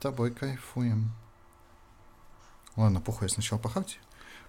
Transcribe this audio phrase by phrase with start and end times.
[0.00, 1.12] тобой кайфуем.
[2.76, 3.98] Ладно, похуй, я сначала похавать.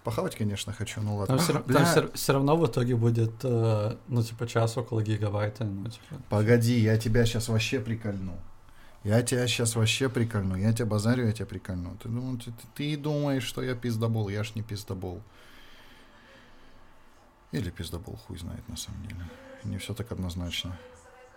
[0.04, 1.36] Похавать, конечно, хочу, ну ладно.
[1.36, 5.00] Там, все, Бля, там все, все равно в итоге будет, э, ну, типа, час около
[5.02, 6.20] гигабайта, ну, типа.
[6.28, 8.36] Погоди, я тебя сейчас вообще прикольну.
[9.04, 10.56] Я тебя сейчас вообще прикольну.
[10.56, 11.96] Я тебя базарю, я тебя прикольну.
[12.02, 14.28] Ты, думал, ты, ты, ты думаешь, что я пиздобол.
[14.28, 15.22] Я ж не пиздобол.
[17.52, 19.24] Или пиздобол, хуй знает на самом деле.
[19.64, 20.76] Не все так однозначно.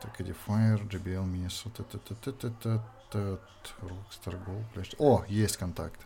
[0.05, 2.79] Так, Edifier, JBL, Minnesota, т т т т т
[3.11, 3.39] т
[3.81, 4.95] Rockstar Gold, блядь.
[4.99, 5.99] О, есть контакт.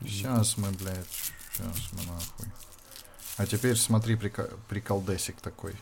[0.00, 1.06] Сейчас мы, блядь,
[1.52, 2.46] сейчас мы нахуй.
[3.36, 5.76] А теперь смотри прика- приколдесик такой.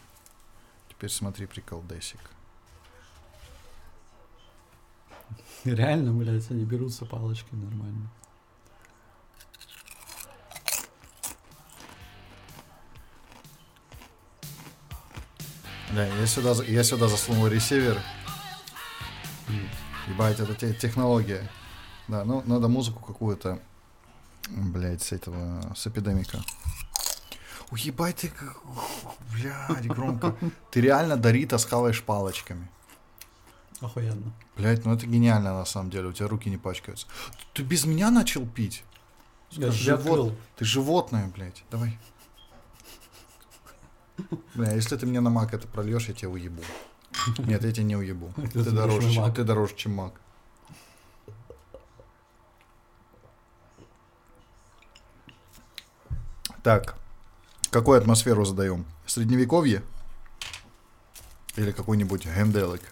[0.90, 2.20] Теперь смотри приколдесик.
[5.64, 8.10] Реально, блядь, они берутся палочкой нормально.
[15.96, 17.98] Да, я сюда, я сюда засунул ресивер.
[20.08, 21.50] Ебать, это те- технология.
[22.06, 23.58] Да, ну надо музыку какую-то,
[24.50, 26.42] блядь, с этого, с эпидемика.
[27.70, 28.30] Уебать ты,
[29.32, 30.36] блядь, громко.
[30.70, 32.68] Ты реально Дорита схаваешь палочками.
[33.80, 34.32] Охуенно.
[34.54, 37.06] Блядь, ну это гениально на самом деле, у тебя руки не пачкаются.
[37.54, 38.84] Ты без меня начал пить?
[39.50, 40.36] Я живот- открыл.
[40.56, 41.98] Ты животное, блядь, давай.
[44.54, 46.62] Бля, если ты мне на мак это прольешь, я тебя уебу.
[47.38, 48.32] Нет, я тебя не уебу.
[48.52, 50.12] Ты дороже, чем, ты дороже, чем мак.
[56.62, 56.96] Так,
[57.70, 58.84] какую атмосферу задаем?
[59.06, 59.82] Средневековье?
[61.56, 62.82] Или какой-нибудь генделик?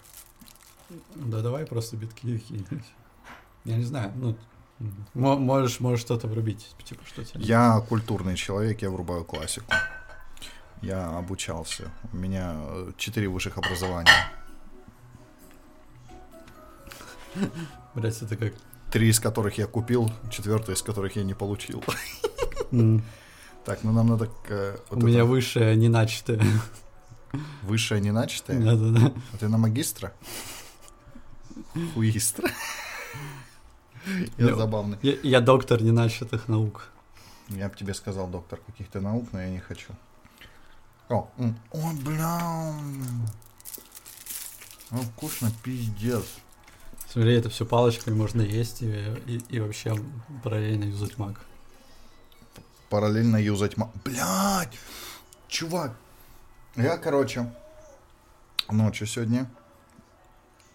[1.15, 2.85] Да давай просто битки какие-нибудь.
[3.65, 4.37] Я не знаю, ну,
[5.15, 7.43] мо- можешь, можешь что-то врубить, типа, что тебе...
[7.45, 9.67] Я культурный человек, я врубаю классику.
[10.85, 11.91] Я обучался.
[12.13, 14.11] У меня э, четыре высших образования.
[17.95, 18.53] Блять, это как...
[18.93, 21.83] Три из которых я купил, четвертое из которых я не получил.
[23.65, 24.29] Так, ну нам надо...
[24.51, 26.39] э, вот У меня высшее не начатое.
[27.63, 28.61] высшее не начатое.
[28.61, 29.13] Да-да-да.
[29.33, 30.13] А ты на магистра?
[31.95, 32.51] Хуистра.
[34.37, 34.99] Я Ну, забавный.
[35.01, 36.89] Я, я доктор не начатых наук.
[37.49, 39.93] Я бы тебе сказал доктор каких-то наук, но я не хочу.
[41.09, 42.75] О, м, ой, бля.
[44.91, 46.25] Ну, вкусно, пиздец.
[47.09, 48.87] Смотри, это все палочками можно есть и,
[49.27, 49.95] и, и вообще
[50.43, 51.41] параллельно юзать маг.
[52.91, 53.91] Параллельно юзать ма...
[54.05, 54.79] Блядь!
[55.49, 55.97] Чувак!
[56.77, 57.53] Я, короче,
[58.69, 59.49] ночью сегодня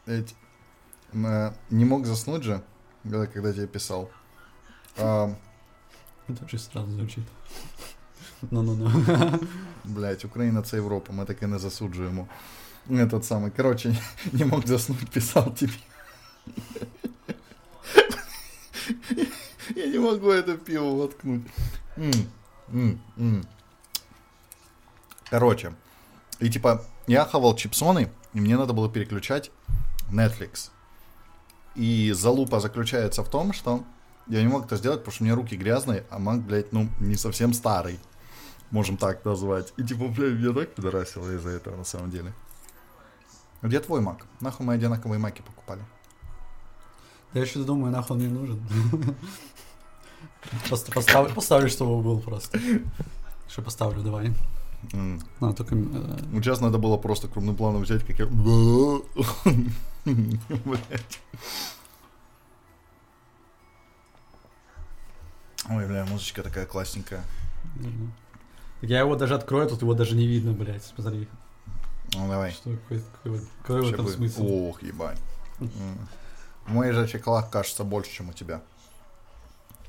[0.05, 0.35] ведь,
[1.13, 2.63] э, не мог заснуть же,
[3.03, 4.09] когда, когда тебе писал.
[4.97, 5.35] А,
[6.27, 7.25] Это очень странно звучит.
[8.50, 8.92] Ну-ну-ну.
[9.84, 12.26] Блять, Україна це Європа, ми таке не засуджуємо.
[12.90, 13.96] Этот самый, короче,
[14.32, 15.72] не мог заснуть, писал тебе.
[19.76, 21.42] Я не могу это пиво воткнуть.
[21.96, 22.12] М,
[22.72, 23.44] м, м.
[25.30, 25.72] Короче,
[26.40, 29.50] и типа, я хавал чипсоны, и мне надо было переключать
[30.12, 30.70] Netflix.
[31.76, 33.82] И залупа заключается в том, что
[34.26, 36.88] я не мог это сделать, потому что у меня руки грязные, а маг, блядь, ну,
[37.00, 37.98] не совсем старый
[38.71, 39.73] можем так назвать.
[39.77, 42.33] И типа, бля, меня так пидорасило из-за этого на самом деле.
[43.61, 44.25] Где твой мак?
[44.39, 45.81] Нахуй мы одинаковые маки покупали.
[47.33, 48.63] Я еще думаю, нахуй он мне нужен.
[50.67, 52.59] Просто поставлю, поставлю, чтобы был просто.
[53.47, 54.33] Что поставлю, давай.
[54.93, 55.19] М.
[55.39, 55.75] Ну, только...
[55.75, 58.25] э, Ну, сейчас надо было просто крупным планом взять, как я...
[65.69, 67.21] Ой, бля, музычка такая классненькая.
[67.75, 68.13] Мгм.
[68.81, 71.27] Я его даже открою, тут его даже не видно, блядь, смотри.
[72.15, 72.51] Ну, давай.
[72.51, 74.15] Что, какой, какой, какой в этом будет.
[74.15, 74.45] смысл?
[74.47, 75.19] Ох, ебать.
[75.59, 75.69] М.
[76.67, 78.61] Мой же чеклах кажется больше, чем у тебя.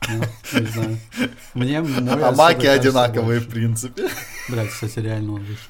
[0.09, 0.23] Ну,
[0.61, 0.99] не знаю.
[1.55, 4.09] Мне мой А маки одинаковые, в принципе.
[4.49, 5.69] Блядь, кстати, реально он выше.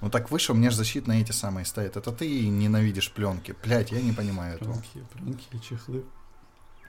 [0.00, 1.96] Ну так выше мне же защитные эти самые стоят.
[1.96, 3.54] Это ты ненавидишь пленки.
[3.62, 4.72] Блять, я не понимаю этого.
[4.72, 6.04] Пленки, пленки чехлы.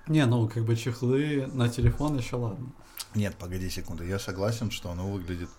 [0.07, 2.67] Не, ну, как бы чехлы на телефон еще ладно.
[3.15, 4.03] Нет, погоди секунду.
[4.03, 5.49] Я согласен, что оно выглядит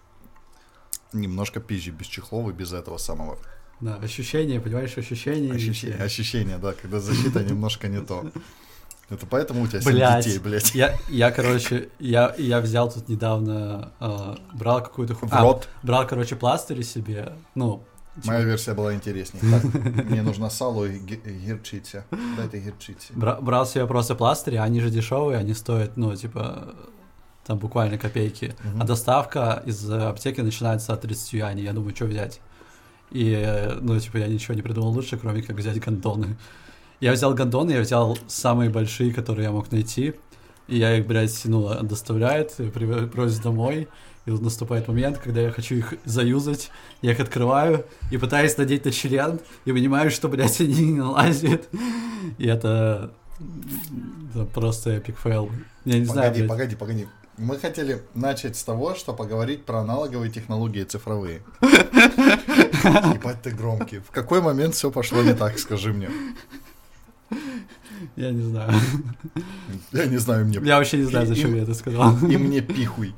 [1.12, 3.38] немножко пизже без чехлов и без этого самого.
[3.80, 5.52] Да, ощущение, понимаешь, ощущение.
[5.52, 8.30] Ощущение, ощущение, да, когда защита немножко не то.
[9.10, 10.24] Это поэтому у тебя семь Блядь.
[10.24, 10.74] детей, блядь.
[10.74, 15.14] Я, я, короче, я, я взял тут недавно, э, брал какую-то...
[15.14, 17.84] ху- а, брал, короче, пластыри себе, ну...
[18.24, 19.42] Моя версия была интереснее.
[19.60, 22.04] Так, мне нужно сало и гирчица.
[22.36, 23.12] Дайте гирчицы.
[23.14, 26.74] бра- брал себе просто пластыри, они же дешевые, они стоят, ну, типа,
[27.46, 28.54] там буквально копейки.
[28.80, 31.64] А доставка из э, аптеки начинается от 30 юаней.
[31.64, 32.40] Я думаю, что взять?
[33.10, 36.36] И, ну, типа, я ничего не придумал лучше, кроме как взять гондоны.
[37.00, 40.14] Я взял гондоны, я взял самые большие, которые я мог найти.
[40.68, 43.88] И я их, блядь, ну, доставляет, привозит домой.
[44.26, 46.70] И вот наступает момент, когда я хочу их заюзать,
[47.02, 51.68] я их открываю и пытаюсь надеть на член, и понимаю, что, блядь, они не налазят.
[52.38, 53.12] И это,
[54.34, 55.50] это просто epic fail.
[55.84, 56.48] Я не погоди, знаю, блядь.
[56.48, 57.06] Погоди, погоди,
[57.36, 61.42] Мы хотели начать с того, что поговорить про аналоговые технологии цифровые.
[61.60, 63.98] Ебать ты громкий.
[63.98, 66.08] В какой момент все пошло не так, скажи мне?
[68.16, 68.72] Я не знаю.
[69.92, 70.60] Я не знаю, мне...
[70.62, 72.16] Я вообще не знаю, зачем И- я это сказал.
[72.26, 73.14] И мне пихуй.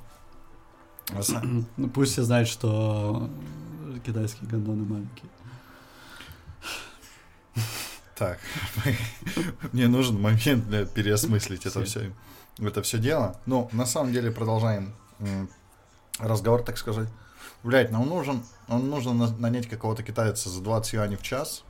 [1.77, 3.31] Ну, пусть все знают, что
[4.05, 5.31] китайские гондоны маленькие.
[8.15, 8.39] Так,
[9.73, 12.13] мне нужен момент для переосмыслить это все,
[12.59, 13.39] это все дело.
[13.45, 14.95] Ну, на самом деле продолжаем
[16.19, 17.09] разговор, так сказать.
[17.63, 21.63] Блять, нам нужен, нам нужно на- нанять какого-то китайца за 20 юаней в час.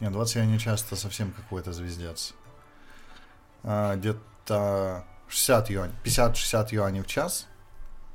[0.00, 2.32] Не, 20 юаней в час это совсем какой-то звездец.
[3.62, 7.46] А, где-то 60 юаней, 50-60 юаней в час.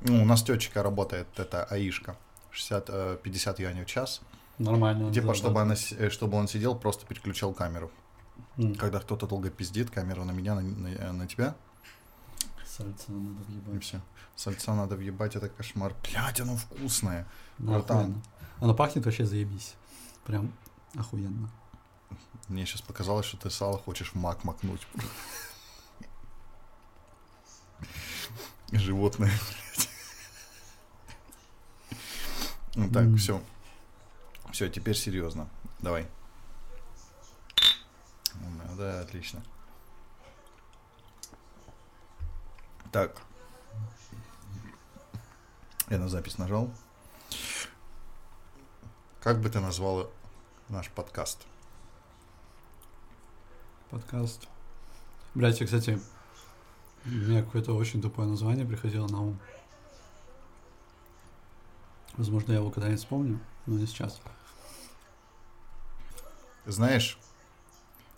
[0.00, 2.16] Ну, у нас тетечка работает, это Аишка.
[2.50, 4.20] 60, э, 50 юаней в час.
[4.58, 5.12] Нормально.
[5.12, 5.62] Типа, да, чтобы, да.
[5.62, 7.90] она, э, чтобы он сидел, просто переключал камеру.
[8.56, 11.54] М, Когда кто-то долго пиздит, камера на меня, на, на- на тебя,
[12.66, 13.82] Сальца надо и въебать.
[13.84, 14.00] все.
[14.36, 15.94] Сальца надо въебать, это кошмар.
[16.04, 17.26] Блять, оно вкусное.
[17.58, 17.98] Ну, Вот там.
[17.98, 18.22] охуенно.
[18.60, 19.74] Оно пахнет вообще заебись.
[20.24, 20.52] Прям
[20.96, 21.50] охуенно.
[22.48, 24.86] Мне сейчас показалось, что ты сало хочешь в мак макнуть.
[28.72, 29.88] Животное, блядь.
[32.78, 33.42] Ну так, все.
[34.52, 35.48] Все, теперь серьезно.
[35.80, 36.06] Давай.
[38.36, 39.42] Ну, Да, отлично.
[42.92, 43.20] Так.
[45.90, 46.70] Я на запись нажал.
[49.20, 50.06] Как бы ты назвала
[50.68, 51.48] наш подкаст?
[53.90, 54.46] Подкаст.
[55.34, 56.00] Блять, кстати,
[57.04, 59.40] у меня какое-то очень тупое название приходило на ум.
[62.18, 64.20] Возможно, я его когда-нибудь вспомню, но не сейчас.
[66.66, 67.16] Знаешь,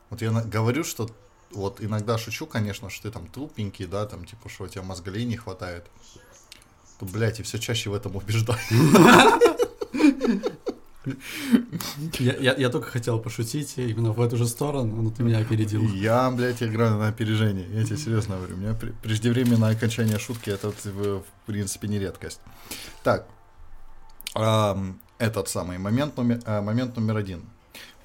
[0.09, 1.09] вот я говорю, что
[1.53, 5.27] вот иногда шучу, конечно, что ты там тупенький, да, там, типа, что у тебя мозголей
[5.27, 5.87] не хватает.
[6.99, 8.59] То, блядь, и все чаще в этом убеждаю.
[12.19, 15.83] Я, я, я только хотел пошутить именно в эту же сторону, но ты меня опередил.
[15.83, 17.67] Я, блядь, играю на опережение.
[17.71, 18.55] Я тебе серьезно говорю.
[18.57, 22.41] У меня пре- преждевременное окончание шутки это, в принципе, не редкость.
[23.03, 23.27] Так
[24.34, 27.42] ам, этот самый момент номер, а, момент номер один.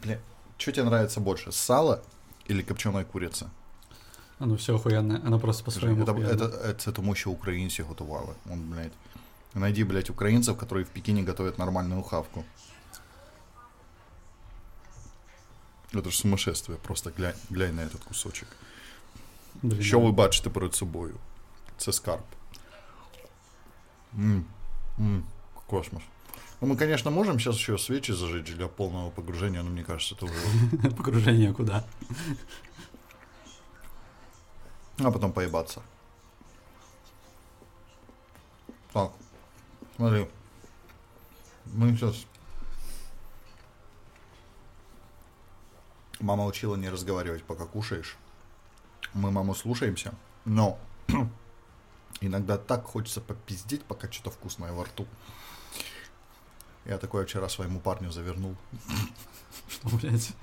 [0.02, 0.18] Бля,
[0.58, 2.02] что тебе нравится больше, сало
[2.48, 3.50] или копченая курица?
[4.38, 6.30] Оно все охуенное, оно просто по-своему Это, охуенно.
[6.30, 8.34] это, это, це тому, що українці готували.
[8.52, 8.92] Он, блядь.
[9.54, 12.44] Найди, блядь, украинцев, которые в Пекине готовят нормальную хавку.
[15.92, 18.48] Это ж сумасшествие, просто глянь, глянь на этот кусочек.
[19.62, 21.14] Блін, Що ви бачите перед собою?
[21.78, 22.22] Це скарб.
[24.18, 24.44] М,
[24.98, 25.24] м,
[25.66, 26.02] космос.
[26.61, 30.25] Ну, мы, конечно, можем сейчас еще свечи зажечь для полного погружения, но мне кажется, это
[30.25, 30.91] уже...
[30.95, 31.85] Погружение куда?
[34.97, 35.81] А потом поебаться.
[38.93, 39.11] Так,
[39.97, 40.29] смотри.
[41.65, 42.25] Мы сейчас...
[46.21, 48.15] Мама учила не разговаривать, пока кушаешь.
[49.13, 50.79] Мы маму слушаемся, но
[52.21, 55.05] иногда так хочется попиздеть, пока что-то вкусное во рту.
[56.85, 58.55] Я такое вчера своему парню завернул.
[59.67, 60.33] Что, блядь?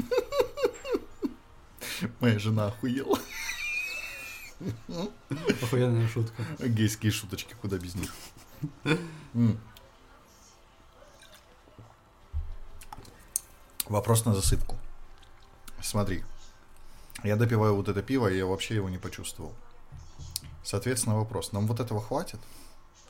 [2.21, 3.19] Моя жена охуела.
[5.63, 6.45] Охуенная шутка.
[6.59, 8.13] Гейские шуточки, куда без них.
[13.87, 14.77] Вопрос на засыпку.
[15.81, 16.25] Смотри,
[17.23, 19.55] я допиваю вот это пиво, и я вообще его не почувствовал.
[20.65, 22.41] Соответственно, вопрос, нам вот этого хватит?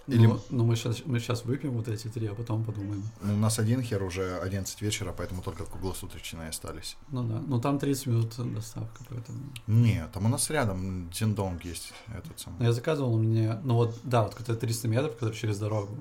[0.08, 3.02] Или- Ну, ну, мы сейчас мы щас выпьем вот эти три, а потом подумаем.
[3.20, 6.96] Ну, у нас один хер уже 11 вечера, поэтому только круглосуточные остались.
[7.10, 9.38] Ну да, ну там 30 минут доставка, поэтому...
[9.68, 12.64] Нет, там у нас рядом Диндонг есть этот Но самый.
[12.66, 15.96] я заказывал мне, ну вот, да, вот когда 300 метров, когда через дорогу.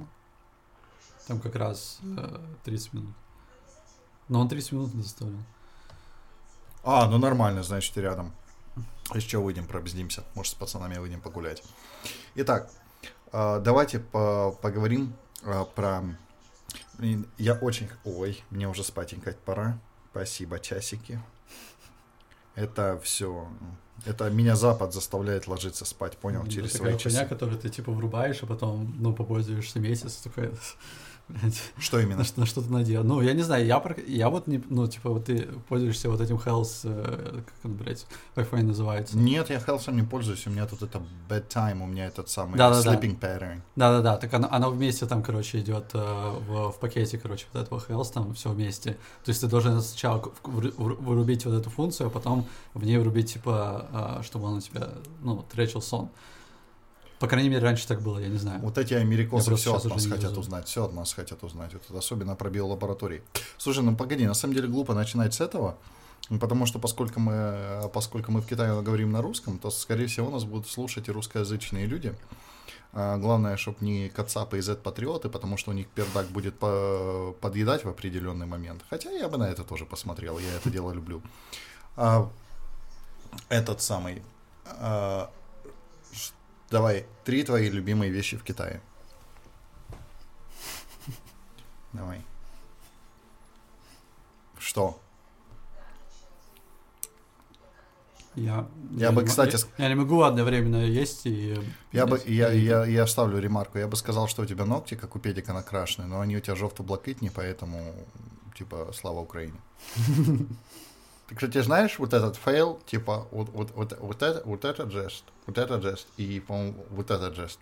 [1.27, 3.13] Там как раз э, 30 минут.
[4.29, 5.39] Но он 30 минут доставлял.
[6.83, 8.31] А, ну нормально, значит, рядом.
[9.13, 10.23] Еще выйдем, пробздимся.
[10.33, 11.61] Может, с пацанами выйдем погулять.
[12.35, 12.71] Итак,
[13.31, 16.03] давайте по- поговорим а, про...
[17.37, 17.89] Я очень...
[18.05, 19.79] Ой, мне уже спатенькать пора.
[20.11, 21.19] Спасибо, часики.
[22.55, 23.47] Это все...
[24.05, 27.25] Это меня Запад заставляет ложиться спать, понял, Ну, через такая свои часы.
[27.25, 30.51] которую ты типа врубаешь, а потом, ну, попользуешься месяц, такой.
[31.77, 32.17] Что именно?
[32.17, 33.03] На, что- на что ты надел?
[33.03, 36.35] Ну, я не знаю, я, я вот не, ну, типа, вот ты пользуешься вот этим
[36.37, 39.17] Health, э, как он, блядь, Wi-Fi называется.
[39.17, 42.93] Нет, я Хелсом не пользуюсь, у меня тут это bedtime, у меня этот самый Да-да-да.
[42.95, 43.61] sleeping pattern.
[43.75, 45.99] Да-да-да, так оно, оно вместе там, короче, идет э,
[46.47, 48.97] в, в пакете, короче, вот этого Health, там все вместе.
[49.23, 54.19] То есть ты должен сначала вырубить вот эту функцию, а потом в ней врубить, типа,
[54.19, 54.89] э, чтобы он у тебя,
[55.21, 56.09] ну, тречил сон.
[57.21, 58.59] По крайней мере, раньше так было, я не знаю.
[58.61, 60.41] Вот эти америкосы все от нас хотят везу.
[60.41, 63.21] узнать, все от нас хотят узнать, вот особенно про биолаборатории.
[63.59, 65.77] Слушай, ну погоди, на самом деле глупо начинать с этого,
[66.29, 70.31] ну, потому что поскольку мы, поскольку мы в Китае говорим на русском, то, скорее всего,
[70.31, 72.15] нас будут слушать и русскоязычные люди.
[72.93, 77.85] А, главное, чтобы не кацапы и Z-патриоты, потому что у них пердак будет по- подъедать
[77.85, 78.81] в определенный момент.
[78.89, 81.21] Хотя я бы на это тоже посмотрел, я это дело люблю.
[81.95, 82.27] А,
[83.49, 84.23] этот самый...
[84.65, 85.29] а,
[86.71, 88.81] давай, три твои любимые вещи в Китае.
[91.93, 92.21] Давай.
[94.59, 94.99] Что?
[98.35, 101.59] Я, Я не бы, мо- кстати, я, я не могу одновременно есть и...
[101.91, 103.77] Я бы, я, и- я, я вставлю ремарку.
[103.77, 106.55] Я бы сказал, что у тебя ногти, как у педика, накрашены, но они у тебя
[106.55, 107.93] жовто-блакитні, поэтому,
[108.57, 109.59] типа, слава Украине.
[111.31, 115.23] Ты, кстати, знаешь вот этот fail, типа, вот, вот, вот, вот, это, вот этот жест,
[115.47, 117.59] вот этот жест и, по-моему, вот этот жест.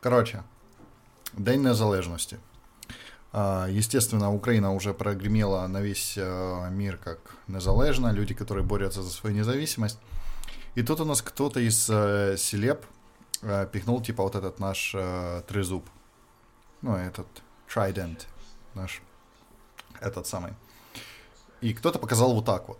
[0.00, 0.42] Короче,
[1.34, 2.36] День Незалежності.
[3.32, 9.10] А, Естественно, Украина уже прогремела на весь э, мир как незалежна, люди, которые борются за
[9.10, 10.00] свою независимость.
[10.74, 12.86] И тут у нас кто-то из э, celeb
[13.42, 14.96] э, пихнул, типа, вот этот наш
[15.46, 15.88] трезуб.
[16.82, 17.28] Ну, этот
[17.68, 18.26] Trident
[18.74, 19.00] наш.
[20.00, 20.54] Этот самый.
[21.62, 22.78] И кто-то показал вот так вот.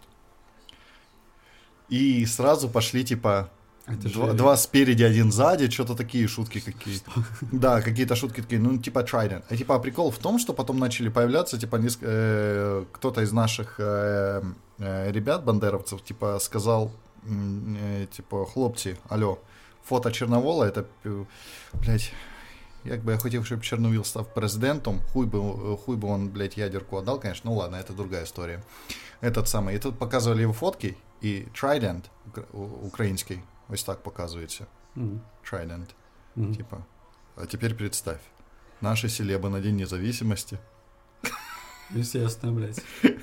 [1.92, 3.48] И сразу пошли, типа,
[3.86, 7.10] два, два спереди, один сзади, что-то такие шутки какие-то.
[7.52, 9.42] Да, какие-то шутки такие, ну, типа Trident.
[9.50, 13.80] А типа прикол в том, что потом начали появляться, типа, неск- э, кто-то из наших
[13.80, 14.42] э,
[14.78, 16.90] э, ребят, бандеровцев, типа, сказал,
[17.26, 19.38] э, типа, хлопці, алло,
[19.84, 20.84] фото Чорновола, это,
[21.74, 22.12] блядь,
[22.85, 25.39] як би я хотів, щоб Чорновіл став президентом, хуй би,
[25.77, 28.61] хуй би он, блядь, ядерку отдал, конечно, ну ладно, это другая история.
[29.21, 32.01] Этот самый, и тут показывали его фотки, и Trident,
[32.33, 35.21] укра- у- український, ось так показується, Мгм.
[35.51, 35.87] Trident.
[36.35, 36.55] Мгм.
[36.55, 36.77] Типа,
[37.35, 38.19] а теперь представь,
[38.81, 40.57] наши селебы на День независимости.
[41.95, 42.81] Естественно, блядь.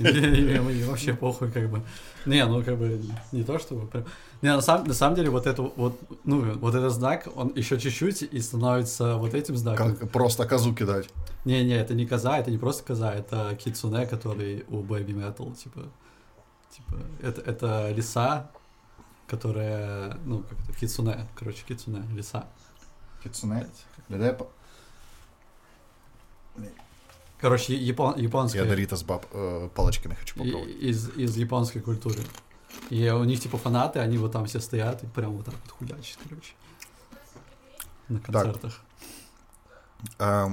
[0.00, 1.80] И мне- и мне вообще похуй, как бы.
[2.26, 3.00] Не, ну как бы
[3.32, 4.04] не то, чтобы прям.
[4.41, 7.77] Не, на самом, на самом деле, вот это вот, ну, вот этот знак, он еще
[7.77, 9.95] чуть-чуть и становится вот этим знаком.
[9.95, 11.09] Как просто козу кидать.
[11.45, 15.53] Не, не, это не коза, это не просто коза, это кицуне, который у Baby Metal,
[15.55, 15.81] типа.
[16.71, 18.49] Типа, это, это лиса,
[19.27, 22.45] которая, ну, как это, кицуне, короче, кицуне, лиса.
[23.23, 23.67] Кицуне.
[24.07, 24.47] По-
[27.41, 28.63] Короче, япон, японская.
[28.63, 30.75] Я Дорита с баб э, палочками хочу попробовать.
[30.75, 32.19] из, из японской культуры.
[32.89, 35.71] И у них типа фанаты, они вот там все стоят и прям вот так вот
[35.71, 36.53] хуячат, короче.
[38.09, 38.81] На концертах.
[40.19, 40.49] А,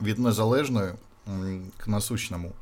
[0.00, 0.92] від незалежної
[1.28, 2.52] м, к насущному.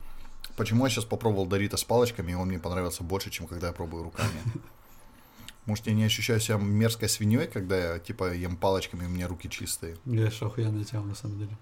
[0.56, 3.72] Почему я сейчас попробовал Дорита с палочками, и он мне понравился больше, чем когда я
[3.72, 4.42] пробую руками?
[5.66, 9.28] Может, я не ощущаю себя мерзкой свиньей, когда я, типа, ем палочками, и у меня
[9.28, 9.96] руки чистые?
[10.04, 11.56] Я что охуенная тема на самом деле.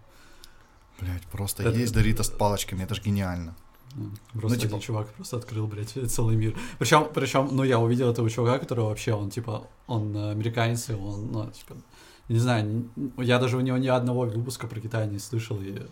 [1.01, 3.55] Блять, просто Это- есть Дорита с палочками, это же гениально.
[3.95, 6.57] Ну, Просто Ну, типа- один чувак просто открыл, блядь, целый мир.
[6.79, 10.95] Причем, причем, ну, я увидел этого чувака, которого вообще, он, типа, он э, американец, и
[10.95, 11.75] он, ну, типа,
[12.29, 15.83] не знаю, я даже у него ни одного выпуска про Китай не слышал, и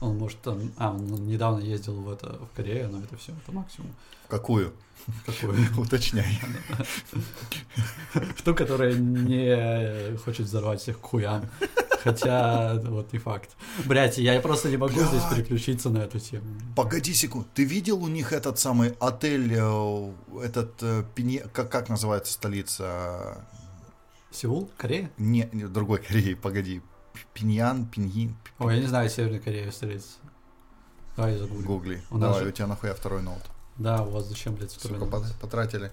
[0.00, 3.52] он, может, там, а, он недавно ездил в это, в Корею, но это все, это
[3.52, 3.90] максимум.
[4.26, 4.72] В какую?
[5.26, 5.56] Какой?
[5.78, 6.40] Уточняй.
[8.14, 11.42] В ту, которая не хочет взорвать всех к хуям.
[12.04, 13.50] Хотя, вот не факт.
[13.86, 16.44] Блять, я просто не могу здесь переключиться на эту тему.
[16.76, 21.88] Погоди секунду, ты видел у них этот самый отель, э, этот, э, Пине- как, как
[21.88, 23.46] называется столица?
[24.30, 24.70] Сеул?
[24.76, 25.10] Корея?
[25.16, 26.82] Не, не, другой Кореи, погоди.
[27.32, 30.08] Пиньян, Пиньин, Ой, я не знаю, Северная Корея столица.
[31.16, 31.64] Давай я загуглю.
[31.66, 32.02] гугли.
[32.10, 33.42] У Давай, же- у тебя нахуя второй ноут.
[33.78, 35.24] Да, у вас зачем, блядь, второй Сука, ноут?
[35.26, 35.90] пот- потратили.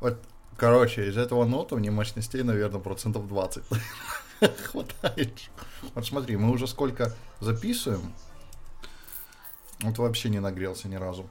[0.00, 0.18] Вот,
[0.56, 3.62] короче, из этого ноута мне мощностей, наверное, процентов 20.
[4.70, 5.38] Хватает.
[5.94, 8.12] Вот смотри, мы уже сколько записываем.
[9.80, 11.28] Вот вообще не нагрелся ни разу.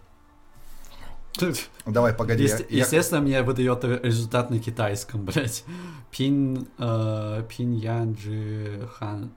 [1.87, 2.43] Давай, погоди.
[2.43, 5.63] Есте- я- Естественно, мне выдает результат на китайском, блядь.
[6.11, 9.33] Пин, э, пин ян джи хан,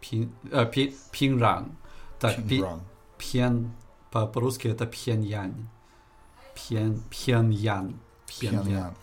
[0.00, 1.76] пин, э, пи- пинран.
[2.18, 2.80] Так, пи- Пинран.
[3.18, 3.72] пьен,
[4.10, 5.68] по- по-русски это пьеньян.
[6.56, 8.00] Пьен, пьеньян.
[8.26, 8.94] Пьеньян.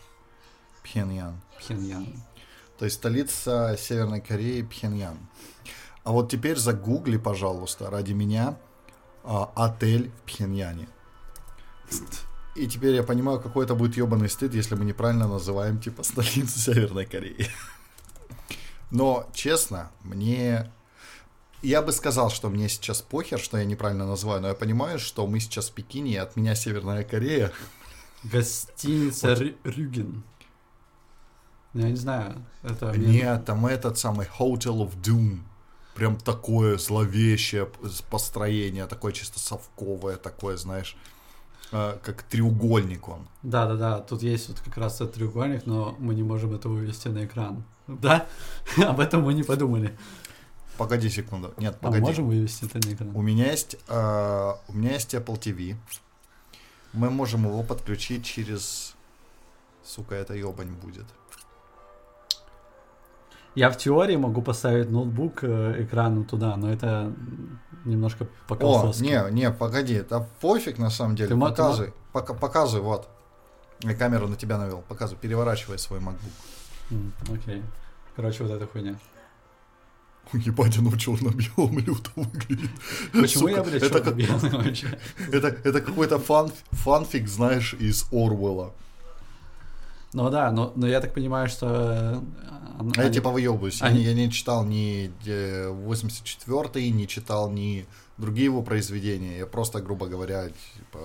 [0.83, 1.39] Пхеньян.
[1.57, 2.07] Пхеньян.
[2.79, 5.17] То есть столица Северной Кореи Пхеньян.
[6.05, 8.57] А вот теперь загугли, пожалуйста, ради меня
[9.23, 10.87] а, отель в Пхеньяне.
[12.55, 16.57] И теперь я понимаю, какой это будет ебаный стыд, если мы неправильно называем, типа, столицу
[16.59, 17.47] Северной Кореи.
[18.91, 20.71] Но, честно, мне...
[21.61, 25.27] Я бы сказал, что мне сейчас похер, что я неправильно называю, но я понимаю, что
[25.27, 27.51] мы сейчас в Пекине, и от меня Северная Корея.
[28.23, 30.23] Гостиница Рю- Рюген.
[31.73, 32.97] Я не знаю, это...
[32.97, 35.39] Нет, там этот самый Hotel of Doom.
[35.95, 37.67] Прям такое зловещее
[38.09, 40.95] построение, такое чисто совковое, такое, знаешь,
[41.71, 43.27] э, как треугольник он.
[43.43, 47.25] Да-да-да, тут есть вот как раз этот треугольник, но мы не можем это вывести на
[47.25, 47.63] экран.
[47.87, 48.27] Да?
[48.77, 49.97] Об этом мы не подумали.
[50.77, 51.53] Погоди секунду.
[51.57, 52.01] Нет, А погоди.
[52.01, 53.11] можем вывести это на экран?
[53.15, 55.75] У меня есть, э, у меня есть Apple TV.
[56.93, 58.95] Мы можем его подключить через,
[59.83, 61.05] сука, это ебань будет.
[63.59, 67.13] Я в теории могу поставить ноутбук э, экраном туда, но это
[67.83, 69.03] немножко О, по-колхозски.
[69.03, 71.27] не, не, погоди, это пофиг на самом деле.
[71.27, 73.09] Ты мо- ты показывай, пока, показывай, вот.
[73.81, 77.33] Я камеру на тебя навел, показывай, переворачивай свой MacBook.
[77.33, 77.61] Окей.
[78.15, 78.97] Короче, вот эта хуйня.
[80.31, 82.71] Ебать, оно черно-белом люто выглядит.
[83.11, 84.97] Почему Сука, я, блядь, черно-белый вообще?
[85.33, 88.73] это, это какой-то фан, фанфик, знаешь, из Орвелла.
[90.13, 91.65] Ну да, но, но я так понимаю, что...
[91.67, 92.19] э,
[92.79, 93.79] А я они- типа выебываюсь.
[93.81, 97.85] Я, они- не- я не читал ни э, 84-й, не читал ни
[98.17, 99.37] другие его произведения.
[99.37, 100.99] Я просто, грубо говоря, типа,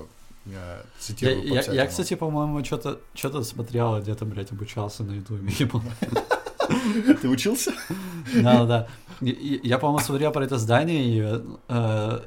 [0.47, 1.87] я Я, цитирую я, я, Подсякину.
[1.89, 5.51] кстати, по-моему, что-то что смотрел, где-то, блядь, обучался на ютубе.
[7.23, 7.73] Ты учился?
[8.35, 8.87] Да, да.
[9.21, 12.21] Я, по-моему, смотрел про это здание, и э,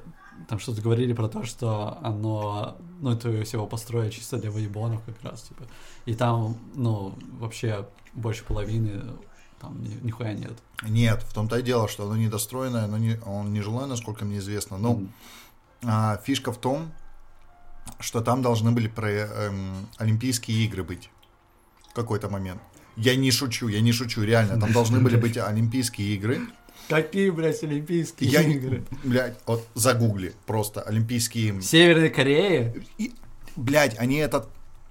[0.47, 5.15] там что-то говорили про то, что оно, ну, это всего построено чисто для воебонов как
[5.23, 5.63] раз, типа.
[6.07, 9.03] И там, ну, вообще больше половины
[9.59, 10.53] там ни- нихуя нет.
[10.83, 14.37] Нет, в том-то и дело, что оно недостроенное, оно не, он не жилое, насколько мне
[14.37, 14.77] известно.
[14.77, 15.13] Но М.
[15.83, 16.91] а, фишка в том,
[17.99, 21.09] что там должны были про, эм, Олимпийские игры быть
[21.89, 22.61] в какой-то момент.
[22.95, 24.59] Я не шучу, я не шучу, реально.
[24.59, 26.39] Там должны были быть Олимпийские игры.
[26.87, 28.85] Какие, блядь, Олимпийские Я, игры?
[29.03, 32.85] блядь, вот загугли просто Олимпийские В Северной Корее?
[32.97, 33.13] И,
[33.57, 34.47] блядь, они этот,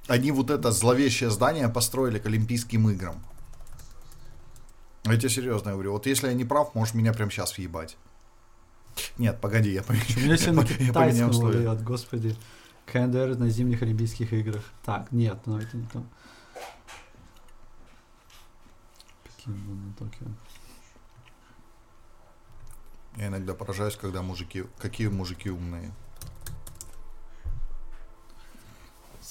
[0.08, 3.22] они вот это зловещее здание построили к Олимпийским играм.
[5.04, 5.92] Я тебе серьезно говорю.
[5.92, 7.96] Вот если я не прав, можешь меня прямо сейчас въебать.
[9.18, 11.74] Нет, погоди, я на я китайском условия.
[11.74, 12.36] господи.
[12.86, 14.62] КНДР на зимних Олимпийских играх.
[14.84, 16.04] Так, нет, ну это не то.
[19.24, 20.26] Пекин, Токио.
[23.16, 24.64] Я иногда поражаюсь, когда мужики...
[24.78, 25.92] Какие мужики умные.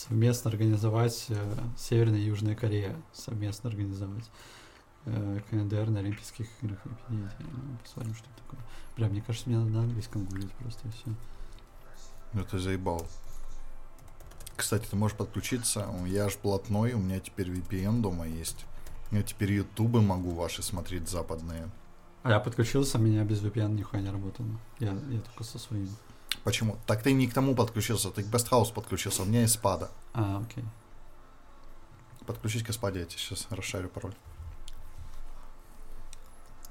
[0.07, 2.95] Совместно организовать э, Северная и Южная Корея.
[3.11, 4.29] Совместно организовать
[5.05, 6.79] э, КНДР на Олимпийских играх.
[6.85, 7.31] Википедия.
[7.39, 8.59] Ну, Посмотрим, что это такое.
[8.97, 11.15] Бля, мне кажется, мне надо на английском гуглить просто и все.
[12.33, 13.07] Ну ты заебал.
[14.55, 15.87] Кстати, ты можешь подключиться.
[16.05, 18.65] Я ж блатной, у меня теперь VPN дома есть.
[19.11, 21.69] Я теперь ютубы могу ваши смотреть западные.
[22.21, 24.49] А я подключился, меня без VPN нихуя не работало.
[24.79, 25.89] Я, я только со своим.
[26.45, 26.77] Почему?
[26.86, 29.23] Так ты не к тому подключился, ты к House подключился.
[29.23, 29.89] У меня есть спада.
[30.13, 30.63] А, окей.
[32.27, 34.13] Подключись к спаде, я тебе сейчас расшарю пароль.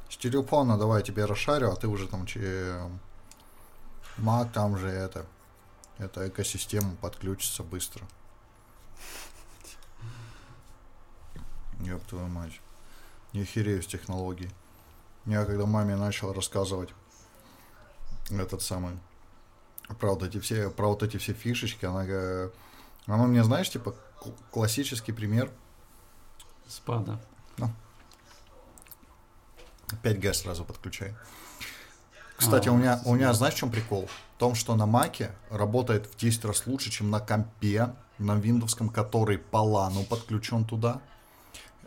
[0.08, 2.88] С телефона давай я тебе расшарю, а ты уже там че...
[4.16, 5.26] Маг там же это...
[5.98, 8.06] Это экосистема подключится быстро.
[11.80, 12.60] Ёб твою мать.
[13.32, 14.50] Не херею с технологий.
[15.26, 16.90] Я когда маме начал рассказывать
[18.30, 19.00] этот самый
[19.98, 22.50] про вот эти все, про вот эти все фишечки, она, га-
[23.06, 23.94] она мне, знаешь, типа
[24.50, 25.50] классический пример
[26.68, 27.20] Спада.
[30.02, 31.14] 5G сразу подключай.
[32.36, 34.08] Кстати, А, у меня, у меня, знаешь, в чем прикол?
[34.34, 38.88] В том, что на Маке работает в 10 раз лучше, чем на компе, на виндовском,
[38.88, 41.00] который по лану подключен туда.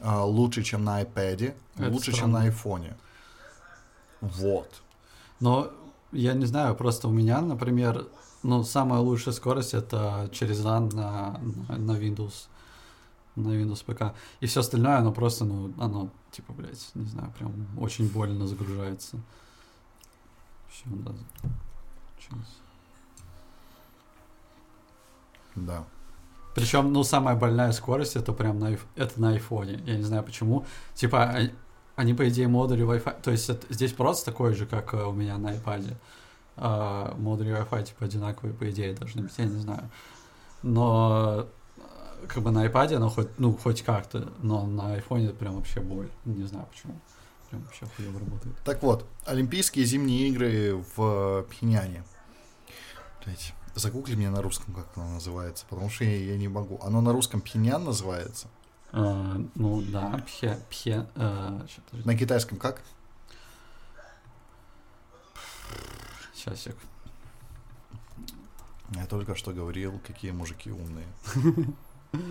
[0.02, 2.40] А, лучше, чем на iPad, Это лучше, чем странно.
[2.40, 2.96] на айфоне.
[4.22, 4.82] Вот.
[5.40, 5.72] Но
[6.18, 8.08] я не знаю, просто у меня, например,
[8.44, 11.40] ну, самая лучшая скорость это через LAN на,
[11.78, 12.48] на, Windows.
[13.36, 14.16] На Windows ПК.
[14.40, 19.18] И все остальное, оно просто, ну, оно, типа, блядь, не знаю, прям очень больно загружается.
[20.72, 21.12] Все, да.
[22.20, 22.40] Сейчас.
[25.56, 25.84] Да.
[26.56, 29.84] Причем, ну, самая больная скорость это прям на, это на айфоне.
[29.86, 30.66] Я не знаю почему.
[30.96, 31.52] Типа, а-
[31.98, 33.22] они, по идее, модули Wi-Fi...
[33.22, 35.96] То есть это- здесь просто такой же, как э, у меня на iPad.
[36.56, 39.34] А, модули Wi-Fi, типа, одинаковые, по идее, должны быть.
[39.38, 39.90] Я не знаю.
[40.62, 45.36] Но э, как бы на iPad оно хоть, ну, хоть как-то, но на айфоне это
[45.36, 46.10] прям вообще боль.
[46.26, 47.00] Не знаю почему.
[47.50, 48.56] прям вообще хуево работает.
[48.64, 52.04] Так вот, Олимпийские зимние игры в Пхеньяне.
[53.26, 56.80] Блять, загугли мне на русском, как оно называется, потому что я, я не могу.
[56.84, 58.48] Оно на русском Пхеньян называется.
[58.92, 61.60] А, ну да, пхе, пхе, э.
[62.06, 62.82] На китайском как?
[66.34, 66.78] Сейчас, сек.
[68.96, 71.08] Я только что говорил, какие мужики умные.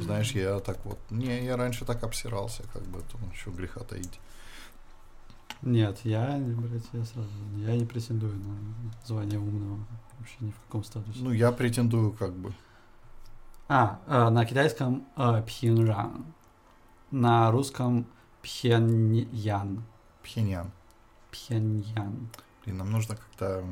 [0.02, 0.98] Знаешь, я так вот...
[1.10, 4.18] Не, я раньше так обсирался, как бы, тут еще греха таить.
[5.62, 9.84] Нет, я, блядь, я сразу, я не претендую на звание умного
[10.18, 11.18] вообще ни в каком статусе.
[11.20, 12.52] Ну, я претендую, как бы.
[13.68, 16.24] А, э, на китайском э, Пхенжан,
[17.10, 18.06] на русском
[18.42, 19.82] Пхеньян,
[20.22, 20.70] Пхеньян.
[21.30, 22.28] Пхеньян.
[22.64, 23.64] Блин, нам нужно как-то...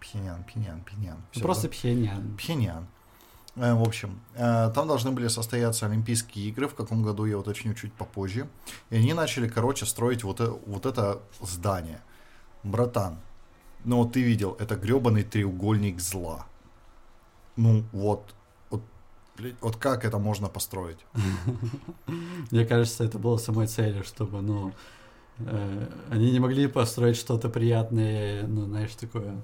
[0.00, 1.16] Пхеньян, Пхеньян, Пхеньян.
[1.16, 1.68] Ну, Всё, Просто да?
[1.70, 2.36] Пхеньян.
[2.36, 2.86] Пхеньян.
[3.56, 7.74] Э, В общем, э, там должны были состояться Олимпийские игры, в каком году я уточню
[7.74, 8.48] чуть попозже.
[8.90, 12.00] И они начали, короче, строить вот, э- вот это здание.
[12.62, 13.18] Братан,
[13.84, 16.46] ну вот ты видел, это гребаный треугольник зла.
[17.56, 18.34] Ну вот,
[19.60, 20.98] вот, как это можно построить?
[22.50, 24.72] Мне кажется, это было самой целью, чтобы, ну,
[25.38, 29.42] э, они не могли построить что-то приятное, ну, знаешь, такое,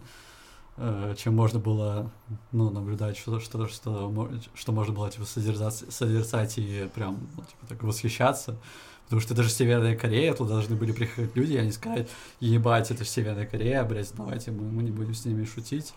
[0.76, 2.10] э, чем можно было,
[2.52, 7.66] ну, наблюдать, что, что, что, что можно было, типа, созерцать, созерцать и прям, ну, типа,
[7.68, 8.58] так восхищаться.
[9.04, 12.08] Потому что это же Северная Корея, туда должны были приехать люди, и они сказали,
[12.40, 15.92] ебать, это же Северная Корея, блядь, давайте мы, мы не будем с ними шутить.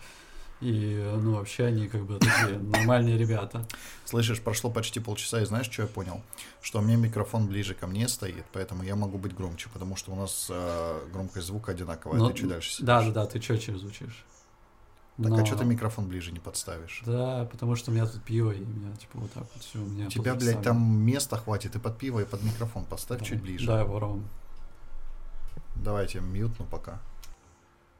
[0.60, 3.64] И, ну, вообще они как бы такие нормальные ребята.
[4.04, 6.20] Слышишь, прошло почти полчаса, и знаешь, что я понял?
[6.60, 10.10] Что у меня микрофон ближе ко мне стоит, поэтому я могу быть громче, потому что
[10.12, 12.18] у нас э, громкость звука одинаковая.
[12.18, 12.86] Но- ты чуть дальше сидишь.
[12.86, 14.24] Да, да, да, ты четче звучишь.
[15.16, 17.02] Так, Но- а что ты микрофон ближе не подставишь?
[17.06, 19.78] Да, потому что у меня тут пиво, и у меня, типа, вот так вот все.
[19.80, 22.84] У меня тебя, блядь, там места хватит и под пиво, и под микрофон.
[22.84, 23.66] Поставь чуть ближе.
[23.66, 24.28] Да, вором.
[25.76, 27.00] Давайте мьютну пока.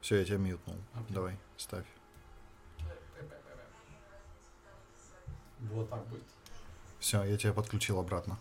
[0.01, 0.75] Все, я тебя мьютнул.
[0.93, 1.13] Окей.
[1.15, 1.85] Давай, ставь.
[5.59, 6.23] Вот так будет.
[6.99, 8.37] Все, я тебя подключил обратно.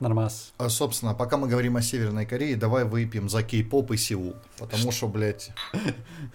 [0.00, 0.52] Нормас.
[0.58, 4.34] А, собственно, пока мы говорим о Северной Корее, давай выпьем за кей-поп и Сеул.
[4.58, 5.52] Потому что, блядь,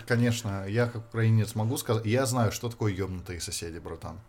[0.08, 4.20] конечно, я как украинец могу сказать, я знаю, что такое ёбнутые соседи, братан.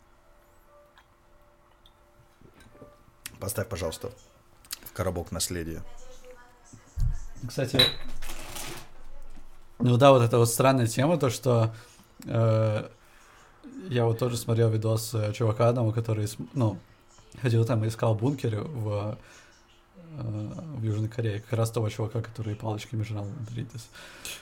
[3.39, 4.11] Поставь, пожалуйста,
[4.85, 5.85] в коробок наследия.
[7.47, 7.81] Кстати,
[9.79, 11.73] ну да, вот это вот странная тема, то, что
[12.25, 12.89] э,
[13.89, 16.79] я вот тоже смотрел видос чувака одного, который, ну,
[17.41, 19.19] ходил там и искал бункеры в,
[19.97, 21.41] э, в Южной Корее.
[21.41, 23.89] Как раз того чувака, который палочками жрал Доритос.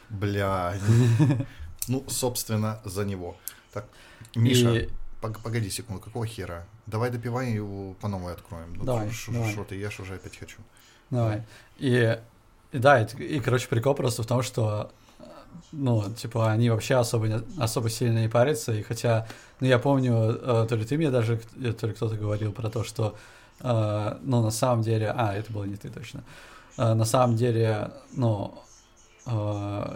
[0.09, 0.75] Бля.
[1.89, 3.37] Ну, собственно, за него.
[3.73, 3.87] Так,
[4.35, 4.89] Миша, И-
[5.21, 6.67] погоди секунду, какого хера?
[6.87, 8.75] Давай допивай его по новой откроем.
[8.75, 9.53] Ну, Давай, ш- давай.
[9.53, 10.59] Что ты ешь, уже опять хочу.
[11.11, 11.45] Давай.
[11.79, 12.19] И,
[12.73, 14.91] и да, и, и, короче, прикол просто в том, что
[15.73, 19.27] ну, типа, они вообще особо, не- особо сильно не парятся, и хотя,
[19.61, 22.71] ну, я помню, э, то ли ты мне даже, э, то ли кто-то говорил про
[22.71, 23.15] то, что,
[23.61, 26.23] э, ну, на самом деле, а, это было не ты точно,
[26.77, 28.59] на самом деле, ну,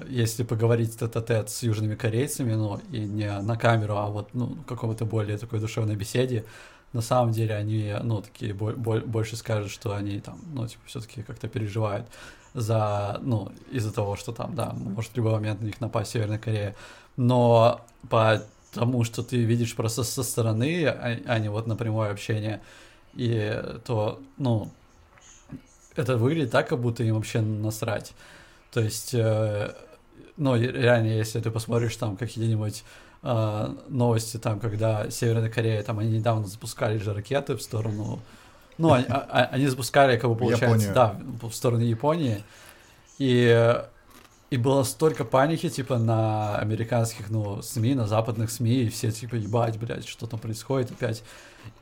[0.09, 4.65] если поговорить тет-а-тет с южными корейцами, ну, и не на камеру, а вот, ну, в
[4.65, 6.45] каком-то более такой душевной беседе,
[6.93, 10.83] на самом деле они, ну, такие бо- бо- больше скажут, что они там, ну, типа,
[10.87, 12.07] все-таки как-то переживают
[12.55, 16.39] за, ну, из-за того, что там, да, может в любой момент на них напасть Северная
[16.39, 16.75] Корея.
[17.17, 22.11] Но по тому, что ты видишь просто со стороны, а, а не вот на прямое
[22.11, 22.61] общение,
[23.15, 24.71] и то, ну,
[25.97, 28.13] это выглядит так, как будто им вообще насрать.
[28.73, 29.75] То есть, э,
[30.37, 32.85] ну, реально, если ты посмотришь там какие-нибудь
[33.23, 38.21] э, новости, там, когда Северная Корея, там, они недавно запускали же ракеты в сторону...
[38.81, 40.95] Ну, они, а- а- они запускали, как бы, получается, Японию.
[40.95, 42.43] да, в сторону Японии.
[43.19, 43.75] И,
[44.51, 49.35] и было столько паники, типа, на американских, ну, СМИ, на западных СМИ, и все, типа,
[49.37, 51.23] ебать, блядь, что там происходит опять.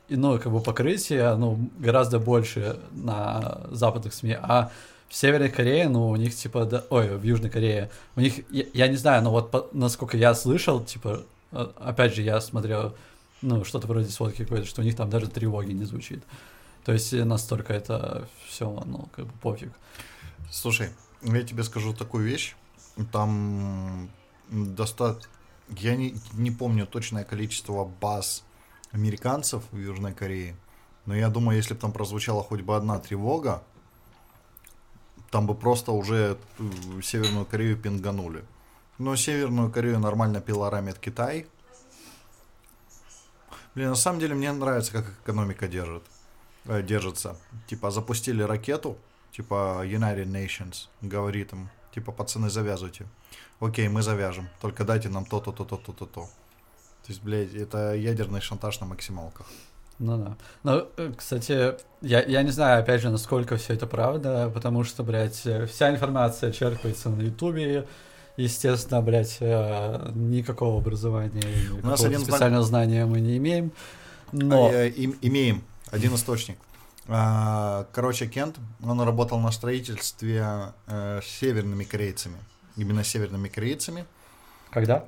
[0.09, 4.69] И, ну, как бы покрытие, ну, гораздо больше на западных СМИ, а
[5.07, 8.65] в Северной Корее, ну, у них, типа, да, ой, в Южной Корее, у них, я,
[8.73, 12.93] я не знаю, но вот по- насколько я слышал, типа, опять же, я смотрел,
[13.41, 16.21] ну, что-то вроде сводки какой-то, что у них там даже тревоги не звучит.
[16.89, 19.71] То есть настолько это все, ну, как бы пофиг.
[20.49, 20.89] Слушай,
[21.21, 22.55] я тебе скажу такую вещь.
[23.11, 24.09] Там
[24.49, 25.29] достаточно...
[25.67, 28.43] Я не, не помню точное количество баз
[28.91, 30.55] американцев в Южной Корее,
[31.05, 33.61] но я думаю, если бы там прозвучала хоть бы одна тревога,
[35.29, 38.43] там бы просто уже э, Северную Корею пинганули.
[38.97, 41.45] Но Северную Корею нормально пилорамит Китай.
[43.75, 46.01] Блин, на самом деле мне нравится, как экономика держит,
[46.65, 47.35] э, держится.
[47.67, 48.97] Типа запустили ракету,
[49.31, 53.05] типа United Nations, говорит им, типа, пацаны, завязывайте.
[53.59, 56.21] Окей, мы завяжем, только дайте нам то-то, то-то, то-то, то.
[56.21, 59.45] То есть, блядь, это ядерный шантаж на максималках.
[59.99, 60.37] Ну да.
[60.63, 65.03] Ну, э, кстати, я, я не знаю, опять же, насколько все это правда, потому что,
[65.03, 67.85] блядь, э, вся информация черпается на Ютубе,
[68.37, 73.71] естественно, блядь, э, никакого образования, никакого нас один специального знания мы не имеем.
[74.31, 74.69] Но...
[74.71, 76.57] А, им, имеем один источник.
[77.07, 82.37] А, короче, Кент, он работал на строительстве э, с северными корейцами.
[82.75, 84.05] Именно северными корейцами.
[84.69, 85.05] Когда?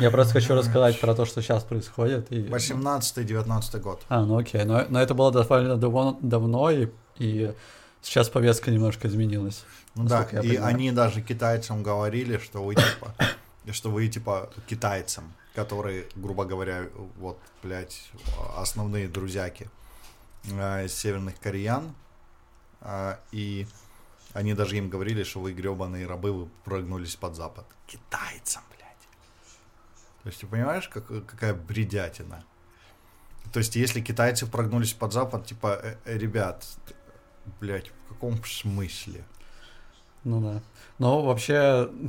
[0.00, 2.30] Я просто хочу рассказать про то, что сейчас происходит.
[2.32, 2.42] И...
[2.42, 4.02] 18-19 год.
[4.08, 4.64] А, ну окей.
[4.64, 6.88] Но, но это было довольно давно, давно и,
[7.18, 7.52] и
[8.00, 9.64] сейчас повестка немножко изменилась.
[9.94, 10.64] Ну да, и понимаю.
[10.64, 13.14] они даже китайцам говорили, что вы типа,
[13.72, 18.10] что вы типа китайцам, которые, грубо говоря, вот, блядь,
[18.56, 19.68] основные друзьяки
[20.44, 21.94] э, северных кореян,
[22.80, 23.66] а, и
[24.32, 27.66] они даже им говорили, что вы гребаные рабы, вы прогнулись под запад.
[27.86, 29.08] Китайцам, блядь.
[30.22, 32.44] То есть ты понимаешь, как, какая бредятина?
[33.52, 36.66] То есть если китайцы прогнулись под запад, типа, э, э, ребят,
[37.60, 39.24] блядь, в каком смысле?
[40.24, 40.62] Ну да.
[40.98, 41.90] Но вообще...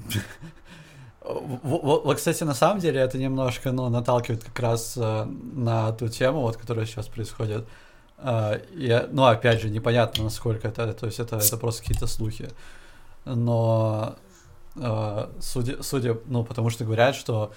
[1.23, 6.41] Вот, кстати, на самом деле это немножко, ну, наталкивает как раз э, на ту тему,
[6.41, 7.65] вот, которая сейчас происходит.
[8.17, 12.49] Э, я, ну, опять же, непонятно, насколько это, то есть это, это просто какие-то слухи.
[13.23, 14.15] Но
[14.75, 17.53] э, судя, судя, ну, потому что говорят, что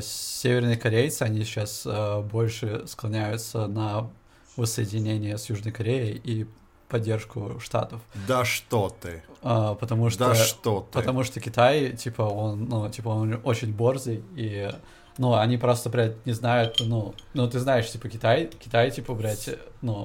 [0.00, 1.86] северные корейцы, они сейчас
[2.32, 4.08] больше склоняются на
[4.56, 6.46] воссоединение с Южной Кореей и
[6.88, 8.00] поддержку Штатов.
[8.26, 9.22] Да что ты?
[9.42, 10.98] А, потому что Да что ты?
[10.98, 14.70] потому что Китай, типа, он, ну, типа, он очень борзый, и,
[15.18, 19.50] ну, они просто, блядь, не знают, ну, ну, ты знаешь, типа, Китай, Китай, типа, блядь,
[19.82, 20.02] ну,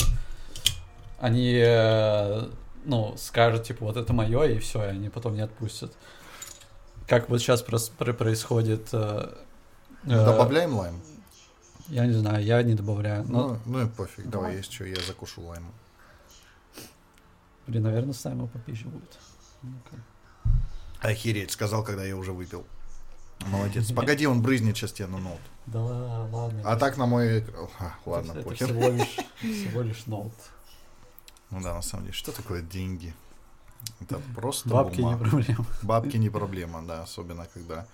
[1.20, 2.48] они, э,
[2.86, 5.94] ну, скажут, типа, вот это мое, и все, и они потом не отпустят.
[7.08, 8.90] Как вот сейчас про- происходит...
[8.94, 9.30] э,
[10.06, 11.02] э, Добавляем лайм?
[11.90, 13.26] Я не знаю, я не добавляю.
[13.28, 15.74] но Ну, ну и пофиг, давай, есть что, я закушу лаймом.
[17.68, 19.20] Блин, наверное, Сайма попизже будет.
[19.62, 19.96] Ну-ка.
[21.00, 22.66] Охереть, сказал, когда я уже выпил.
[23.48, 23.92] Молодец.
[23.92, 25.42] Погоди, он брызнет сейчас тебе на ноут.
[25.66, 26.62] Да ла- ладно.
[26.64, 27.44] А так на мой...
[27.80, 28.68] А, ладно, это похер.
[28.68, 30.34] всего лишь, всего лишь ноут.
[31.50, 33.14] Ну да, на самом деле, что такое деньги?
[34.00, 35.30] Это просто Бабки не бумага.
[35.30, 35.66] проблема.
[35.82, 37.86] Бабки не проблема, да, особенно когда...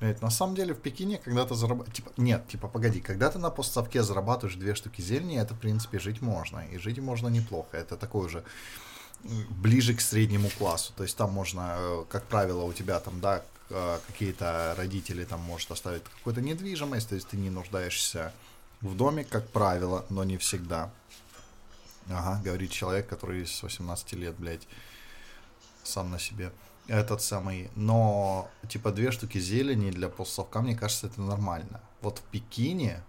[0.00, 1.96] Блядь, на самом деле в Пекине, когда ты зарабатываешь...
[1.96, 5.98] Типа, нет, типа, погоди, когда ты на постсовке зарабатываешь две штуки зелени, это, в принципе,
[6.00, 6.60] жить можно.
[6.72, 7.76] И жить можно неплохо.
[7.76, 8.44] Это такое уже м,
[9.22, 10.92] ближе к среднему классу.
[10.96, 15.40] То есть там можно, э, как правило, у тебя там, да, э, какие-то родители там
[15.40, 18.32] может оставить какую-то недвижимость, то есть ты не нуждаешься
[18.80, 20.90] в доме, как правило, но не всегда.
[22.10, 24.66] Ага, говорит человек, который с 18 лет, блядь,
[25.84, 26.52] сам на себе
[26.88, 27.70] этот самый.
[27.76, 31.80] Но, типа, две штуки зелени для постсовка, мне кажется, это нормально.
[32.00, 33.02] Вот в Пекине,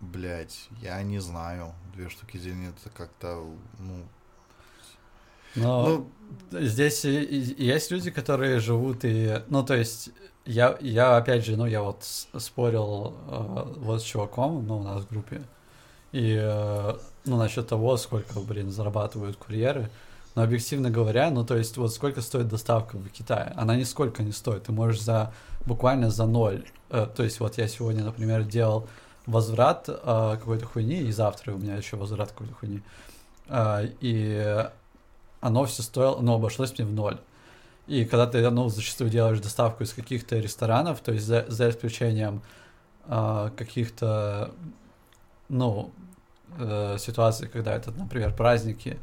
[0.00, 3.44] блядь, я не знаю, две штуки зелени, это как-то,
[3.78, 4.04] ну...
[5.56, 6.08] Но
[6.50, 9.42] Ну, здесь есть люди, которые живут и...
[9.48, 10.10] Ну, то есть,
[10.44, 15.04] я, я опять же, ну, я вот спорил э, вот с чуваком, ну, у нас
[15.04, 15.42] в группе,
[16.12, 19.90] и, э, ну, насчет того, сколько, блин, зарабатывают курьеры,
[20.34, 23.52] но объективно говоря, ну, то есть, вот сколько стоит доставка в Китае?
[23.56, 25.32] Она нисколько не стоит, ты можешь за,
[25.66, 28.88] буквально за ноль, э, то есть, вот я сегодня, например, делал
[29.26, 32.82] возврат э, какой-то хуйни, и завтра у меня еще возврат какой-то хуйни,
[33.48, 34.66] Э, и
[35.40, 37.18] оно все стоило, ну, обошлось мне в ноль.
[37.86, 42.42] И когда ты, ну, зачастую делаешь доставку из каких-то ресторанов, то есть за, за исключением
[43.06, 44.52] а, каких-то,
[45.50, 45.92] ну,
[46.58, 48.98] э, ситуаций, когда это, например, праздники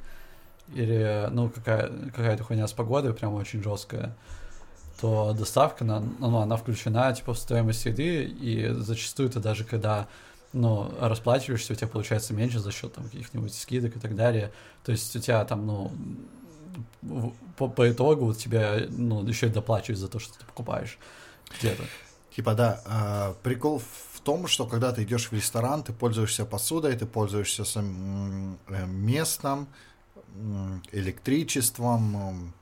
[0.74, 4.16] или, ну, какая, какая-то хуйня с погодой прям очень жесткая,
[5.02, 10.08] то доставка, она, ну, она включена, типа, в стоимость еды, и зачастую ты даже когда
[10.54, 14.52] ну, расплачиваешься, у тебя получается меньше за счет там каких-нибудь скидок и так далее.
[14.84, 15.92] То есть у тебя там, ну,
[17.58, 21.00] по, по итогу у тебя, ну, еще и доплачивают за то, что ты покупаешь
[21.58, 21.84] где-то.
[22.36, 23.80] Типа, да, а, прикол
[24.14, 29.68] в том, что когда ты идешь в ресторан, ты пользуешься посудой, ты пользуешься э, местом,
[30.92, 32.54] электричеством,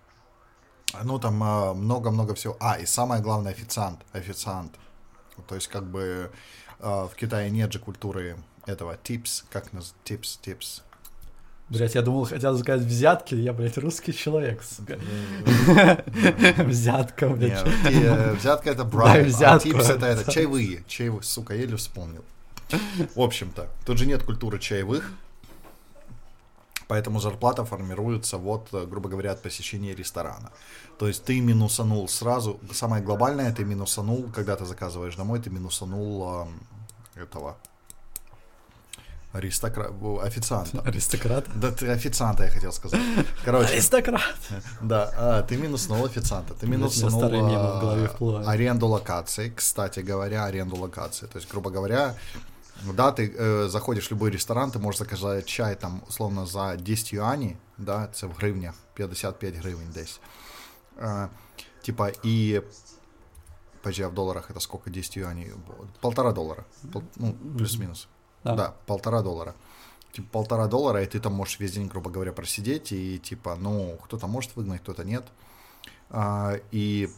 [1.04, 2.58] ну, там а, много-много всего.
[2.60, 4.74] А, и самое главное, официант, официант.
[5.48, 6.32] То есть, как бы,
[6.80, 10.82] а, в Китае нет же культуры этого tips, как называется, tips, tips.
[11.70, 14.98] Блять, я думал, хотел сказать взятки, я, блядь, русский человек, сука.
[16.64, 17.64] Взятка, блядь.
[17.86, 22.26] Э, взятка это bribe, а tips это, это чаевые, чаевые, сука, еле вспомнил.
[23.16, 25.12] В общем-то, тут же нет культуры чаевых,
[26.90, 30.50] поэтому зарплата формируется вот, э, грубо говоря, от посещения ресторана.
[30.98, 36.48] То есть ты минусанул сразу, самое глобальное, ты минусанул, когда ты заказываешь домой, ты минусанул
[37.16, 37.56] э, этого
[39.34, 39.92] Аристократ,
[40.24, 40.82] официанта.
[40.82, 41.46] Аристократ?
[41.56, 43.00] Да, ты официанта, я хотел сказать.
[43.46, 43.74] Короче.
[43.74, 44.36] Аристократ!
[44.82, 51.28] Да, а, ты минуснул официанта, ты минуснул а, аренду локации, кстати говоря, аренду локации.
[51.28, 52.16] То есть, грубо говоря,
[52.94, 57.14] да, ты э, заходишь в любой ресторан, ты можешь заказать чай там, условно, за 10
[57.14, 60.20] юаней, да, это в гривнях, 55 гривен десь.
[60.98, 61.30] Э,
[61.82, 62.64] типа, и
[63.82, 64.90] Подожди, а в долларах это сколько?
[64.90, 65.54] 10 юаней?
[66.02, 66.66] Полтора доллара.
[66.92, 68.10] Пол, ну, плюс-минус.
[68.44, 68.56] Да.
[68.56, 69.56] да, полтора доллара.
[70.12, 73.98] Типа полтора доллара, и ты там можешь весь день, грубо говоря, просидеть, и типа, ну,
[74.04, 75.26] кто-то может выгнать, кто-то нет.
[76.10, 77.10] А, и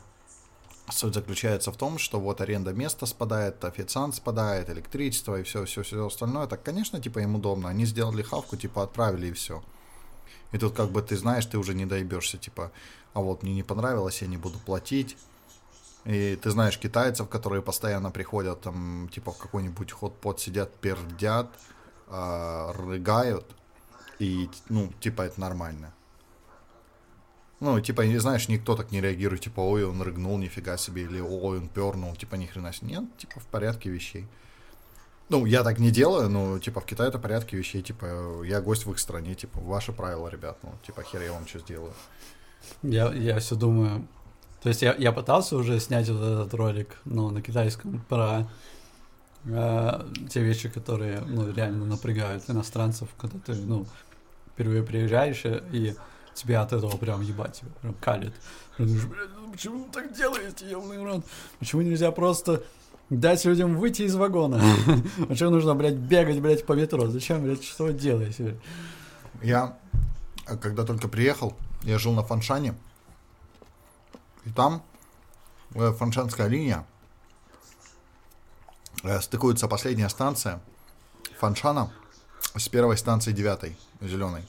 [0.93, 5.83] суть заключается в том, что вот аренда места спадает, официант спадает, электричество и все, все,
[5.83, 6.47] все остальное.
[6.47, 7.69] Так, конечно, типа им удобно.
[7.69, 9.63] Они сделали хавку, типа отправили и все.
[10.51, 12.71] И тут как бы ты знаешь, ты уже не доебешься, типа,
[13.13, 15.17] а вот мне не понравилось, я не буду платить.
[16.05, 21.47] И ты знаешь китайцев, которые постоянно приходят там, типа, в какой-нибудь хот-пот сидят, пердят,
[22.07, 23.45] э, рыгают,
[24.17, 25.93] и, ну, типа, это нормально.
[27.61, 31.19] Ну, типа, не знаешь, никто так не реагирует, типа, ой, он рыгнул, нифига себе, или
[31.19, 32.95] ой, он пернул, типа, ни хрена себе.
[32.95, 34.27] Нет, типа, в порядке вещей.
[35.29, 38.87] Ну, я так не делаю, но, типа, в Китае это порядке вещей, типа, я гость
[38.87, 41.93] в их стране, типа, ваши правила, ребят, ну, типа, хер я вам что сделаю.
[42.81, 44.07] Я, я все думаю,
[44.63, 48.49] то есть я, я пытался уже снять вот этот ролик, ну, на китайском, про
[49.45, 53.85] э, те вещи, которые, ну, реально напрягают иностранцев, когда ты, ну,
[54.53, 55.95] впервые приезжаешь, и
[56.33, 58.33] тебя от этого прям ебать, прям калит.
[58.77, 61.25] Ты думаешь, блядь, ну почему вы так делаете, ебаный рот?
[61.59, 62.63] Почему нельзя просто
[63.09, 64.61] дать людям выйти из вагона?
[65.27, 67.07] Почему нужно, блядь, бегать, блядь, по метро?
[67.07, 68.59] Зачем, блядь, что вы делаете?
[69.41, 69.77] Я,
[70.61, 72.75] когда только приехал, я жил на Фаншане,
[74.45, 74.83] и там
[75.75, 76.85] э, фаншанская линия
[79.03, 80.61] э, стыкуется последняя станция
[81.39, 81.91] Фаншана
[82.55, 84.43] с первой станции девятой, зеленой.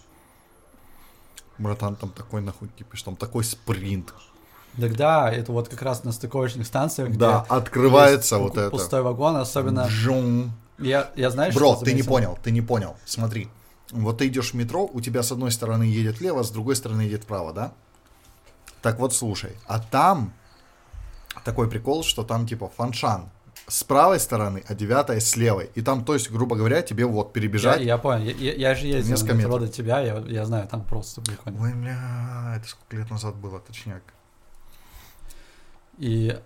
[1.58, 4.12] Братан, там такой нахуй кипиш, там такой спринт.
[4.80, 8.70] Тогда это вот как раз на стыковочных станциях, где да, открывается вот это.
[8.70, 9.86] Пустой вагон, особенно.
[9.88, 10.52] Джум.
[10.78, 12.96] Я, я знаешь, Бро, ты не понял, ты не понял.
[13.04, 13.48] Смотри,
[13.90, 17.02] вот ты идешь в метро, у тебя с одной стороны едет влево, с другой стороны
[17.02, 17.72] едет вправо, да?
[18.80, 20.32] Так вот, слушай, а там
[21.44, 23.28] такой прикол, что там типа фаншан
[23.66, 25.70] с правой стороны, а девятая с левой.
[25.74, 27.80] И там, то есть, грубо говоря, тебе вот перебежать.
[27.80, 30.68] Я, я понял, я, я, я же ездил несколько метро до тебя, я, я знаю,
[30.68, 31.62] там просто прикольно.
[31.62, 34.02] Ой, бля, это сколько лет назад было, точняк.
[35.98, 36.38] И...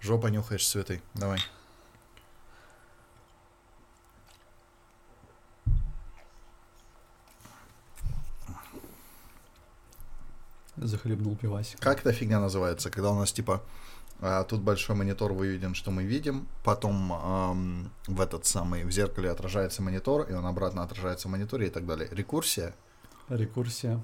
[0.00, 1.40] Жопа нюхаешь, Светой, давай.
[10.76, 11.80] захлебнул пивасик.
[11.80, 13.62] Как эта фигня называется, когда у нас типа
[14.48, 19.82] тут большой монитор выведен, что мы видим, потом эм, в этот самый в зеркале отражается
[19.82, 22.08] монитор, и он обратно отражается в мониторе и так далее.
[22.10, 22.74] Рекурсия?
[23.28, 24.02] Рекурсия.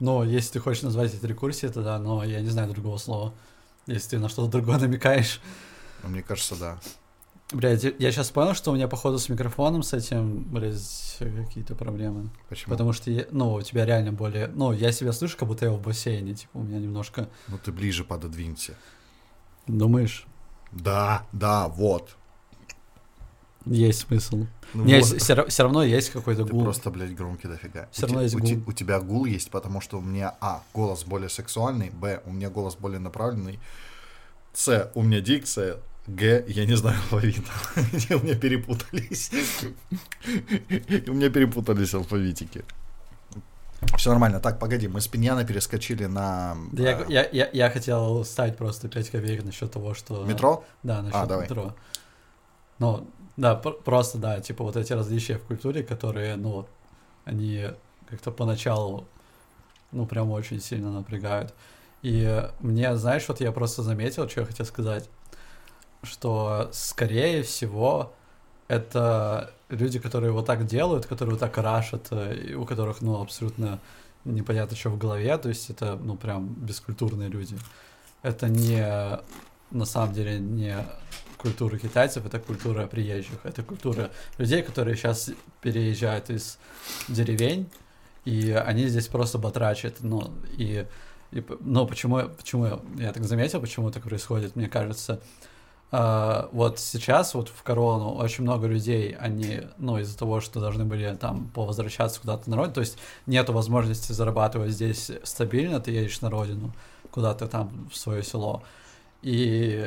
[0.00, 3.32] Но если ты хочешь назвать это рекурсией, то да, но я не знаю другого слова.
[3.86, 5.40] Если ты на что-то другое намекаешь.
[6.02, 6.78] Ну, мне кажется, да.
[7.52, 12.30] Блядь, я сейчас понял, что у меня, походу, с микрофоном с этим, блядь, какие-то проблемы.
[12.48, 12.70] Почему?
[12.70, 14.46] Потому что, я, ну, у тебя реально более...
[14.46, 17.28] Ну, я себя слышу, как будто я в бассейне, типа, у меня немножко...
[17.48, 18.76] Ну, ты ближе пододвинься.
[19.78, 20.26] Думаешь?
[20.72, 22.16] Да, да, вот.
[23.66, 24.46] Есть смысл.
[24.72, 25.20] Ну, Не, вот.
[25.20, 26.60] все, все равно есть какой-то гул.
[26.60, 27.88] Ты просто, блядь, громкий дофига.
[27.92, 28.62] Все у равно есть у гул.
[28.66, 32.50] У тебя гул есть, потому что у меня, а, голос более сексуальный, б, у меня
[32.50, 33.58] голос более направленный,
[34.52, 37.44] с, у меня дикция, Г, я не знаю алфавит.
[38.10, 39.30] У меня перепутались.
[41.08, 42.64] У меня перепутались алфавитики.
[43.96, 44.40] Все нормально.
[44.40, 46.56] Так, погоди, мы с Пиньяна перескочили на...
[46.72, 50.24] Да я, я, я, я хотел ставить просто 5 копеек насчет того, что...
[50.24, 50.64] Метро?
[50.82, 51.44] Да, насчет а, давай.
[51.44, 51.74] метро.
[52.78, 56.66] Ну, да, просто, да, типа вот эти различия в культуре, которые, ну,
[57.24, 57.68] они
[58.08, 59.06] как-то поначалу,
[59.92, 61.54] ну, прям очень сильно напрягают.
[62.02, 65.08] И мне, знаешь, вот я просто заметил, что я хотел сказать
[66.02, 68.12] что, скорее всего,
[68.70, 73.80] это люди, которые вот так делают, которые вот так рашат, э, у которых, ну, абсолютно
[74.24, 77.56] непонятно, что в голове, то есть это, ну, прям бескультурные люди.
[78.22, 79.18] Это не,
[79.72, 80.76] на самом деле, не
[81.36, 85.30] культура китайцев, это культура приезжих, это культура людей, которые сейчас
[85.62, 86.58] переезжают из
[87.08, 87.68] деревень,
[88.24, 90.86] и они здесь просто батрачат, ну, и,
[91.32, 95.20] и ну, почему, почему я так заметил, почему так происходит, мне кажется,
[95.92, 100.84] Uh, вот сейчас вот в корону очень много людей, они, ну, из-за того, что должны
[100.84, 106.20] были там повозвращаться куда-то на родину, то есть нету возможности зарабатывать здесь стабильно, ты едешь
[106.20, 106.72] на родину,
[107.10, 108.62] куда-то там в свое село.
[109.22, 109.84] И,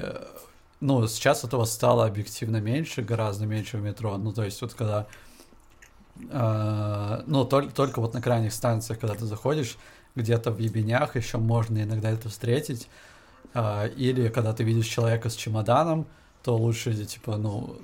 [0.82, 4.18] ну, сейчас этого стало объективно меньше, гораздо меньше в метро.
[4.18, 5.08] Ну, то есть вот когда,
[6.18, 9.78] uh, ну, только, только вот на крайних станциях, когда ты заходишь,
[10.16, 12.90] где-то в ебенях еще можно иногда это встретить,
[13.56, 16.08] или когда ты видишь человека с чемоданом,
[16.44, 17.78] то лучше, типа, ну,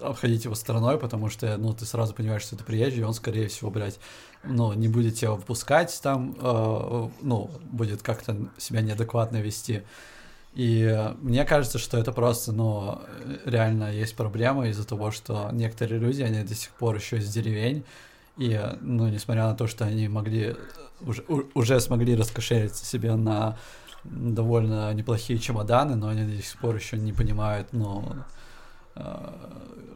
[0.00, 3.48] обходить его стороной, потому что, ну, ты сразу понимаешь, что это приезжий, и он, скорее
[3.48, 3.98] всего, блядь,
[4.42, 9.82] ну, не будет тебя выпускать там, э, ну, будет как-то себя неадекватно вести.
[10.54, 13.00] И мне кажется, что это просто, ну,
[13.44, 17.84] реально есть проблема из-за того, что некоторые люди, они до сих пор еще из деревень,
[18.36, 20.56] и, ну, несмотря на то, что они могли,
[21.00, 21.24] уже,
[21.54, 23.58] уже смогли раскошелиться себе на
[24.04, 28.04] довольно неплохие чемоданы, но они до сих пор еще не понимают, ну,
[28.96, 29.32] э,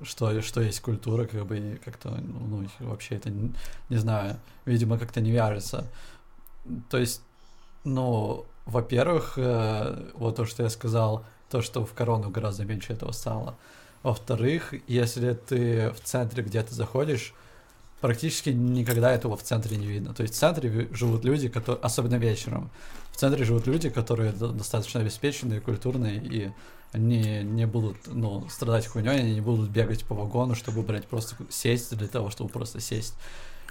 [0.03, 5.31] что, что есть культура, как бы как-то, ну, вообще это, не, знаю, видимо, как-то не
[5.31, 5.87] вяжется.
[6.91, 7.23] То есть,
[7.85, 13.13] ну, во-первых, э, вот то, что я сказал, то, что в корону гораздо меньше этого
[13.13, 13.57] стало.
[14.03, 17.35] Во-вторых, если ты в центре где-то заходишь,
[18.01, 20.15] практически никогда этого в центре не видно.
[20.15, 22.71] То есть в центре живут люди, которые, особенно вечером,
[23.19, 26.53] центре живут люди, которые достаточно обеспеченные, культурные, и
[26.93, 31.37] они не будут ну, страдать хуйней, они не будут бегать по вагону, чтобы брать просто
[31.51, 33.15] сесть для того, чтобы просто сесть.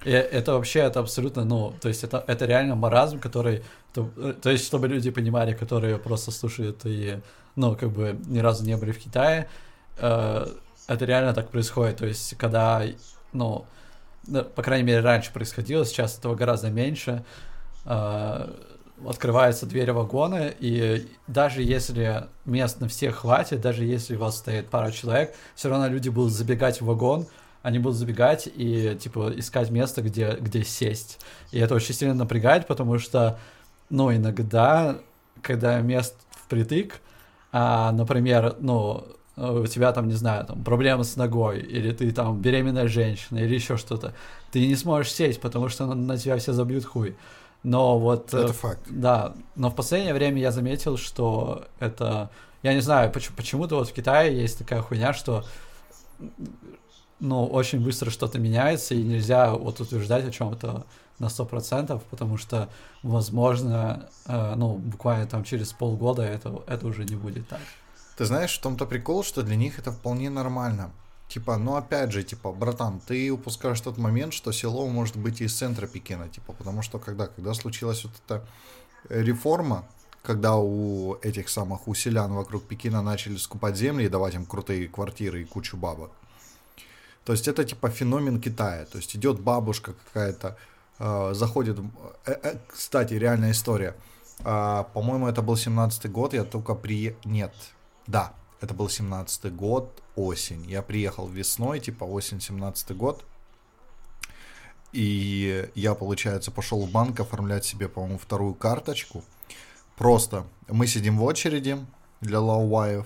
[0.04, 4.50] И это вообще, это абсолютно, ну, то есть это, это реально маразм, который, то, то
[4.50, 7.20] есть чтобы люди понимали, которые просто слушают и,
[7.56, 9.50] ну, как бы ни разу не были в Китае,
[9.98, 10.48] э,
[10.88, 12.84] это реально так происходит, то есть когда,
[13.34, 13.66] ну,
[14.56, 17.24] по крайней мере, раньше происходило, сейчас этого гораздо меньше.
[17.86, 18.54] А,
[19.06, 24.70] открывается дверь вагона, и даже если мест на всех хватит, даже если у вас стоит
[24.70, 27.28] пара человек, все равно люди будут забегать в вагон,
[27.62, 31.20] они будут забегать и, типа, искать место, где, где сесть.
[31.52, 33.39] И это очень сильно напрягает, потому что,
[33.89, 34.98] ну, иногда,
[35.41, 37.02] когда мест впритык,
[37.52, 42.41] а, например, ну, у тебя там, не знаю, там проблемы с ногой, или ты там
[42.41, 44.14] беременная женщина, или еще что-то,
[44.52, 47.16] ты не сможешь сесть, потому что на, на тебя все забьют хуй.
[47.68, 48.34] Но вот...
[48.34, 48.80] Это э, факт.
[48.89, 52.30] Да, но в последнее время я заметил, что это...
[52.63, 55.43] Я не знаю, почему, почему-то вот в Китае есть такая хуйня, что
[57.20, 60.86] ну, очень быстро что-то меняется, и нельзя вот утверждать о чем-то
[61.20, 62.70] на сто процентов, потому что,
[63.03, 67.59] возможно, э, ну, буквально там через полгода это, это уже не будет так.
[68.15, 70.91] Ты знаешь, в том-то прикол, что для них это вполне нормально.
[71.28, 75.53] Типа, ну опять же, типа, братан, ты упускаешь тот момент, что село может быть из
[75.57, 78.47] центра Пекина, типа, потому что когда, когда случилась вот эта
[79.09, 79.86] реформа,
[80.23, 85.41] когда у этих самых уселян вокруг Пекина начали скупать земли и давать им крутые квартиры
[85.41, 86.11] и кучу бабок.
[87.23, 88.86] То есть это типа феномен Китая.
[88.86, 90.57] То есть идет бабушка какая-то,
[90.99, 91.78] э, заходит...
[92.25, 93.95] Э, э, кстати, реальная история.
[94.39, 97.15] Э, по-моему, это был 17-й год, я только при...
[97.25, 97.53] Нет,
[98.07, 100.66] да, это был 17-й год, осень.
[100.70, 103.24] Я приехал весной, типа осень 17-й год.
[104.93, 109.24] И я, получается, пошел в банк оформлять себе, по-моему, вторую карточку.
[109.95, 111.78] Просто мы сидим в очереди
[112.22, 113.05] для лауаев.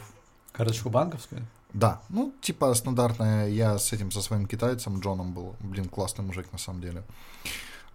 [0.54, 1.46] Карточку банковскую?
[1.74, 6.52] Да, ну, типа стандартная, я с этим, со своим китайцем Джоном был, блин, классный мужик
[6.52, 7.04] на самом деле.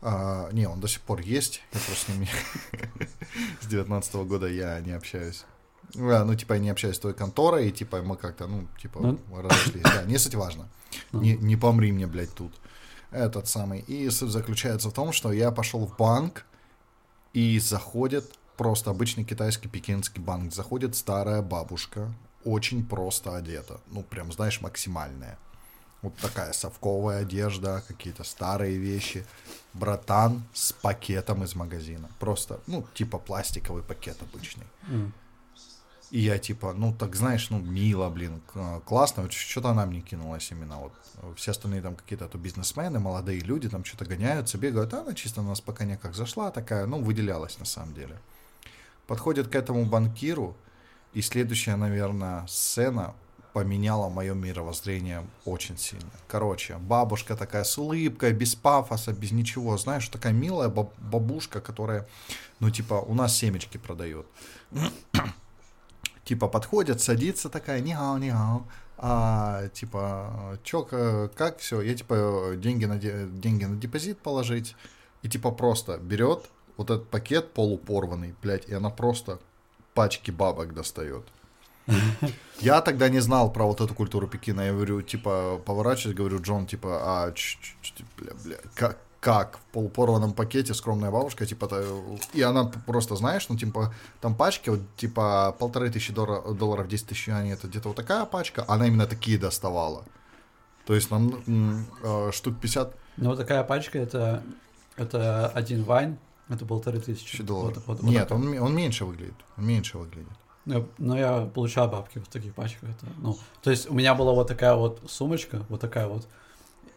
[0.01, 2.29] А, не, он до сих пор есть, я просто с ним
[3.61, 5.45] с 19 года я не общаюсь.
[5.95, 9.01] Да, ну, типа, я не общаюсь с той конторой, и, типа, мы как-то, ну, типа,
[9.01, 9.19] ну?
[9.41, 9.83] разошлись.
[9.83, 10.69] Да, не суть важно.
[11.13, 11.21] Ну.
[11.21, 12.53] Не, не помри мне, блядь, тут.
[13.11, 13.81] Этот самый.
[13.81, 16.45] И суть заключается в том, что я пошел в банк,
[17.33, 18.25] и заходит
[18.57, 20.53] просто обычный китайский пекинский банк.
[20.53, 22.13] Заходит старая бабушка,
[22.45, 23.81] очень просто одета.
[23.89, 25.39] Ну, прям, знаешь, максимальная.
[26.03, 29.27] Вот такая совковая одежда, какие-то старые вещи.
[29.73, 32.09] Братан с пакетом из магазина.
[32.19, 34.67] Просто, ну, типа пластиковый пакет обычный.
[34.89, 35.11] Mm.
[36.11, 38.41] И я типа, ну так знаешь, ну мило, блин,
[38.85, 40.93] классно, вот что-то она мне кинулась именно вот.
[41.37, 45.43] Все остальные там какие-то то бизнесмены, молодые люди там что-то гоняются, бегают, а она чисто
[45.43, 48.17] на нас пока никак зашла, такая, ну выделялась на самом деле.
[49.09, 50.57] Подходит к этому банкиру,
[51.13, 53.15] и следующая, наверное, сцена
[53.53, 56.11] поменяла мое мировоззрение очень сильно.
[56.29, 62.07] Короче, бабушка такая с улыбкой, без пафоса, без ничего, знаешь, такая милая бабушка, которая,
[62.61, 64.27] ну типа, у нас семечки продает
[66.27, 68.67] типа подходит, садится такая, нихау, нихау,
[68.99, 70.83] а, типа, чё,
[71.37, 74.75] как все, я, типа, деньги на, деньги на депозит положить,
[75.23, 79.39] и, типа, просто берет вот этот пакет полупорванный, блядь, и она просто
[79.95, 81.25] пачки бабок достает.
[82.61, 84.63] Я тогда не знал про вот эту культуру Пекина.
[84.63, 89.59] Я говорю, типа, поворачиваюсь, говорю, Джон, типа, а, ч -ч -ч бля, бля, как, как
[89.59, 91.69] в полупорванном пакете скромная бабушка, типа,
[92.33, 97.09] и она просто, знаешь, ну, типа, там пачки, вот, типа, полторы тысячи долларов, долларов 10
[97.09, 100.05] тысяч юаней, это где-то вот такая пачка, она именно такие доставала.
[100.87, 101.43] То есть нам
[102.05, 102.95] э, штук 50...
[103.17, 104.45] Ну, вот такая пачка, это,
[104.97, 106.19] это один вайн,
[106.49, 107.83] это полторы тысячи долларов.
[107.87, 110.39] Вот, вот, Нет, вот он, он меньше выглядит, он меньше выглядит.
[110.67, 112.91] Но ну, я получаю бабки в таких пачках.
[112.91, 116.29] Это, ну, то есть у меня была вот такая вот сумочка, вот такая вот,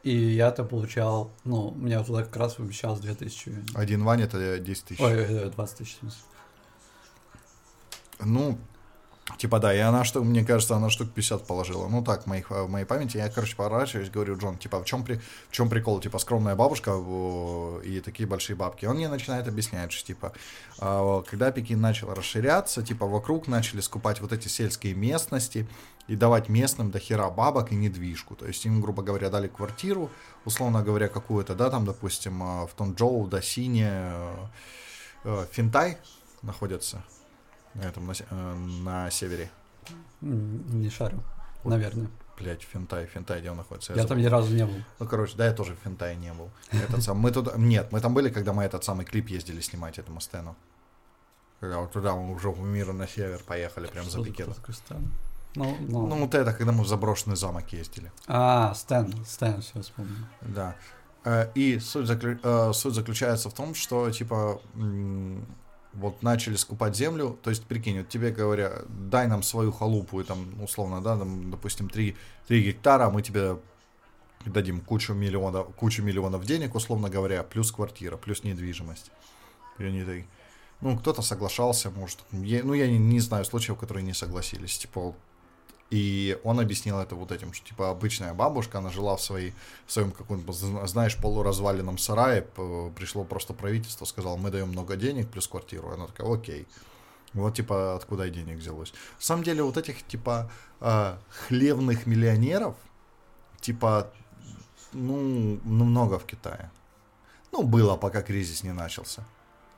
[0.04, 3.76] и я-то получал, ну, у меня туда как раз вымещалось 2000.
[3.76, 5.02] Один вань это 10 тысяч.
[5.02, 6.22] Ой, 20 тысяч, в смысле.
[8.22, 8.58] Ну,
[9.38, 11.88] Типа, да, и она, что, мне кажется, она штук 50 положила.
[11.88, 13.18] Ну, так, в, моих, в моей памяти.
[13.18, 15.20] Я, короче, поворачиваюсь, говорю, Джон, типа, в чем, при,
[15.50, 16.00] в чем прикол?
[16.00, 16.92] Типа, скромная бабушка
[17.84, 18.86] и такие большие бабки.
[18.86, 20.34] Он мне начинает объяснять, что, типа,
[20.80, 25.68] а, когда Пекин начал расширяться, типа, вокруг начали скупать вот эти сельские местности
[26.10, 28.36] и давать местным до хера бабок и недвижку.
[28.36, 30.10] То есть им, грубо говоря, дали квартиру,
[30.44, 34.36] условно говоря, какую-то, да, там, допустим, а, в Тонджоу, Досине, э,
[35.26, 35.98] э, Финтай
[36.42, 37.04] находятся
[37.76, 39.52] на этом, на, э, на севере?
[40.22, 41.20] Не шарю,
[41.64, 42.08] наверное.
[42.40, 43.94] Блять, Финтай, Финтай, где он находится?
[43.94, 44.82] Я, я там ни разу не был.
[44.98, 46.50] Ну, короче, да, я тоже в Финтай не был.
[46.72, 50.00] Этот сам, мы туда, нет, мы там были, когда мы этот самый клип ездили снимать
[50.00, 50.56] этому Стэну.
[51.60, 54.56] Когда вот туда мы уже в мира на север поехали, прям за Пикетом.
[55.56, 56.08] Ну, ну.
[56.08, 58.12] ну, вот это, когда мы в заброшенный замок ездили.
[58.28, 60.26] А, Стэн, Стэн, все вспомнил.
[60.42, 60.76] Да.
[61.24, 62.40] Э, и суть, заклю...
[62.44, 64.62] Э, суть заключается в том, что, типа,
[65.94, 70.24] вот начали скупать землю, то есть, прикинь, вот тебе говоря, дай нам свою халупу, и
[70.24, 72.16] там, условно, да, там, допустим, 3,
[72.48, 73.58] 3 гектара, мы тебе
[74.46, 79.12] дадим кучу миллионов, кучу миллионов денег, условно говоря, плюс квартира, плюс недвижимость.
[79.80, 80.28] И они такие,
[80.82, 85.14] ну, кто-то соглашался, может, я, ну, я не, не знаю случаев, которые не согласились, типа,
[85.90, 89.54] и он объяснил это вот этим, что типа обычная бабушка, она жила в, своей,
[89.88, 92.44] в своем каком-то, знаешь, полуразваленном сарае,
[92.96, 95.90] пришло просто правительство, сказал, мы даем много денег плюс квартиру.
[95.90, 96.68] Она такая, окей.
[97.34, 98.92] Вот типа откуда и денег взялось.
[98.92, 101.18] На самом деле вот этих типа э,
[101.48, 102.76] хлевных миллионеров,
[103.60, 104.12] типа,
[104.94, 106.72] ну, ну, много в Китае.
[107.52, 109.24] Ну, было, пока кризис не начался.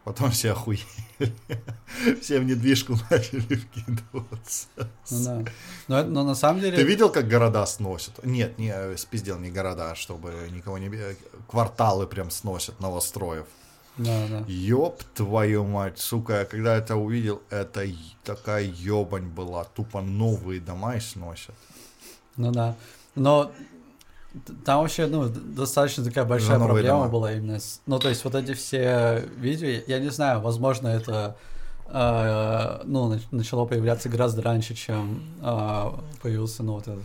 [0.03, 0.81] Потом все охуели.
[2.21, 4.67] Все в недвижку начали вкидываться.
[5.11, 5.45] Ну да.
[5.87, 6.75] Но, но на самом деле...
[6.75, 8.25] Ты видел, как города сносят?
[8.25, 10.89] Нет, не спиздел не города, чтобы никого не...
[11.47, 13.45] Кварталы прям сносят новостроев.
[13.97, 14.43] Да, да.
[14.47, 17.85] Ёб твою мать, сука, когда это увидел, это
[18.23, 19.65] такая ёбань была.
[19.65, 21.53] Тупо новые дома и сносят.
[22.37, 22.75] Ну да.
[23.13, 23.51] Но
[24.63, 27.11] там вообще, ну, достаточно такая большая проблема дома.
[27.11, 27.59] была именно.
[27.59, 31.35] С, ну, то есть вот эти все видео, я не знаю, возможно, это
[31.87, 37.03] э, ну, начало появляться гораздо раньше, чем э, появился, ну, вот этот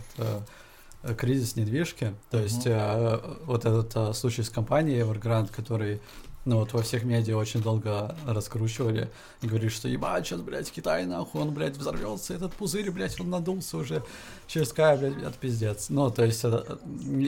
[1.03, 2.13] э, кризис недвижки.
[2.29, 6.01] То есть э, вот этот э, случай с компанией Evergrande, который
[6.47, 9.09] ну вот во всех медиа очень долго раскручивали
[9.41, 13.29] и говорили, что ебать, сейчас, блядь, Китай нахуй, он, блядь, взорвется, этот пузырь, блядь, он
[13.29, 14.01] надулся уже
[14.47, 15.89] через край, блядь, это пиздец.
[15.89, 16.79] Ну, то есть, это,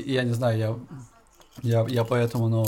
[0.05, 0.79] я не знаю, я,
[1.61, 2.65] я, я поэтому, ну,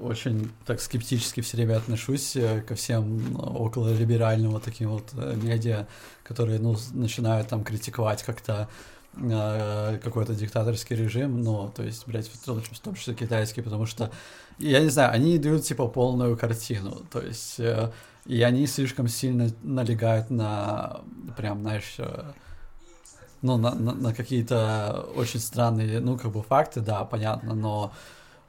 [0.00, 5.36] очень так скептически все время отношусь э, ко всем около либеральным вот таким вот э,
[5.40, 5.86] медиа,
[6.24, 12.44] которые, ну, начинают там критиковать как-то э, какой-то диктаторский режим, ну, то есть, блядь, в
[12.44, 14.10] том, числе китайский, потому что
[14.58, 17.92] я не знаю, они дают типа полную картину, то есть э,
[18.24, 21.02] и они слишком сильно налегают на
[21.36, 22.32] прям, знаешь, э,
[23.42, 27.92] ну, на, на, на какие-то очень странные, ну, как бы факты, да, понятно, но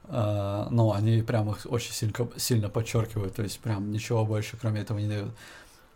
[0.04, 4.80] э, но они прям их очень сильно, сильно подчеркивают, то есть прям ничего больше кроме
[4.80, 5.34] этого не дают.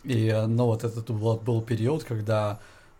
[0.04, 2.58] И, э, ну, вот этот вот был период, когда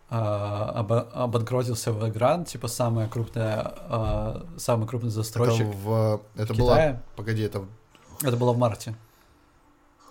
[0.09, 6.93] об, обанкротился Evergrande, типа самая крупная, а, самый крупный застройщик это в, это в Китае.
[6.93, 7.65] Было, погоди, это...
[8.21, 8.95] Это было в марте.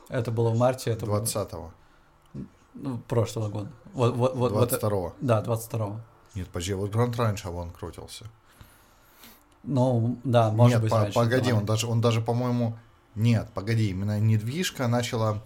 [0.08, 0.92] Это было в марте.
[0.92, 1.72] Это 20-го.
[2.74, 3.70] Ну, прошлого года.
[3.92, 5.00] Вот, вот, вот, 22-го.
[5.00, 6.00] Вот, да, 22-го.
[6.34, 8.26] Нет, подожди, вот Грант раньше обанкротился.
[9.64, 11.14] Ну, да, может Нет, быть, по, раньше.
[11.14, 12.76] погоди, он даже, он даже, по-моему...
[13.16, 15.42] Нет, погоди, именно недвижка начала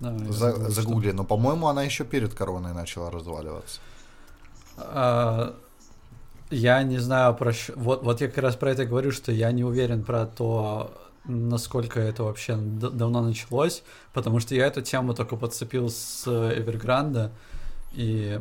[0.00, 3.80] за, загугли, но, по-моему, она еще перед короной начала разваливаться.
[4.76, 5.54] А,
[6.50, 7.52] я не знаю про...
[7.74, 10.92] Вот, вот я как раз про это говорю, что я не уверен про то,
[11.24, 13.82] насколько это вообще давно началось,
[14.12, 17.32] потому что я эту тему только подцепил с Эвергранда,
[17.92, 18.40] и,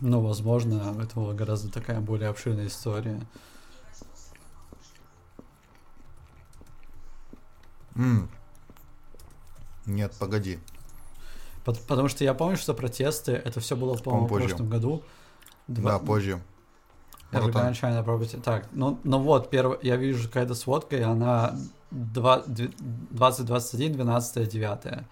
[0.00, 3.20] ну, возможно, это была гораздо такая более обширная история.
[7.94, 8.28] Mm.
[9.86, 10.58] Нет, погоди.
[11.64, 14.48] Пот- Потому что я помню, что протесты, это все было, по-моему, в позже.
[14.48, 15.02] прошлом году.
[15.68, 16.40] Два- Да, позже.
[17.32, 18.38] Начали на проповеди.
[18.38, 21.54] Так, ну, ну вот, первый, я вижу какая-то сводка, и она
[21.90, 25.04] 2021, 12, 9.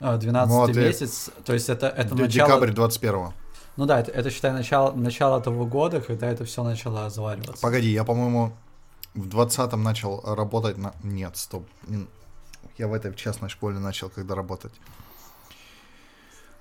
[0.00, 2.48] 12 Вот и- месяц, то есть это, это Д- начало...
[2.48, 3.32] Декабрь 21
[3.76, 7.62] Ну да, это, это считай, начало, начало того года, когда это все начало завариваться.
[7.62, 8.52] Погоди, я, по-моему,
[9.14, 10.92] в 20-м начал работать на...
[11.02, 11.66] Нет, стоп.
[12.78, 14.72] Я в этой частной школе начал когда работать.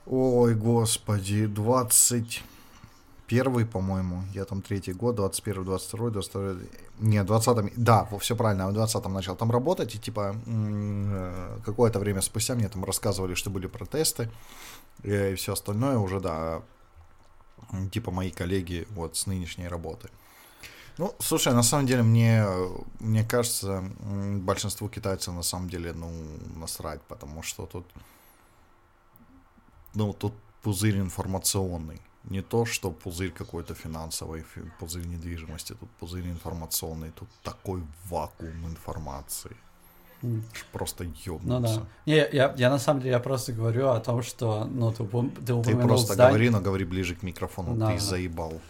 [0.05, 4.24] Ой, господи, 21 по-моему.
[4.34, 6.53] Я там третий год, 21 22 22
[6.99, 7.72] Нет, 20-м...
[7.76, 9.95] Да, все правильно, в 20-м начал там работать.
[9.95, 10.36] И типа
[11.66, 14.30] какое-то время спустя мне там рассказывали, что были протесты.
[15.03, 16.62] э, И все остальное уже, да,
[17.91, 20.09] типа мои коллеги вот с нынешней работы.
[21.02, 22.45] Ну, слушай, на самом деле мне,
[22.99, 23.84] мне кажется,
[24.45, 26.12] большинству китайцев на самом деле, ну,
[26.60, 27.86] насрать, потому что тут,
[29.95, 31.99] ну, тут пузырь информационный.
[32.30, 38.68] Не то, что пузырь какой-то финансовый, фи- пузырь недвижимости, тут пузырь информационный, тут такой вакуум
[38.68, 39.58] информации.
[40.72, 41.76] Просто Ну ёбнуться.
[41.80, 41.88] да.
[42.06, 45.64] Не, я, я, на самом деле я просто говорю о том, что, ну, ты, ты
[45.64, 47.99] Ты просто здание- говори, но говори ближе к микрофону, Да, ты да.
[47.99, 48.62] заебал.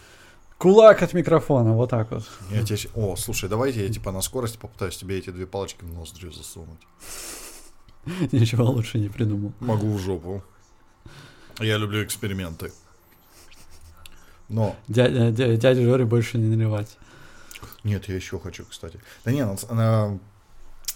[0.62, 2.22] Кулак от микрофона, вот так вот.
[2.50, 2.78] Я тебе...
[2.94, 6.78] О, слушай, давайте я типа на скорости попытаюсь тебе эти две палочки в ноздрю засунуть.
[8.32, 9.52] Ничего лучше не придумал.
[9.58, 10.40] Могу в жопу.
[11.58, 12.72] Я люблю эксперименты.
[14.48, 16.96] Но, Дядя, дядя, дяде Жоре больше не наливать.
[17.82, 19.00] нет, я еще хочу, кстати.
[19.24, 20.18] Да не, на, на-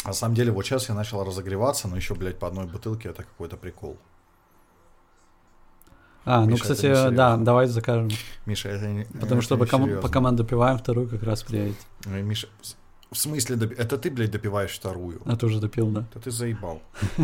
[0.05, 3.25] на самом деле, вот сейчас я начал разогреваться, но еще, блядь, по одной бутылке это
[3.25, 3.99] какой-то прикол.
[6.27, 8.11] А, ну, Миша, это кстати, да, давай закажем.
[8.47, 10.03] Миша, это не Потому это что не серьезно.
[10.03, 11.77] пока мы допиваем вторую, как раз приедет.
[12.05, 12.49] Ой, Миша,
[13.13, 15.23] в смысле, допи- это ты, блядь, допиваешь вторую?
[15.25, 16.05] А ты уже допил, да?
[16.13, 16.83] Да ты заебал.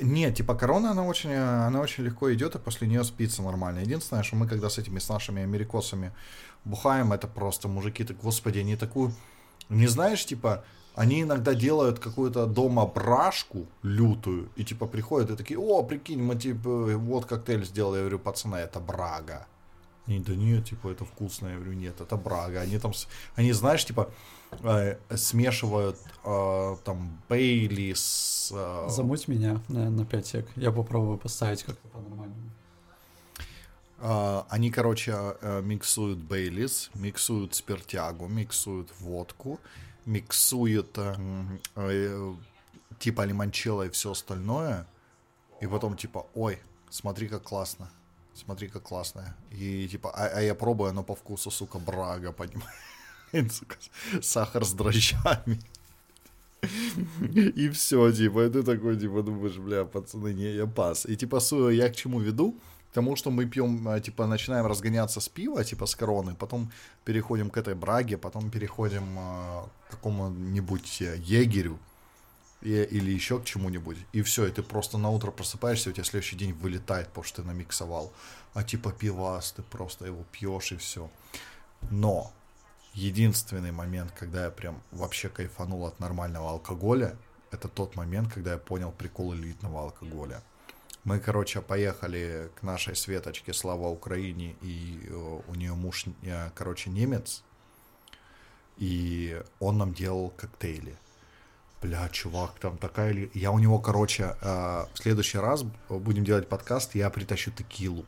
[0.00, 3.80] Нет, типа корона, она очень, э, она очень легко идет, и после нее спится нормально.
[3.80, 6.12] Единственное, что мы когда с этими, с нашими америкосами
[6.64, 9.12] бухаем, это просто мужики, так, господи, они такую,
[9.68, 10.64] не знаешь, типа,
[10.96, 16.34] они иногда делают какую-то дома брашку лютую, и типа приходят и такие, о, прикинь, мы
[16.36, 19.46] типа, вот коктейль сделали, я говорю, пацаны, это брага.
[20.08, 21.48] Они, да нет, типа, это вкусно.
[21.48, 22.60] Я говорю, нет, это брага.
[22.60, 22.92] Они там,
[23.34, 24.08] они, знаешь, типа,
[24.62, 28.52] э, смешивают э, там Бейли с...
[28.54, 30.46] э, Замуть меня на, на 5 сек.
[30.56, 32.50] Я попробую поставить как-то по-нормальному.
[33.98, 39.58] э, они, короче, э, миксуют Бейлис, миксуют спиртягу, миксуют водку,
[40.98, 42.34] эм, э,
[42.98, 44.86] типа лимончелло и все остальное.
[45.60, 46.58] И потом типа, ой,
[46.90, 47.90] смотри, как классно.
[48.34, 49.34] Смотри, как классно.
[49.50, 52.70] И типа, а, а я пробую, оно по вкусу, сука, брага, понимаешь?
[54.22, 55.58] Сахар с дрожжами.
[57.56, 61.06] И все, типа, и ты такой, типа, думаешь, бля, пацаны, не, я пас.
[61.06, 62.58] И типа, су- я к чему веду?
[62.96, 66.70] Тому, что мы пьем, а, типа, начинаем разгоняться с пива, типа, с короны, потом
[67.04, 71.78] переходим к этой браге, потом переходим а, к какому-нибудь э, егерю,
[72.62, 73.98] и- или еще к чему-нибудь.
[74.14, 77.42] И все, и ты просто на утро просыпаешься, у тебя следующий день вылетает, потому что
[77.42, 78.12] ты намиксовал.
[78.54, 81.10] А типа пивас, ты просто его пьешь и все.
[81.90, 82.32] Но
[82.94, 87.14] единственный момент, когда я прям вообще кайфанул от нормального алкоголя,
[87.50, 90.40] это тот момент, когда я понял прикол элитного алкоголя.
[91.06, 96.90] Мы, короче, поехали к нашей Светочке, слава Украине, и э, у нее муж, э, короче,
[96.90, 97.44] немец,
[98.76, 100.98] и он нам делал коктейли.
[101.80, 103.12] Бля, чувак, там такая...
[103.12, 108.04] ли- Я у него, короче, э, в следующий раз будем делать подкаст, я притащу текилу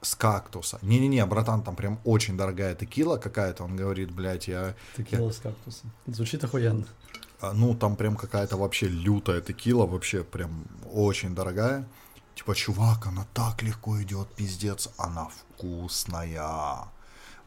[0.00, 0.78] с кактуса.
[0.82, 3.64] Не-не-не, братан, там прям очень дорогая текила какая-то.
[3.64, 4.76] Он говорит, блядь, я...
[4.96, 5.90] Текила с кактусом.
[6.06, 6.86] Звучит охуенно.
[7.40, 11.86] А, Ну, там прям какая-то вообще лютая текила, вообще прям очень дорогая.
[12.34, 16.88] Типа, чувак, она так легко идет, пиздец, она вкусная.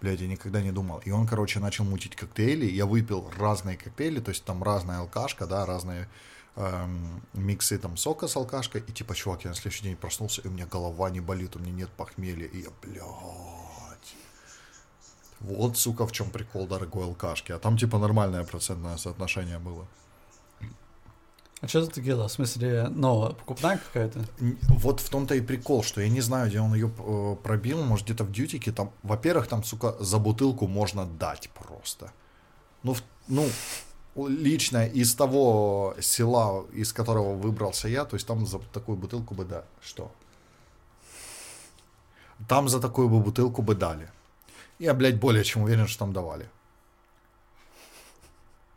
[0.02, 1.00] Блядь, я никогда не думал.
[1.06, 2.66] И он, короче, начал мутить коктейли.
[2.66, 6.10] Я выпил разные коктейли, то есть там разная алкашка, да, разные
[6.58, 8.84] эм, миксы там сока с алкашкой.
[8.86, 11.60] И типа, чувак, я на следующий день проснулся, и у меня голова не болит, у
[11.60, 12.48] меня нет похмелья.
[12.48, 13.63] И я, блядь.
[15.44, 17.52] Вот, сука, в чем прикол дорогой алкашки.
[17.52, 19.86] А там типа нормальное процентное соотношение было.
[21.62, 22.28] А что за текила?
[22.28, 24.20] В смысле, ну, покупная какая-то?
[24.68, 28.06] Вот в том-то и прикол, что я не знаю, где он ее э, пробил, может
[28.06, 32.12] где-то в дьютике, там, во-первых, там, сука, за бутылку можно дать просто.
[32.84, 32.96] Ну,
[33.28, 33.48] ну,
[34.16, 39.46] лично из того села, из которого выбрался я, то есть там за такую бутылку бы
[39.46, 40.12] да, что?
[42.48, 44.10] Там за такую бы бутылку бы дали.
[44.84, 46.46] Я, блядь, более чем уверен, что там давали.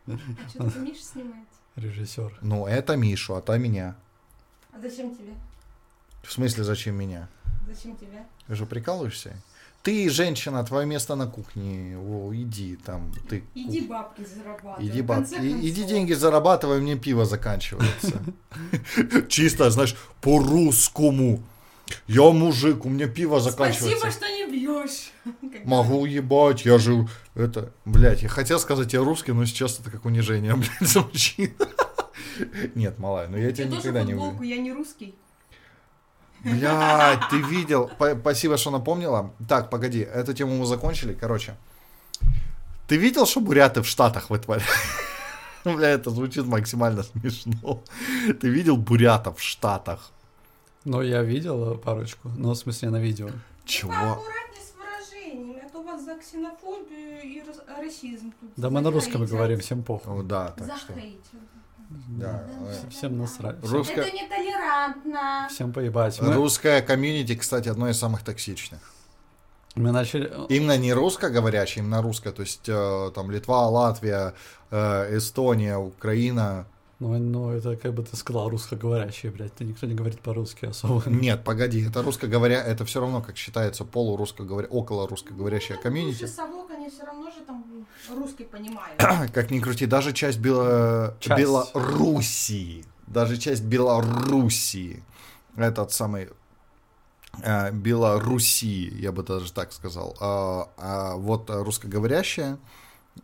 [0.07, 0.15] А
[0.49, 1.47] что это Миша снимает?
[1.75, 2.39] Режиссер.
[2.41, 3.97] Ну, это Мишу, а то меня.
[4.71, 5.33] А зачем тебе?
[6.23, 7.27] В смысле, зачем меня?
[7.67, 8.25] Зачем тебе?
[8.47, 9.35] Ты же прикалываешься?
[9.83, 11.97] Ты, женщина, твое место на кухне.
[11.97, 13.11] О, иди там.
[13.29, 14.87] Ты Иди бабки зарабатывай.
[14.89, 18.21] Иди, баб, и- иди деньги зарабатывай, мне пиво заканчивается.
[19.27, 21.43] Чисто, знаешь, по-русскому.
[22.07, 24.11] Я мужик, у меня пиво Спасибо, заканчивается.
[24.11, 25.11] что не бьешь.
[25.65, 27.07] Могу ебать, я же...
[27.35, 31.55] Это, блядь, я хотел сказать я русский, но сейчас это как унижение, блядь, звучит.
[32.75, 34.41] Нет, малая, ну я тебя Я никогда не увижу.
[34.43, 35.15] я не русский.
[36.43, 37.89] Блядь, ты видел?
[38.21, 39.33] Спасибо, что напомнила.
[39.47, 41.13] Так, погоди, эту тему мы закончили.
[41.13, 41.55] Короче,
[42.87, 44.69] ты видел, что буряты в Штатах вытворяют?
[45.65, 47.83] Бля, это звучит максимально смешно.
[48.39, 50.11] Ты видел бурятов в Штатах?
[50.87, 53.27] Ну, я видел парочку, ну, в смысле, на видео.
[53.65, 53.91] Чего?
[53.91, 58.89] Поаккуратней с выражениями, а то вас за ксенофобию и рас- расизм тут Да мы на
[58.89, 60.21] русском говорим, всем похуй.
[60.21, 60.93] О, да, так что.
[62.07, 62.47] Да,
[62.89, 63.57] Всем насрать.
[63.63, 65.47] Русская, Это нетолерантно.
[65.49, 66.21] Всем поебать.
[66.21, 68.79] Мы, русская комьюнити, кстати, одно из самых токсичных.
[69.75, 70.31] мы начали...
[70.47, 72.31] Именно не русскоговорящая, именно русская.
[72.31, 74.33] То есть э, там Литва, Латвия,
[74.71, 76.65] э, Эстония, Украина.
[76.99, 79.53] Ну, ну, это как бы ты сказал русскоговорящие, блядь.
[79.53, 81.03] Ты никто не говорит по-русски особо.
[81.09, 86.25] Нет, погоди, это русскоговоря, это все равно, как считается, полурусскоговоря, около русскоговорящая комьюнити.
[86.25, 87.63] Слушай, совок, они все равно же там
[88.09, 88.99] русский понимают.
[89.33, 91.15] Как ни крути, даже часть, Бело...
[91.19, 91.39] Часть.
[91.39, 95.03] Белоруссии, даже часть Белоруссии,
[95.55, 96.29] этот самый
[97.43, 102.57] э, Белоруссии, я бы даже так сказал, а, а вот русскоговорящая,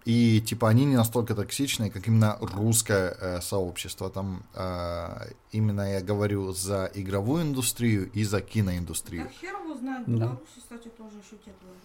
[0.06, 4.10] и типа они не настолько токсичные, как именно русское э, сообщество.
[4.10, 9.24] Там э, именно я говорю за игровую индустрию и за киноиндустрию.
[9.26, 10.14] Да хер его знает, Да.
[10.14, 11.80] Беларусь, кстати, тоже еще те тоже.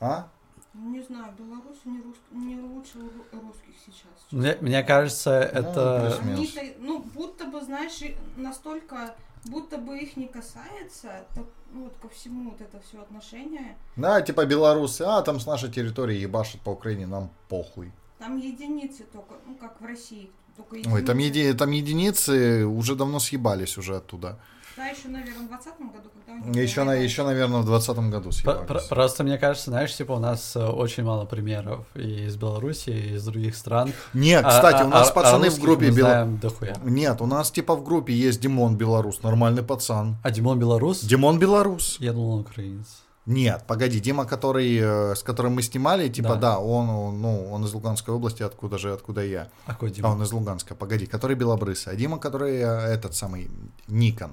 [0.00, 0.28] А?
[0.74, 2.16] Ну, не знаю, Беларусь не, рус...
[2.30, 4.10] не лучше ру- русских сейчас.
[4.30, 6.16] Мне, мне кажется, это...
[6.18, 6.56] плюс-минус.
[6.56, 8.00] Они-то, ну, будто бы, знаешь,
[8.36, 13.76] настолько, будто бы их не касается, так, ну, вот ко всему вот это все отношение.
[13.96, 17.92] Да, типа белорусы, а там с нашей территории ебашат по Украине, нам похуй.
[18.18, 21.48] Там единицы только, ну, как в России, только Ой, там, единицы.
[21.48, 24.38] еди, там единицы уже давно съебались уже оттуда.
[24.76, 28.10] Да, еще, наверное, в 20 году, когда у них Еще, на, еще наверное, в двадцатом
[28.10, 28.66] году Про- съебались.
[28.66, 32.90] про- Просто мне кажется, знаешь, типа у нас э, очень мало примеров и из Беларуси,
[32.90, 33.92] и из других стран.
[34.14, 36.76] Нет, А- кстати, а- у нас а- а пацаны в русских группе мы знаем дохуя.
[36.84, 40.16] Нет, у нас типа в группе есть Димон Белорус, нормальный пацан.
[40.22, 41.00] А Димон белорус?
[41.02, 41.96] Димон Белорус.
[42.00, 43.02] Я думал, он украинец.
[43.24, 46.58] Нет, погоди, Дима, который, э, с которым мы снимали, типа, да, Да.
[46.58, 49.48] он, он, ну, он из Луганской области, откуда же, откуда я.
[49.64, 50.06] А какой А, Дима?
[50.08, 51.92] он из Луганска, погоди, который белобрысый.
[51.92, 53.48] А Дима, который э, этот самый,
[53.86, 54.30] Никон.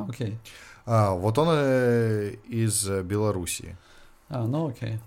[0.00, 0.38] А, окей.
[0.86, 3.76] А, вот он э, из Белоруссии.
[4.28, 4.98] А, ну окей.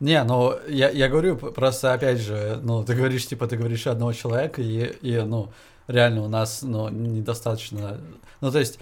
[0.00, 4.12] Не, ну, я, я говорю, просто, опять же, ну, ты говоришь, типа, ты говоришь одного
[4.12, 5.50] человека, и, и ну,
[5.86, 8.00] реально у нас, ну, недостаточно...
[8.40, 8.80] Ну, то есть,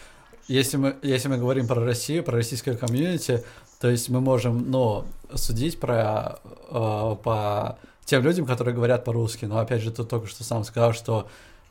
[0.49, 3.45] если мы, если мы говорим про Россию, про российское комьюнити,
[3.81, 6.39] то есть мы можем, ну, судить про,
[6.71, 10.95] э, по тем людям, которые говорят по-русски, но, опять же, ты только что сам сказал,
[10.95, 11.29] что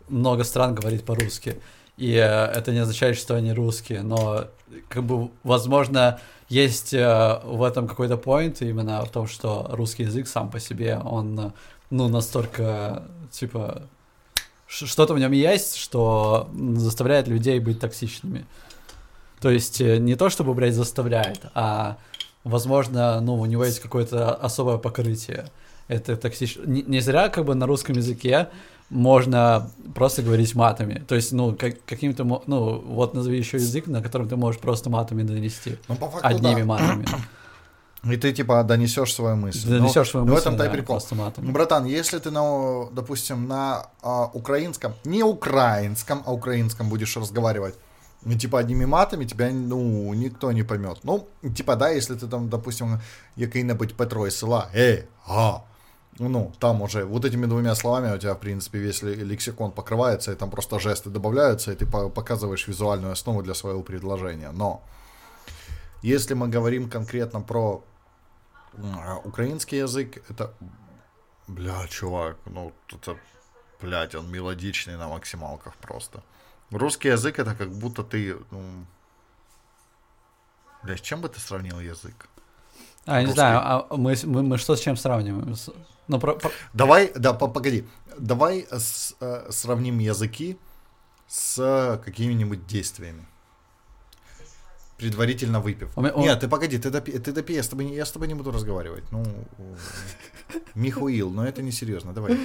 [0.09, 1.59] много стран говорит по-русски,
[1.99, 4.45] и э, это не означает, что они русские, но,
[4.87, 10.29] как бы, возможно, есть э, в этом какой-то point именно в том, что русский язык
[10.29, 11.51] сам по себе, он,
[11.89, 13.83] ну, настолько, типа,
[14.65, 18.45] что-то в нем есть, что заставляет людей быть токсичными.
[19.41, 21.97] То есть э, не то, чтобы, блядь, заставляет, а,
[22.45, 25.47] возможно, ну, у него есть какое-то особое покрытие.
[25.89, 26.63] Это токсично.
[26.65, 28.47] Не, не зря, как бы, на русском языке
[28.89, 31.03] можно просто говорить матами.
[31.07, 34.89] То есть, ну, как, каким-то, ну, вот назови еще язык, на котором ты можешь просто
[34.89, 35.77] матами донести.
[35.87, 36.65] Ну, по факту, Одними да.
[36.65, 37.05] матами.
[38.03, 39.63] И ты, типа, донесешь свою мысль.
[39.63, 40.95] Ты донесешь Ну, свою в мысль, этом-то и да, прикол.
[40.95, 41.45] просто матами.
[41.47, 47.75] Ну, братан, если ты, на, допустим, на а, украинском, не украинском, а украинском будешь разговаривать,
[48.23, 50.99] ну, типа, одними матами, тебя, ну, никто не поймет.
[51.03, 53.01] Ну, типа, да, если ты там, допустим,
[53.35, 55.63] який-небудь Петро из села, эй, а,
[56.19, 60.31] ну, там уже вот этими двумя словами у тебя, в принципе, весь ле- лексикон покрывается,
[60.31, 64.51] и там просто жесты добавляются, и ты по- показываешь визуальную основу для своего предложения.
[64.51, 64.81] Но
[66.01, 67.83] если мы говорим конкретно про
[68.77, 70.53] а, украинский язык, это,
[71.47, 73.17] бля, чувак, ну, это,
[73.81, 76.21] блядь, он мелодичный на максималках просто.
[76.71, 78.61] Русский язык это как будто ты, ну,
[80.83, 82.27] бля, с чем бы ты сравнил язык?
[83.05, 83.35] А, не русский.
[83.39, 85.55] знаю, а мы, мы, мы что с чем сравниваем?
[85.55, 85.71] С-
[86.09, 87.85] Ну, про, про- Давай, да, по- погоди,
[88.17, 90.57] давай с- э, сравним языки
[91.27, 93.25] с какими-нибудь действиями.
[94.97, 95.95] Предварительно выпив.
[95.97, 98.11] Меня- у- Нет, ты погоди, ты допи, ты допи, я с тобой, не- я с
[98.11, 99.03] тобой не буду разговаривать.
[99.11, 99.23] Ну,
[99.59, 99.75] э,
[100.75, 102.37] Михуил, но это не серьезно, давай.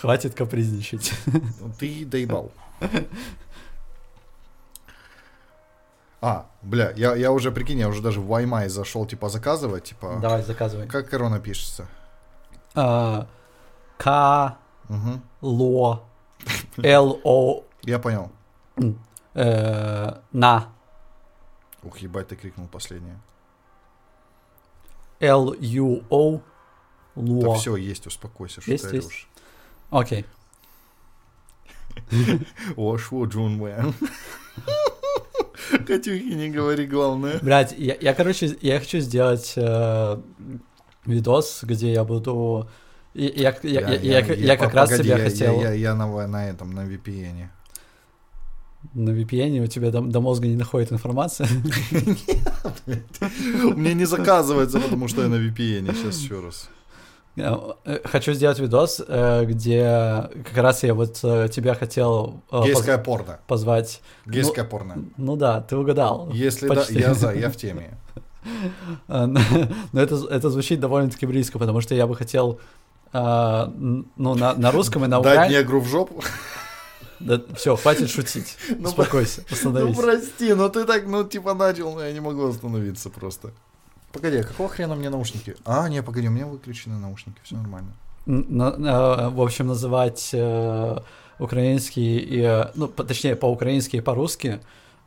[0.00, 1.12] хватит капризничать.
[1.26, 2.52] Ну, Ты доебал.
[6.20, 10.18] А, бля, я, я уже, прикинь, я уже даже в Ваймай зашел, типа, заказывать, типа...
[10.20, 10.86] Давай, заказывай.
[10.88, 11.86] Как корона пишется?
[12.80, 13.26] А,
[13.96, 14.56] К.
[15.40, 16.04] Ло,
[16.82, 18.30] Л, О, Я понял.
[19.34, 20.68] э, На,
[21.82, 23.18] Ух, ебать, ты крикнул последнее.
[25.20, 26.40] Л, Ю, О,
[27.16, 27.54] Да Ло.
[27.56, 29.28] все, есть, успокойся, что Есть, ты орешь.
[29.90, 30.24] Окей.
[32.76, 33.58] О, шо, Джун.
[35.86, 37.40] Катюхи, не говори, главное.
[37.40, 40.20] Блять, я, я, короче, я хочу сделать э,
[41.06, 42.68] видос, где я буду...
[43.14, 45.60] и- Я, я, я, я, я как раз я- хотел...
[45.60, 47.48] Я, я, я на, на этом, на VPN.
[48.94, 51.48] На VPN у тебя до, до мозга не доходит информация.
[53.76, 55.94] Мне не заказывается, потому что я на VPN.
[55.94, 56.68] Сейчас еще раз.
[57.36, 62.72] Я, э, Хочу сделать видос, э, где как раз я вот э, тебя хотел э,
[62.72, 63.38] поз- порно.
[63.46, 64.00] позвать.
[64.26, 65.04] Гейское порно.
[65.16, 66.30] Ну да, ты угадал.
[66.32, 67.96] Если да, я за, я в теме.
[69.08, 69.40] Э, Но
[69.92, 72.58] но это, это звучит довольно-таки близко, потому что я бы хотел
[73.12, 75.60] н- ну, на, на русском и на Дать украинском...
[75.62, 76.22] негру в жопу?
[77.56, 78.56] все, хватит шутить.
[78.78, 79.96] Ну, Успокойся, Ну остановись.
[79.96, 83.50] прости, ну ты так, ну типа начал, но я не могу остановиться просто.
[84.12, 85.56] Погоди, а какого хрена мне наушники?
[85.64, 87.92] А, не, погоди, у меня выключены наушники, все нормально.
[88.26, 90.98] На- на- в общем, называть э,
[91.38, 94.60] украинские, и, э, ну, точнее, по-украински и по-русски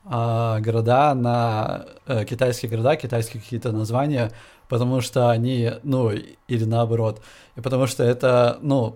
[0.05, 4.31] а, города на э, китайские города, китайские какие-то названия,
[4.67, 7.21] потому что они, ну, или наоборот,
[7.55, 8.95] и потому что это, ну,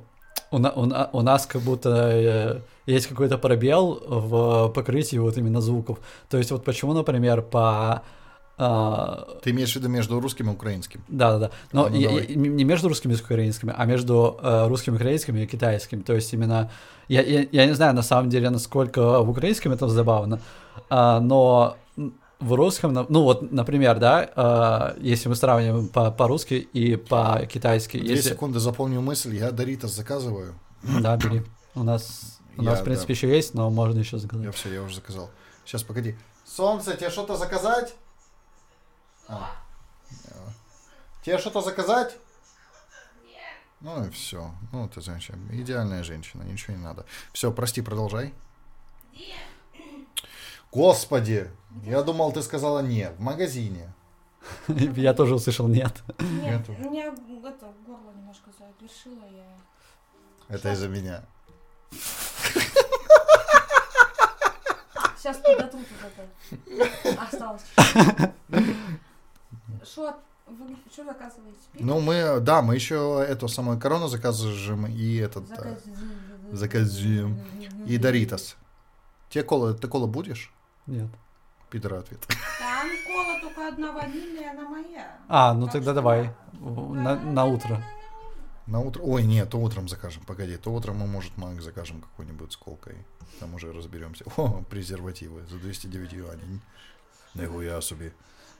[0.51, 5.99] у, у у нас как будто э, есть какой-то пробел в покрытии вот именно звуков.
[6.30, 8.03] То есть вот почему, например, по
[8.58, 11.03] а, Ты имеешь в виду между русским и украинским?
[11.08, 11.51] да, да, да.
[11.72, 12.26] Но А, ну я- давай.
[12.28, 16.03] я- не между русскими и украинскими, а между э, русским, украинским и китайским.
[16.03, 16.70] То есть именно
[17.08, 20.39] я, я, я не знаю на самом деле, насколько в украинском это забавно,
[20.89, 21.78] а, но
[22.39, 28.16] в русском, ну вот, например, да, а, если мы сравниваем по- по-русски и по-китайски, Две
[28.16, 28.30] если...
[28.30, 30.53] секунды запомню мысль, я Доритас заказываю.
[31.01, 31.43] Да, бери.
[31.76, 33.18] У нас, у нас Я, в принципе, да.
[33.18, 34.45] еще есть, но можно еще заказать.
[34.45, 35.30] Я все, я уже заказал.
[35.66, 36.16] Сейчас, погоди.
[36.45, 37.95] Солнце, тебе что-то заказать?
[39.28, 39.51] А.
[41.23, 42.17] Тебе что-то заказать?
[43.82, 44.51] Ну и все.
[44.71, 45.38] Ну, ты женщина.
[45.51, 47.05] Идеальная женщина, ничего не надо.
[47.34, 48.34] Все, прости, продолжай.
[50.71, 51.51] Господи,
[51.84, 53.15] я думал, ты сказала нет.
[53.17, 53.93] В магазине.
[54.67, 56.03] Я тоже услышал нет.
[56.19, 56.76] Нет, Нету.
[56.78, 60.55] у меня это, горло немножко запершило, я...
[60.55, 61.23] Это из-за меня.
[65.17, 67.21] Сейчас подотру тут это.
[67.21, 67.63] Осталось.
[69.86, 70.16] Что,
[70.48, 71.58] вы что заказываете?
[71.74, 71.86] Пиво?
[71.86, 75.50] Ну, мы, да, мы еще эту самую корону заказываем и этот...
[75.52, 75.84] э, Заказ-
[76.52, 77.40] заказуем.
[77.88, 78.56] И Доритас.
[79.30, 80.52] Тебе кола, ты кола будешь?
[80.88, 81.10] Нет.
[81.70, 82.20] Пидор ответ.
[82.60, 85.18] Там кола только одна ванильная, она моя.
[85.28, 86.30] А, ну Так тогда что давай.
[86.54, 87.84] На, на утро.
[88.68, 89.02] На утро.
[89.04, 90.24] Ой, нет, то утром закажем.
[90.24, 92.96] Погоди, то утром мы, может, Мак закажем какой-нибудь с колкой.
[93.40, 94.26] Там уже разберемся.
[94.38, 96.62] О, презервативы за 209 юаней.
[97.36, 98.12] Нихуя собі.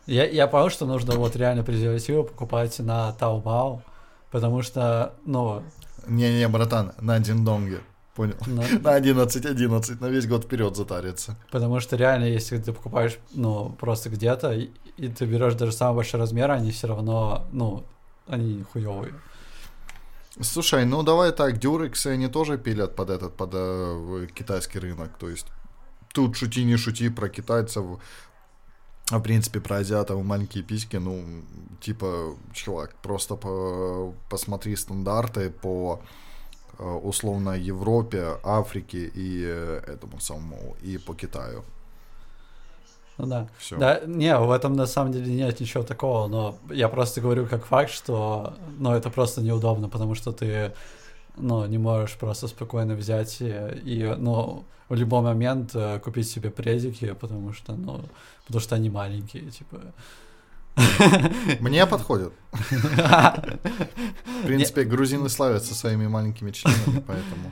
[0.06, 3.82] Я, я понял, что нужно вот реально презервативы покупать на Taobao,
[4.32, 5.64] потому что, ну,
[6.08, 7.80] Не-не, братан, на диндонге.
[8.16, 8.36] Понял?
[8.46, 11.36] на- На 11-11, на весь год вперед затарится.
[11.52, 15.96] потому что реально, если ты покупаешь, ну, просто где-то, и, и ты берешь даже самый
[15.98, 17.84] большой размер, они все равно, ну,
[18.28, 19.14] они хуевые.
[20.42, 25.18] Слушай, ну давай так, дюрексы они тоже пилят под этот, под э, китайский рынок.
[25.18, 25.48] То есть
[26.14, 27.86] тут шути не шути про китайцев,
[29.12, 31.24] а в принципе про азиатов маленькие письки, ну,
[31.80, 36.00] типа, чувак, просто по- посмотри стандарты по
[36.80, 41.64] э, условно Европе, Африке и э, этому самому, и по Китаю.
[43.18, 43.48] Ну да.
[43.58, 43.78] Все.
[43.78, 47.66] Да, не, в этом на самом деле нет ничего такого, но я просто говорю как
[47.66, 50.74] факт, что, ну, это просто неудобно, потому что ты,
[51.38, 53.54] ну, не можешь просто спокойно взять и,
[53.86, 58.06] и, ну, в любой момент э, купить себе предики, потому что, ну,
[58.46, 59.78] потому что они маленькие, типа.
[61.60, 62.34] Мне подходит.
[62.52, 67.52] В принципе, грузины славятся своими маленькими членами, поэтому...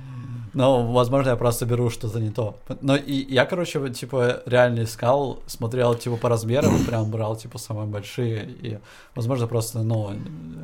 [0.54, 2.60] Ну, возможно, я просто беру что-то не то.
[2.82, 7.88] Но и я, короче, типа, реально искал, смотрел, типа, по размерам, прям брал, типа, самые
[7.88, 8.80] большие, и,
[9.16, 10.12] возможно, просто, ну,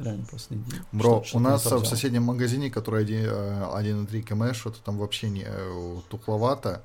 [0.03, 0.63] реально просто не...
[0.91, 5.29] Бро, что- у нас в соседнем магазине, который один- э, 1,3 км, что-то там вообще
[5.29, 6.81] не э, тухловато.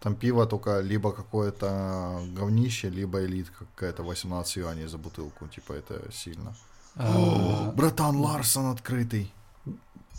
[0.00, 5.48] Там пиво только либо какое-то говнище, либо элит какая-то 18 юаней за бутылку.
[5.48, 6.54] Типа это сильно.
[6.96, 9.32] А, Братан, Ларсон открытый.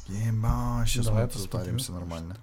[0.08, 2.38] Еба, сейчас Давай мы затаримся нормально.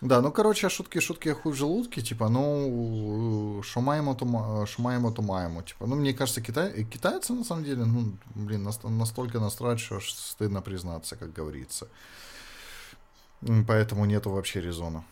[0.00, 4.66] Да, ну, короче, шутки, шутки, а хуй в желудке, типа, ну, что маемо, то, ма-
[4.66, 5.86] что маемо, то маемо, типа.
[5.86, 6.84] Ну, мне кажется, китай...
[6.84, 11.86] китайцы, на самом деле, ну, блин, нас- настолько насрать, что стыдно признаться, как говорится.
[13.68, 15.04] Поэтому нету вообще резона.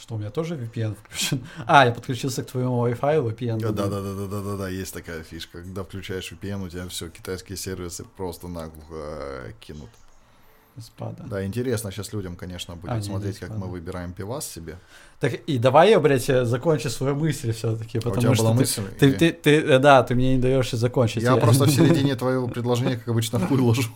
[0.00, 1.44] Что, у меня тоже VPN включен?
[1.66, 3.58] А, я подключился к твоему Wi-Fi, VPN.
[3.60, 5.62] Да, да, да, да, да, да, да, есть такая фишка.
[5.62, 9.88] Когда включаешь VPN, у тебя все, китайские сервисы просто наглухо э, кинут.
[10.78, 11.22] Спада.
[11.24, 14.76] Да, интересно сейчас людям, конечно, будет А, смотреть, как мы выбираем пивас себе.
[15.20, 18.52] Так, и давай я, блядь, э, закончу свою мысль все-таки, А потому тебя что была
[18.52, 18.82] ты, мысль?
[18.98, 21.22] ты, Или- ты, ты, э, да, ты мне не даешь и закончить.
[21.22, 23.88] Я просто в середине твоего предложения, как обычно, хуй ложу.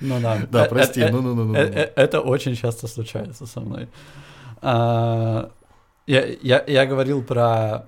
[0.00, 0.46] Ну да.
[0.50, 1.54] Да, прости, ну-ну-ну.
[1.54, 3.88] Это очень часто случается со мной.
[4.62, 5.50] А,
[6.06, 7.86] Я, я, я говорил про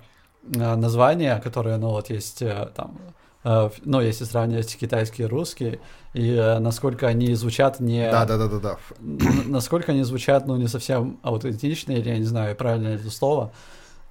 [0.57, 2.97] а, названия, которые, ну вот есть э, там,
[3.43, 5.79] э, ну если сравнивать китайский и русский,
[6.13, 8.09] и э, насколько они звучат не...
[8.11, 8.77] Да, да, да, да, да.
[8.99, 13.09] н- насколько они звучат, ну, не совсем аутентично, или я не знаю, правильно ли это
[13.09, 13.51] слово,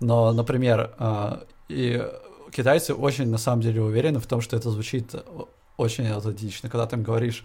[0.01, 2.07] но, например, а, и
[2.51, 5.15] китайцы очень, на самом деле, уверены в том, что это звучит
[5.79, 6.69] очень аутентично.
[6.69, 7.45] Когда ты им говоришь,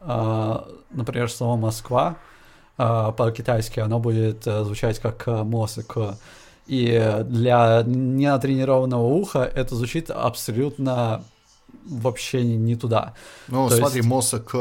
[0.00, 2.16] например, слово «Москва»,
[2.78, 6.16] по-китайски оно будет э, звучать как э, «Мосык».
[6.66, 11.22] И для ненатренированного уха это звучит абсолютно
[11.86, 13.14] вообще не, туда,
[13.48, 14.54] Ну, То смотри, есть- Моск.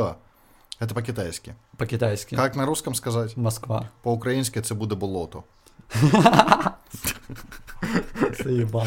[0.80, 1.56] Это по-китайски.
[1.78, 2.36] по-китайски.
[2.36, 3.38] Как на русском сказать?
[3.38, 3.90] Москва.
[4.02, 5.44] По-украински це буде болото.
[8.44, 8.86] Заебал.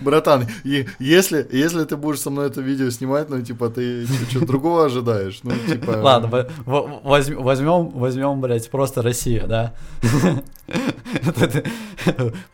[0.00, 0.46] Братан,
[0.98, 5.40] если, если ты будешь со мной это видео снимать, ну, типа, ты что другого ожидаешь?
[5.42, 5.90] Ну, типа...
[6.02, 9.74] Ладно, во- во- возьм- возьмем, возьмем, блядь, просто Россия, да?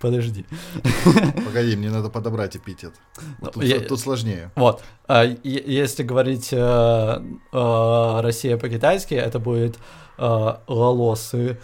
[0.00, 0.44] Подожди.
[1.44, 2.92] Погоди, мне надо подобрать эпитет.
[3.40, 3.48] Ну,
[3.88, 4.50] Тут, сложнее.
[4.56, 6.56] Вот, а, если говорить э,
[7.52, 9.78] э, Россия по-китайски, это будет
[10.18, 11.58] э, лолосы.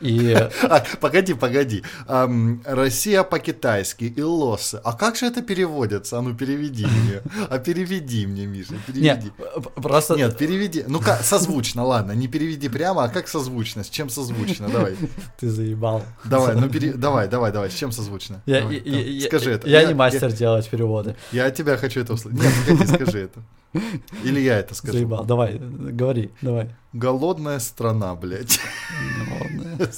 [0.00, 0.32] И
[0.62, 1.82] А, погоди, погоди.
[2.06, 4.80] Ам, Россия по-китайски и лосы.
[4.84, 6.18] А как же это переводится?
[6.18, 7.20] А ну переведи мне.
[7.48, 9.30] А переведи мне, Миша, нет, переведи.
[9.30, 10.84] п- просто Нет, переведи.
[10.86, 13.84] Ну как, созвучно, ладно, не переведи прямо, а как созвучно?
[13.84, 14.68] С чем созвучно?
[14.68, 14.96] Давай.
[15.40, 16.02] ты заебал.
[16.24, 16.92] Давай, ну пере...
[16.92, 18.42] давай, давай, давай, с чем созвучно?
[18.46, 19.04] Я, Давай, я- давай.
[19.12, 19.68] я- скажи это.
[19.68, 21.16] Я, не мастер делать переводы.
[21.32, 22.40] Я, тебя хочу это услышать.
[22.40, 23.40] Нет, погоди, скажи это.
[24.24, 24.98] Или я это скажу.
[24.98, 25.24] Заебал.
[25.24, 26.70] Давай, говори, давай.
[26.92, 28.60] Голодная страна, блядь.
[29.30, 29.78] Ладно.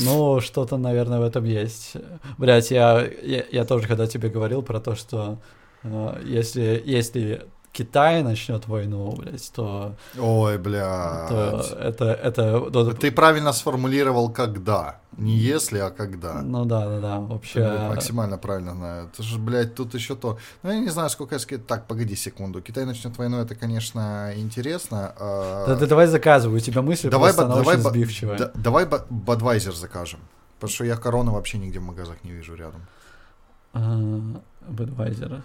[0.00, 1.92] Ну, что-то, наверное, в этом есть.
[2.36, 5.38] Блять, я, я, я тоже когда тебе говорил про то, что
[5.84, 11.72] э, если, если Китай начнет войну, блядь, то, Ой, то блядь.
[11.72, 15.00] это, это, ну, Ты правильно сформулировал когда.
[15.18, 16.40] Не если, а когда.
[16.42, 17.60] ну да, да, да, Ты вообще.
[17.70, 19.10] вот максимально правильно знаю.
[19.12, 20.38] Это же, блядь, тут еще то.
[20.62, 22.62] Ну, я не знаю, сколько я Так, погоди секунду.
[22.62, 25.12] Китай начнет войну, это, конечно, интересно.
[25.18, 28.38] а- Да, ты давай заказывай, у тебя мысль Давай, просто она давай, очень сбивчивая.
[28.38, 30.20] да- давай ба- Бадвайзер закажем.
[30.60, 32.82] Потому что я корону вообще нигде в магазах не вижу рядом.
[33.72, 33.80] А,
[34.70, 35.42] Budweiser.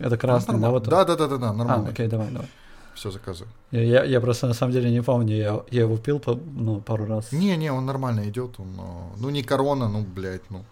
[0.00, 0.84] Это красный, да, вот?
[0.88, 1.90] Да, да, да, да, да, А, нормально.
[1.90, 2.48] окей, давай, давай.
[2.94, 3.52] Все заказываю.
[3.70, 6.80] Я, я, я просто на самом деле не помню, я, я его пил по- ну,
[6.80, 7.32] пару раз.
[7.32, 8.58] Не, не, он нормально идет.
[8.58, 10.64] Он, но- ну, не корона, ну, блядь, ну.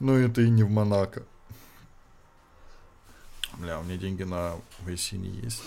[0.00, 1.22] Ну, это и не в Монако.
[3.58, 4.52] Бля, у меня деньги на
[4.86, 5.62] Вейсине есть.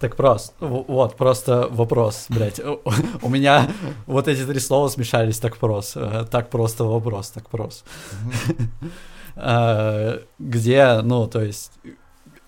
[0.00, 2.60] Так просто, вот, просто вопрос, блядь.
[2.60, 2.80] У,
[3.22, 3.70] у меня
[4.06, 6.24] вот эти три слова смешались так просто.
[6.30, 7.84] Так просто вопрос, так просто.
[9.40, 11.72] А, Где, ну, то есть,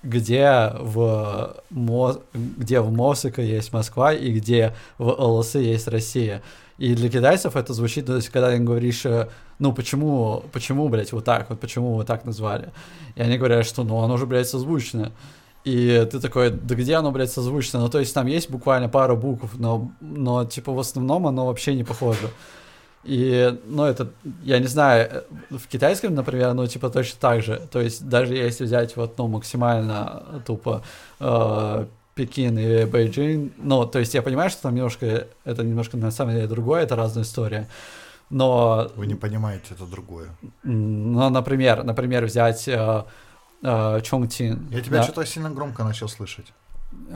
[0.03, 6.43] где в, Мо- где в Мосыка есть Москва и где в ЛС есть Россия.
[6.79, 9.29] И для китайцев это звучит, то есть, когда им говоришь, э,
[9.59, 12.71] ну, почему, почему, блядь, вот так, вот почему вы так назвали?
[13.17, 15.13] И они говорят, что, ну, оно же, блядь, созвучно.
[15.65, 17.81] И ты такой, да где оно, блядь, созвучно?
[17.81, 21.75] Ну, то есть там есть буквально пара букв, но, но типа, в основном оно вообще
[21.75, 22.31] не похоже.
[23.03, 24.11] И, ну, это,
[24.43, 27.61] я не знаю, э, в китайском, например, ну, типа, точно так же.
[27.71, 30.83] То есть даже если взять вот, ну, максимально тупо
[31.19, 36.11] э, Пекин и Бейджин, ну, то есть я понимаю, что там немножко, это немножко на
[36.11, 37.69] самом деле другое, это разная история.
[38.29, 40.29] Но Вы не понимаете, это другое.
[40.63, 43.05] Ну, например, например, взять э,
[43.63, 44.69] э, Чонгтин.
[44.71, 45.03] Я тебя да.
[45.05, 46.53] что-то сильно громко начал слышать.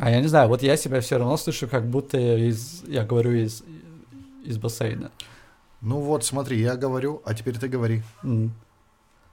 [0.01, 3.33] А я не знаю, вот я себя все равно слышу, как будто из, я говорю
[3.33, 3.63] из,
[4.45, 5.11] из бассейна.
[5.85, 8.03] Ну вот, смотри, я говорю, а теперь ты говори.
[8.25, 8.51] М.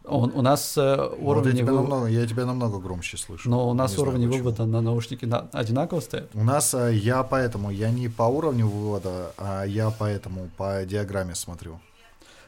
[0.03, 3.47] Он, у нас э, Вот я, уровни тебя вывода, намного, я тебя намного громче слышу.
[3.49, 4.43] но у нас Не знаю уровни почему.
[4.43, 6.29] вывода на наушники на- одинаково стоят.
[6.33, 11.35] У нас э, я поэтому, я не по уровню вывода, а я поэтому по диаграмме
[11.35, 11.79] смотрю.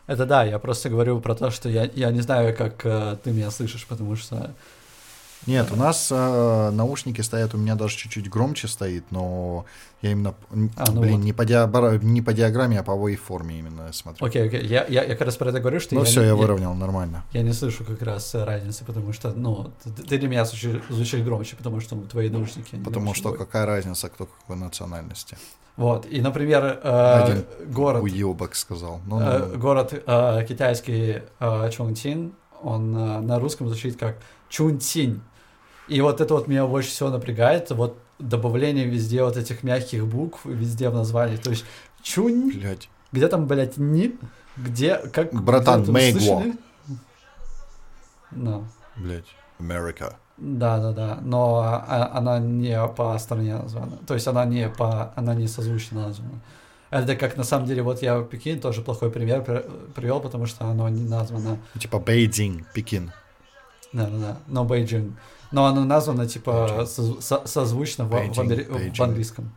[0.08, 3.32] Это да, я просто говорю про то, что я, я не знаю, как э, ты
[3.32, 4.54] меня слышишь, потому что
[5.46, 9.66] Нет, у нас э, наушники стоят, у меня даже чуть-чуть громче стоит, но
[10.02, 10.34] я именно,
[10.78, 11.24] А, ну блин, вот.
[11.26, 14.26] не, по диабра- не по диаграмме, а по вейформе именно смотрю.
[14.26, 14.66] Окей, окей.
[14.66, 16.74] Я, я, я как раз про это говорю, что Ну я, все, не, я выровнял,
[16.74, 17.24] нормально.
[17.34, 20.82] я не слышу как раз э, разницы, потому что, ну, ты, ты для меня звучишь,
[20.90, 22.76] звучишь громче, потому что ну, твои наушники.
[22.84, 23.38] Потому что твой.
[23.38, 25.38] какая разница, кто какой национальности.
[25.76, 29.02] Вот, и, например, э, Один город, Уебок сказал.
[29.08, 29.60] Ну, ну, э, ну.
[29.60, 34.18] город э, китайский э, Чонтин, он э, на русском звучит как
[34.50, 35.22] Чунтинь.
[35.88, 40.46] И вот это вот меня больше всего напрягает, вот добавление везде вот этих мягких букв,
[40.46, 41.38] везде в названии.
[41.38, 41.66] То есть
[42.02, 42.90] Чунь, Блядь.
[43.12, 44.16] где там, блядь, Ни,
[44.58, 45.34] где, как...
[45.34, 46.56] Братан, услышали?
[48.32, 48.66] Ну,
[48.96, 49.26] Блядь.
[49.60, 50.18] Америка.
[50.38, 55.14] да, да, да, но а- она не по стране названа, то есть она не по,
[55.16, 56.42] она не созвучно названа.
[56.90, 59.66] Это как на самом деле, вот я Пекин тоже плохой пример при-
[59.96, 63.12] привел, потому что оно не названо, Типа Beijing, Пекин.
[63.94, 65.18] Да, да, да, но Beijing.
[65.52, 68.14] Но оно названо типа созв- со- созвучно в,
[69.00, 69.52] английском.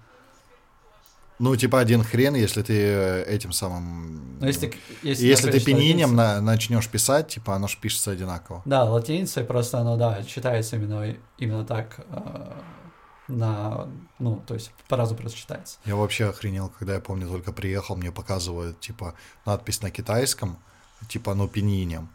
[1.39, 4.39] Ну, типа один хрен, если ты э, этим самым...
[4.41, 4.73] Но если,
[5.03, 8.63] если, Если ты пиньинем латиница- на- начнешь писать, типа оно ж пишется одинаково.
[8.65, 12.53] Да, латиницей просто оно, да, читается именно, именно так, э,
[13.29, 13.87] на,
[14.19, 15.79] ну, то есть по-разному просто читается.
[15.85, 19.15] Я вообще охренел, когда я помню, только приехал, мне показывают, типа,
[19.45, 20.59] надпись на китайском,
[21.09, 22.09] типа, ну, пенинем.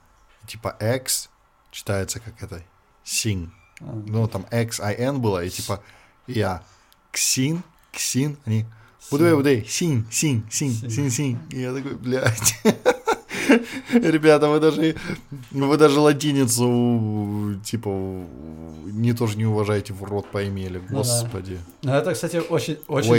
[0.47, 1.29] Типа, X
[1.71, 2.61] читается как это,
[3.03, 3.51] син.
[3.79, 5.81] А, Ну, там X, I, N было, и типа,
[6.27, 6.61] я,
[7.11, 8.65] ксин, ксин, они,
[9.09, 11.09] Будей, будей, син, син, син, Син.
[11.09, 11.39] син.
[11.49, 12.55] И я такой, блядь.
[13.91, 14.95] Ребята, вы даже,
[15.51, 20.95] вы даже латиницу, типа, не тоже не уважаете, в рот поимели, да.
[20.95, 21.59] господи.
[21.81, 23.11] Ну, это, кстати, очень, очень,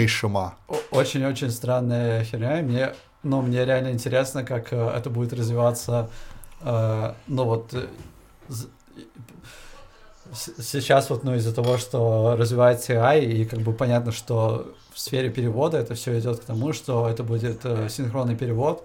[0.91, 2.61] очень-очень странная херня.
[2.61, 6.09] и Мне, ну, мне реально интересно, как э, это будет развиваться.
[6.61, 7.87] э, ну, вот э,
[10.35, 15.31] сейчас вот, ну, из-за того, что развивается AI, и как бы понятно, что в сфере
[15.31, 18.85] перевода это все идет к тому, что это будет э, синхронный перевод,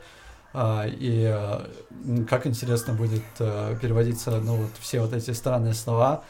[0.54, 6.24] а, и э, как интересно будет э, переводиться, ну, вот все вот эти странные слова,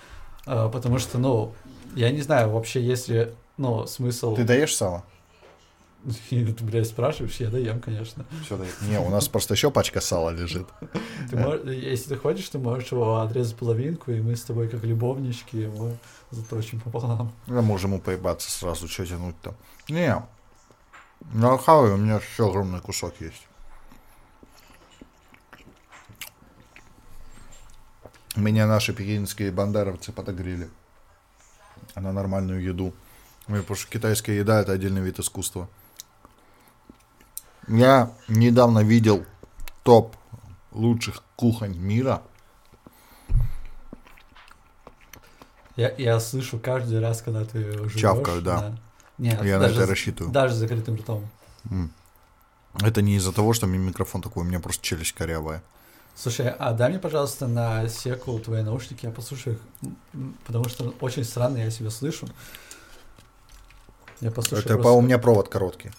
[0.45, 1.53] потому что, ну,
[1.95, 4.36] я не знаю, вообще есть ли, ну, смысл...
[4.36, 5.03] Ты даешь сало?
[6.30, 8.26] Ты, блядь, спрашиваешь, я доем, конечно.
[8.45, 10.68] Все Не, у нас просто еще пачка сала лежит.
[11.30, 14.84] Ты мож- Если ты хочешь, ты можешь его отрезать половинку, и мы с тобой, как
[14.84, 15.91] любовнички, его
[16.32, 17.34] заточим пополам.
[17.47, 19.55] Мы можем ему поебаться сразу, что тянуть там.
[19.89, 20.16] Не,
[21.34, 23.45] на хаваю у меня еще огромный кусок есть.
[28.38, 30.70] Меня наши пекинские бандеровцы подогрели
[31.95, 32.93] на нормальную еду.
[33.47, 35.68] Потому что китайская еда это отдельный вид искусства.
[37.68, 39.26] Я недавно видел
[39.84, 40.15] топ
[40.72, 42.22] лучших кухонь мира.
[45.76, 47.93] Я, я слышу каждый раз, когда ты жуешь.
[47.95, 48.76] Чавкаю, да.
[49.18, 50.32] Нет, Я на даже, это с- рассчитываю.
[50.32, 51.28] даже с закрытым ртом.
[52.82, 55.61] Это не из-за того, что у меня микрофон такой, у меня просто челюсть корявая.
[56.15, 59.91] Слушай, а дай мне, пожалуйста, на секу твои наушники, я послушаю их,
[60.45, 62.28] потому что очень странно я себя слышу.
[64.22, 65.91] Я послушаю Это по, просто- у меня провод короткий.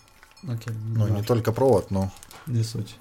[0.45, 2.11] Окей, Ну, не важно, только провод, но,
[2.47, 2.97] не суть.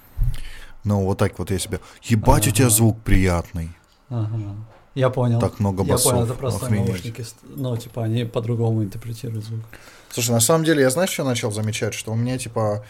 [0.84, 1.80] но вот так вот я себе...
[2.04, 2.76] Ебать, у тебя Ага.
[2.76, 3.70] звук приятный.
[4.10, 4.56] Ага.
[4.96, 5.40] Я понял.
[5.40, 6.12] Так много я басов.
[6.12, 6.88] понял, это просто Охренеть.
[6.90, 9.62] наушники, ну, типа, они по-другому интерпретируют звук.
[10.10, 11.94] Слушай, на самом деле, я знаешь, что начал замечать?
[11.94, 12.84] Что у меня, типа,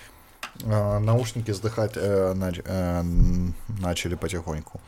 [0.63, 3.03] э, наушники сдыхать э, нач- э,
[3.81, 4.79] начали потихоньку.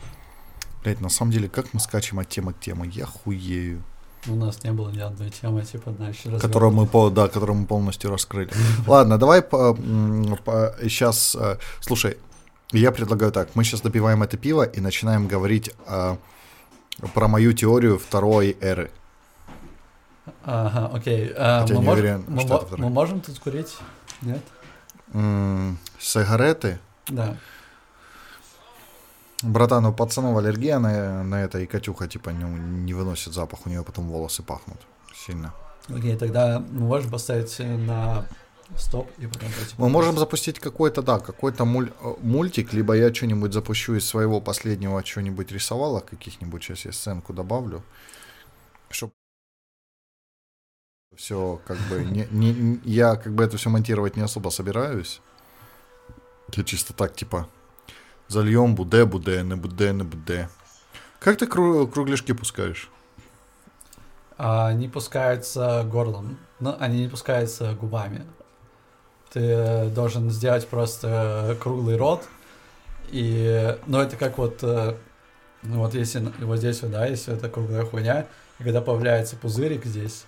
[0.84, 2.88] Блять, на самом деле, как мы скачем от темы к теме?
[2.88, 3.84] Я хуею.
[4.28, 7.66] У нас не было ни одной темы, типа, знаешь, Которую мы, по, да, которую мы
[7.66, 8.50] полностью раскрыли.
[8.88, 11.38] Ладно, давай сейчас...
[11.80, 12.18] слушай,
[12.72, 13.56] я предлагаю так.
[13.56, 16.18] Мы сейчас допиваем это пиво и начинаем говорить э,
[17.14, 18.92] про мою теорию второй эры.
[20.44, 21.32] Ага, окей.
[21.36, 23.76] А, Хотя мы, можем, уверен, мы, что мо- это мы можем тут курить?
[24.22, 24.42] Нет?
[25.14, 26.80] М, Сигареты.
[27.08, 27.38] Да.
[29.44, 33.70] Братан, у пацанов аллергия на, на это, и Катюха, типа, не, не выносит запах, у
[33.70, 34.78] нее потом волосы пахнут
[35.16, 35.54] сильно.
[35.88, 38.26] Окей, тогда мы можем поставить на
[38.76, 43.54] стоп и потом Мы можем запустить какой-то, да, какой-то муль- э, мультик, либо я что-нибудь
[43.54, 47.84] запущу из своего последнего, что-нибудь рисовала, каких-нибудь, сейчас я сценку добавлю,
[48.90, 49.14] чтобы
[51.16, 55.22] все, как бы, не- не- я как бы это все монтировать не особо собираюсь.
[56.56, 57.48] Я чисто так, типа,
[58.30, 60.48] зальем буде, буде, не буде, не буде.
[61.20, 62.90] Как ты кру- кругляшки пускаешь?
[64.38, 68.26] Они пускаются горлом, но они не пускаются губами.
[69.34, 72.24] Ты должен сделать просто круглый рот,
[73.12, 74.96] и, ну, это как вот, э,
[75.64, 78.28] ну, вот если вот здесь вот, да, если это круглая хуйня,
[78.60, 80.26] и когда появляется пузырик здесь,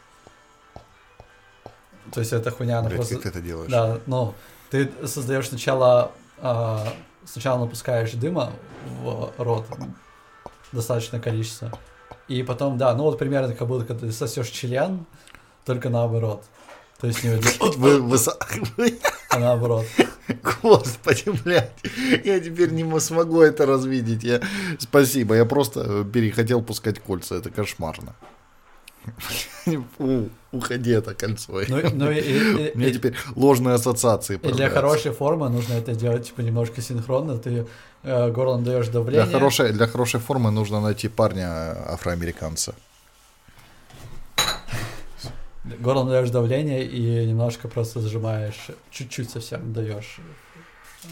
[2.14, 3.16] то есть эта хуйня, она Блядь, просто...
[3.16, 3.72] как ты это делаешь?
[3.72, 4.34] Да, ну,
[4.70, 6.94] ты создаешь сначала, а,
[7.26, 8.54] сначала напускаешь дыма
[9.02, 9.66] в рот,
[10.72, 11.72] достаточное количество,
[12.28, 15.06] и потом, да, ну вот примерно как будто когда ты сосешь член,
[15.66, 16.44] только наоборот.
[17.00, 18.18] То есть не вот- Вы, вы
[19.30, 19.86] а наоборот.
[20.62, 21.72] Господи, блядь,
[22.24, 24.24] я теперь не мо- смогу это развидеть.
[24.24, 24.42] Я...
[24.78, 28.16] Спасибо, я просто э, перехотел пускать кольца, это кошмарно.
[30.52, 31.62] Уходи это кольцо.
[31.70, 35.74] Ну, ну и, и- и- У меня теперь ложные ассоциации и для хорошей формы нужно
[35.74, 37.38] это делать типа немножко синхронно.
[37.38, 37.66] Ты
[38.04, 39.26] э, горлом даешь Для давление.
[39.32, 42.74] хорошей, для хорошей формы нужно найти парня афроамериканца.
[45.80, 50.20] Горлом даешь давление и немножко просто зажимаешь, чуть-чуть совсем даешь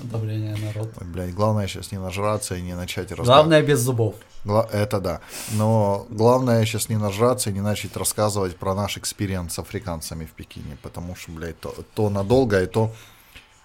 [0.03, 0.91] давление на рот.
[0.99, 3.28] Ой, Блядь, главное сейчас не нажраться и не начать рассказывать.
[3.28, 4.16] Главное без зубов.
[4.45, 5.22] Гла- Это да.
[5.53, 10.32] Но главное сейчас не нажраться и не начать рассказывать про наш experience с африканцами в
[10.32, 12.94] Пекине, потому что, блядь, то, то надолго, и то,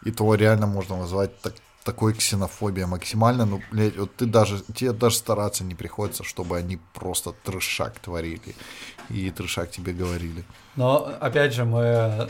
[0.05, 3.44] и то реально можно назвать так, такой ксенофобией максимально.
[3.46, 8.55] Ну, блядь, вот ты даже, тебе даже стараться не приходится, чтобы они просто трешак творили
[9.10, 10.44] и трешак тебе говорили.
[10.76, 12.28] Но опять же, мы,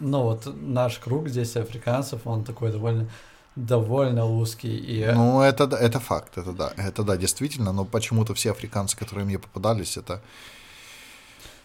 [0.00, 3.08] ну вот наш круг здесь африканцев, он такой довольно
[3.56, 8.50] довольно узкий и Ну, это, это факт, это да, это да, действительно, но почему-то все
[8.52, 10.22] африканцы, которые мне попадались, это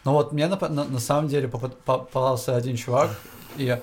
[0.03, 3.09] Ну вот мне на, на, на самом деле попад- попался один чувак,
[3.57, 3.79] и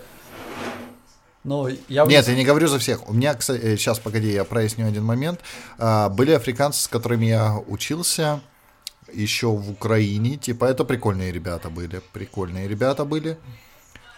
[1.45, 3.09] ну я Нет, я не говорю за всех.
[3.09, 5.41] У меня, кстати, сейчас, погоди, я проясню один момент.
[5.79, 8.41] А, Были африканцы, с которыми я учился
[9.13, 10.37] еще в Украине.
[10.37, 12.01] Типа, это прикольные ребята были.
[12.13, 13.37] Прикольные ребята были.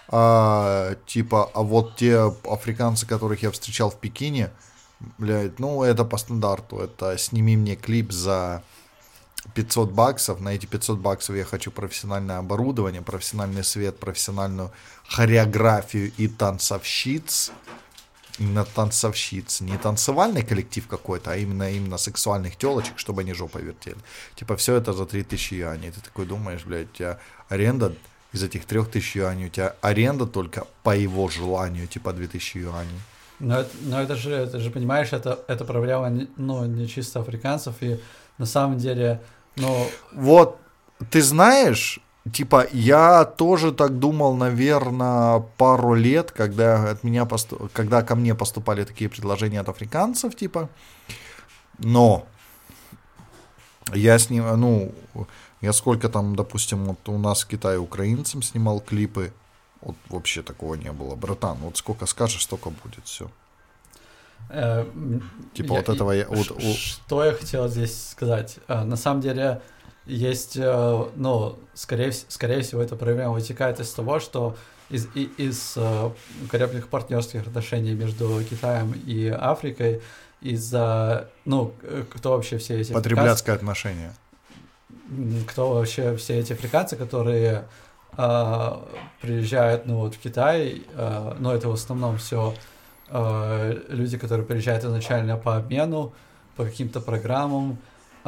[0.09, 4.51] А, типа, а вот те африканцы, которых я встречал в Пекине,
[5.19, 6.79] блядь, ну, это по стандарту.
[6.79, 8.63] Это сними мне клип за
[9.55, 10.41] 500 баксов.
[10.41, 14.71] На эти 500 баксов я хочу профессиональное оборудование, профессиональный свет, профессиональную
[15.09, 17.53] хореографию и танцовщиц.
[18.39, 19.63] Именно танцовщиц.
[19.63, 23.97] Не танцевальный коллектив какой-то, а именно, именно сексуальных телочек, чтобы они жопой вертели.
[24.35, 25.91] Типа все это за 3000 юаней.
[25.91, 27.19] Ты такой думаешь, блядь, у тебя
[27.49, 27.95] аренда
[28.37, 33.01] из этих 3000 юаней, у тебя аренда только по его желанию, типа 2000 юаней.
[33.41, 37.75] Но это, но это же, это же, понимаешь, это, это проблема, ну, не чисто африканцев,
[37.81, 38.01] и
[38.39, 39.21] на самом деле,
[39.57, 40.59] ну, Вот,
[41.11, 42.01] ты знаешь,
[42.33, 48.35] типа, я тоже так думал, наверное, пару лет, когда от меня посту- когда ко мне
[48.35, 50.69] поступали такие предложения от африканцев, типа,
[51.79, 52.27] но
[53.95, 54.93] я с ним, ну,
[55.67, 59.33] я сколько там, допустим, вот у нас в Китае украинцам снимал клипы,
[59.83, 63.29] вот вообще такого не было, братан, вот сколько скажешь, столько будет, все.
[64.51, 64.85] э,
[65.55, 68.59] Типа вот этого я- вот у- Что я хотел здесь сказать?
[68.69, 69.61] Э, На самом деле,
[70.07, 74.57] есть, э, ну, скорее, скорее всего, эта проблема вытекает из того, что
[74.89, 75.77] из, из
[76.51, 80.01] крепких партнерских отношений между Китаем и Африкой
[80.41, 81.73] из-за, ну,
[82.15, 84.13] кто вообще все эти Потребляцкое отношение.
[85.49, 87.69] Кто вообще все эти африканцы, которые
[88.13, 88.87] а,
[89.21, 92.55] приезжают, ну вот в Китай, а, но это в основном все
[93.89, 96.13] люди, которые приезжают изначально по обмену,
[96.57, 97.79] по каким-то программам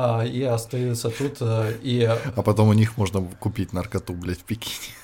[0.01, 4.45] а, и остаются тут а, и А потом у них можно купить наркоту, блядь, в
[4.45, 4.95] Пекине.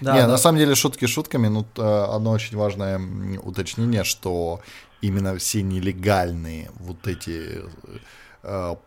[0.00, 2.98] да, не, да, на самом деле шутки шутками, но э, одно очень важное
[3.42, 4.62] уточнение, что
[5.02, 7.68] именно все нелегальные вот эти э,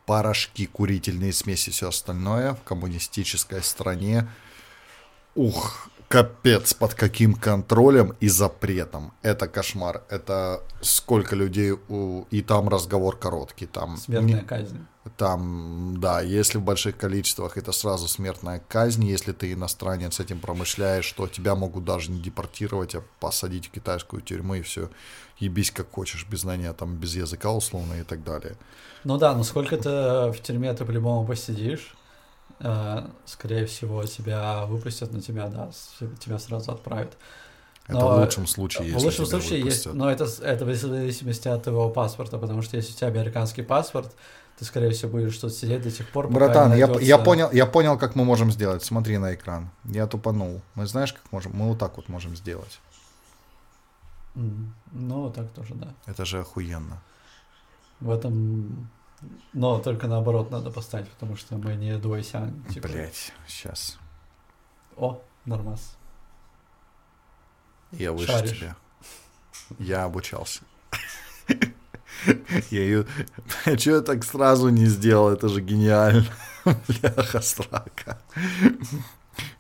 [0.06, 4.28] порошки, курительные смеси, все остальное в коммунистической стране,
[5.36, 9.14] ух, капец, под каким контролем и запретом.
[9.24, 10.04] Это кошмар.
[10.10, 13.66] Это сколько людей, у- и там разговор короткий.
[13.66, 14.86] Там смертная казнь.
[15.18, 19.04] Там, да, если в больших количествах, это сразу смертная казнь.
[19.06, 24.22] Если ты иностранец этим промышляешь, то тебя могут даже не депортировать, а посадить в китайскую
[24.22, 24.90] тюрьму и все.
[25.40, 28.56] Ебись как хочешь, без знания, там, без языка условно и так далее.
[29.04, 31.96] Ну да, но сколько ты в тюрьме ты по-любому посидишь,
[32.62, 35.70] э, скорее всего, тебя выпустят, но тебя, да,
[36.20, 37.18] тебя сразу отправят.
[37.88, 40.74] Это Но, в лучшем случае, если в лучшем тебя случае есть, но это, это в
[40.74, 44.16] зависимости от твоего паспорта, потому что если у тебя американский паспорт,
[44.64, 47.66] ты, скорее всего, будешь тут сидеть до тех пор, пока Братан, я, я, понял, я
[47.66, 48.84] понял, как мы можем сделать.
[48.84, 49.70] Смотри на экран.
[49.84, 50.62] Я тупанул.
[50.76, 51.52] Мы знаешь, как можем?
[51.54, 52.80] Мы вот так вот можем сделать.
[54.36, 55.94] Ну, так тоже, да.
[56.06, 57.02] Это же охуенно.
[58.00, 58.90] В этом...
[59.54, 62.64] Но только наоборот надо поставить, потому что мы не дуайсян.
[62.70, 63.98] Типа, Блять, сейчас.
[64.98, 65.98] О, нормас.
[67.92, 68.60] Я выше Шаришь.
[68.60, 68.76] тебя.
[69.80, 70.62] Я обучался.
[72.72, 73.06] Я ее...
[73.78, 75.30] Чего я так сразу не сделал?
[75.30, 76.26] Это же гениально.
[76.66, 78.18] Бляха, срака.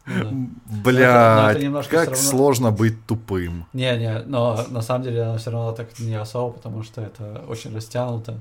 [0.05, 0.31] Ну да.
[0.31, 3.65] но это Блядь, немножко как равно- сложно быть тупым.
[3.73, 7.73] Не-не, но на самом деле она все равно так не особо, потому что это очень
[7.73, 8.39] растянуто.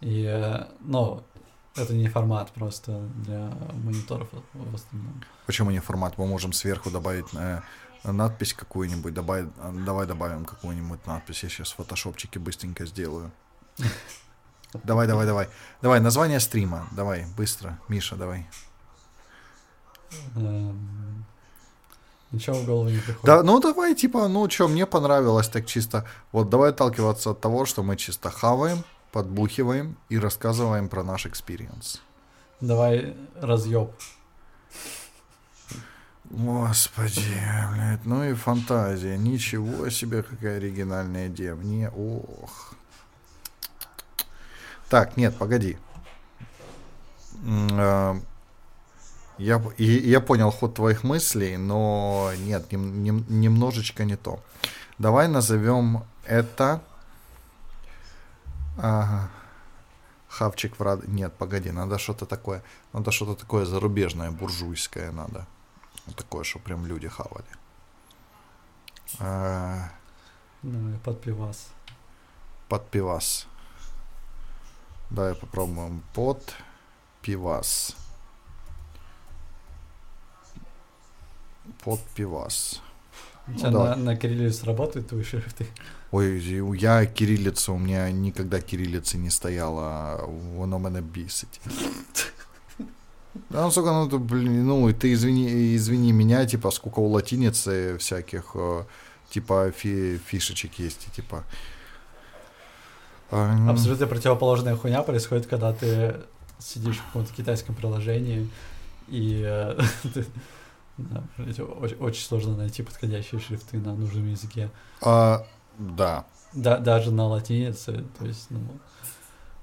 [0.00, 1.22] И, ну,
[1.76, 3.50] это не формат просто для
[3.84, 5.22] мониторов в основном.
[5.46, 6.18] Почему не формат?
[6.18, 7.60] Мы можем сверху добавить э,
[8.04, 9.14] надпись какую-нибудь.
[9.14, 9.48] Добавить,
[9.84, 11.42] давай добавим какую-нибудь надпись.
[11.42, 13.30] Я сейчас в фотошопчике быстренько сделаю.
[14.84, 15.48] Давай, давай, давай.
[15.82, 16.86] Давай, название стрима.
[16.92, 17.78] Давай, быстро.
[17.88, 18.46] Миша, давай.
[20.36, 21.24] Эм,
[22.30, 23.24] Ничего в голову не приходит.
[23.24, 26.06] Да, ну давай, типа, ну что, мне понравилось так чисто.
[26.30, 32.00] Вот давай отталкиваться от того, что мы чисто хаваем, подбухиваем и рассказываем про наш experience.
[32.60, 33.90] Давай разъеб.
[36.24, 37.24] Господи,
[37.74, 39.16] блядь, ну и фантазия.
[39.16, 41.56] Ничего себе, какая оригинальная идея.
[41.56, 42.74] Мне, ох.
[44.90, 45.78] Так, нет, погоди.
[47.46, 48.14] Э,
[49.38, 54.38] Я, я понял ход твоих мыслей, но нет, нем- нем- немножечко не то.
[54.98, 56.82] Давай назовем это...
[58.76, 59.30] ага,
[60.28, 61.08] хавчик в рад...
[61.08, 62.62] Нет, погоди, надо что-то такое...
[62.92, 65.46] Надо что-то такое зарубежное, буржуйское надо.
[66.06, 67.46] Вот такое, что прям люди хавали.
[69.20, 69.88] А,
[70.62, 71.68] Ну, под пивас.
[72.68, 73.46] под пивас.
[75.10, 76.54] Давай попробуем под
[77.22, 77.96] пивас.
[81.84, 82.80] Под пивас.
[83.46, 83.88] У Ну, тебя давай.
[83.90, 85.66] на, на кириллице работают твои шрифты?
[86.12, 86.38] Ой,
[86.78, 90.24] я кириллица, у меня никогда кириллицы не стояло,
[90.56, 91.60] воно мене бісить.
[93.50, 97.96] Да, ну, сука, ну, ты, блин, ну, ты извини, извини меня, типа, сколько у латиницы
[97.98, 98.84] всяких, э,
[99.30, 101.44] типа, фи- фишечек есть, и, типа...
[103.30, 106.16] а, ну, Абсолютно противоположная хуйня происходит, когда ты
[106.58, 108.48] сидишь в каком-то китайском приложении,
[109.08, 109.78] и э,
[110.98, 114.70] да, очень, очень сложно найти подходящие шрифты на нужном языке.
[115.00, 115.46] а,
[115.78, 118.60] да, Да, даже на латинице, то есть, ну,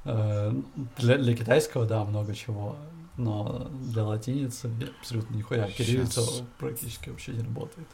[0.06, 0.54] э,
[0.98, 2.76] для, для китайского, да, много чего,
[3.18, 5.70] но для латиницы абсолютно нихуя.
[5.70, 6.44] Кириллица Щас.
[6.58, 7.88] практически вообще не работает.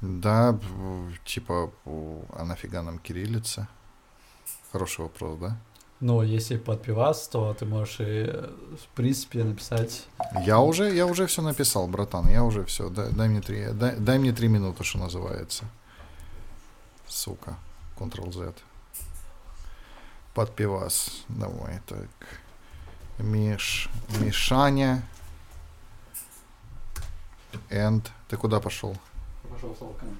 [0.00, 0.58] да,
[1.24, 3.68] типа, а нафига нам кириллица?
[4.72, 5.56] Хороший вопрос, да?
[6.00, 8.50] Но если под пивас, то ты можешь и, э,
[8.84, 10.06] в принципе, написать
[10.44, 12.90] Я уже, я уже все написал, братан, я уже все.
[12.90, 15.64] Дай, дай мне три, дай, дай мне три минуты, что называется.
[17.06, 17.56] Сука.
[17.98, 18.52] Ctrl-Z.
[20.34, 21.24] Под пивас.
[21.28, 22.08] Давай, так.
[23.18, 23.88] Миш,
[24.20, 25.02] Мишаня.
[27.70, 28.06] And.
[28.28, 28.94] Ты куда пошел?
[29.50, 30.16] Пошел солками.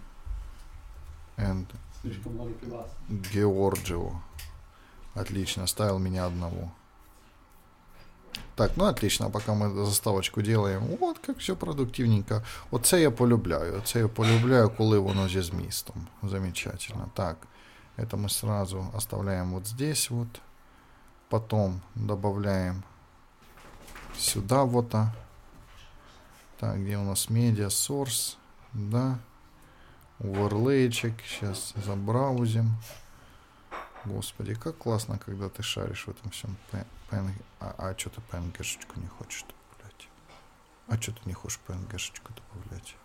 [1.37, 1.67] And
[2.01, 2.87] Слишком много пивас.
[3.09, 4.13] Георгио.
[5.17, 6.73] Отлично, ставил меня одного.
[8.55, 10.83] Так, ну отлично, пока ми заставочку делаем.
[11.01, 12.43] От як все продуктивненько.
[12.71, 13.79] Оце я полюбляю.
[13.79, 16.07] Оце я полюбляю, коли воно зі змістом.
[16.23, 17.09] Замечательно.
[17.15, 17.37] Так,
[17.97, 20.29] это мы сразу оставляем вот здесь вот.
[21.29, 22.83] Потом добавляем
[24.19, 24.95] сюда вот.
[24.95, 25.13] а.
[26.59, 28.37] Так, где у нас медиа source?
[28.73, 29.19] Да.
[30.19, 31.15] Оверлейчик.
[31.27, 32.77] Сейчас забраузим.
[34.07, 36.57] Господи, как классно, когда ты шаришь в этом всем.
[37.11, 37.33] PNG.
[37.61, 40.09] А, а что ты PNG-шечку не хочешь добавлять?
[40.87, 42.97] А что ты не хочешь PNG-шечку добавлять?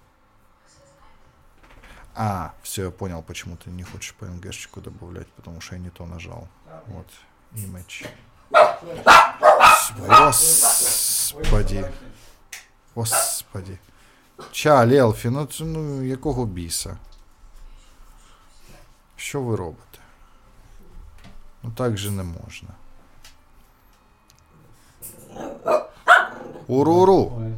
[2.13, 6.05] А, все, я понял, почему ты не хочешь PNG-шечку добавлять, потому что я не то
[6.05, 6.47] нажал.
[6.85, 7.07] Вот,
[7.53, 8.07] image.
[10.07, 11.85] Господи.
[12.95, 13.79] Господи.
[14.51, 16.97] Ча, Лелфі, ну, ну якого біса?
[19.15, 19.90] Що ви робите?
[21.63, 22.75] Ну так же не можна.
[26.67, 27.33] Уруру!
[27.35, 27.55] Ой,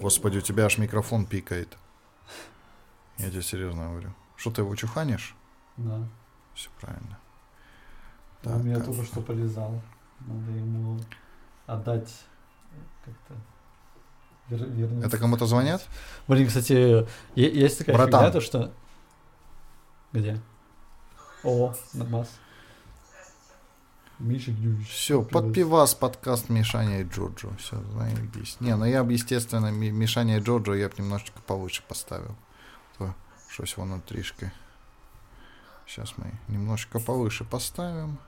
[0.00, 1.76] Господи, у тебя аж микрофон пикает.
[3.18, 4.14] Я тебе серьезно говорю.
[4.36, 5.34] Что ты его чуханишь?
[5.76, 6.00] да.
[6.54, 7.18] Все правильно.
[8.44, 9.80] Он Так, меня а- только что полезал.
[10.20, 10.98] Надо ему
[11.66, 12.12] отдать
[13.04, 13.34] как-то
[14.50, 15.04] вер- вернуть.
[15.04, 15.86] Это кому-то звонят?
[16.26, 18.20] Блин, кстати, есть такая Братан.
[18.26, 18.72] фигня, то что...
[20.12, 20.40] Где?
[21.44, 22.28] О, нормас.
[24.18, 24.88] Миша Гюрьевич.
[24.88, 27.50] Все, под пивас подкаст Мишаня и Джоджо.
[27.58, 28.56] Все, заебись.
[28.60, 32.34] Не, ну я бы, естественно, Ми- Мишаня и Джоджо я бы немножечко повыше поставил.
[32.98, 33.14] То
[33.48, 34.50] щось воно трішки.
[35.86, 38.18] Сейчас мы немножечко повыше поставим.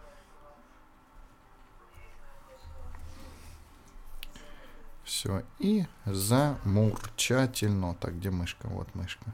[5.05, 7.95] Все, и замурчательно.
[7.95, 8.69] Так, где мышка?
[8.69, 9.33] Вот мышка.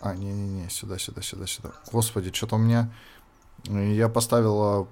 [0.00, 1.70] А, не-не-не, сюда, сюда, сюда, сюда.
[1.90, 2.90] Господи, что-то у меня...
[3.68, 4.88] э, Я поставил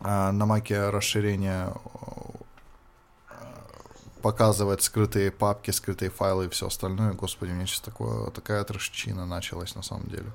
[0.00, 1.72] а, на маке расширение
[3.30, 3.34] э,
[4.22, 7.12] показывает скрытые папки, скрытые файлы и все остальное.
[7.12, 10.30] Господи, мне сейчас такое, такая трешчина началась на самом деле.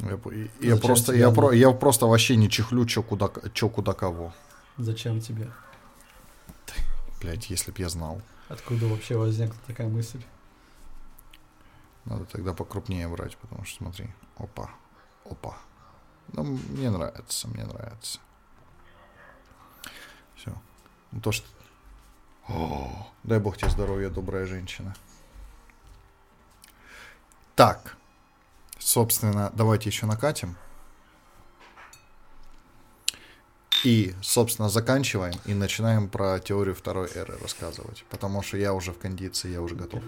[0.00, 0.18] Я,
[0.60, 4.32] я просто, я, про, я просто вообще не чихлю, чё куда, чё куда кого.
[4.76, 5.50] Зачем тебе?
[7.20, 8.20] Блять, если б я знал.
[8.48, 10.20] Откуда вообще возникла такая мысль?
[12.04, 14.10] Надо тогда покрупнее брать, потому что смотри.
[14.36, 14.70] Опа.
[15.24, 15.56] Опа.
[16.32, 18.18] Ну, мне нравится, мне нравится.
[20.36, 20.52] Все.
[21.12, 21.46] Ну, то, что...
[22.48, 24.94] О, дай бог тебе здоровья, добрая женщина.
[27.54, 27.96] Так.
[28.78, 30.56] Собственно, давайте еще накатим.
[33.84, 38.04] И, собственно, заканчиваем и начинаем про теорию второй эры рассказывать.
[38.10, 40.02] Потому что я уже в кондиции, я уже готов.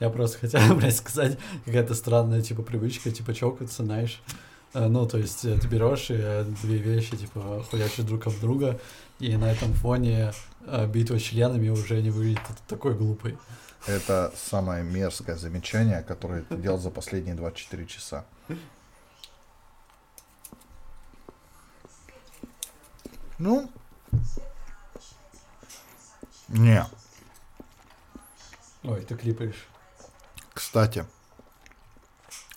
[0.00, 4.20] Я просто хотел, блядь, сказать, какая-то странная, типа, привычка, типа, чокаться, знаешь.
[4.74, 8.38] Э, Ну, то есть, э, ты берешь и э, две вещи, типа, хуячишь друг об
[8.40, 8.78] друга,
[9.18, 10.32] и на этом фоне
[10.88, 13.38] битва членами уже не выглядит такой глупой.
[13.86, 18.24] Это самое мерзкое замечание, которое ты делал за последние 24 часа.
[23.38, 23.70] Ну,
[26.48, 26.84] не.
[28.86, 29.66] Ой, ты клипаешь.
[30.54, 31.04] Кстати,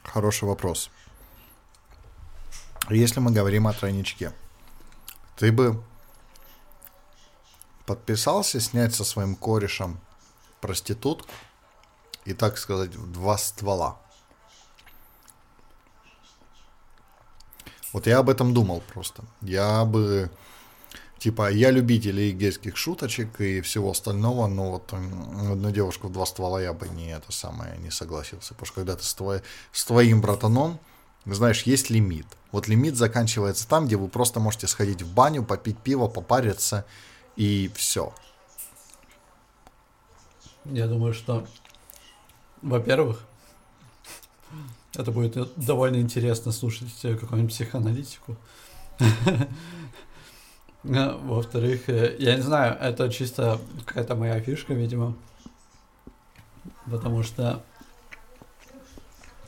[0.03, 0.91] хороший вопрос.
[2.87, 4.31] Если мы говорим о тройничке,
[5.37, 5.83] ты бы
[7.87, 9.99] подписался снять со своим корешем
[10.61, 11.33] проститутку
[12.25, 13.99] и, так сказать, в два ствола?
[17.91, 19.23] Вот я об этом думал просто.
[19.41, 20.29] Я бы...
[21.19, 26.61] Типа, я любитель гейских шуточек и всего остального, но вот на девушку в два ствола
[26.61, 28.53] я бы не это самое не согласился.
[28.53, 29.41] Потому что когда ты с, твой-
[29.73, 30.79] с твоим братаном,
[31.25, 32.25] знаешь, есть лимит.
[32.53, 36.85] Вот лимит заканчивается там, где вы просто можете сходить в баню, попить пиво, попариться
[37.35, 38.13] и все.
[40.63, 41.45] Я думаю, что,
[42.61, 43.25] во-первых,
[44.95, 48.37] это будет довольно интересно слушать э, какую-нибудь психоаналитику.
[50.85, 55.15] А, Во-вторых, э, я не знаю, это чисто какая-то моя фишка, видимо.
[56.89, 57.61] Потому что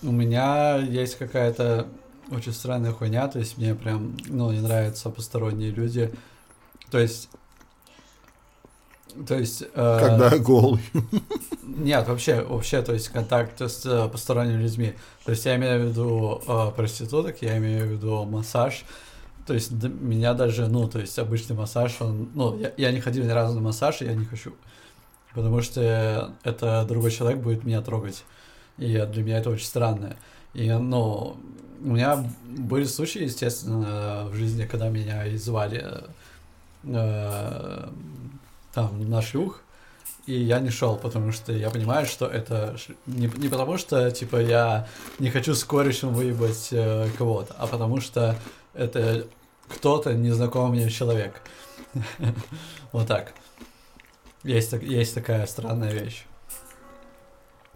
[0.03, 1.87] у меня есть какая-то
[2.31, 6.13] очень странная хуйня, то есть мне прям, ну, не нравятся посторонние люди.
[6.89, 7.29] То есть...
[9.27, 9.63] То есть...
[9.73, 10.81] э, Когда голый.
[11.63, 14.93] нет, вообще, вообще, то есть контакт с э, посторонними людьми.
[15.25, 18.85] То есть я имею в виду э, проституток, я имею в виду массаж.
[19.47, 22.99] То есть д- меня даже, ну, то есть обычный массаж, он, ну, я, я не
[22.99, 24.53] ходил ни разу на массаж, и я не хочу.
[25.33, 28.23] Потому что это другой человек будет меня трогать.
[28.77, 30.15] И для меня это очень странно.
[30.53, 31.37] И, ну,
[31.83, 36.03] у меня были случаи, естественно, в жизни, когда меня и звали
[36.83, 37.89] э,
[38.73, 39.61] там на шлюх,
[40.27, 42.75] и я не шел, потому что я понимаю, что это
[43.07, 44.87] не, не потому, что типа я
[45.19, 48.37] не хочу с корешем выебать э, кого-то, а потому что
[48.73, 49.27] это
[49.67, 51.41] кто-то незнакомый мне человек.
[52.91, 53.33] Вот так.
[54.43, 56.25] Есть, есть такая странная вещь.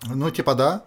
[0.03, 0.83] Ну, типа, да.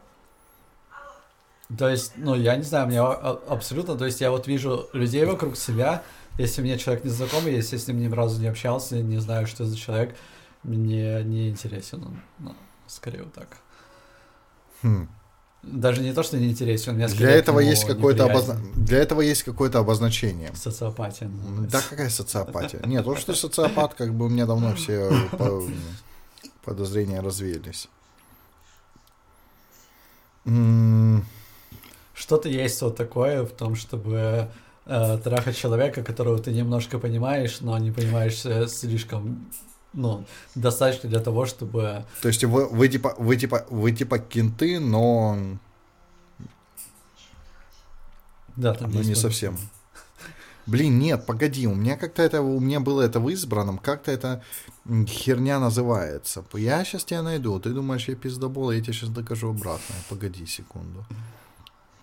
[1.76, 5.24] То есть, ну, я не знаю, мне а- абсолютно, то есть я вот вижу людей
[5.24, 6.02] вокруг себя,
[6.38, 9.46] если мне человек не знакомый, если я с ним ни разу не общался, не знаю,
[9.46, 10.16] что за человек,
[10.62, 12.22] мне не интересен он.
[12.38, 12.54] Ну,
[12.86, 13.58] скорее вот так.
[14.82, 15.08] Хм.
[15.72, 18.60] Даже не то, что не интересен, меня Для этого есть какое-то обозна...
[18.74, 20.50] Для этого есть какое-то обозначение.
[20.54, 21.28] Социопатия.
[21.28, 21.90] Да называется.
[21.90, 22.80] какая социопатия?
[22.86, 25.62] Нет, то, что социопат, как бы у меня давно все по-
[26.64, 27.88] подозрения развеялись.
[32.14, 34.48] Что-то есть вот такое в том, чтобы
[34.86, 39.50] э, трахать человека, которого ты немножко понимаешь, но не понимаешь э, слишком,
[39.92, 40.24] ну,
[40.54, 42.04] достаточно для того, чтобы...
[42.22, 45.38] То есть вы, вы типа вы типа вы типа кенты, но
[48.56, 49.56] Да, там ну, не вот- совсем.
[50.66, 54.42] Блин, нет, погоди, у меня как-то это, у меня было это в избранном, как-то это
[55.06, 56.44] херня называется.
[56.52, 59.96] Я сейчас тебя найду, ты думаешь, я пиздобол, я тебе сейчас докажу обратное.
[60.10, 61.06] Погоди секунду.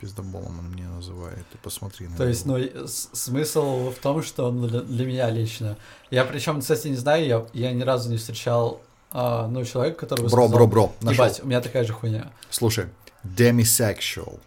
[0.06, 2.60] Пиздоболом он мне называет, ты посмотри на То есть, него.
[2.60, 5.78] ну, с- смысл в том, что ну, для, для меня лично.
[6.12, 10.30] Я причем, кстати, не знаю, я, я ни разу не встречал, а, ну, человека, который
[10.30, 10.94] Бро, бро, бро.
[11.02, 12.32] Ебать, у меня такая же хуйня.
[12.52, 12.86] Слушай,
[13.24, 14.40] demisexual.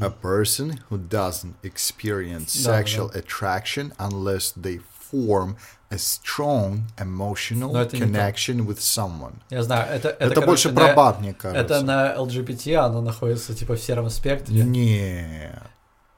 [0.00, 4.80] A person who doesn't experience Да, sexual attraction unless they
[5.12, 5.56] form
[5.90, 9.34] a strong emotional Но это connection with someone.
[9.50, 10.08] Я знаю, это...
[10.08, 11.60] Это, Это, короче, больше про баб, мне кажется.
[11.74, 14.62] Это на LGBT, оно находится, типа, в сером спектре.
[14.64, 15.52] Не.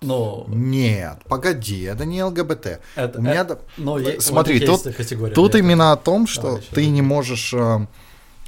[0.01, 2.81] Ну, Нет, погоди, это не ЛГБТ.
[2.95, 3.41] это, У меня...
[3.43, 7.53] это- ну, Смотри, вот тут- категория Тут именно о том, что Давай ты не можешь
[7.53, 7.87] э,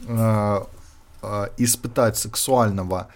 [0.06, 0.60] э,
[1.22, 3.08] э, испытать сексуального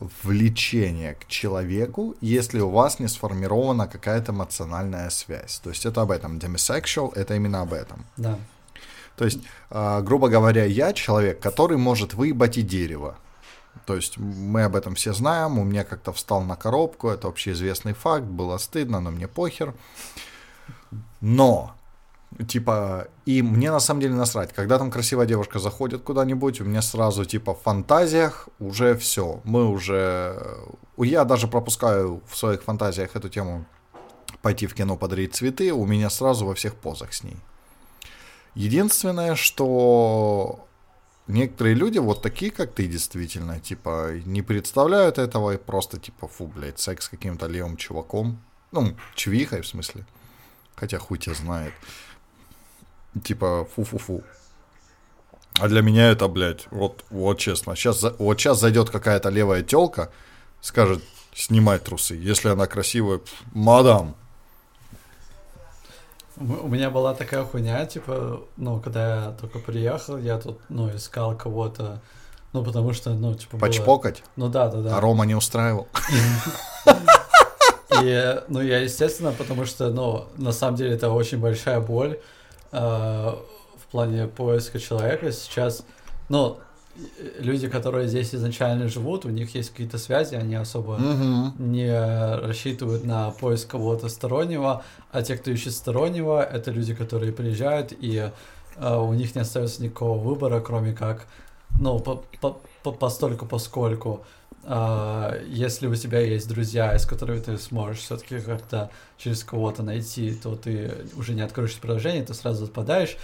[0.00, 5.58] влечения к человеку, если у вас не сформирована какая-то эмоциональная связь.
[5.58, 6.38] То есть это об этом.
[6.38, 8.04] Demisexual— это именно об этом.
[8.16, 8.38] Да.
[9.16, 9.40] То есть,
[9.70, 13.16] э, грубо говоря, я человек, который может выебать и дерево.
[13.84, 17.92] То есть мы об этом все знаем, у меня как-то встал на коробку, это общеизвестный
[17.92, 19.74] факт, было стыдно, но мне похер.
[21.20, 21.74] Но,
[22.46, 26.82] типа, и мне на самом деле насрать, когда там красивая девушка заходит куда-нибудь, у меня
[26.82, 30.58] сразу, типа, в фантазиях уже все, мы уже...
[30.96, 33.66] Я даже пропускаю в своих фантазиях эту тему
[34.42, 37.36] пойти в кино подарить цветы, у меня сразу во всех позах с ней.
[38.54, 40.66] Единственное, что
[41.26, 46.46] некоторые люди, вот такие, как ты, действительно, типа, не представляют этого и просто, типа, фу,
[46.46, 48.42] блядь, секс с каким-то левым чуваком.
[48.72, 50.06] Ну, чувихой, в смысле.
[50.74, 51.74] Хотя хуй тебя знает.
[53.24, 54.22] Типа, фу-фу-фу.
[55.58, 60.10] А для меня это, блядь, вот, вот честно, сейчас, вот сейчас зайдет какая-то левая телка,
[60.60, 61.02] скажет,
[61.34, 62.14] снимай трусы.
[62.14, 63.20] Если она красивая,
[63.52, 64.14] мадам.
[66.36, 71.36] У меня была такая хуйня, типа, ну, когда я только приехал, я тут, ну, искал
[71.36, 72.00] кого-то,
[72.54, 74.22] ну, потому что, ну, типа, было- Почпокать.
[74.36, 74.96] Ну, да, да, да.
[74.96, 75.88] А Рома не устраивал.
[78.02, 82.18] И, ну, я, естественно, потому что, ну, на самом деле это очень большая боль
[82.72, 85.32] в плане поиска человека.
[85.32, 85.84] Сейчас,
[86.28, 86.58] ну,
[87.38, 91.54] люди, которые здесь изначально живут, у них есть какие-то связи, они особо Мгм.
[91.72, 91.90] не
[92.40, 98.30] рассчитывают на поиск кого-то стороннего, а те, кто ищет стороннего, это люди, которые приезжают, и
[98.76, 101.26] э, у них не остается никакого выбора, кроме как,
[101.80, 107.56] ну, по, по, по- постольку, поскольку, э, если у тебя есть друзья, из которых ты
[107.56, 113.16] сможешь все-таки как-то через кого-то найти, то ты уже не откроешь приложение, ты сразу отпадаешь,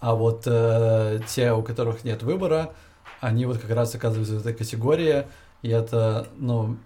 [0.00, 2.72] а вот э, те, у которых нет выбора,
[3.20, 5.26] они вот как раз оказываются в этой категории,
[5.62, 6.76] и это, ну,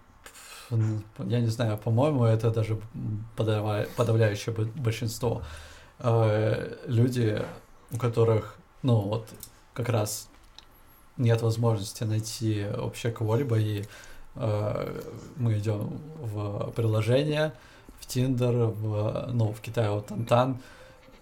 [0.70, 2.78] я не знаю, по-моему, это даже
[3.36, 5.42] подавляющее бо- большинство.
[5.98, 7.42] Э, Люди,
[7.90, 9.28] у которых, ну, вот,
[9.74, 10.28] как раз
[11.18, 13.84] нет возможности найти вообще кого-либо, и
[14.36, 15.00] э,
[15.36, 17.52] мы идем в приложение,
[18.00, 20.58] в Тиндер, в, ну, в Китае вот Тантан,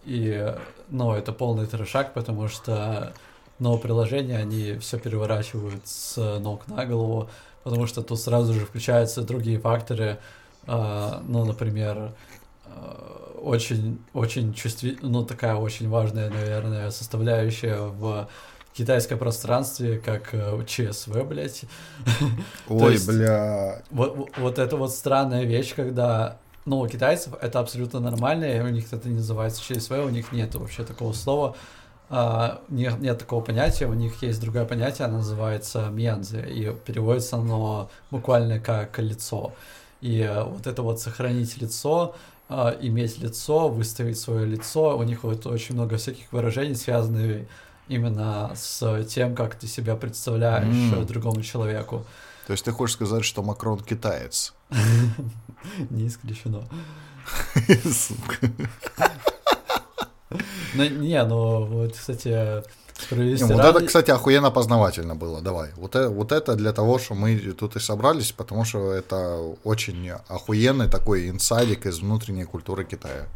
[0.05, 0.55] и,
[0.89, 3.12] ну, это полный трешак, потому что,
[3.59, 7.28] ну, приложения, они все переворачивают с ног на голову,
[7.64, 10.18] потому что тут сразу же включаются другие факторы,
[10.66, 12.12] а, ну, например,
[12.66, 18.28] а, очень, очень чувствительная, ну, такая очень важная, наверное, составляющая в
[18.77, 21.62] китайском пространстве, как э, ЧСВ, блядь.
[22.69, 23.82] Ой, есть- бля.
[23.90, 28.69] Вот, вот- это вот странная вещь, когда, ну, у китайцев это абсолютно нормально, и у
[28.69, 31.57] них это не называется ЧСВ, у них нет вообще такого слова,
[32.09, 37.36] а, нет, нет такого понятия, у них есть другое понятие, оно называется мьянзи, и переводится
[37.36, 39.53] оно буквально как лицо.
[40.03, 42.15] И э, вот это вот сохранить лицо,
[42.48, 47.47] а, иметь лицо, выставить свое лицо, у них вот очень много всяких выражений, связанных
[47.88, 52.04] именно с тем, как ты себя представляешь э, другому человеку.
[52.46, 54.54] То есть ты хочешь сказать, что Макрон китаец?
[55.90, 56.64] Не исключено.
[60.74, 62.28] Ну, не, ну, вот, кстати,
[63.10, 65.40] Не, Вот ради- это, кстати, охуенно познавательно было.
[65.40, 65.70] Давай.
[65.76, 70.10] Вот это, вот это для того, что мы тут и собрались, потому что это очень
[70.28, 73.26] охуенный такой инсайдик из внутренней культуры Китая.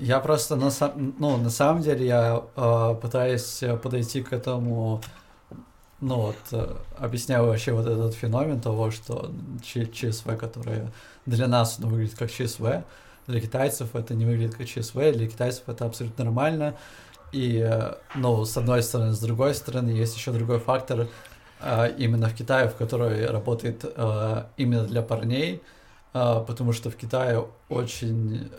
[0.00, 5.02] Я просто, на, сам- ну, на самом деле, я э, пытаюсь подойти к этому,
[6.00, 9.30] ну, вот, э, объясняю вообще вот этот феномен того, что
[9.62, 10.92] ЧСВ, которое
[11.26, 12.84] для нас ну, выглядит как ЧСВ,
[13.26, 16.76] для китайцев это не выглядит как ЧСВ, для китайцев это абсолютно нормально.
[17.32, 21.08] И, э, ну, с одной стороны, с другой стороны, есть еще другой фактор,
[21.60, 25.62] э, именно в Китае, в который работает э, именно для парней,
[26.12, 28.50] потому что в Китае очень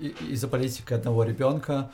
[0.00, 1.90] э, из-за политики одного ребенка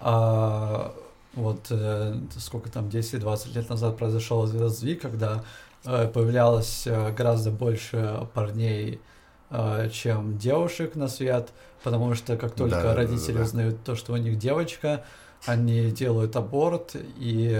[0.00, 0.94] а,
[1.34, 5.44] вот э, сколько там 10-20 лет назад произошел сдвиг, когда
[5.84, 6.86] э, появлялось
[7.16, 9.00] гораздо больше парней,
[9.92, 11.48] чем девушек на свет,
[11.82, 13.44] потому что как только Да, да, да, родители да.
[13.44, 15.04] узнают то, что у них девочка,
[15.46, 17.58] они делают аборт и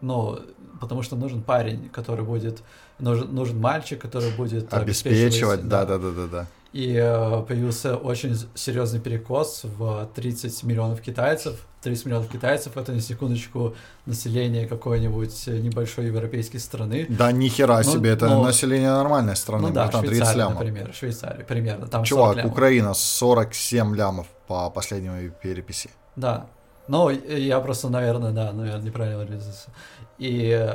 [0.00, 0.40] ну,
[0.80, 2.64] потому что нужен парень, который будет
[3.02, 5.84] нужен, нужен мальчик, который будет Обеспечивать, да.
[5.84, 11.66] да, да, да, да, и э, появился очень серьезный перекос в 30 миллионов китайцев.
[11.82, 13.74] 30 миллионов китайцев это на секундочку
[14.06, 17.06] население какой-нибудь небольшой европейской страны.
[17.10, 18.44] Да ни хера ну, себе, это но...
[18.44, 20.54] население нормальной страны, ну, да, братан, 30 лямов.
[20.54, 21.88] например, Швейцария, примерно.
[21.88, 25.90] Там Чувак, Украина 47 лямов по последней переписи.
[26.16, 26.46] Да,
[26.88, 29.68] ну, я просто, наверное, да, наверное, неправильно выразился.
[30.18, 30.74] И,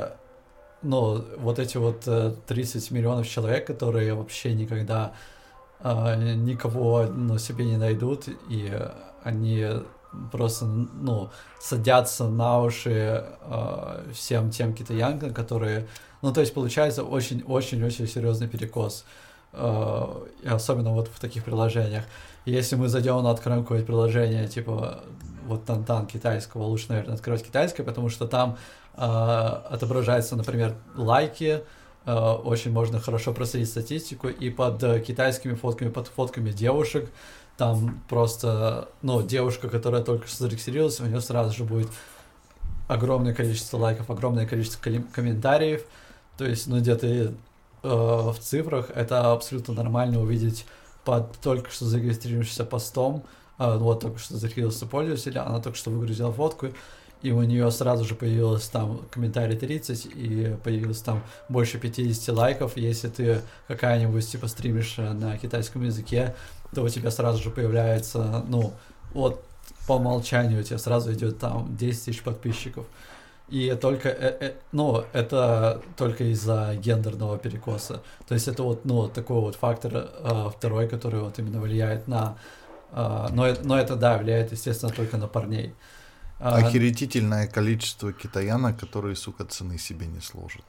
[0.82, 2.08] ну, вот эти вот
[2.46, 5.12] 30 э, миллионов человек, которые вообще никогда
[5.80, 8.72] а, никого ну, себе не найдут, и
[9.22, 9.64] они
[10.32, 11.30] просто, ну,
[11.60, 15.86] садятся на уши э, всем тем китаянкам, которые,
[16.22, 19.04] ну, то есть получается очень-очень-очень серьезный перекос,
[19.52, 20.06] э,
[20.42, 22.04] и особенно вот в таких приложениях.
[22.44, 25.04] Если мы зайдем на откроем какое-то приложение, типа
[25.46, 31.62] вот Тантан китайского, лучше, наверное, открывать китайское, потому что там э, отображаются, например, лайки,
[32.04, 37.10] э, очень можно хорошо проследить статистику, и под э, китайскими фотками, под фотками девушек,
[37.56, 41.88] там просто, ну, девушка, которая только что зарегистрировалась, у нее сразу же будет
[42.88, 44.80] огромное количество лайков, огромное количество
[45.12, 45.84] комментариев,
[46.36, 47.32] то есть, ну, где-то э,
[47.82, 50.66] в цифрах это абсолютно нормально увидеть
[51.04, 53.24] под только что зарегистрировавшимся постом,
[53.58, 56.68] а, вот только что зарегистрировался пользователь, она только что выгрузила фотку,
[57.22, 62.76] и у нее сразу же появилось там комментарий 30, и появилось там больше 50 лайков.
[62.76, 66.34] Если ты какая-нибудь типа стримишь на китайском языке,
[66.74, 68.72] то у тебя сразу же появляется, ну,
[69.12, 69.42] вот
[69.86, 72.86] по умолчанию у тебя сразу идет там 10 тысяч подписчиков.
[73.48, 78.02] И только, э, э, ну, это только из-за гендерного перекоса.
[78.26, 82.36] То есть это вот, ну, такой вот фактор э, второй, который вот именно влияет на
[82.90, 85.74] а, но, но это, да, влияет, естественно, только на парней.
[86.38, 90.64] Охеретительное количество китаянок, которые, сука, цены себе не сложат.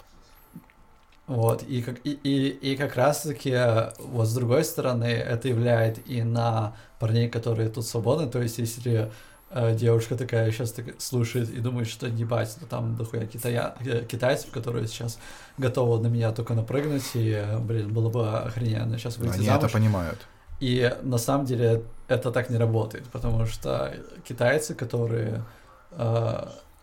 [1.27, 3.55] Вот, и как, и, и, и как раз-таки,
[3.99, 9.11] вот с другой стороны, это влияет и на парней, которые тут свободны, то есть если
[9.51, 14.05] э, девушка такая сейчас так слушает и думает, что ебать, ну там дохуя китая, э,
[14.05, 15.19] китайцев, которые сейчас
[15.59, 19.65] готовы на меня только напрыгнуть, и, блин, было бы охрененно сейчас выйти Они замуж.
[19.65, 20.19] это понимают.
[20.59, 23.93] И на самом деле это так не работает, потому что
[24.27, 25.41] китайцы, которые, э,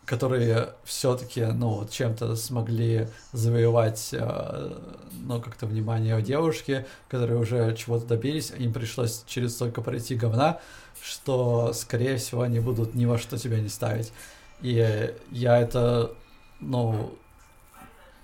[0.06, 4.72] которые все-таки, ну, чем-то смогли завоевать, э,
[5.24, 10.60] ну, как-то внимание у девушки, которые уже чего-то добились, им пришлось через столько пройти говна,
[11.02, 14.12] что, скорее всего, они будут ни во что тебя не ставить.
[14.62, 16.12] И я это,
[16.60, 17.12] ну,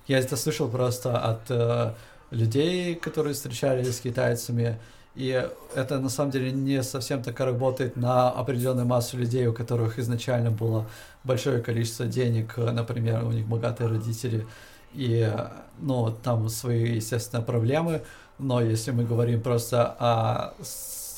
[0.07, 1.95] я это слышал просто от э,
[2.31, 4.79] людей, которые встречались с китайцами,
[5.15, 9.99] и это на самом деле не совсем так работает на определенную массу людей, у которых
[9.99, 10.87] изначально было
[11.23, 14.47] большое количество денег, например, у них богатые родители,
[14.95, 15.31] и
[15.79, 18.03] ну, там свои, естественно, проблемы.
[18.39, 20.55] Но если мы говорим просто о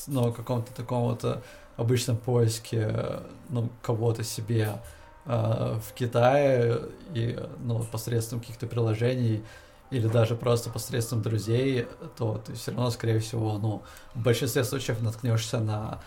[0.07, 1.41] ну, каком-то таком вот
[1.77, 4.79] обычном поиске ну, кого-то себе
[5.25, 6.79] э, в Китае
[7.13, 9.43] и ну, посредством каких-то приложений,
[9.91, 11.87] или даже просто посредством друзей,
[12.17, 13.83] то ты все равно, скорее всего, ну,
[14.13, 15.99] в большинстве случаев наткнешься на,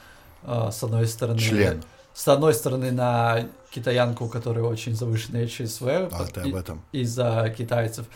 [0.43, 1.39] э, с одной стороны...
[1.39, 1.83] Член.
[2.13, 5.87] С одной стороны, на китаянку, у которой очень завышенные ЧСВ.
[5.87, 6.83] А, ты об этом.
[6.91, 8.07] Из-за китайцев.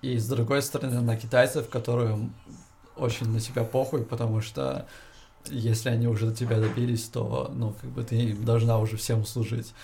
[0.00, 2.30] И с другой стороны, на китайцев, которые
[2.96, 4.86] очень на тебя похуй, потому что
[5.46, 9.22] если они уже до тебя добились, то, ну, как бы ты им должна уже всем
[9.22, 9.74] услужить.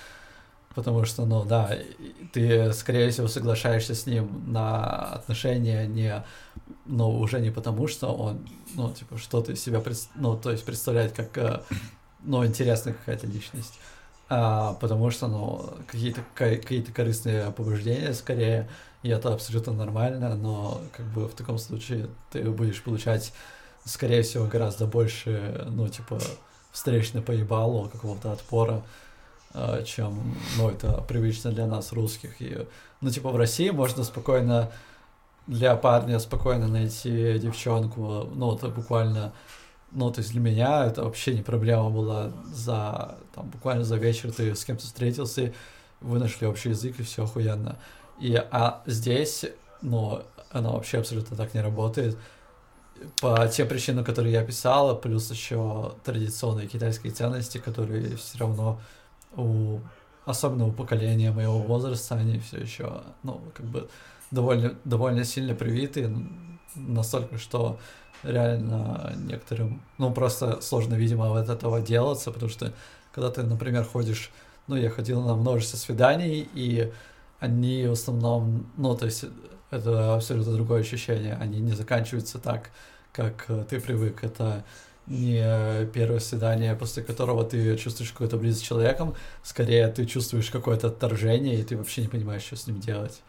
[0.74, 1.76] Потому что, ну да,
[2.32, 6.24] ты, скорее всего, соглашаешься с ним на отношения не,
[6.86, 9.82] ну, уже не потому, что он, ну, типа, что-то из себя,
[10.14, 11.60] ну, то есть представляет как, э,
[12.22, 13.80] ну, интересная какая-то личность,
[14.28, 18.68] а потому что, ну, какие-то какие-то корыстные побуждения, скорее,
[19.02, 23.32] и это абсолютно нормально, но, как бы, в таком случае ты будешь получать,
[23.84, 26.20] скорее всего, гораздо больше, ну, типа,
[26.70, 28.84] встречный поебалу, какого-то отпора,
[29.84, 32.40] чем, ну, это привычно для нас, русских.
[32.40, 32.66] И,
[33.00, 34.70] ну, типа, в России можно спокойно
[35.46, 39.32] для парня спокойно найти девчонку, ну, это буквально,
[39.90, 44.32] ну, то есть для меня это вообще не проблема была за, там, буквально за вечер
[44.32, 45.52] ты с кем-то встретился,
[46.00, 47.76] вы нашли общий язык, и все охуенно.
[48.20, 49.44] И, а здесь,
[49.82, 52.16] ну, оно вообще абсолютно так не работает.
[53.20, 58.78] По тем причинам, которые я писала, плюс еще традиционные китайские ценности, которые все равно
[59.36, 59.80] у
[60.26, 63.88] особенно у поколения моего возраста, они все еще, ну, как бы
[64.30, 66.14] довольно, довольно сильно привиты,
[66.74, 67.78] настолько, что
[68.22, 72.72] реально некоторым, ну, просто сложно, видимо, от этого делаться, потому что
[73.12, 74.30] когда ты, например, ходишь,
[74.66, 76.92] ну, я ходил на множество свиданий, и
[77.40, 79.24] они в основном, ну, то есть
[79.70, 82.70] это абсолютно другое ощущение, они не заканчиваются так,
[83.12, 84.22] как э, ты привык.
[84.22, 84.64] Это
[85.10, 90.86] не первое свидание, после которого ты чувствуешь какую-то близость с человеком, скорее ты чувствуешь какое-то
[90.86, 93.20] отторжение, и ты вообще не понимаешь, что с ним делать.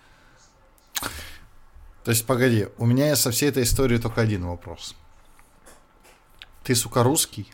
[2.04, 4.96] То есть, погоди, у меня со всей этой истории только один вопрос.
[6.64, 7.52] Ты, сука, русский?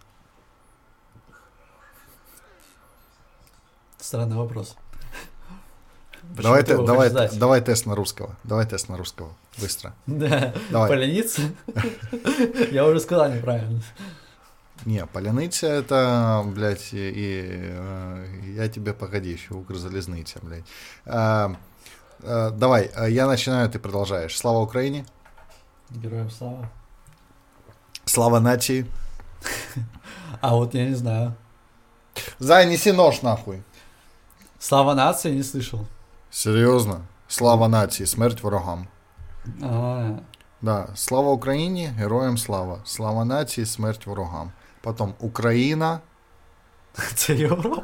[3.98, 4.76] Странный вопрос.
[6.24, 8.36] Давай, Почему ты давай, давай тест на русского.
[8.44, 9.34] Давай тест на русского.
[9.60, 9.94] Быстро.
[10.06, 10.90] Да, Давай.
[10.90, 11.42] полениться?
[12.72, 13.82] Я уже сказал неправильно.
[14.86, 18.26] Не, поляныця это, блядь, и, и, э,
[18.56, 20.64] я тебе погоди, еще укрзалезниця, блядь.
[21.06, 21.56] А,
[22.22, 24.38] а, давай, а, я начинаю, ты продолжаешь.
[24.38, 25.06] Слава Украине,
[25.90, 26.70] Героям слава.
[28.06, 28.86] слава нации.
[30.42, 31.36] А вот я не знаю.
[32.40, 33.64] Зай, неси нож нахуй.
[34.60, 35.86] Слава нации не слышал.
[36.30, 37.06] Серьезно?
[37.28, 38.88] Слава нации, смерть ворогам.
[39.63, 40.11] А,
[40.63, 42.79] Да, слава Україні, героям слава.
[42.85, 44.53] Слава нації, смерть ворогам.
[44.81, 46.01] Потом Україна.
[47.15, 47.83] це Європа?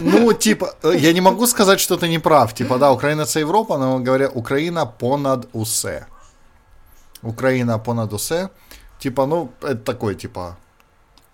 [0.00, 2.52] Ну, типа, э, я не могу сказать, что ты не прав.
[2.52, 6.06] Типа, да, Україна це Європа, но говоря, Україна понад усе.
[7.22, 8.48] Україна понад усе.
[8.98, 10.56] Типа, ну, это такой, типа,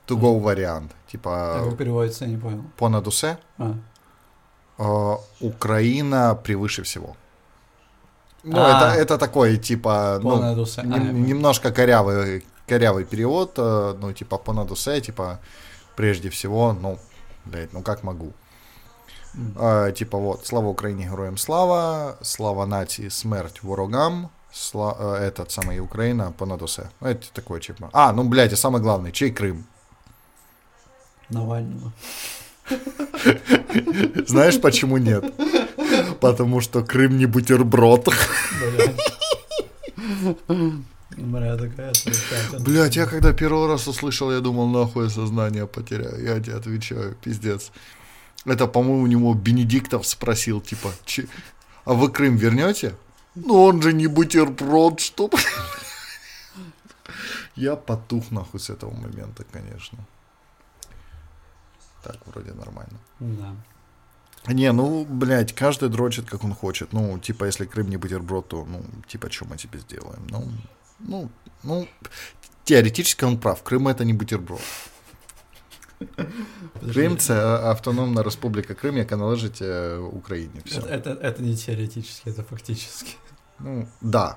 [0.09, 0.91] to go вариант.
[1.09, 2.61] А Типа, как переводится, я не понял.
[2.77, 3.37] понад усе.
[3.59, 3.65] А,
[4.79, 7.15] Э, Украина превыше всего.
[8.49, 8.69] Ну, А.
[8.95, 10.82] это, это такой, типа, ну, понад усе.
[10.82, 11.14] А, Нем- понял.
[11.28, 15.40] немножко корявый, корявый перевод, э, ну, типа, по надусе, типа,
[15.95, 16.98] прежде всего, ну,
[17.45, 18.32] блядь, ну как могу.
[19.60, 25.80] Э, типа, вот, слава Украине, героям слава, слава нации, смерть ворогам, сла- э, этот самый
[25.80, 26.90] Украина, по надусе.
[27.02, 27.90] Ну, это такое, типа.
[27.94, 29.65] А, ну, блядь, и самый главный, чей Крым?
[31.30, 31.91] Навального.
[34.28, 35.24] Знаешь, почему нет?
[36.22, 38.08] Потому что Крым не бутерброд.
[42.60, 46.24] Блять, я когда первый раз услышал, я думал, нахуй я сознание потеряю.
[46.24, 47.72] Я тебе отвечаю, пиздец.
[48.45, 51.28] Это, по-моему, у него Бенедиктов спросил, типа, «Че-
[51.86, 52.95] а вы Крым вернете?
[53.36, 55.30] Ну он же не бутерброд, что?
[57.56, 59.98] Я потух нахуй с этого момента, конечно.
[62.04, 62.99] Так, вроде нормально.
[63.20, 63.56] Да.
[64.49, 66.93] Не, ну, блядь, каждый дрочит, как он хочет.
[66.93, 70.27] Ну, типа, если Крым не бутерброд, то, ну, типа, что мы тебе сделаем?
[70.31, 70.49] Ну,
[70.99, 71.31] ну,
[71.62, 71.89] ну,
[72.65, 73.62] теоретически он прав.
[73.62, 74.61] Крым это не бутерброд.
[76.93, 80.61] Крим це а, Автономна Республіка Крим, яка належить е, Україні.
[80.65, 80.81] Все.
[80.81, 83.15] Это, это, это не теоретически, это фактически.
[83.61, 84.37] Ну, да.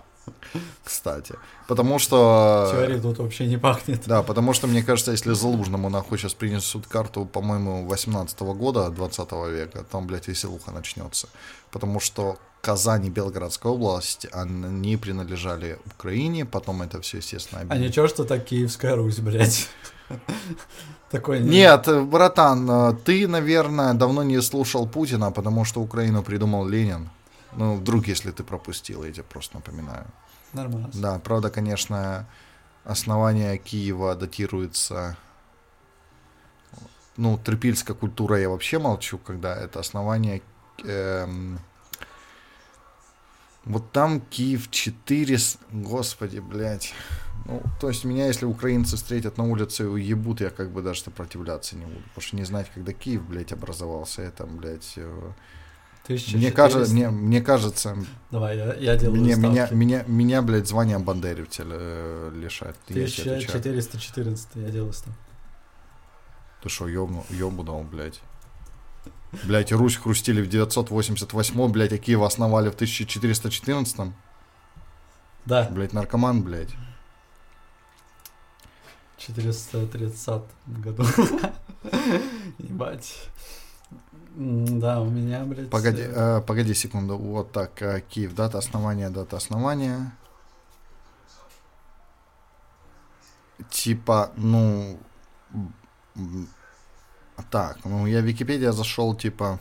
[0.84, 1.34] Кстати.
[1.68, 2.68] Потому что...
[2.72, 4.02] Теории тут вообще не пахнет.
[4.06, 9.32] Да, потому что, мне кажется, если Залужному нахуй сейчас принесут карту, по-моему, 18 года, 20
[9.50, 11.28] века, там, блядь, веселуха начнется.
[11.70, 17.90] Потому что Казань и Белгородская область, они принадлежали Украине, потом это все, естественно, А объединилось.
[17.90, 19.68] ничего, что так Киевская Русь, блядь.
[21.10, 26.66] Такой не- Нет, братан, э, ты, наверное, давно не слушал Путина, потому что Украину придумал
[26.68, 27.10] Ленин.
[27.52, 30.06] Ну, вдруг, если ты пропустил, я тебе просто напоминаю.
[30.52, 30.90] Нормально.
[30.94, 32.26] Да, правда, конечно,
[32.84, 35.16] основание Киева датируется...
[37.16, 40.42] Ну, трипильская культура я вообще молчу, когда это основание...
[40.84, 41.58] эм,
[43.64, 45.38] вот там Киев 4...
[45.38, 46.94] с- Господи, блядь.
[47.44, 51.02] Ну, то есть меня, если украинцы встретят на улице и уебут, я как бы даже
[51.02, 52.00] сопротивляться не буду.
[52.14, 54.98] Потому что не знать, когда Киев, блядь, образовался, это, блядь...
[56.10, 56.52] э, Мне 1400.
[56.52, 57.96] кажется, мне, мне кажется,
[58.30, 59.74] Давай, я, я делаю меня, меня, ставки.
[59.74, 62.32] меня, меня, блядь, званием бандеровца э.
[62.34, 63.36] Я отвечаю.
[63.36, 65.18] 1414 я делаю ставку.
[66.62, 68.20] Ты что, ёбну, ёбнул, блядь?
[69.44, 74.12] Блядь, Русь хрустили в 988 блядь, а Киев основали в 1414
[75.46, 76.70] Да, Блядь, наркоман, блядь.
[79.18, 81.04] 430 году.
[82.58, 83.14] Ебать.
[84.36, 85.70] Да, у меня, блядь...
[85.70, 87.18] Погоди, э, э, погоди секунду.
[87.18, 90.12] Вот так, э, Киев, дата основания, дата основания.
[93.70, 94.98] Типа, ну...
[97.50, 99.58] Так, ну я в Википедия зашел, типа,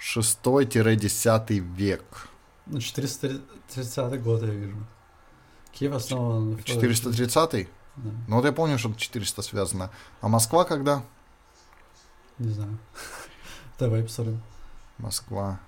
[0.00, 2.28] 6-10 век.
[2.66, 4.76] Ну, 430 год я вижу.
[5.72, 6.56] Киев основан...
[6.56, 9.90] в- 430 Да, Ну вот я помню, что 400 связано.
[10.20, 11.02] А Москва когда?
[12.38, 12.78] не знаю.
[13.78, 14.40] Давай посмотрим.
[14.98, 15.60] Москва.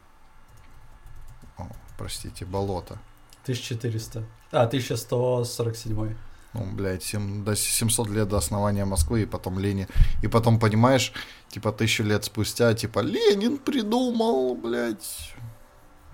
[1.59, 1.67] О,
[1.99, 2.99] простите, болото.
[3.45, 4.25] 1400.
[4.53, 6.17] А, 1147.
[6.53, 9.87] Ну, блядь, сем- до 700 лет до основания Москвы, и потом Ленин.
[10.23, 11.13] И потом, понимаешь,
[11.49, 15.33] типа, тысячу лет спустя, типа, Ленин придумал, блядь,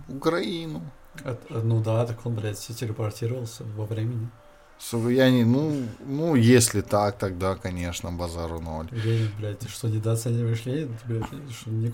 [0.09, 0.82] Украину.
[1.24, 4.28] Это- ну да, так он, блядь, телепортировался во времени.
[4.78, 8.89] Не, ну, ну, если так, тогда, конечно, базару ноль.
[8.90, 10.97] Время, блядь, ты что, недооцениваешь Ленина?
[10.98, 11.36] Ты, блядь, ты
[11.70, 11.89] не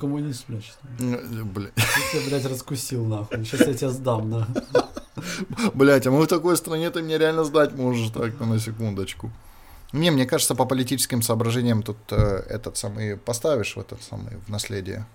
[0.49, 0.65] блядь?
[0.65, 1.15] что ли?
[1.15, 1.83] Э, Бля- Ты
[2.19, 3.45] тебя, блядь, раскусил, нахуй.
[3.45, 4.63] Сейчас я тебя сдам, нахуй.
[5.75, 9.31] Блять, а мы в такой стране, ты мне реально сдать можешь так-то на секундочку.
[9.93, 12.17] Не, мне кажется, по политическим соображениям тут э,
[12.49, 15.07] этот самый поставишь в этот самый в наследие.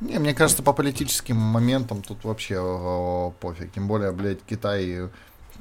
[0.00, 3.72] Не, мне кажется, по политическим моментам тут вообще э, пофиг.
[3.72, 5.08] Тем более, блядь, Китай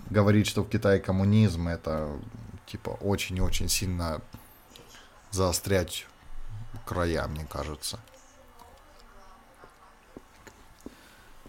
[0.09, 2.09] говорит, что в Китае коммунизм, это
[2.65, 4.21] типа очень и очень сильно
[5.31, 6.07] заострять
[6.85, 7.99] края, мне кажется.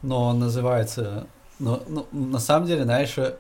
[0.03, 1.27] Но он называется...
[1.59, 3.37] Ну, ну, на самом деле, знаешь, э,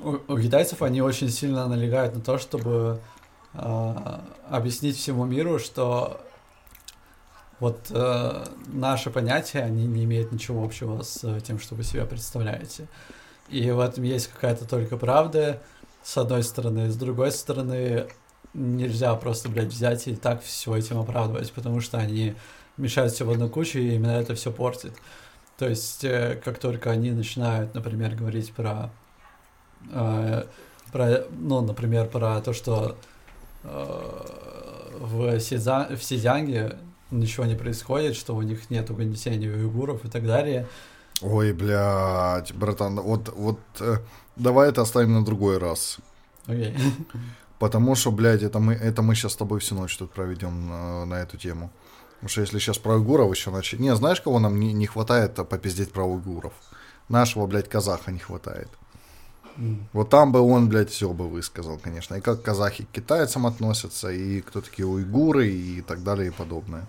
[0.00, 3.00] у, у китайцев они очень сильно налегают на то, чтобы
[3.54, 6.20] а, объяснить всему миру, что
[7.58, 12.86] вот э, наши понятия, они не имеют ничего общего с тем, что вы себя представляете.
[13.48, 15.62] И в этом есть какая-то только правда,
[16.02, 16.90] с одной стороны.
[16.90, 18.06] С другой стороны,
[18.54, 22.34] нельзя просто, блядь, взять и так все этим оправдывать, потому что они
[22.76, 24.92] мешают все в одну кучу, и именно это все портит.
[25.58, 28.90] То есть, э, как только они начинают, например, говорить про,
[29.90, 30.44] э,
[30.92, 32.96] про ну, например, про то, что
[33.64, 36.76] э, в, Сиза, в Сизянге
[37.10, 40.66] ничего не происходит, что у них нет угнетения уйгуров и так далее.
[41.22, 43.98] Ой, блядь, братан, вот, вот э,
[44.36, 45.98] давай это оставим на другой раз.
[46.46, 46.76] Окей.
[47.58, 51.04] Потому что, блядь, это мы, это мы сейчас с тобой всю ночь тут проведем э,
[51.06, 51.70] на эту тему.
[52.16, 53.80] Потому что если сейчас про уйгуров еще начать...
[53.80, 56.52] Не, знаешь, кого нам не, не хватает а попиздеть про уйгуров?
[57.08, 58.68] Нашего, блядь, казаха не хватает.
[59.92, 62.14] Вот там бы он, блядь, все бы высказал, конечно.
[62.16, 66.86] И как казахи к китайцам относятся, и кто такие уйгуры, и так далее, и подобное.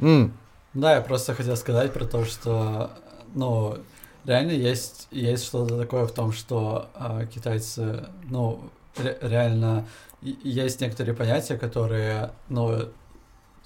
[0.00, 0.32] М,
[0.78, 2.92] Да, я просто хотел сказать про то, что,
[3.34, 3.78] ну,
[4.24, 8.60] реально есть, есть что-то такое в том, что а, китайцы, ну,
[8.96, 9.86] ре- реально
[10.22, 12.90] есть некоторые понятия, которые, ну,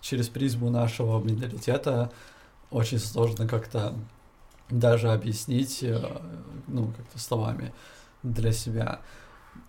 [0.01, 2.11] через призму нашего менталитета
[2.71, 3.93] очень сложно как-то
[4.71, 6.01] даже объяснить, э,
[6.67, 7.75] ну, как-то словами
[8.23, 9.01] для себя.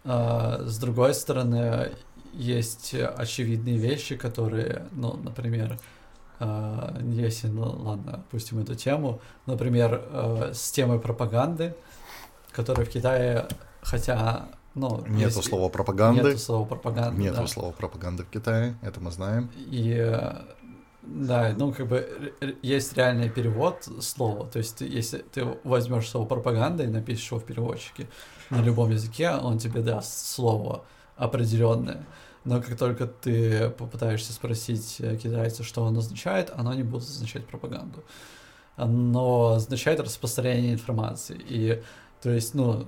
[0.06, 1.91] А, С другой стороны,
[2.34, 5.78] есть очевидные вещи, которые, ну, например,
[7.03, 11.76] если, ну ладно, опустим эту тему, например, э, с темой пропаганды,
[12.52, 13.48] которая в Китае,
[13.82, 15.06] хотя, ну...
[15.07, 16.24] Нету есть- слова пропаганды.
[16.24, 17.48] Нету слова пропаганда, Нету да.
[17.48, 19.49] слова пропаганды в Китае, это мы знаем.
[19.56, 20.34] И э,
[21.03, 24.48] да, ну как бы есть реальный перевод слова.
[24.48, 28.07] То есть если ты возьмешь слово пропаганда и напишешь его в переводчике
[28.49, 30.86] на любом языке, он тебе даст слово
[31.18, 32.06] определенное.
[32.45, 37.45] Но как только ты попытаешься спросить э, китайца, что оно означает, оно не будет означать
[37.45, 38.03] пропаганду.
[38.76, 41.40] Оно означает распространение информации.
[41.40, 41.82] И
[42.22, 42.88] то есть, ну,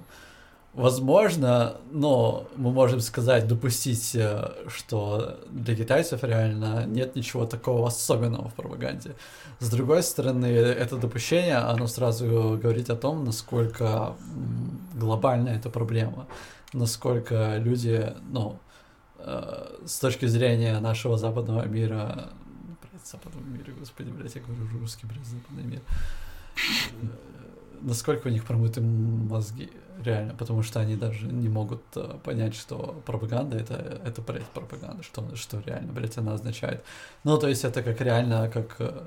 [0.75, 8.49] Возможно, но мы можем сказать, допустить, э, что для китайцев реально нет ничего такого особенного
[8.49, 9.15] в пропаганде.
[9.59, 14.17] С другой стороны, это допущение, оно сразу говорит о том, насколько
[14.93, 16.27] глобальна эта проблема,
[16.73, 18.59] насколько люди, ну,
[19.85, 22.29] с точки зрения нашего западного мира,
[22.81, 25.81] блядь, западного мира, господи, блядь, я говорю русский, блядь, западный мир,
[27.01, 27.07] Э,
[27.81, 29.69] насколько у них промыты мозги,
[30.03, 35.03] реально, потому что они даже не могут э, понять, что пропаганда это, это, блядь, пропаганда,
[35.03, 36.83] что, что реально, блядь, она означает.
[37.23, 39.03] Ну, то есть это как реально, как э,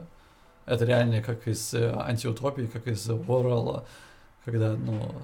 [0.66, 3.84] это реально как из э, антиутопии, как из Уоррелла,
[4.44, 5.14] когда, ну,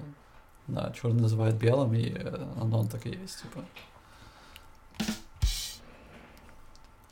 [0.67, 3.63] да, черный называют белым, и э, оно он так и есть, типа.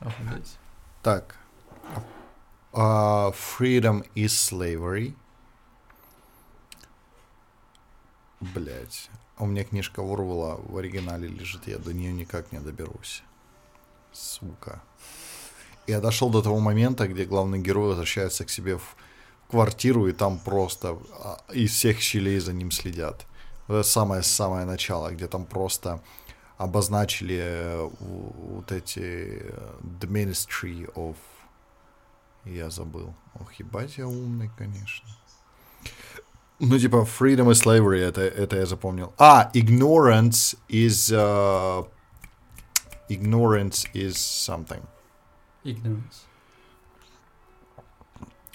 [0.00, 0.58] Охуеть.
[1.02, 1.36] Так.
[2.72, 5.14] А, freedom is slavery.
[8.40, 9.10] Блять.
[9.38, 13.22] У меня книжка Орвала в оригинале лежит, я до нее никак не доберусь.
[14.12, 14.82] Сука.
[15.86, 18.96] Я дошел до того момента, где главный герой возвращается к себе в
[19.50, 23.26] квартиру, и там просто а, из всех щелей за ним следят.
[23.68, 26.00] Это самое-самое начало, где там просто
[26.56, 31.16] обозначили э, вот эти э, The Ministry of...
[32.44, 33.14] Я забыл.
[33.40, 35.08] Ох, ебать я умный, конечно.
[36.60, 39.12] Ну, типа, freedom и slavery, это, это я запомнил.
[39.18, 41.12] А, ignorance is...
[41.12, 41.86] uh,
[43.08, 44.82] ignorance is something.
[45.64, 46.26] Ignorance.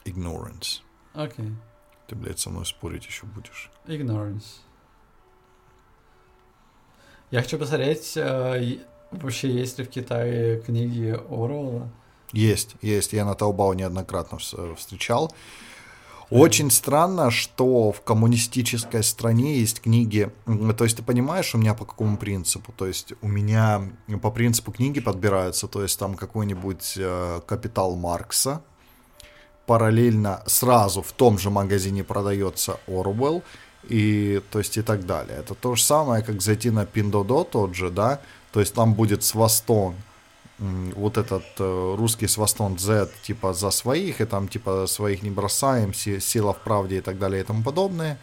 [0.05, 0.81] Ignorance.
[1.13, 1.51] Окей.
[2.07, 3.69] Ты, блядь, со мной спорить еще будешь.
[3.85, 4.61] Ignorance.
[7.31, 8.77] Я хочу посмотреть, э,
[9.11, 11.89] вообще есть ли в Китае книги Оруэлла.
[12.31, 13.13] Есть, есть.
[13.13, 15.33] Я на Таобао неоднократно вс- встречал.
[16.29, 20.31] Очень странно, что в коммунистической стране есть книги.
[20.77, 22.71] То есть ты понимаешь, у меня по какому принципу?
[22.71, 23.81] То есть у меня
[24.21, 25.67] по принципу книги подбираются.
[25.67, 28.61] То есть там какой-нибудь э, «Капитал Маркса»,
[29.65, 33.43] параллельно сразу в том же магазине продается Орвелл,
[33.87, 35.37] и то есть и так далее.
[35.39, 38.19] Это то же самое, как зайти на Пиндодо тот же, да,
[38.51, 39.95] то есть там будет свастон,
[40.59, 45.93] вот этот э, русский свастон Z, типа за своих, и там типа своих не бросаем,
[45.93, 48.17] си- сила в правде и так далее и тому подобное.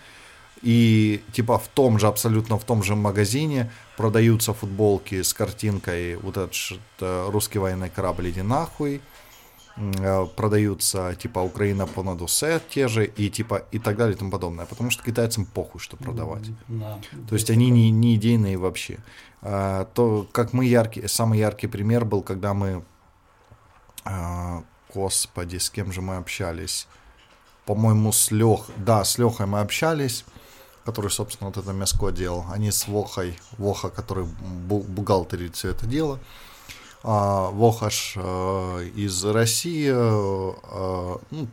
[0.63, 6.37] И типа в том же, абсолютно в том же магазине продаются футболки с картинкой вот
[6.37, 6.55] этот
[7.01, 9.01] э, русский военный корабль иди нахуй,
[10.37, 14.65] продаются типа Украина по Надусе те же и типа и так далее и тому подобное,
[14.65, 16.45] потому что китайцам похуй, что продавать.
[16.69, 16.99] Да.
[17.29, 18.99] То есть они не, не идейные вообще.
[19.43, 22.83] А, то, как мы яркий, самый яркий пример был, когда мы,
[24.05, 24.63] а,
[24.95, 26.89] господи, с кем же мы общались?
[27.67, 30.25] По-моему, с Лех, да, с Лехой мы общались,
[30.85, 32.47] который, собственно, вот это мяско делал.
[32.51, 36.19] Они с Вохой, Воха, который бу- бухгалтерит все это дело.
[36.19, 36.46] А,
[37.03, 41.49] Воха ж э, из России, э, э, ну,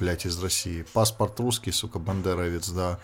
[0.00, 0.84] блядь, из России.
[0.92, 2.98] Паспорт русский, сука, бандеровец, да,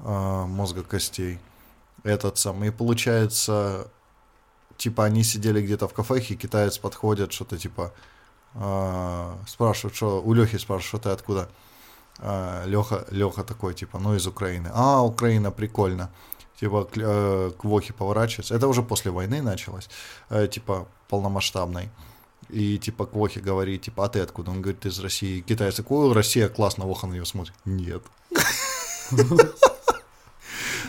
[0.00, 1.38] э, мозга костей.
[2.02, 2.68] Этот самый.
[2.68, 3.88] И получается,
[4.76, 7.92] типа, они сидели где-то в кафехе, китаец подходит, что-то типа,
[9.46, 11.48] спрашивают, что, у Лехи спрашивают, что ты откуда?
[12.66, 14.70] Леха, Леха такой, типа, ну, из Украины.
[14.72, 16.10] А, Украина, прикольно.
[16.60, 18.54] Типа, к, э, к Вохе поворачивается.
[18.54, 19.88] Это уже после войны началось.
[20.30, 21.88] Э, типа, полномасштабной.
[22.48, 24.50] И, типа, к Вохе говорит, типа, а ты откуда?
[24.50, 25.40] Он говорит, из России.
[25.40, 27.54] Китайец такой, «Ой, Россия, классно, Воха на него смотрит.
[27.64, 28.02] Нет.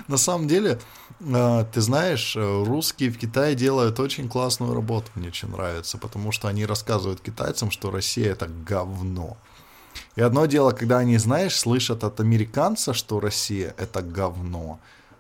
[0.08, 0.80] На самом деле,
[1.20, 6.32] э, ты знаешь, э, русские в Китае делают очень классную работу, мне очень нравится, потому
[6.32, 9.38] что они рассказывают китайцам, что Россия это говно.
[10.16, 14.80] И одно дело, когда они, знаешь, слышат от американца, что Россия это говно.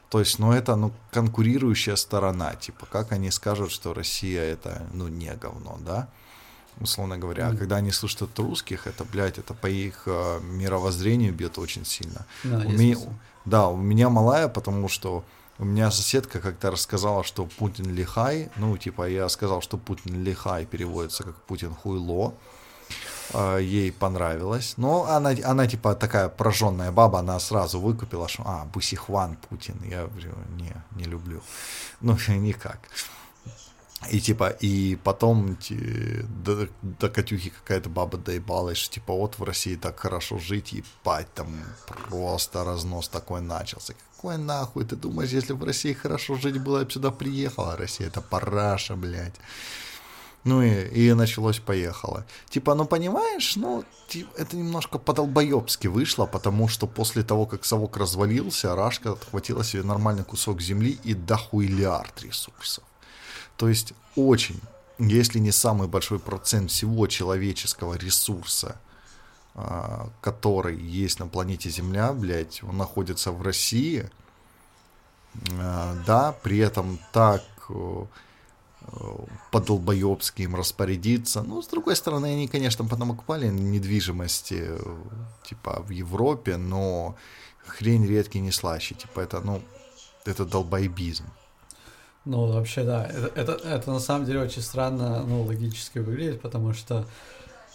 [0.09, 5.07] То есть, ну, это, ну, конкурирующая сторона, типа, как они скажут, что Россия это, ну,
[5.07, 6.07] не говно, да?
[6.79, 7.49] Условно говоря.
[7.49, 11.85] А когда они слышат от русских, это, блядь, это по их э, мировоззрению бьет очень
[11.85, 12.25] сильно.
[12.43, 13.09] Да, У меня- смысл.
[13.45, 15.23] да, у меня малая, потому что
[15.59, 18.49] у меня соседка как-то рассказала, что Путин лихай.
[18.55, 22.33] Ну, типа, я сказал, что Путин лихай переводится как Путин хуйло.
[23.33, 24.73] А, Ей понравилось.
[24.77, 29.81] Но она, она типа такая прожженная баба, она сразу выкупила, что а, Бусихван Путин.
[29.83, 31.41] Я говорю, не, не люблю.
[32.01, 32.79] Ну, никак.
[34.09, 39.43] И типа, и потом ти- до, до Катюхи какая-то баба доебалась, что типа вот в
[39.43, 41.47] России так хорошо жить, ебать, там
[42.07, 43.93] просто разнос такой начался.
[44.15, 48.07] Какой нахуй, ты думаешь, если в России хорошо жить было, я бы сюда приехала, Россия
[48.07, 49.35] это параша, блядь.
[50.49, 52.25] Ну и, и началось поехало.
[52.49, 53.83] Типа, ну понимаешь, ну
[54.35, 60.23] это немножко по-долбоебски вышло, потому что после того, как совок развалился, Рашка отхватила себе нормальный
[60.23, 62.83] кусок земли и дохуйлярд ресурсов.
[63.57, 64.59] То есть очень,
[64.97, 68.75] если не самый большой процент всего человеческого ресурса,
[69.53, 74.09] а, который есть на планете Земля, блядь, он находится в России,
[75.59, 78.05] А, да, при этом так э,
[79.51, 81.41] по-долбоебски им распорядиться.
[81.41, 84.71] Ну, с другой стороны, они, конечно, потом окупали недвижимости,
[85.43, 87.15] типа, в Европе, но
[87.65, 88.95] хрень редкий не слаще.
[88.95, 89.61] Типа, это, ну,
[90.25, 91.25] это долбоебизм.
[92.25, 93.05] Ну, вообще, да.
[93.05, 97.07] Это, это, это на самом деле очень странно, ну, логически выглядит, потому что,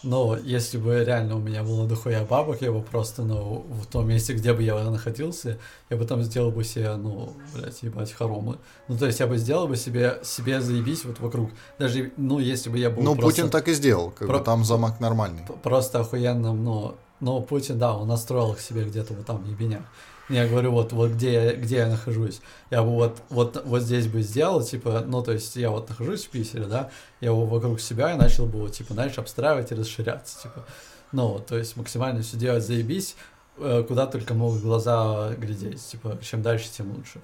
[0.05, 4.07] ну, если бы реально у меня было дохуя бабок, я бы просто, ну, в том
[4.09, 5.59] месте, где бы я находился,
[5.91, 8.59] я бы там сделал бы себе, ну, блядь, ебать, хоромы.
[8.89, 11.51] Ну, то есть я бы сделал бы себе, себе заебись вот вокруг.
[11.79, 13.43] Даже, ну, если бы я был Ну, просто...
[13.43, 15.43] Путин так и сделал, как Про- бы там замок нормальный.
[15.63, 19.83] просто охуенным, ну, но Путин, да, он настроил их себе где-то вот там в ебенях.
[20.29, 22.41] Я говорю, вот, вот где, я, где я нахожусь.
[22.71, 26.25] Я бы вот, вот, вот здесь бы сделал, типа, ну, то есть я вот нахожусь
[26.25, 26.91] в Питере, да,
[27.21, 30.65] я его вокруг себя и начал бы, вот, типа, знаешь, обстраивать и расширяться, типа.
[31.13, 33.17] Ну, то есть максимально все делать, заебись,
[33.59, 37.21] э, куда только могут глаза глядеть, типа, чем дальше, тем лучше.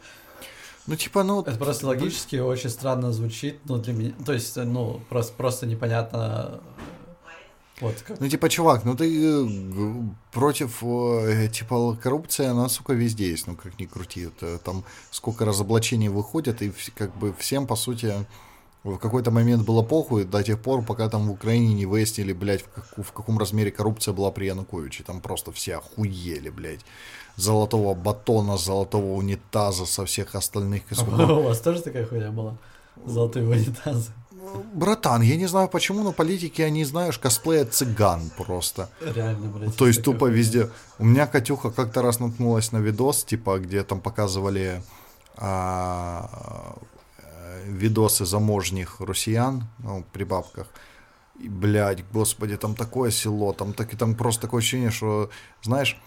[0.87, 1.41] Ну, типа, ну...
[1.41, 6.61] Это просто логически очень странно звучит, ну, для меня, то есть, ну, просто, просто непонятно,
[7.81, 9.47] вот, как Ну, типа, чувак, ну ты э,
[10.33, 14.27] против, э, типа, коррупции, она, сука, везде есть, ну, как ни крути.
[14.27, 18.13] Это, там сколько разоблачений выходят, и как бы всем, по сути,
[18.85, 22.63] в какой-то момент было похуй до тех пор, пока там в Украине не выяснили, блядь,
[22.63, 25.05] в, как- в каком размере коррупция была при Януковиче.
[25.05, 26.81] Там просто все охуели, блядь.
[27.37, 30.83] Золотого батона, золотого унитаза со всех остальных.
[30.99, 32.57] А У вас тоже такая хуйня была?
[33.07, 34.13] Золотые унитазы.
[34.73, 38.89] Братан, я не знаю почему, но политики, они, знаешь, косплеят цыган просто.
[39.01, 39.77] Реально, блядь.
[39.77, 40.71] То есть тупо везде.
[40.99, 44.83] У меня Катюха как-то раз наткнулась на видос, типа, где там показывали
[45.37, 46.77] а,
[47.67, 50.67] видосы заможних россиян, ну, при бабках.
[51.39, 55.31] И, блядь, господи, там такое село, там, так, там просто такое ощущение, что,
[55.63, 55.99] знаешь,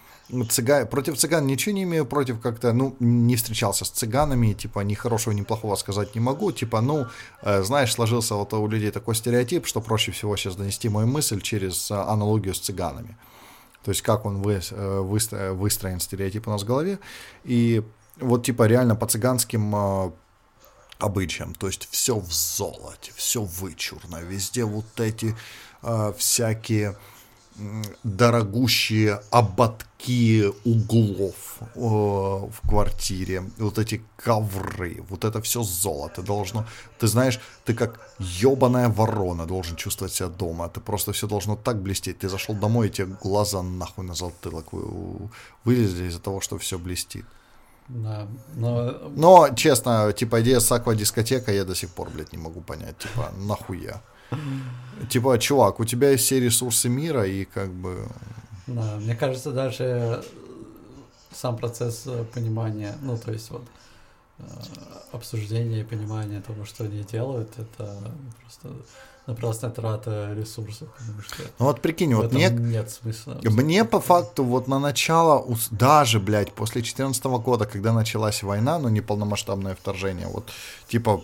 [0.48, 0.86] цыга...
[0.86, 5.34] против цыган ничего не имею против как-то, ну, не встречался с цыганами, типа, ни хорошего,
[5.34, 7.06] ни плохого сказать не могу, типа, ну,
[7.42, 11.40] э, знаешь, сложился вот у людей такой стереотип, что проще всего сейчас донести мою мысль
[11.40, 13.16] через э, аналогию с цыганами.
[13.84, 16.98] То есть как он вы, э, выстро- выстроен стереотип у нас в голове.
[17.44, 17.82] И
[18.18, 20.12] вот типа реально по цыганским
[20.98, 21.54] обычаям.
[21.54, 24.20] То есть все в золоте, все вычурно.
[24.22, 25.36] Везде вот эти
[25.82, 26.96] э, всякие
[28.02, 36.66] дорогущие ободки углов э, в квартире, вот эти ковры, вот это все золото должно,
[36.98, 41.80] ты знаешь, ты как ебаная ворона должен чувствовать себя дома, ты просто все должно так
[41.80, 45.28] блестеть, ты зашел домой, и тебе глаза нахуй на затылок вы-
[45.64, 47.24] вылезли из-за того, что все блестит.
[47.88, 52.60] Да, но Но, честно, типа, идея с аквадискотека я до сих пор, блядь, не могу
[52.62, 52.96] понять.
[52.98, 54.00] Типа, нахуя?
[55.08, 58.06] Типа, чувак, у тебя есть все ресурсы мира, и как бы...
[58.66, 60.24] Да, мне кажется, даже
[61.34, 63.64] сам процесс э, понимания, ну, то есть вот
[64.38, 64.44] э,
[65.12, 67.98] обсуждения и понимания того, что они делают, это
[68.40, 68.68] просто
[69.26, 73.38] напрасная трата ресурсов, потому что Ну вот прикинь, вот мне, нет смысла.
[73.42, 78.88] мне по факту вот на начало, даже, блядь, после 2014 года, когда началась война, ну,
[78.88, 80.50] неполномасштабное вторжение, вот,
[80.88, 81.22] типа,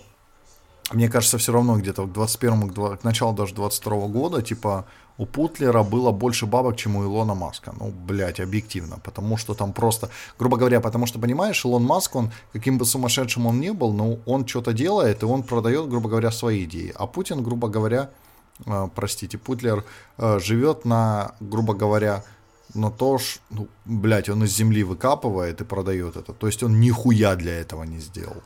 [0.93, 4.85] мне кажется, все равно где-то к 21 к, к началу даже 22 года, типа,
[5.19, 7.75] у Путлера было больше бабок, чем у Илона Маска.
[7.79, 8.99] Ну, блядь, объективно.
[9.03, 10.09] Потому что там просто,
[10.39, 14.19] грубо говоря, потому что, понимаешь, Илон Маск, он, каким бы сумасшедшим он ни был, но
[14.27, 16.93] он что-то делает, и он продает, грубо говоря, свои идеи.
[16.97, 18.09] А Путин, грубо говоря,
[18.67, 19.85] э, простите, Путлер
[20.17, 22.25] э, живет на, грубо говоря,
[22.75, 26.33] на то, ж, ну, блядь, он из земли выкапывает и продает это.
[26.33, 28.43] То есть он нихуя для этого не сделал.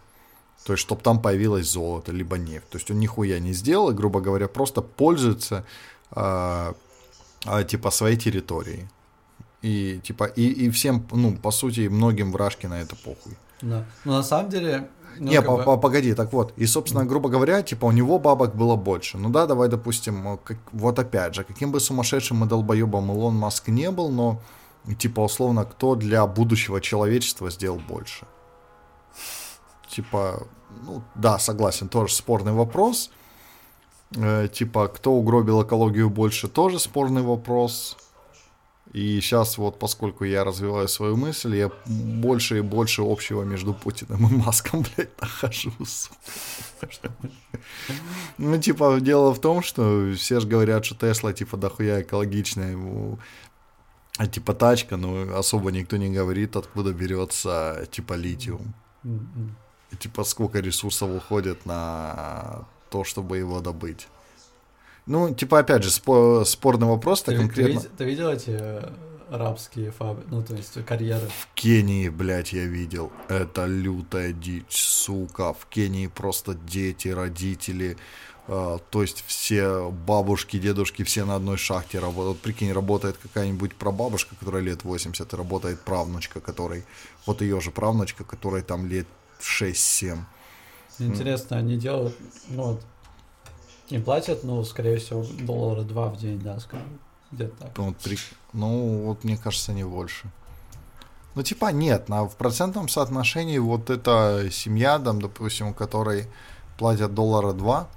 [0.64, 2.68] То есть, чтобы там появилось золото, либо нефть.
[2.70, 5.64] То есть он нихуя не сделал, и, грубо говоря, просто пользуется
[6.16, 6.72] э,
[7.46, 8.88] э, типа своей территорией.
[9.62, 13.36] И типа, и, и всем, ну, по сути, многим вражки на это похуй.
[13.62, 13.84] Да.
[14.04, 14.88] Но на самом деле...
[15.18, 16.52] ну, не, по- по- погоди, так вот.
[16.56, 19.18] И, собственно, грубо говоря, типа, у него бабок было больше.
[19.18, 23.34] Ну да, давай, допустим, э, как- вот опять же, каким бы сумасшедшим и долбоебом Илон
[23.34, 24.40] Маск не был, но,
[24.98, 28.26] типа, условно, кто для будущего человечества сделал больше?
[29.88, 30.46] Типа,
[30.82, 33.10] ну да, согласен, тоже спорный вопрос.
[34.16, 37.96] Э, типа, кто угробил экологию больше, тоже спорный вопрос.
[38.92, 44.26] И сейчас вот, поскольку я развиваю свою мысль, я больше и больше общего между Путиным
[44.28, 47.12] и Маском, блядь, нахожу, сука.
[48.38, 52.76] Ну, типа, дело в том, что все же говорят, что Тесла, типа, дохуя экологичная,
[54.16, 58.74] а, типа, тачка, но особо никто не говорит, откуда берется, типа, литиум.
[59.94, 64.08] И, типа, сколько ресурсов уходит на то, чтобы его добыть.
[65.06, 67.78] Ну, типа, опять же, спо- спорный вопрос, Ты, так ты конкретно.
[67.80, 68.90] вид- ты видел эти э,
[69.30, 71.28] арабские фабрики, ну, то есть карьеры?
[71.28, 73.12] В Кении, блядь, я видел.
[73.28, 75.52] Это лютая дичь, сука.
[75.52, 77.96] В Кении просто дети, родители,
[78.48, 82.40] э, то есть все бабушки, дедушки, все на одной шахте работают.
[82.40, 86.84] Прикинь, работает какая-нибудь прабабушка, которая лет 80, и работает правнучка, которой,
[87.26, 89.06] вот ее же правнучка, которой там лет
[89.44, 90.18] 6-7.
[90.98, 92.16] Интересно, они делают,
[92.48, 92.82] ну, вот,
[93.88, 96.98] им платят, ну, скорее всего, доллара два в день, да, скажем,
[97.32, 97.76] где-то так.
[97.78, 98.18] Ну, вот при-
[98.52, 100.30] ну, вот мне кажется, не больше.
[101.34, 106.28] Ну, типа, нет, на, в процентном соотношении вот эта семья, там, допустим, у которой
[106.78, 107.88] платят доллара два,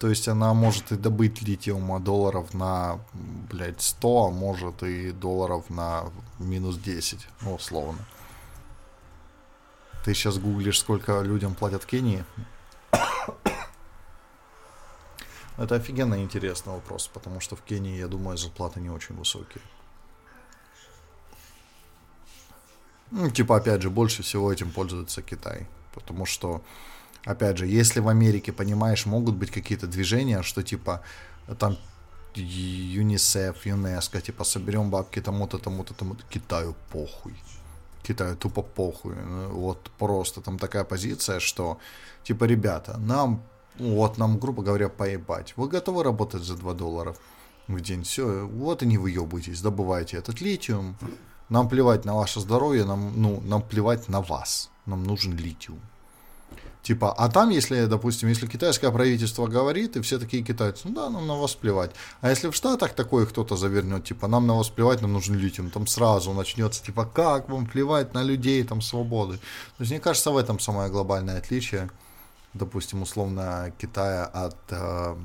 [0.00, 2.98] то есть она может и добыть литиума долларов на,
[3.50, 6.04] блядь, 100, а может и долларов на
[6.38, 7.98] минус 10, ну, условно.
[10.04, 12.24] Ты сейчас гуглишь, сколько людям платят в Кении?
[15.58, 19.62] Это офигенно интересный вопрос, потому что в Кении, я думаю, зарплаты не очень высокие.
[23.10, 25.66] Ну, типа, опять же, больше всего этим пользуется Китай.
[25.92, 26.62] Потому что,
[27.24, 31.02] опять же, если в Америке, понимаешь, могут быть какие-то движения, что типа
[31.58, 31.76] там
[32.34, 37.34] ЮНИСЕФ, ЮНЕСКО, типа, соберем бабки тому-то, тому-то, тому-то, Китаю похуй.
[38.02, 39.14] Китаю тупо похуй.
[39.50, 41.78] Вот просто там такая позиция, что,
[42.24, 43.42] типа, ребята, нам,
[43.78, 45.54] вот нам, грубо говоря, поебать.
[45.56, 47.14] Вы готовы работать за 2 доллара
[47.68, 48.02] в день?
[48.02, 50.96] Все, вот и не выебывайтесь, добывайте этот литиум.
[51.48, 54.70] Нам плевать на ваше здоровье, нам, ну, нам плевать на вас.
[54.86, 55.80] Нам нужен литиум.
[56.82, 61.10] Типа, а там, если, допустим, если китайское правительство говорит, и все такие китайцы, ну да,
[61.10, 61.90] нам на вас плевать.
[62.22, 65.70] А если в Штатах такое кто-то завернет, типа, нам на вас плевать, нам нужен литиум,
[65.70, 69.36] там сразу начнется, типа, как вам плевать на людей, там, свободы.
[69.36, 71.90] То есть, мне кажется, в этом самое глобальное отличие,
[72.54, 75.16] допустим, условно, Китая от э,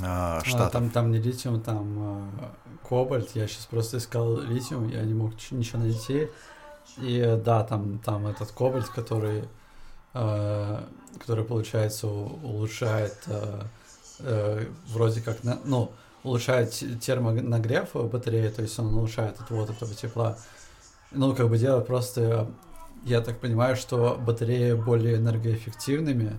[0.00, 0.66] э, Штатов.
[0.66, 2.44] А, там, там не литиум, там э,
[2.88, 3.30] кобальт.
[3.34, 6.28] Я сейчас просто искал литиум, я не мог ничего найти.
[6.98, 9.44] И э, да, там, там этот кобальт, который,
[10.12, 13.60] который получается, улучшает э,
[14.20, 19.94] э, вроде как, на- ну, улучшает те- термонагрев батареи, то есть он улучшает отвод этого
[19.94, 20.38] тепла.
[21.10, 22.50] Ну, как бы дело просто,
[23.04, 26.38] я так понимаю, что батареи более энергоэффективными.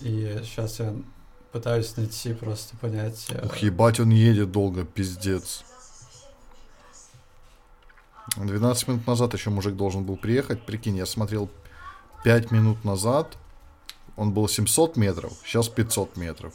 [0.00, 0.94] И сейчас я
[1.52, 3.26] пытаюсь найти, просто понять.
[3.30, 5.64] э, Ух, ебать, он едет долго, пиздец.
[8.46, 10.62] 12 минут назад еще мужик должен был приехать.
[10.62, 11.48] Прикинь, я смотрел
[12.24, 13.36] 5 минут назад.
[14.16, 16.52] Он был 700 метров, сейчас 500 метров.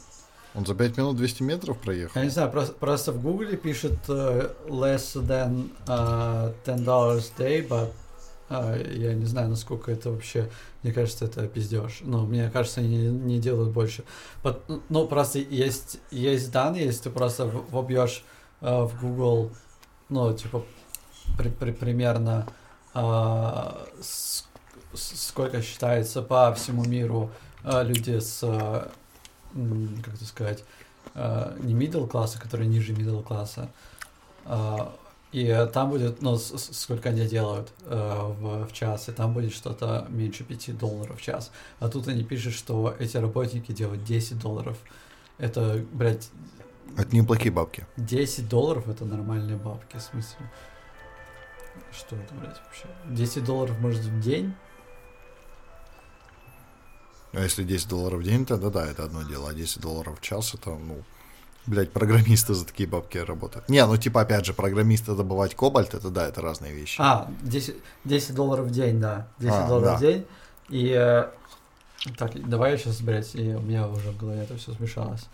[0.54, 2.20] Он за 5 минут 200 метров проехал.
[2.20, 7.90] Я не знаю, просто, просто в гугле пишет э, less than э, $10 day, but
[8.50, 10.48] э, я не знаю, насколько это вообще,
[10.82, 12.02] мне кажется, это пиздеж.
[12.02, 14.04] Ну, мне кажется, они не, не делают больше.
[14.42, 18.22] Пот- ну, просто есть, есть данные, если ты просто вобьешь
[18.60, 19.50] э, в Google,
[20.08, 20.64] ну, типа,
[21.36, 22.46] при- при- примерно
[22.94, 24.44] а, с-
[24.94, 27.30] сколько считается по всему миру
[27.64, 28.90] а, люди с, а,
[30.04, 30.64] как это сказать,
[31.14, 33.68] а, не middle класса, которые ниже middle класса.
[34.44, 34.94] А,
[35.32, 40.06] и там будет, ну, сколько они делают а, в, в час, и там будет что-то
[40.08, 41.50] меньше 5 долларов в час.
[41.80, 44.76] А тут они пишут, что эти работники делают 10 долларов.
[45.38, 46.28] Это, блядь,
[46.96, 47.84] Это неплохие бабки.
[47.96, 50.48] 10 долларов это нормальные бабки, в смысле.
[51.96, 52.86] Что это, блядь, вообще?
[53.10, 54.54] 10 долларов, может, в день?
[57.32, 59.50] А если 10 долларов в день, тогда да, это одно дело.
[59.50, 61.02] А 10 долларов в час, это, ну,
[61.66, 63.68] блядь, программисты за такие бабки работают.
[63.68, 67.00] Не, ну, типа, опять же, программисты добывать кобальт, это да, это разные вещи.
[67.00, 69.28] А, 10, 10 долларов в день, да.
[69.38, 69.96] 10 А, долларов да.
[69.96, 70.26] в день.
[70.68, 70.88] И...
[70.90, 71.28] э,
[72.18, 75.26] Так, давай я сейчас, блядь, и у меня уже в голове это все смешалось.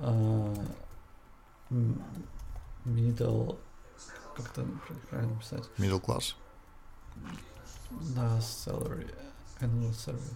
[0.00, 0.54] М,
[2.84, 3.56] Middle...
[4.36, 4.66] Как это
[5.10, 5.64] правильно написать?
[5.78, 6.34] Middle class.
[8.14, 9.14] Да, salary.
[9.60, 10.34] Annual salary.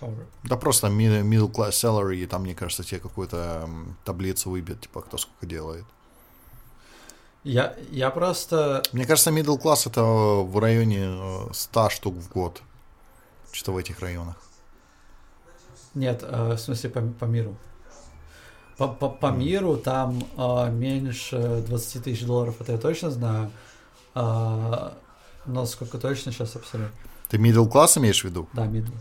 [0.00, 0.26] However.
[0.44, 3.68] Да просто mi- middle class salary, и там, мне кажется, тебе какую-то
[4.04, 5.84] таблицу выбьет, типа, кто сколько делает.
[7.44, 8.82] Я, я просто...
[8.92, 12.62] Мне кажется, middle class это в районе э, 100 штук в год.
[13.50, 14.36] Что в этих районах.
[15.94, 17.56] Нет, э, в смысле по, по миру.
[18.78, 23.50] По, по, по миру там э, меньше 20 тысяч долларов, это я точно знаю.
[24.14, 24.94] А,
[25.46, 26.94] но сколько точно сейчас абсолютно.
[27.28, 28.48] Ты middle class имеешь в виду?
[28.52, 28.92] Да, мидл.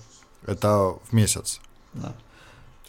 [0.45, 1.60] Это в месяц.
[1.93, 2.14] Да.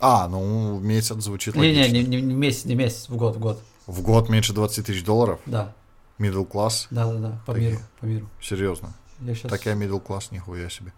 [0.00, 1.92] А, ну, в месяц звучит Не, логично.
[1.92, 3.60] не, не, не месяц, не месяц, в год, в год.
[3.86, 5.40] В год меньше 20 тысяч долларов?
[5.46, 5.72] Да,
[6.18, 6.86] Middle class?
[6.90, 7.70] да, да, да, по Такие.
[7.72, 8.28] миру, по миру.
[8.40, 8.94] Серьезно.
[9.20, 9.50] Я сейчас...
[9.50, 10.92] Так я middle class, нихуя себе.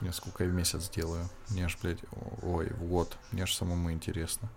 [0.00, 1.28] Я сколько я в месяц делаю?
[1.50, 1.98] Мне аж, блядь,
[2.42, 3.16] ой, в год.
[3.32, 4.48] Мне аж самому интересно.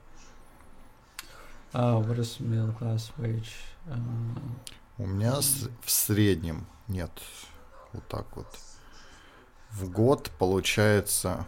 [1.74, 3.50] А, what is middle class wage?
[3.88, 3.98] А,
[4.98, 7.12] У меня с- в среднем, нет,
[7.94, 8.48] вот так вот.
[9.72, 11.46] В год получается,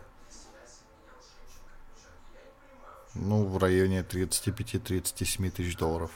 [3.14, 6.12] ну, в районе 35-37 тысяч долларов.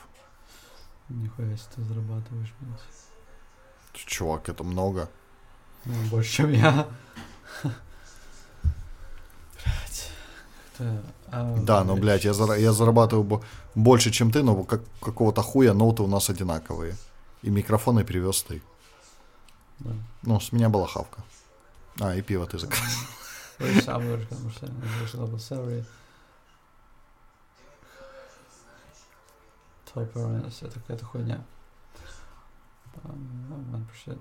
[1.07, 2.79] нихуя себе ты зарабатываешь, блядь.
[3.93, 5.09] Чувак, это много.
[5.85, 6.87] Ну, больше, чем я.
[11.31, 13.43] А, Да, но, блядь, я, зара- я зарабатываю бо-
[13.75, 16.95] больше, чем ты, но как, какого-то хуя ноуты у нас одинаковые.
[17.41, 18.61] И микрофоны привез ты.
[19.79, 19.91] Да.
[20.23, 21.21] Ну, с меня была хавка.
[21.99, 22.85] А, и пиво ты заказал.
[30.61, 31.43] Это какая-то хуйня.
[33.03, 34.19] Um, 1%.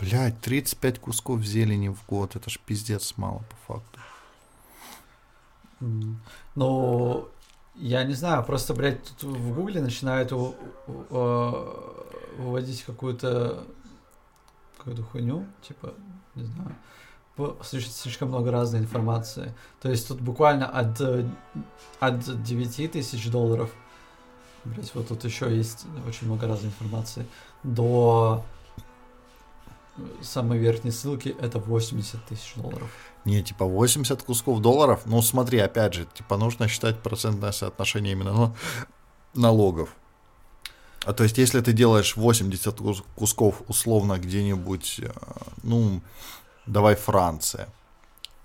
[0.00, 2.36] Блядь, 35 кусков зелени в год.
[2.36, 4.00] Это ж пиздец мало, по факту.
[6.54, 7.28] Ну,
[7.74, 11.64] я не знаю, просто, блядь, тут в гугле начинают э,
[12.38, 13.64] выводить какую-то
[14.76, 15.92] какую-то хуйню, типа,
[16.34, 16.74] не знаю,
[17.62, 19.54] слишком, много разной информации.
[19.80, 21.00] То есть тут буквально от,
[22.00, 23.70] от 9 тысяч долларов,
[24.64, 27.26] блядь, вот тут еще есть очень много разной информации,
[27.62, 28.42] до
[30.22, 32.90] самой верхней ссылки это 80 тысяч долларов.
[33.24, 35.02] Не, типа 80 кусков долларов.
[35.04, 38.54] Ну, смотри, опять же, типа нужно считать процентное соотношение именно ну,
[39.34, 39.90] налогов.
[41.04, 45.10] А то есть, если ты делаешь 80 кус- кусков условно где-нибудь, э,
[45.62, 46.02] ну,
[46.66, 47.68] давай Франция.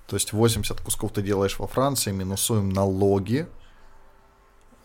[0.07, 3.47] То есть 80 кусков ты делаешь во Франции, минусуем налоги.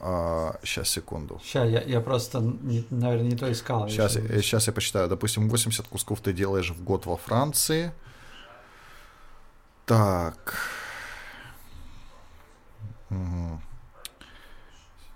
[0.01, 1.41] Сейчас, секунду.
[1.45, 3.89] Сейчас, я, я просто, не- наверное, не то искал.
[3.89, 5.09] Сейчас, сейчас я посчитаю.
[5.09, 7.93] Допустим, 80 кусков ты делаешь в год во Франции.
[9.85, 10.57] Так.
[13.11, 13.61] Угу.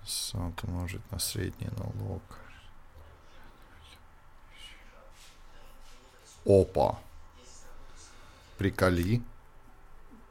[0.05, 2.21] 600 умножить на средний налог.
[6.45, 6.99] Опа.
[8.57, 9.21] Приколи.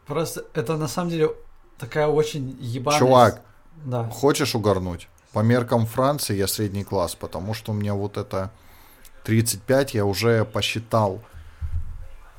[0.07, 1.31] Просто это на самом деле
[1.79, 2.99] такая очень ебаная...
[3.01, 3.43] Чувак,
[3.85, 4.05] Да.
[4.05, 5.09] Хочешь угорнуть?
[5.33, 8.51] По меркам Франции я средний класс, потому что у меня вот это
[9.25, 11.21] 35, я уже посчитал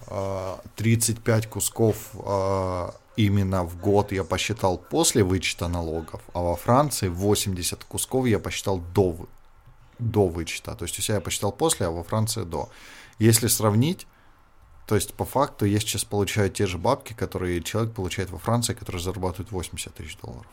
[0.08, 7.08] э, 35 кусков э, именно в год я посчитал после вычета налогов, а во Франции
[7.08, 9.16] 80 кусков я посчитал до,
[10.00, 10.76] до вычета.
[10.76, 12.70] То есть у себя я посчитал после, а во Франции до.
[13.20, 14.08] Если сравнить,
[14.88, 18.74] то есть по факту я сейчас получаю те же бабки, которые человек получает во Франции,
[18.74, 20.48] который зарабатывает 80 тысяч долларов.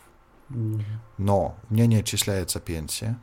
[1.18, 3.18] Но у меня не отчисляется пенсия,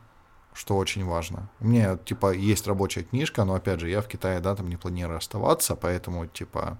[0.54, 1.48] что очень важно.
[1.60, 4.76] У меня, типа, есть рабочая книжка, но, опять же, я в Китае, да, там не
[4.76, 6.78] планирую оставаться, поэтому, типа,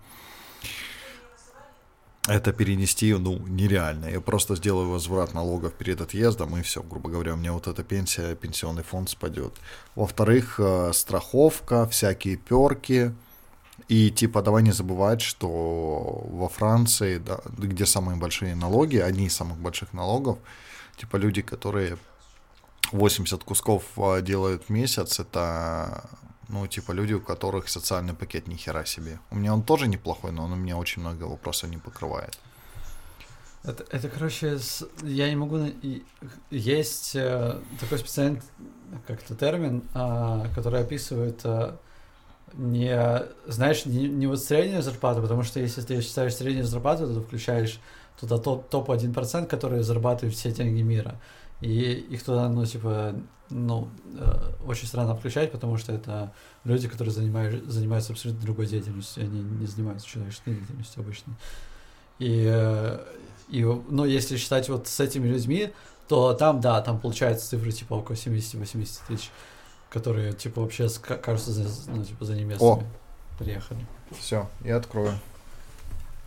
[2.29, 4.07] это перенести, ну, нереально.
[4.07, 7.83] Я просто сделаю возврат налогов перед отъездом, и все, грубо говоря, у меня вот эта
[7.83, 9.55] пенсия, пенсионный фонд спадет.
[9.95, 13.15] Во-вторых, э, страховка, всякие перки,
[13.91, 15.49] и типа давай не забывать, что
[16.31, 20.39] во Франции, да, где самые большие налоги, одни из самых больших налогов,
[20.97, 21.99] типа люди, которые
[22.93, 26.09] 80 кусков а, делают в месяц, это,
[26.49, 29.19] ну, типа люди, у которых социальный пакет ни хера себе.
[29.31, 32.39] У меня он тоже неплохой, но он у меня очень много вопросов не покрывает.
[33.65, 35.59] Это, это, короче, с- я не могу...
[36.51, 38.41] Есть э, такой специальный
[39.09, 41.77] как-то термин, а, который описывает а,
[42.55, 47.15] не, знаешь, не, не вот среднюю зарплату, потому что если ты считаешь среднюю зарплату, то
[47.15, 47.81] ты включаешь
[48.19, 51.21] туда топ, топ-1%, которые зарабатывают все деньги мира.
[51.61, 53.15] И их туда, ну, типа,
[53.51, 56.33] ну, э, очень странно включать, потому что это
[56.65, 61.35] люди, которые занимают, занимаются абсолютно другой деятельностью, они не занимаются человеческой деятельностью обычно.
[62.19, 62.99] И, э,
[63.49, 65.71] и, ну, если считать вот с этими людьми,
[66.09, 69.31] то там, да, там получается цифры типа около 70-80 тысяч,
[69.91, 72.87] которые, типа, вообще, кажутся, за, ну, типа, за неместными.
[73.39, 73.87] Приехали.
[74.19, 75.19] Все, я открою.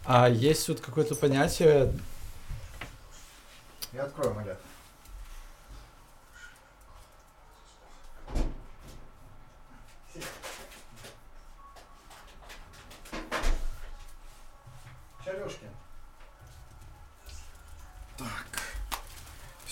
[0.05, 1.91] А есть вот какое-то понятие,
[3.93, 4.57] Я открою, Маля.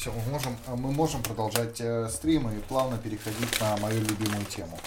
[0.02, 4.44] Все, мы можем, а мы можем продолжать э, стрим и плавно переходить на мою любимую
[4.46, 4.80] тему.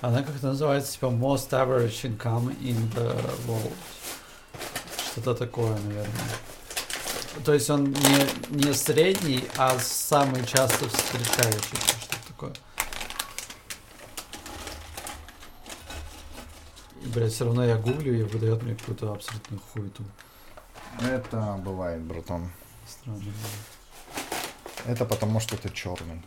[0.00, 3.12] она как-то называется, типа, most average income in the
[3.48, 3.72] world.
[5.10, 6.30] Что-то такое, наверное.
[7.44, 12.52] То есть он не, не средний, а самый часто встречающийся, что-то такое.
[17.14, 20.02] Блядь, все равно я гуглю и выдает мне какую-то абсолютную хуету.
[21.00, 22.50] Это бывает, братан.
[22.86, 23.22] Странно.
[24.86, 26.22] Это потому, что ты черный.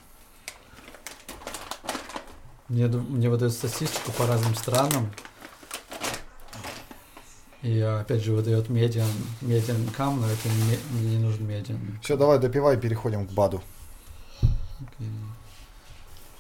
[2.69, 5.11] Мне, мне выдают статистику по разным странам.
[7.61, 9.09] И опять же выдает медиан,
[9.41, 11.99] медиан income, но это не, мне не нужен медиан.
[12.01, 13.61] Все, давай допивай, переходим к БАДу.
[14.41, 15.09] Окей.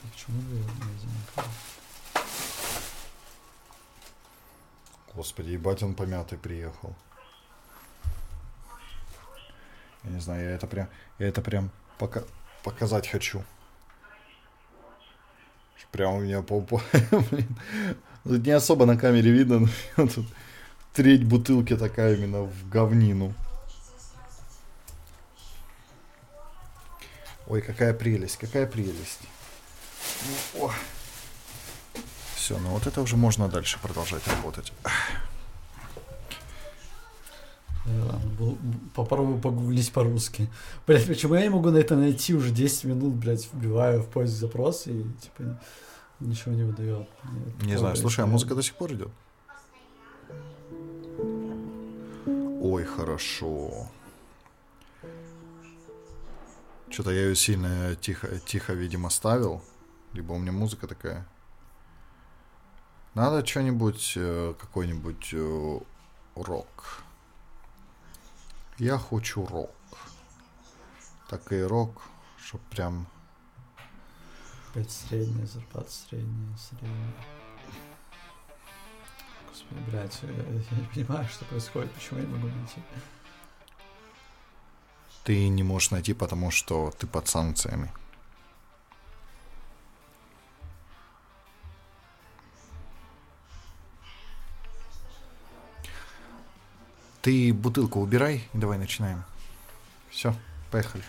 [0.03, 1.76] А Почему медиан income?
[5.17, 6.95] Господи, ебать, он помятый приехал.
[10.03, 10.87] Я не знаю, я это прям,
[11.17, 12.21] я это прям пока,
[12.63, 13.43] показать хочу.
[15.91, 16.83] Прям у меня по, по-
[17.31, 17.57] блин,
[18.23, 19.67] тут не особо на камере видно,
[19.97, 20.27] но тут
[20.93, 23.33] треть бутылки такая именно в говнину.
[27.47, 29.21] Ой, какая прелесть, какая прелесть.
[32.47, 34.71] Все, ну вот это уже можно дальше продолжать работать.
[37.85, 40.47] Бу- бу- Попробую погуглить по-русски.
[40.85, 44.31] Блять, почему я не могу на это найти уже 10 минут, блять, вбиваю в поиск
[44.31, 45.59] запрос и типа
[46.21, 47.09] ничего не выдает.
[47.63, 49.09] Не знаю, слушай, а музыка до сих пор идет?
[52.61, 53.89] Ой, хорошо.
[56.89, 59.61] Что-то я ее сильно тихо, тихо, видимо, ставил.
[60.13, 61.27] Либо у меня музыка такая.
[63.17, 65.79] Надо что-нибудь, э, какой-нибудь э,
[66.35, 67.01] рок.
[68.77, 69.71] Я хочу рок.
[71.27, 72.03] Такий рок,
[72.39, 73.07] щоб прям
[74.69, 77.13] Опять средняя зарплата, средняя, средняя.
[79.49, 82.83] Господи, блядь, я, я не понимаю, что происходит, почему я не могу найти.
[85.23, 87.91] ты не можешь найти, потому что ты под санкциями.
[97.27, 99.21] Ты бутылку убирай, давай начинаем.
[100.09, 100.33] Все,
[100.71, 101.03] поехали.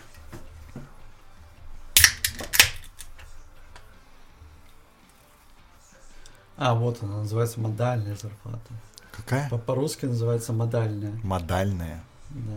[6.57, 8.73] А, вот она, называется модальная зарплата.
[9.11, 9.49] Какая?
[9.49, 11.13] По- По-русски называется модальная.
[11.23, 12.03] Модальная.
[12.31, 12.53] Да.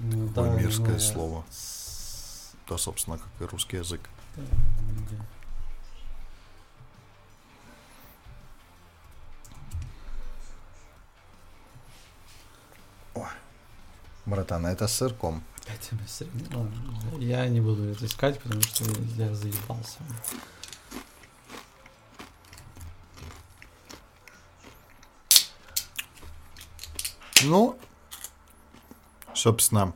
[0.00, 1.44] Ну, Какое да, мерзкое ну, слово.
[1.50, 4.00] с- Да, собственно, как и русский язык.
[4.36, 4.42] да,
[5.10, 5.16] да.
[14.30, 15.42] Братан, это с сырком.
[16.52, 16.72] Ладно,
[17.18, 18.84] Я не буду это искать, потому что
[19.16, 19.98] я заебался.
[27.42, 27.76] Ну,
[29.34, 29.92] собственно,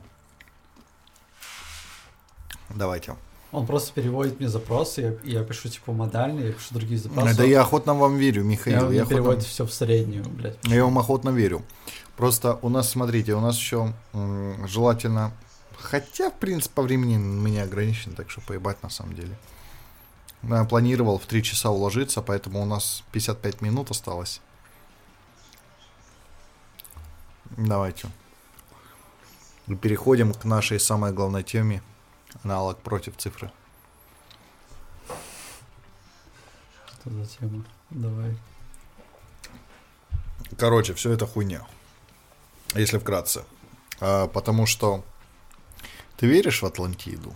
[2.69, 3.15] давайте.
[3.51, 7.37] Он просто переводит мне запросы, я, я пишу типа модальный, я пишу другие запросы.
[7.37, 8.87] Да я охотно вам верю, я, Михаил.
[8.87, 10.57] он Я, мне переводит охотно, все в среднюю, блядь.
[10.63, 11.63] я вам охотно верю.
[12.17, 15.31] Просто у нас, смотрите, у нас еще м, желательно...
[15.77, 19.37] Хотя, в принципе, по времени меня ограничено, так что поебать на самом деле.
[20.43, 24.41] Я планировал в 3 часа уложиться, поэтому у нас 55 минут осталось.
[27.57, 28.09] Давайте.
[29.67, 31.81] И переходим к нашей самой главной теме.
[32.43, 33.51] Аналог против цифры.
[36.87, 37.65] Что за тема?
[37.89, 38.37] Давай.
[40.57, 41.65] Короче, все это хуйня.
[42.73, 43.43] Если вкратце.
[43.99, 45.03] А, потому что
[46.17, 47.33] ты веришь в Атлантиду?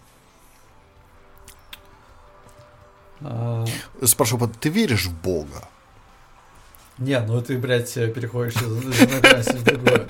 [3.21, 3.65] А,
[4.03, 5.67] Спрошу, ты веришь в Бога?
[6.97, 10.05] не, ну ты, блядь, переходишь из одной крайности в другую.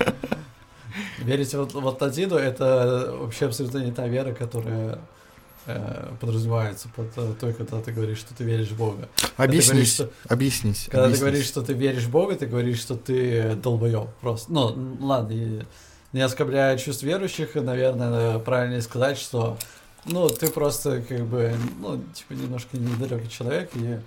[1.18, 4.98] Верить в, в Атлантиду— это вообще абсолютно не та вера, которая
[6.20, 9.08] подразумевается под э, той, когда ты говоришь, что ты веришь в Бога.
[9.36, 9.94] Объяснись.
[9.94, 10.86] что- Объяснись.
[10.86, 11.18] Когда объяснись.
[11.18, 14.52] ты говоришь, что ты веришь в Бога, ты говоришь, что ты долбоеб просто.
[14.52, 15.62] Ну, ладно, и
[16.12, 19.58] не оскорбляя чувств верующих, наверное, правильнее сказать, что
[20.06, 23.98] ну, ты просто как бы, ну, типа, немножко недалекий человек и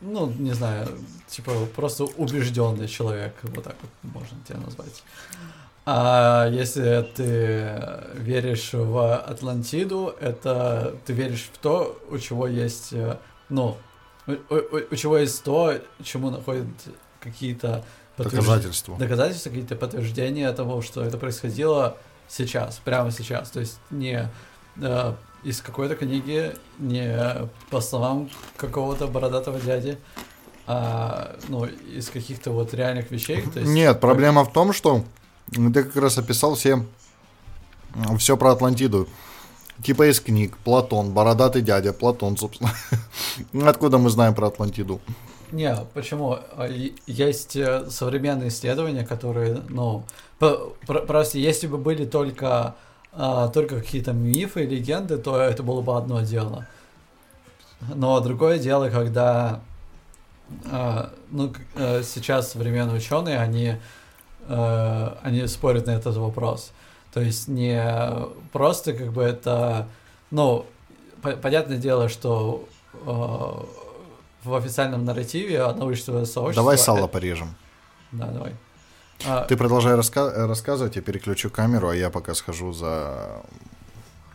[0.00, 0.88] ну, не знаю,
[1.28, 5.02] типа, просто убежденный человек, вот так вот можно тебя назвать.
[5.84, 7.72] А если ты
[8.14, 13.16] веришь в Атлантиду, это ты веришь в то, у чего есть, э,
[13.48, 13.76] ну,
[14.28, 16.66] у, у- у чего есть то, чему находят
[17.20, 17.84] какие-то
[18.16, 18.96] подтвержд- Доказательства.
[18.96, 21.96] доказательства, какие-то подтверждения того, что это происходило
[22.28, 23.50] сейчас, прямо сейчас.
[23.50, 24.30] То есть не
[24.80, 27.18] э, из какой-то книги, не
[27.70, 29.98] по словам какого-то бородатого дяди,
[30.68, 33.42] а ну, из каких-то вот реальных вещей.
[33.42, 35.02] То есть, Нет, проблема в том, что
[35.50, 36.84] ты как раз описал все
[38.18, 39.08] все про Атлантиду.
[39.82, 40.56] Типа из книг.
[40.64, 42.70] Платон, бородатый дядя, Платон, собственно.
[43.68, 45.00] Откуда мы знаем про Атлантиду?
[45.50, 46.38] Не, почему?
[46.56, 46.68] А,
[47.06, 50.04] Есть э, современные исследования, которые, ну,
[50.38, 52.74] просто если бы были только,
[53.12, 56.66] а, только какие-то мифы и легенды, то это было бы одно дело.
[57.94, 59.60] Но другое дело, когда,
[60.70, 63.76] а, ну, э, сейчас современные ученые, они,
[64.48, 66.72] э, они спорят на этот вопрос.
[67.12, 67.82] То есть не
[68.52, 69.88] просто как бы это,
[70.30, 70.66] ну,
[71.20, 73.06] по- понятное дело, что э,
[74.44, 76.62] в официальном нарративе научного сообщества...
[76.62, 77.54] Давай сало э, порежем.
[78.12, 78.54] Да, давай.
[79.26, 83.42] А, Ты продолжай раска- рассказывать, я переключу камеру, а я пока схожу за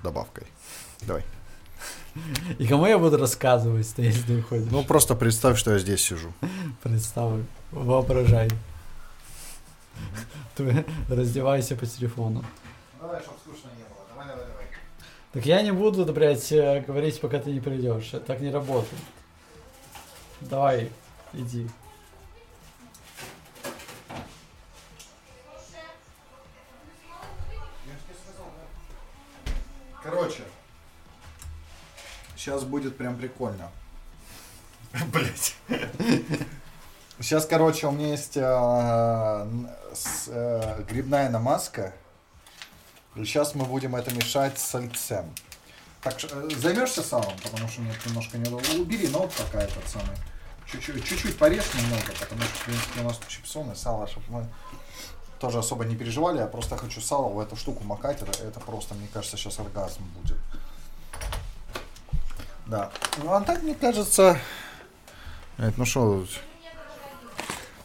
[0.03, 0.47] добавкой.
[1.01, 1.23] Давай.
[2.59, 4.67] И кому я буду рассказывать, если ты уходишь?
[4.71, 6.31] Ну, просто представь, что я здесь сижу.
[6.84, 8.49] Представь, воображай.
[10.56, 12.44] Ты раздевайся по телефону.
[12.99, 14.06] Давай, чтобы скучно не было.
[14.10, 14.65] Давай, давай, давай.
[15.34, 18.11] Так я не буду, блядь, э, говорить, пока ты не придешь.
[18.26, 19.02] Так не работает.
[20.41, 20.91] Давай,
[21.34, 21.68] иди.
[30.02, 30.44] Короче,
[32.36, 33.69] сейчас будет прям прикольно.
[35.11, 35.56] Блять.
[37.19, 39.48] Сейчас, короче, у меня есть э,
[39.98, 41.94] с- э, грибная намазка.
[43.15, 45.34] И сейчас мы будем это мешать с сальцем.
[46.02, 48.49] Так, э, займешься салом, потому что мне немножко не.
[48.80, 50.15] Убери ноут пока этот самый.
[50.72, 54.48] чуть-чуть, чуть-чуть порежь немного, потому что, в принципе, у нас тут чипсоны, сало, чтобы мы
[55.40, 56.40] тоже особо не переживали.
[56.40, 58.22] Я просто хочу сало в эту штуку макать.
[58.22, 60.38] Это, это просто, мне кажется, сейчас оргазм будет.
[62.65, 62.91] Да.
[63.18, 64.40] Ну, а так, мне кажется...
[65.57, 66.26] Это, ну что...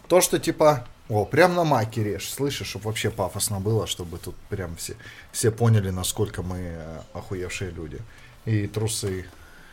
[0.08, 0.86] То, что типа...
[1.12, 4.94] О, прям на маке режь, слышишь, чтобы вообще пафосно было, чтобы тут прям все,
[5.30, 7.98] все поняли, насколько мы э, охуевшие люди.
[8.46, 9.26] И трусы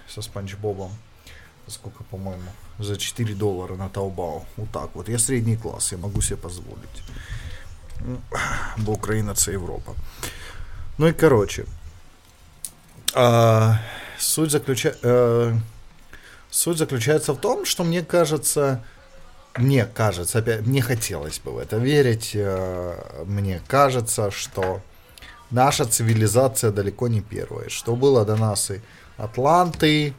[0.06, 0.92] со Спанч Бобом.
[1.68, 2.52] Сколько, по-моему?
[2.78, 4.44] За 4 доллара на Таобао.
[4.58, 5.08] Вот так вот.
[5.08, 7.04] Я средний класс, я могу себе позволить.
[8.78, 9.94] Бо Украина це Европа.
[10.98, 11.66] Ну и короче.
[13.14, 13.78] А,
[14.18, 14.94] суть, заключа...
[15.04, 15.58] а,
[16.52, 18.84] суть заключается в том, что мне кажется,
[19.58, 24.82] мне кажется, опять, мне хотелось бы в это верить, а, мне кажется, что
[25.52, 27.70] наша цивилизация далеко не первая.
[27.70, 28.82] Что было до нас и
[29.18, 30.14] Атланты,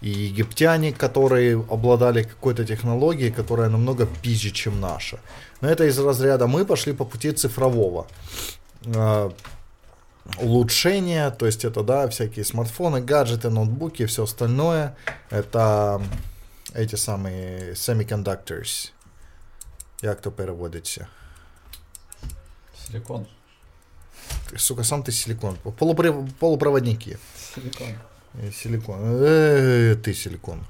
[0.00, 5.18] и египтяне, которые обладали какой-то технологией, которая намного пизже, чем наша.
[5.60, 8.06] Но это из разряда мы пошли по пути цифрового
[8.84, 9.30] э,
[10.38, 14.94] улучшения, то есть это, да, всякие смартфоны, гаджеты, ноутбуки все остальное.
[15.30, 16.00] Это
[16.76, 18.90] эти самые semiconductors.
[20.02, 21.08] Як то переводиться?
[22.86, 23.26] Силикон.
[24.50, 25.56] Ты, сука, сам ты силикон.
[26.38, 27.18] Полупроводники.
[27.54, 27.88] Силикон.
[28.34, 28.98] Э, Силикон.
[29.02, 30.66] Э, Ты силикон.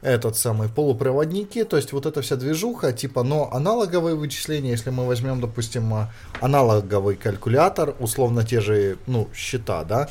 [0.00, 5.06] Этот самый полупроводники, то есть вот эта вся движуха, типа, но аналоговые вычисления, если мы
[5.06, 10.08] возьмем, допустим, а, аналоговый калькулятор, условно те же, ну, счета, да,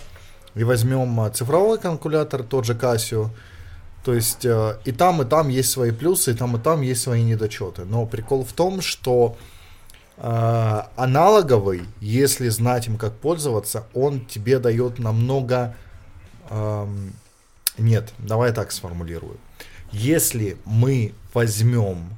[0.56, 3.30] и возьмем а, цифровой калькулятор, тот же Casio,
[4.04, 7.02] то есть э, и там, и там есть свои плюсы, и там, и там есть
[7.02, 7.86] свои недочеты.
[7.86, 9.38] Но прикол в том, что
[10.18, 15.76] э, аналоговый, если знать им как пользоваться, он тебе дает намного
[16.52, 17.14] Ам,
[17.78, 19.38] Нет, давай так сформулирую.
[19.94, 22.10] Если мы возьмем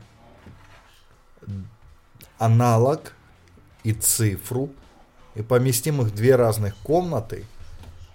[2.39, 3.13] аналог
[3.83, 4.71] и цифру
[5.35, 7.45] и поместим их в две разных комнаты,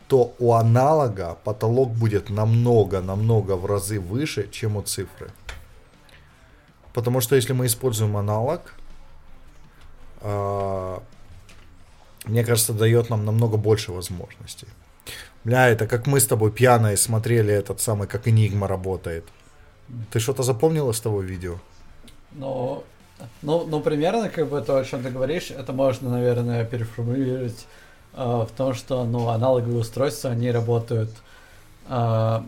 [0.09, 5.31] то у аналога потолок будет намного-намного в разы выше, чем у цифры.
[6.95, 8.75] Потому что если мы используем аналог,
[10.23, 11.03] а,
[12.25, 14.67] мне кажется, дает нам намного больше возможностей.
[15.45, 19.25] Бля, это как мы с тобой пьяные смотрели этот самый, как Enigma работает.
[20.11, 21.59] Ты что-то запомнил из того видео?
[22.33, 22.85] Ну,
[23.43, 27.67] ну, ну, примерно, как бы то, о чем ты говоришь, это можно, наверное, переформулировать
[28.25, 31.11] в том, что, ну, аналоговые устройства, они работают,
[31.89, 32.41] э,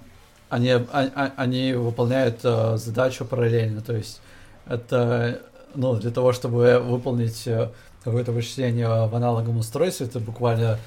[0.48, 4.20] они, а- а- они выполняют э, задачу параллельно, то есть
[4.66, 5.40] это,
[5.74, 7.68] ну, для того, чтобы выполнить э,
[8.05, 10.78] какое-то вычисление в аналоговом устройстве, это буквально,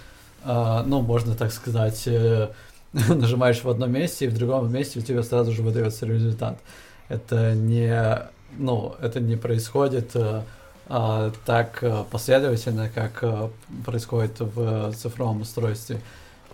[0.43, 2.49] э, ну, можно так сказать, э,
[2.93, 6.60] нажимаешь в одном месте, и в другом месте у тебя сразу же выдается результат.
[7.07, 8.19] Это не,
[8.57, 10.41] ну, это не происходит э,
[10.88, 13.49] так э, последовательно, как э,
[13.85, 16.01] происходит в цифровом устройстве.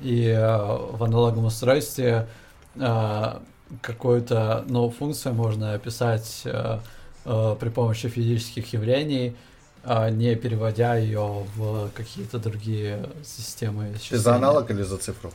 [0.02, 2.28] И э, в аналоговом устройстве
[2.76, 3.34] э,
[3.82, 6.80] какую-то ну, функцию можно описать э,
[7.26, 9.36] э, при помощи физических явлений,
[9.84, 13.94] а не переводя ее в какие-то другие системы.
[14.10, 15.32] Ты за аналог или за цифру?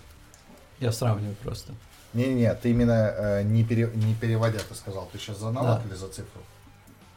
[0.81, 1.73] Я сравниваю просто.
[2.13, 5.09] Не-не, ты именно э, не, пере- не переводя, ты сказал.
[5.13, 5.89] Ты сейчас за аналог Да.
[5.89, 6.41] или за цифру?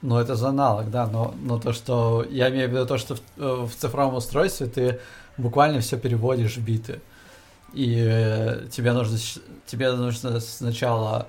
[0.01, 2.25] Ну, это за аналог, да, но, но то, что...
[2.29, 4.99] Я имею в виду то, что в, э, в цифровом устройстве ты
[5.37, 6.99] буквально все переводишь в биты.
[7.73, 9.17] И э, тебе нужно,
[9.65, 11.27] тебе нужно сначала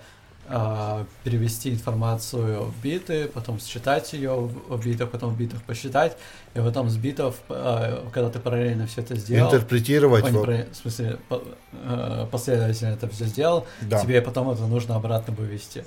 [0.49, 6.17] э, перевести информацию в биты, потом считать ее в, в битах, потом в битах посчитать,
[6.55, 9.49] и потом с битов, э, когда ты параллельно все это сделал...
[9.51, 10.31] Интерпретировать.
[10.31, 11.43] Во- про- в смысле, по-
[11.73, 15.87] э, последовательно это все сделал, Да, тебе потом это нужно обратно вывести.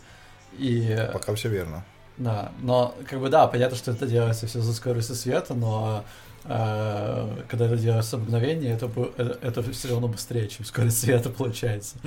[0.58, 1.86] И э, пока все верно.
[2.18, 6.06] Да, но как бы да, понятно, что это делается все за скоростью света, но
[6.44, 11.30] э, когда это делается мгновение, это, бу- это, это все равно быстрее, чем скорость света
[11.38, 11.98] получается.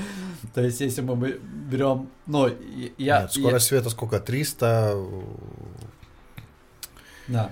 [0.55, 2.48] То есть, если мы берем, ну,
[2.98, 4.20] я, Нет, скорость света сколько?
[4.20, 4.94] 300?
[4.97, 6.44] я-
[7.28, 7.51] да,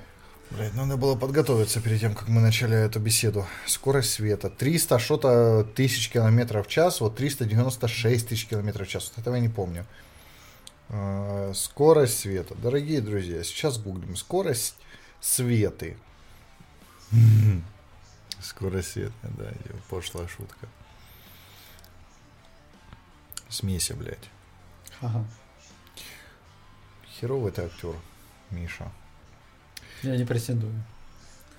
[0.50, 3.46] Блядь, надо было подготовиться перед тем, как мы начали эту беседу.
[3.66, 4.50] Скорость света.
[4.50, 9.10] 300 что-то тысяч километров в час, вот 396 тысяч километров в час.
[9.16, 9.86] Вот этого я не помню.
[10.92, 12.54] А, Скорость света.
[12.54, 14.14] Дорогие друзья, сейчас гуглим.
[14.14, 14.76] Скорость
[15.20, 15.96] светы.
[18.40, 19.52] Скорость света, да,
[19.88, 20.68] пошлая шутка.
[23.48, 24.30] Смеси, блядь.
[25.00, 25.24] ага.
[27.08, 27.94] Херовый ты актер,
[28.50, 28.90] Миша.
[30.02, 30.82] я не претендую.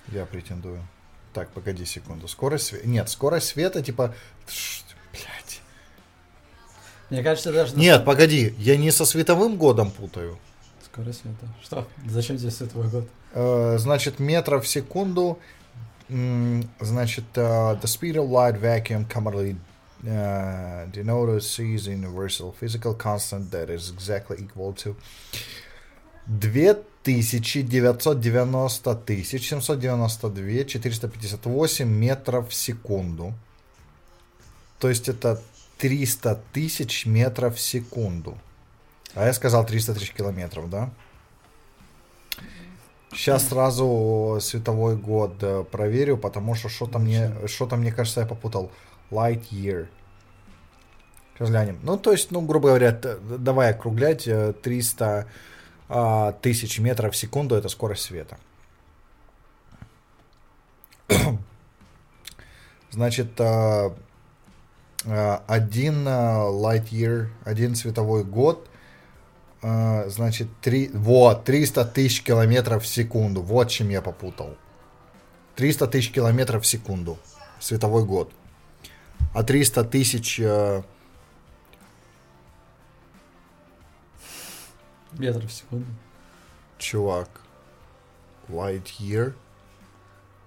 [0.08, 0.86] Я претендую.
[1.32, 2.28] Так, погоди секунду.
[2.28, 2.86] Скорость света...
[2.86, 4.14] Нет, скорость света, типа...
[7.10, 7.74] Мне кажется, даже...
[7.74, 10.38] на Нет, погоди, я не со световым годом путаю.
[10.84, 11.46] Скорость света.
[11.62, 11.86] Что?
[12.08, 13.08] Зачем здесь световой год?
[13.32, 15.38] Э, Значит, метров в секунду.
[16.08, 19.56] Значит, э, the speed of light vacuum commonly
[20.06, 24.94] uh, denoted is universal physical constant that is exactly equal to
[26.26, 33.34] 2990 тысяч 792 458 метров в секунду.
[34.78, 35.40] То есть это
[35.78, 38.38] 300 тысяч метров в секунду.
[39.14, 40.90] А я сказал 300 тысяч километров, да?
[43.12, 48.72] Сейчас сразу световой год э, проверю, потому что что-то мне, что-то мне кажется, я попутал.
[49.10, 49.86] Light year.
[51.34, 51.78] Сейчас глянем.
[51.82, 55.28] Ну, то есть, ну, грубо говоря, давай округлять, э, 300
[55.88, 58.38] а, тысяч метров в секунду это скорость света.
[62.90, 63.94] Значит, а,
[65.46, 68.68] один а, light year, один световой год,
[69.62, 73.42] а, значит, три, вот, 300 тысяч километров в секунду.
[73.42, 74.56] Вот чем я попутал.
[75.56, 77.18] 300 тысяч километров в секунду.
[77.60, 78.32] Световой год.
[79.34, 80.38] А 300 тысяч...
[80.40, 80.82] э,
[85.12, 85.86] Метров в секунду.
[86.78, 87.28] чувак.
[88.48, 89.34] Light year.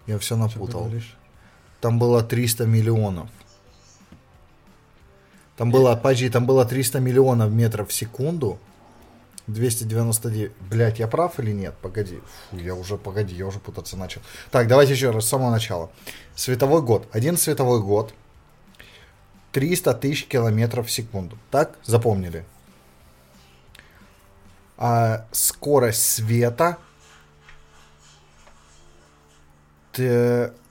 [0.05, 0.91] Я все напутал.
[1.81, 3.29] Там было 300 миллионов.
[5.57, 8.59] Там было, подожди, там было 300 миллионов метров в секунду.
[9.47, 10.51] 299.
[10.69, 11.73] Блять, я прав или нет?
[11.81, 12.19] Погоди.
[12.51, 14.21] Фу, я уже, погоди, я уже путаться начал.
[14.51, 15.89] Так, давайте еще раз с самого начала.
[16.35, 17.07] Световой год.
[17.11, 18.13] Один световой год.
[19.53, 21.37] 300 тысяч километров в секунду.
[21.49, 21.79] Так?
[21.85, 22.45] Запомнили?
[24.77, 26.77] А скорость света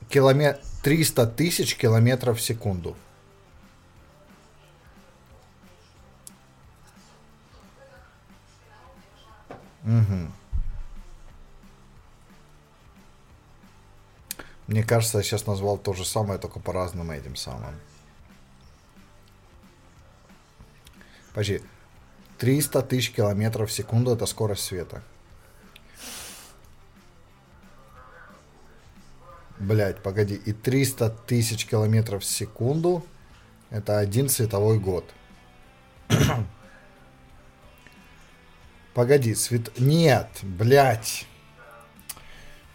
[0.09, 2.97] километр 300 тысяч километров в секунду.
[9.87, 10.33] Мгм.
[14.67, 17.77] Мне кажется, я сейчас назвал то же самое, только по-разному этим самым.
[21.29, 21.63] Подожди.
[22.39, 25.03] 300 тысяч километров в секунду это скорость света.
[29.59, 30.35] Блять, погоди.
[30.35, 33.07] И 300 тысяч километров в секунду
[33.71, 35.05] это один световой год.
[38.97, 39.79] Погоди, свет...
[39.79, 41.27] Нет, блять.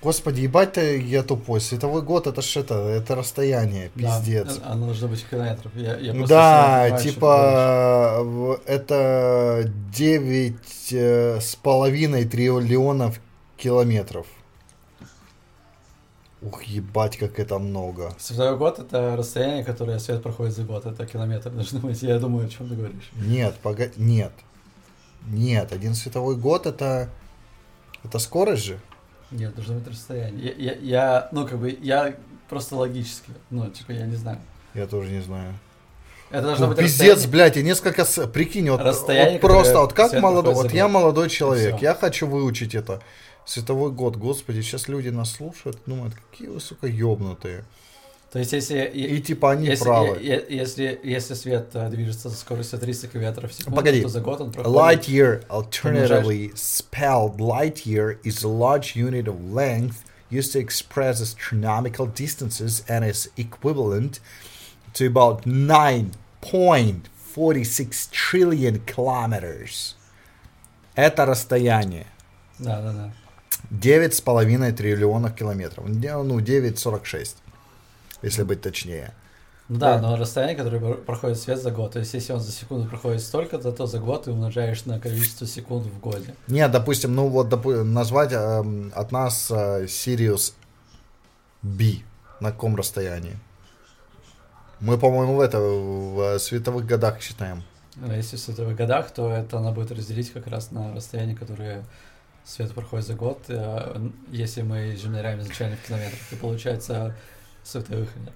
[0.03, 1.59] Господи, ебать ты, я тупой.
[1.59, 4.59] Световой год это ж это, это расстояние, Да, пиздец.
[4.59, 5.71] э, Оно должно быть километров.
[5.75, 9.63] Я, я Да, типа это
[9.95, 10.55] 9
[10.91, 13.19] э, с половиной триллионов
[13.57, 14.27] километров.
[16.43, 18.13] Ух, ебать, как это много.
[18.19, 20.85] Световой год это расстояние, которое свет проходит за год.
[20.85, 21.99] Это километр должно быть.
[22.03, 23.09] Я думаю, о чем ты говоришь.
[23.15, 24.33] Нет, погоди, нет.
[25.27, 27.09] Нет, один световой год это...
[28.03, 28.79] Это скорость же?
[29.29, 30.53] Нет, должно быть расстояние.
[30.57, 32.15] Я, я, я, ну, как бы, я
[32.49, 34.39] просто логически, ну, типа, я не знаю.
[34.73, 35.53] Я тоже не знаю.
[36.31, 37.31] Это должно Ну, быть пиздец, расстояние.
[37.31, 38.05] блядь, я несколько...
[38.05, 40.53] с- Прикинь, вот, Расстояние, вот просто, вот как молодой...
[40.55, 43.01] Вот я молодой человек, я хочу выучить это.
[43.45, 47.65] Световой год, господи, сейчас люди нас слушают, думают, какие вы, сука, ёбнутые.
[48.31, 48.85] То есть, если...
[48.85, 50.17] И типа они если, правы.
[50.21, 54.01] е- е- если, если свет э, движется со скоростью 300 км в секунду, Погоди.
[54.01, 54.77] то за год он проходит...
[54.77, 61.19] Light year, alternatively spelled light year, is a large unit of length used to express
[61.21, 64.21] astronomical distances and is equivalent
[64.93, 69.95] to about 9.46 trillion kilometers.
[70.95, 72.05] Это расстояние.
[72.59, 73.11] Да, да, да.
[73.71, 75.85] 9,5 триллионов километров.
[75.87, 77.35] Ну, 9,46,
[78.21, 79.13] если быть точнее.
[79.69, 80.01] Ну да, Да.
[80.09, 83.21] но расстояние, которое про- проходит свет за год, то есть если он за секунду проходит
[83.21, 86.35] столько-то, то за год ты умножаешь на количество секунд в годе.
[86.47, 90.53] Нет, допустим, ну вот допу- назвать эм, от нас э, Sirius
[91.61, 91.99] B
[92.41, 93.37] на каком расстоянии?
[94.81, 97.63] Мы, по-моему, в это в э, световых годах считаем.
[98.05, 101.85] А Если в световых годах, то это надо будет разделить как раз на расстояние, которое
[102.43, 107.15] свет проходит за год, э, если мы измеряем изначально в километрах, и получается
[107.63, 108.33] световых нет.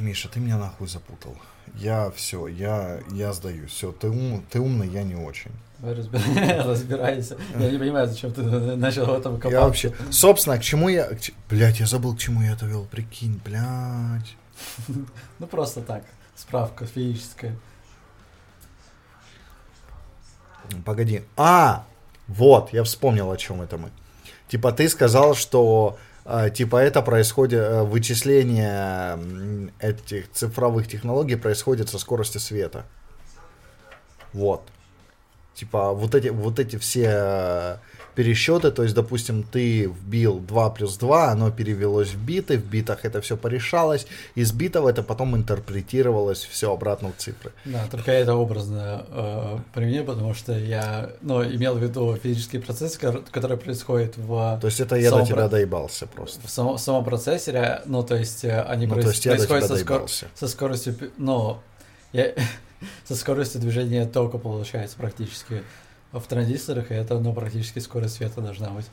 [0.00, 1.36] Миша, ты меня нахуй запутал.
[1.74, 3.70] Я все, я, я сдаюсь.
[3.70, 5.52] Все, ты, ум, ты умный, я не очень.
[5.82, 7.36] Разбирайся.
[7.58, 8.42] Я не понимаю, зачем ты
[8.76, 9.58] начал в этом копаться.
[9.58, 9.94] Я вообще...
[10.10, 11.10] Собственно, к чему я...
[11.50, 12.86] Блядь, я забыл, к чему я это вел.
[12.86, 14.36] Прикинь, блядь.
[15.38, 16.02] Ну просто так,
[16.34, 17.54] справка физическая.
[20.86, 21.22] Погоди.
[21.36, 21.84] А,
[22.26, 23.90] вот, я вспомнил, о чем это мы.
[24.48, 25.98] Типа ты сказал, что
[26.50, 29.18] типа это происходит, э, вычисление
[29.78, 32.84] этих цифровых технологий происходит со скоростью света.
[34.32, 34.62] Вот.
[35.54, 37.76] Типа вот эти, вот эти все э,
[38.16, 43.04] пересчеты, то есть, допустим, ты вбил 2 плюс 2, оно перевелось в биты, в битах
[43.04, 47.52] это все порешалось, из битов это потом интерпретировалось все обратно в цифры.
[47.66, 52.96] Да, только это образно э, применил, потому что я, ну, имел в виду физический процесс,
[52.96, 56.40] ко- который происходит в, То есть это я до тебя про- доебался просто.
[56.46, 59.66] в самом, в самом процессоре, ну, то есть э, они Ну, проис- то есть происходят
[59.68, 61.58] со, скор- со скоростью, ну,
[62.12, 62.32] я,
[63.04, 65.62] со скоростью движения тока получается практически
[66.12, 68.86] в транзисторах, и это, ну, практически скорость света должна быть.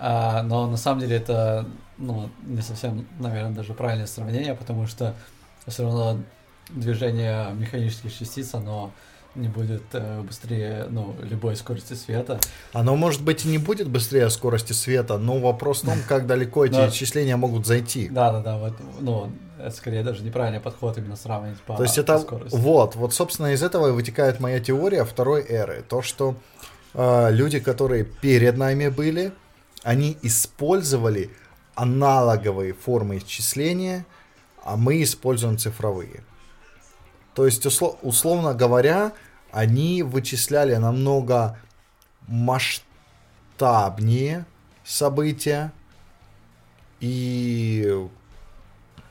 [0.00, 5.14] А, но на самом деле это, ну, не совсем, наверное, даже правильное сравнение, потому что
[5.66, 6.20] все равно
[6.70, 8.92] движение механических частиц, оно
[9.34, 12.40] не будет э, быстрее, ну, любой скорости света.
[12.72, 16.64] Оно, может быть, и не будет быстрее скорости света, но вопрос в том, как далеко
[16.64, 16.88] эти Да.
[16.88, 18.08] исчисления могут зайти.
[18.08, 19.30] Да, да, да, вот, ну,
[19.60, 22.56] это скорее даже неправильный подход именно сравнивать по, То есть по это скорости.
[22.56, 25.84] вот, вот, собственно, из этого вытекает моя теория второй эры.
[25.88, 26.34] То, что
[26.94, 29.32] э, люди, которые перед нами были,
[29.82, 31.30] они использовали
[31.74, 34.04] аналоговые формы исчисления,
[34.64, 36.24] а мы используем цифровые.
[37.34, 39.12] То есть, усло- условно говоря,
[39.52, 41.58] они вычисляли намного
[42.26, 44.44] масштабнее
[44.84, 45.72] события
[47.00, 48.08] и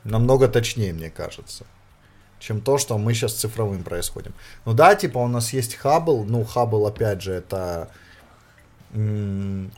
[0.08, 1.66] намного точнее, мне кажется
[2.40, 4.34] чем то, что мы сейчас цифровым происходим.
[4.66, 7.90] Ну да, типа у нас есть Хаббл, ну Хаббл, опять же, это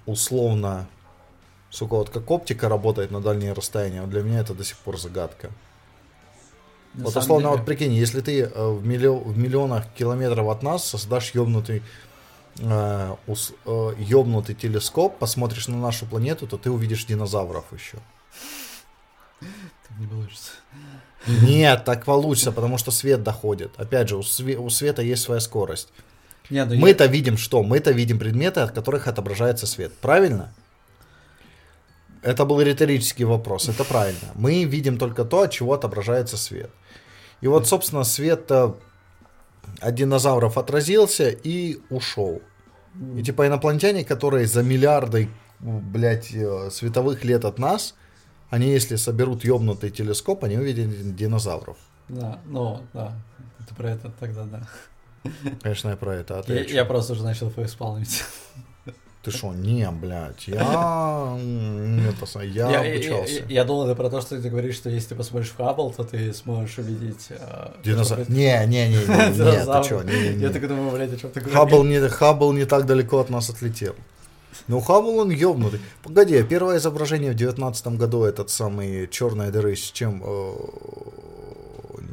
[0.06, 0.88] условно,
[1.70, 5.00] сука, вот как оптика работает на дальние расстояния, вот для меня это до сих пор
[5.00, 5.50] загадка.
[6.96, 10.64] На вот условно, деле- вот прикинь, если ты э, в, миллио- в миллионах километров от
[10.64, 11.82] нас создашь ёбнутый
[12.60, 18.00] э, ус- э, ёбнутый телескоп, посмотришь на нашу планету, то ты увидишь динозавров еще.
[20.00, 20.52] Не получится.
[21.28, 23.72] Нет, так получится, потому что свет доходит.
[23.78, 25.90] Опять же, у, све- у света есть своя скорость.
[26.50, 27.62] Не, ну Мы-то видим что?
[27.64, 29.94] Мы-то видим предметы, от которых отображается свет.
[30.02, 30.54] Правильно?
[32.22, 33.70] Это был риторический вопрос.
[33.70, 34.32] Это правильно.
[34.36, 36.72] Мы видим только то, от чего отображается свет.
[37.42, 38.74] И вот, собственно, свет э,
[39.80, 42.42] от динозавров отразился и ушел.
[43.16, 45.30] И типа инопланетяне, которые за миллиарды,
[45.60, 47.96] блядь, э, световых лет от нас,
[48.50, 51.78] они, если соберут ёбнутый телескоп, они увидят динозавров.
[52.08, 53.14] Да, ну, да,
[53.60, 54.68] это про это тогда, да.
[55.62, 56.40] Конечно, я про это.
[56.40, 58.24] А ты Я, я просто уже начал фейспалмить.
[59.22, 61.38] Ты что, не, блядь, я...
[62.08, 63.34] это я я, обучался.
[63.34, 65.92] я, я думал это про то, что ты говоришь, что если ты посмотришь в Хаббл,
[65.92, 67.28] то ты сможешь увидеть...
[67.30, 68.24] э, Динозавр.
[68.24, 69.84] что Не, не, не, не, не, ты Динозавр.
[69.84, 70.50] что, не, не, Я не.
[70.54, 71.58] так думаю, блядь, о чем ты говоришь.
[71.58, 73.96] Хаббл не, Хаббл не так далеко от нас отлетел.
[74.68, 75.80] Ну, Хаббл он ёбнутый.
[76.04, 80.22] Погоди, первое изображение в девятнадцатом году, этот самый черная дыры с чем...
[80.26, 80.54] э,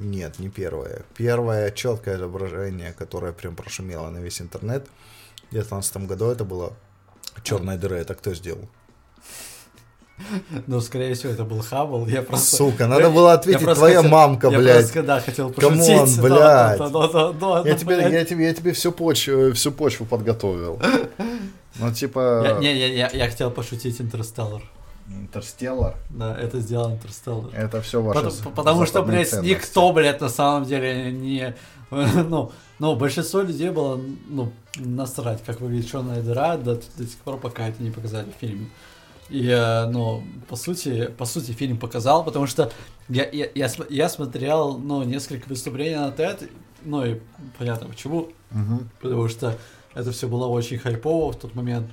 [0.00, 1.02] Нет, не первое.
[1.16, 4.86] Первое четкое изображение, которое прям прошумело на весь интернет
[5.48, 6.72] в девятнадцатом году, это было
[7.42, 7.96] черная дыра.
[7.96, 8.68] Это кто сделал?
[10.66, 12.06] Ну, скорее всего, это был Хаббл.
[12.06, 12.56] Я просто...
[12.56, 14.76] Сука, надо было Я ответить твоя хотел- мамка, я блядь.
[14.92, 16.16] просто, да, хотел Come on, пошутить.
[16.22, 16.22] но-
[17.62, 17.66] блядь.
[17.66, 20.80] Я тебе, я тебе, я тебе всю почву, всю почву подготовил.
[21.78, 22.42] Ну, типа...
[22.44, 24.62] Я- Не, я, я, я хотел пошутить Интерстеллар.
[25.08, 25.96] Интерстеллар.
[26.10, 27.50] Да, это сделал Интерстеллар.
[27.54, 31.54] Это все ваше Потому, потому что, блядь, никто, блядь, на самом деле не...
[31.90, 37.38] Ну, ну, большинство людей было, ну, насрать, как выглядит черная дыра до, до сих пор,
[37.38, 38.66] пока это не показали в фильме.
[39.30, 42.70] И, э, ну, по сути, по сути, фильм показал, потому что
[43.08, 46.50] я, я, я, я смотрел, ну, несколько выступлений на TED,
[46.84, 47.20] ну, и
[47.58, 48.88] понятно почему, Мгм.
[49.00, 49.56] потому что
[49.96, 51.90] это все было очень хайпово в тот момент.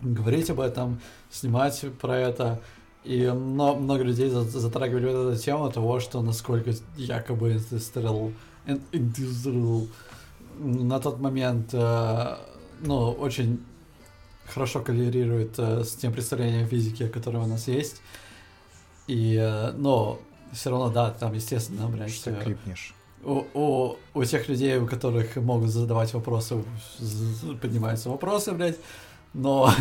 [0.00, 2.60] Говорить об этом, снимать про это.
[3.04, 8.32] И мно- много людей за- затрагивали вот эту тему того, что насколько якобы Interstellar,
[8.66, 9.88] Ин- Interstellar
[10.58, 12.36] на тот момент э,
[12.80, 13.60] ну, очень
[14.46, 18.02] хорошо коллерирует э, с тем представлением физики, которое у нас есть.
[19.06, 20.18] И, э, но
[20.52, 22.94] все равно, да, там, естественно, блядь, Что клипнешь?
[23.24, 26.62] У, у, у тех людей, у которых могут задавать вопросы,
[27.60, 28.78] поднимаются вопросы, блядь.
[29.34, 29.72] Но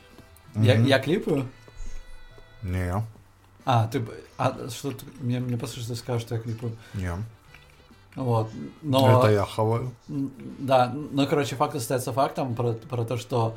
[0.54, 1.46] я, я клипаю.
[2.62, 3.04] Не,
[3.64, 4.04] А, ты...
[4.38, 5.04] А, что ты...
[5.20, 6.76] Мне, мне послушай, ты скажешь, что я клипаю.
[6.94, 7.12] не.
[8.16, 8.50] Вот.
[8.82, 9.20] Но...
[9.20, 9.92] Это я хаваю.
[10.08, 13.56] Да, ну, короче, факт остается фактом про, про то, что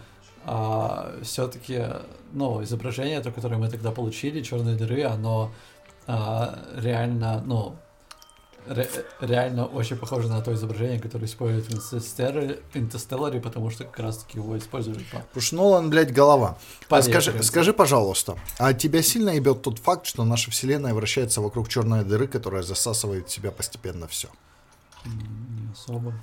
[1.21, 1.85] все-таки,
[2.33, 5.51] ну, изображение, то, которое мы тогда получили, черной дыры, оно
[6.07, 7.75] а, реально, ну,
[8.67, 8.89] ре-
[9.21, 14.37] реально очень похоже на то изображение, которое используют в Интерстелларе, Интерстелларе, потому что как раз-таки
[14.37, 15.19] его использовали по...
[15.19, 16.57] Потому что Нолан, блядь, голова.
[16.89, 21.69] А скажи, скажи, пожалуйста, а тебя сильно ебет тот факт, что наша вселенная вращается вокруг
[21.69, 24.27] черной дыры, которая засасывает в себя постепенно все?
[25.05, 26.13] Не особо.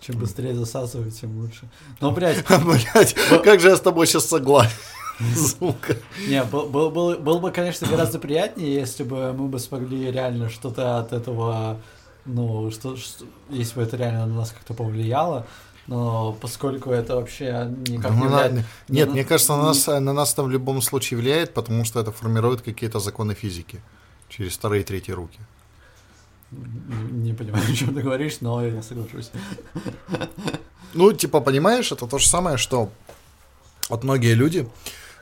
[0.00, 1.68] Чем быстрее засасывать, тем лучше.
[2.00, 3.14] Но, блядь, Блять,
[3.44, 4.72] как же я с тобой сейчас согласен.
[5.36, 5.96] Сука.
[6.28, 10.48] Не, был, был, был, был бы, конечно, гораздо приятнее, если бы мы бы смогли реально
[10.48, 11.80] что-то от этого,
[12.24, 15.46] ну, что, что- если бы это реально на нас как-то повлияло,
[15.86, 18.52] но поскольку это вообще никак Ну, не влияет...
[18.88, 22.00] Нет, на- мне кажется, на нас, на нас это в любом случае влияет, потому что
[22.00, 23.80] это формирует какие-то законы физики
[24.28, 25.38] через вторые и третьи руки.
[26.52, 29.30] Не, не понимаю, о чем ты говоришь, но я соглашусь.
[30.94, 32.90] Ну, типа, понимаешь, это то же самое, что
[33.88, 34.68] вот многие люди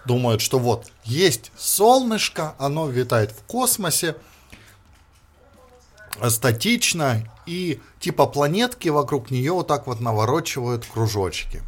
[0.08, 4.16] думают, что вот есть солнышко, оно витает в космосе,
[6.20, 11.62] э, статично, и типа планетки вокруг нее вот так вот наворочивают кружочки.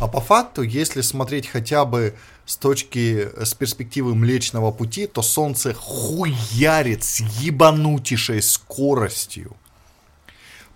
[0.00, 2.14] А по факту, если смотреть хотя бы
[2.46, 9.56] с точки, с перспективы Млечного Пути, то Солнце хуярит с ебанутейшей скоростью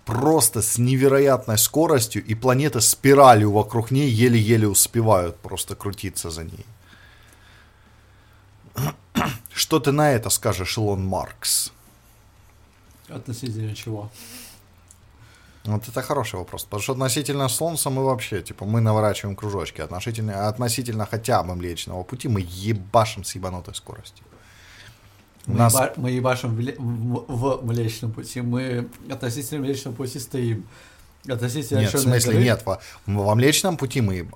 [0.05, 6.65] просто с невероятной скоростью, и планеты спиралью вокруг ней еле-еле успевают просто крутиться за ней.
[9.53, 11.71] Что ты на это скажешь, Илон Маркс?
[13.09, 14.09] Относительно чего?
[15.65, 20.47] Вот это хороший вопрос, потому что относительно Солнца мы вообще, типа, мы наворачиваем кружочки, относительно,
[20.47, 24.23] относительно хотя бы Млечного Пути мы ебашим с ебанутой скоростью.
[25.45, 30.65] Мы, нас- еба- мы ебашим в, в- в Млечном Пути, мы относительно Млечного Пути стоим.
[31.27, 34.29] Относительно Нет, в смысле, горы- нет, во, во Млечном Пути мы...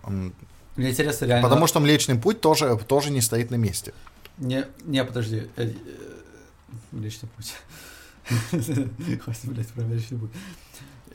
[0.76, 1.48] Мне интересно реально...
[1.48, 3.94] Потому что Млечный Путь тоже, тоже не стоит на месте.
[4.42, 5.48] Не, не, подожди.
[5.56, 5.74] э, э,
[6.92, 7.54] Млечный Путь.
[9.22, 10.32] Хватит, блядь, про Млечный Путь.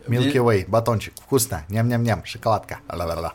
[0.06, 2.78] Milky Way, батончик, вкусно, ням-ням-ням, шоколадка.
[2.88, 3.34] ла-ла-ла-ла.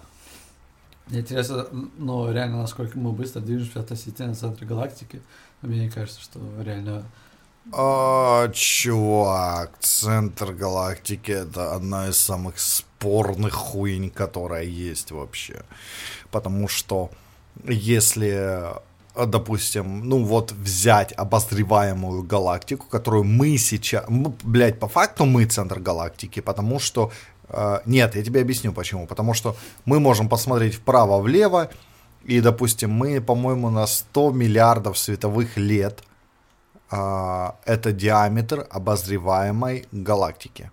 [1.08, 5.22] Мне интересно, ну, реально, насколько мы быстро движемся относительно центра галактики.
[5.61, 7.03] Мне кажется, что реально...
[7.74, 15.64] О, чувак, центр галактики это одна из самых спорных хуйнь, которая есть вообще.
[16.32, 17.11] Потому что
[17.66, 18.64] если,
[19.15, 25.80] допустим, ну вот взять обозреваемую галактику, которую мы сейчас, м, блядь, по факту мы центр
[25.80, 27.11] галактики, потому что
[27.49, 29.07] э, нет, я тебе объясню почему.
[29.07, 31.69] Потому что мы можем посмотреть вправо-влево,
[32.23, 36.03] и, допустим, мы, по-моему, на 100 миллиардов световых лет
[36.91, 40.72] а, это диаметр обозреваемой галактики.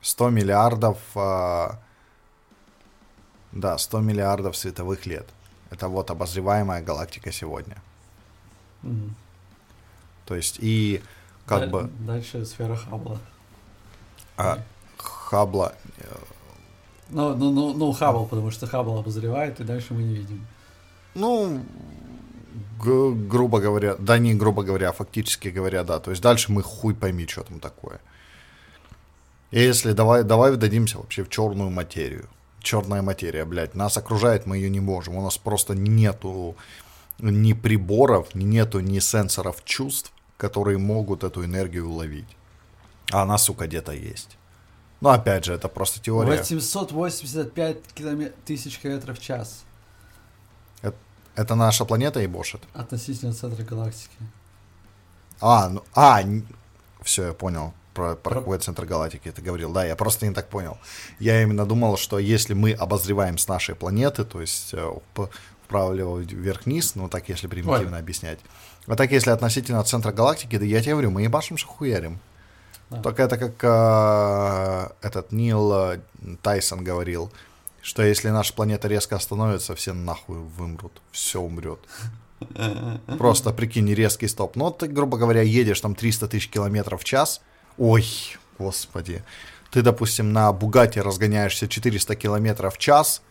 [0.00, 1.78] 100 миллиардов, а,
[3.50, 5.26] да, 100 миллиардов световых лет.
[5.72, 7.76] Это вот обозреваемая галактика сегодня.
[8.84, 9.14] м,
[10.26, 11.02] То есть и
[11.46, 13.18] как даль- бы Дальше сфера Хаббла.
[14.36, 14.58] а,
[14.98, 16.16] Хаббла, э,
[17.10, 20.46] Ну, ну, ну, ну, Хаббл, потому что Хаббл обозревает, и дальше мы не видим.
[21.14, 21.60] ну,
[22.82, 25.98] г- грубо говоря, да не грубо говоря, а фактически говоря, да.
[26.00, 27.98] То есть дальше мы хуй пойми, что там такое.
[29.52, 32.28] И если давай, давай вдадимся вообще в черную материю.
[32.62, 35.16] Черная материя, блядь, нас окружает, мы ее не можем.
[35.16, 36.56] У нас просто нету
[37.18, 42.36] ни приборов, нету ни сенсоров чувств, которые могут эту энергию уловить.
[43.10, 44.38] А она, сука, где-то есть.
[45.00, 46.38] Но опять же, это просто теория.
[46.38, 48.34] 885 километр...
[48.44, 49.64] тысяч километров в час
[51.34, 52.60] Это наша планета ебошит.
[52.74, 54.16] относительно центра галактики.
[55.40, 56.22] А, ну, а,
[57.02, 57.72] все, я понял.
[57.94, 59.72] Про, про какой центр галактики ты говорил.
[59.72, 60.78] Да, я просто не так понял.
[61.18, 65.28] Я именно думал, что если мы обозреваем с нашей планеты, то есть э, п-
[65.64, 68.38] вправо, лево, вверх, вниз, ну так если примитивно объяснять.
[68.86, 72.18] А так если относительно центра галактики, да я тебе говорю, мы ебашимся хуярим.
[72.90, 73.02] Да.
[73.02, 76.00] Только это как э, этот Нил э,
[76.42, 77.30] Тайсон говорил,
[77.82, 81.80] что если наша планета резко остановится, все нахуй вымрут, все умрет.
[83.18, 84.56] Просто прикинь, резкий стоп.
[84.56, 87.40] Ну, ты, грубо говоря, едешь там 300 тысяч километров в час.
[87.82, 88.06] Ой,
[88.60, 89.24] господи.
[89.72, 93.22] Ты, допустим, на Бугате разгоняешься 400 километров в час.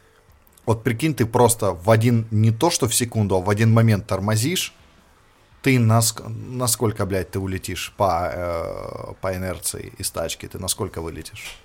[0.65, 4.07] Вот прикинь, ты просто в один, не то что в секунду, а в один момент
[4.07, 4.73] тормозишь.
[5.61, 10.47] Ты наск- насколько, блядь, ты улетишь по, э, по инерции из тачки?
[10.47, 11.57] Ты насколько вылетишь?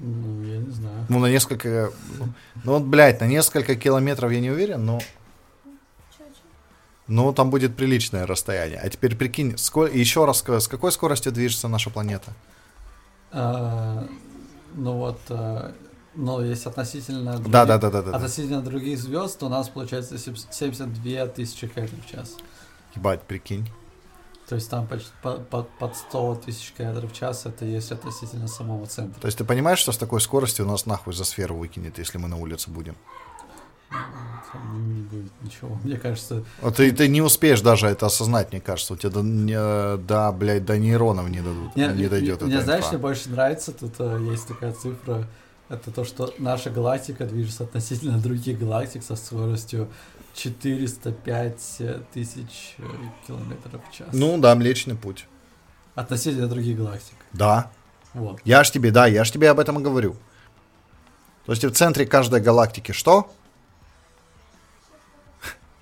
[0.00, 1.06] Ну, я не знаю.
[1.08, 1.92] Ну, на несколько...
[2.18, 2.28] Ну,
[2.64, 5.00] ну вот, блядь, на несколько километров я не уверен, но...
[7.08, 8.78] Ну, там будет приличное расстояние.
[8.78, 9.96] А теперь прикинь, сколь...
[9.96, 12.34] еще раз, с какой скоростью движется наша планета?
[13.32, 14.06] А,
[14.74, 15.74] ну вот, а,
[16.14, 17.38] ну, есть относительно...
[17.38, 18.16] Да, да, да, да, да.
[18.16, 22.36] Относительно других звезд у нас получается сеп- 72 тысячи километров в час.
[22.94, 23.70] Ебать, прикинь.
[24.48, 28.48] То есть там почти по- по- под 100 тысяч километров в час это есть относительно
[28.48, 29.20] самого центра.
[29.20, 32.28] То есть ты понимаешь, что с такой скоростью нас нахуй за сферу выкинет, если мы
[32.28, 32.96] на улице будем?
[33.90, 35.78] Там не будет ничего.
[35.84, 38.94] Мне кажется, А ты, ты не успеешь даже это осознать, мне кажется.
[38.94, 41.76] У тебя до, не- да, блядь, до нейронов не дадут.
[41.76, 42.92] Мне, не дойдет мне, знаешь, инфа.
[42.92, 45.26] мне больше нравится, тут э, есть такая цифра,
[45.68, 49.88] это то, что наша галактика движется относительно других галактик со скоростью
[50.34, 52.82] 405 тысяч э,
[53.26, 54.08] километров в час.
[54.12, 55.26] Ну да, Млечный Путь.
[55.94, 57.16] Относительно других галактик.
[57.32, 57.70] Да.
[58.14, 58.40] Вот.
[58.44, 60.16] Я ж тебе, да, я ж тебе об этом и говорю.
[61.44, 63.30] То есть в центре каждой галактики что?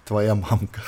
[0.07, 0.83] Твоя мамка.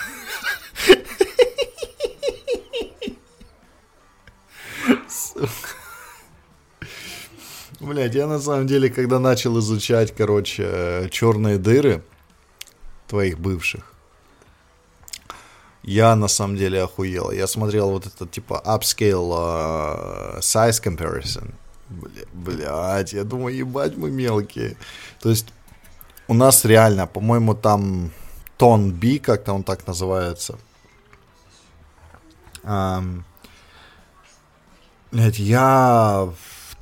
[7.81, 12.03] Блять, я на самом деле, когда начал изучать, короче, черные дыры
[13.09, 13.93] твоих бывших,
[15.83, 17.33] я на самом деле охуел.
[17.33, 21.55] Я смотрел вот это типа upscale э, size comparison.
[21.89, 24.77] Бля, блядь, я думаю, ебать мы мелкие.
[25.21, 25.47] То есть
[26.29, 28.13] у нас реально, по-моему, там
[28.59, 30.59] тон B, как-то он так называется.
[35.11, 36.29] Блядь, я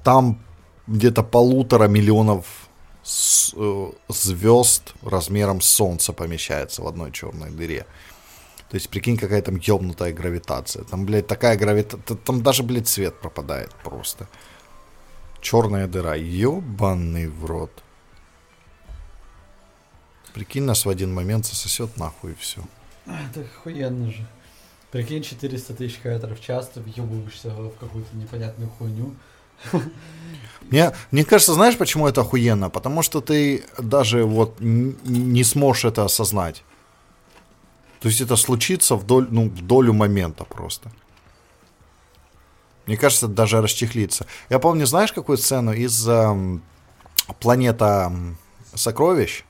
[0.02, 0.40] там
[0.88, 2.68] где-то полутора миллионов
[3.56, 7.86] э, звезд размером с Солнце помещается в одной черной дыре.
[8.68, 10.82] То есть, прикинь, какая там ёбнутая гравитация.
[10.84, 12.16] Там, блядь, такая гравитация...
[12.16, 14.26] Там даже, блядь, свет пропадает просто.
[15.40, 16.16] Черная дыра.
[16.16, 17.70] Ёбаный в рот.
[20.36, 22.60] Прикинь, нас в один момент засосет нахуй и все.
[23.06, 24.26] Это охуенно же.
[24.90, 29.14] Прикинь, 400 тысяч километров в час, ты въебываешься в какую-то непонятную хуйню.
[30.70, 32.68] Мне, мне кажется, знаешь, почему это охуенно?
[32.68, 36.64] Потому что ты даже вот не сможешь это осознать.
[38.00, 40.92] То есть это случится в, доль, ну, в долю момента просто.
[42.84, 44.26] Мне кажется, даже расчехлится.
[44.50, 46.62] Я помню, знаешь, какую сцену из эм,
[47.40, 48.12] планета
[48.74, 49.45] сокровищ,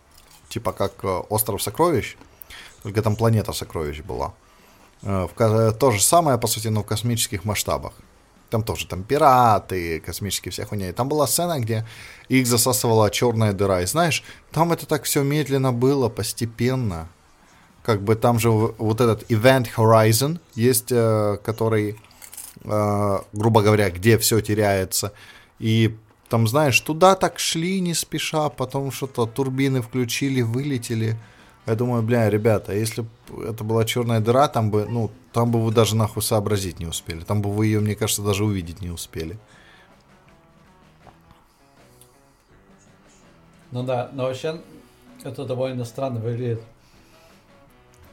[0.56, 2.16] типа как э, остров сокровищ,
[2.82, 4.32] только там планета сокровищ была.
[5.02, 7.92] Э, в ка- то же самое, по сути, но в космических масштабах.
[8.50, 10.88] Там тоже там пираты, космические вся хуйня.
[10.88, 11.84] И там была сцена, где
[12.30, 13.82] их засасывала черная дыра.
[13.82, 17.08] И знаешь, там это так все медленно было, постепенно.
[17.82, 21.96] Как бы там же вот этот Event Horizon есть, э, который,
[22.64, 25.12] э, грубо говоря, где все теряется.
[25.58, 25.96] И
[26.28, 31.16] там, знаешь, туда так шли не спеша, потом что-то турбины включили, вылетели.
[31.66, 33.08] Я думаю, бля, ребята, если б
[33.44, 37.20] это была черная дыра, там бы, ну, там бы вы даже нахуй сообразить не успели.
[37.20, 39.38] Там бы вы ее, мне кажется, даже увидеть не успели.
[43.72, 44.60] Ну да, но вообще
[45.24, 46.62] это довольно странно выглядит.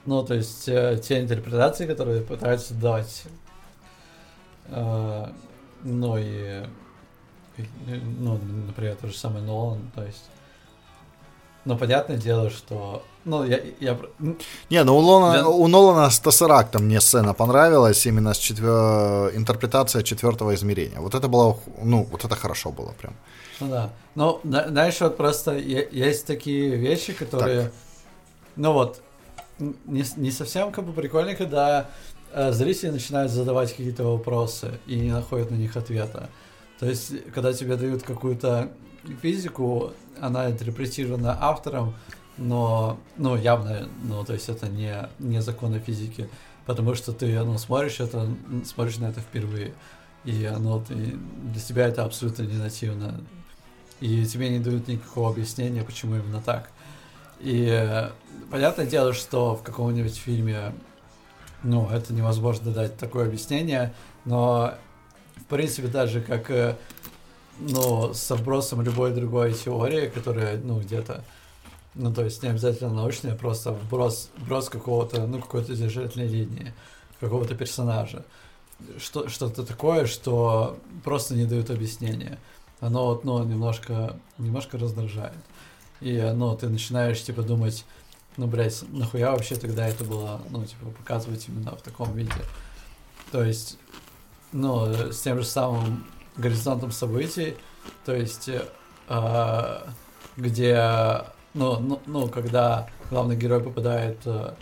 [0.05, 3.23] Ну, то есть э, те интерпретации, которые пытаются давать,
[4.65, 5.27] э,
[5.83, 6.65] ну и,
[8.19, 10.23] ну, например, то же самое Нолан, то есть,
[11.65, 14.37] ну, понятное дело, что, ну, я, я, м,
[14.69, 15.47] Не, ну у, Лона- Да.
[15.47, 20.99] у Нолана с Тессерактом мне сцена понравилась, именно с четвер- интерпретация четвертого измерения.
[20.99, 23.13] Вот это было, ну, вот это хорошо было прям.
[23.61, 27.71] ну да, ну, знаешь, вот просто есть такие вещи, которые,
[28.57, 29.01] ну вот,
[29.59, 31.85] не, не совсем как бы прикольно, когда
[32.33, 36.29] э, зрители начинают задавать какие-то вопросы и не находят на них ответа.
[36.79, 38.71] То есть, когда тебе дают какую-то
[39.21, 41.95] физику, она интерпретирована автором,
[42.37, 46.29] но, ну, явно, ну, то есть это не, не законы физики,
[46.65, 48.27] потому что ты, ну, смотришь это,
[48.65, 49.73] смотришь на это впервые,
[50.25, 53.21] и, ну, ты, для тебя это абсолютно не нативно,
[53.99, 56.69] и тебе не дают никакого объяснения, почему именно так.
[57.39, 58.09] И
[58.49, 60.73] понятное дело, что в каком-нибудь фильме,
[61.61, 63.93] ну, это невозможно дать такое объяснение,
[64.25, 64.73] но,
[65.43, 66.75] в принципе, даже как, э,
[67.59, 71.23] ну, со вбросом любой другой теории, которая, ну, где-то,
[71.95, 76.73] ну, то есть не обязательно научная, просто вброс, вброс какого-то, ну, какой-то держательной линии,
[77.19, 78.25] какого-то персонажа.
[78.97, 82.39] Что, что-то такое, что просто не дают объяснения.
[82.79, 85.37] Оно, вот, ну, немножко, немножко раздражает.
[86.01, 87.85] И, ну, ты начинаешь, типа, думать,
[88.37, 92.33] ну, блядь, нахуя вообще тогда это было, ну, типа, показывать именно в таком виде.
[93.31, 93.77] То есть,
[94.53, 96.05] ну, э, с тем же самым
[96.37, 97.55] горизонтом событий,
[98.05, 98.49] то есть,
[99.09, 99.79] э,
[100.37, 101.21] где,
[101.53, 104.53] ну, ну, ну, когда главный герой попадает э,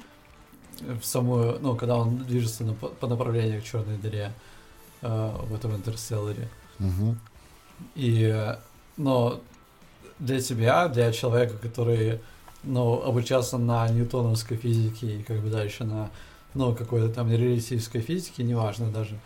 [1.00, 4.34] в самую, ну, когда он движется на- по, направлению к черной дыре
[5.02, 6.50] э, в этом интерстелларе,
[7.96, 8.56] и, э,
[8.98, 9.40] но
[10.20, 12.20] для тебя, для человека, который,
[12.64, 16.10] ну, обучался на ньютоновской физике и как бы дальше на,
[16.54, 19.18] ну, какой-то там релятивистской физике, неважно даже,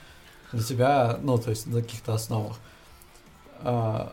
[0.55, 2.57] для тебя, ну, то есть на каких-то основах,
[3.59, 4.11] а,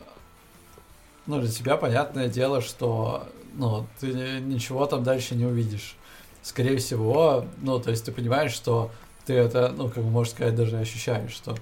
[1.26, 5.96] ну, для тебя понятное дело, что, ну, ты ничего там дальше не увидишь.
[6.42, 8.90] Скорее всего, ну, то есть ты понимаешь, что
[9.24, 11.56] ты это, ну, как бы, можно сказать, даже ощущаешь, что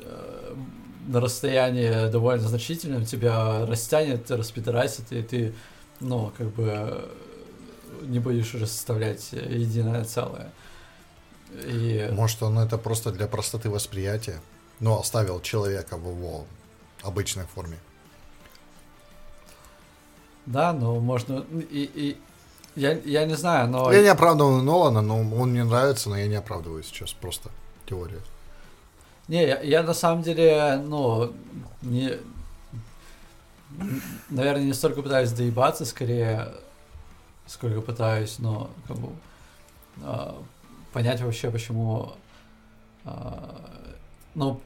[0.00, 0.54] э,
[1.06, 5.54] на расстоянии довольно значительном тебя растянет, распидорасит, и ты,
[6.00, 7.08] ну, как бы
[8.02, 10.52] не будешь уже составлять единое целое.
[11.52, 12.08] И...
[12.12, 14.40] Может, он это просто для простоты восприятия,
[14.80, 16.44] но оставил человека в его
[17.02, 17.78] обычной форме.
[20.46, 21.44] Да, но можно...
[21.70, 22.20] И, и...
[22.76, 23.92] Я, я не знаю, но...
[23.92, 27.50] Я не оправдываю Нолана, но он мне нравится, но я не оправдываю сейчас, просто
[27.86, 28.20] теория.
[29.26, 31.34] Не, я, я на самом деле, ну,
[31.82, 32.18] не...
[34.30, 36.54] Наверное, не столько пытаюсь доебаться, скорее,
[37.46, 39.10] сколько пытаюсь, но, как бы,
[40.02, 40.32] э,
[40.98, 42.14] понять вообще, почему,
[43.04, 43.10] э,
[44.34, 44.60] ну,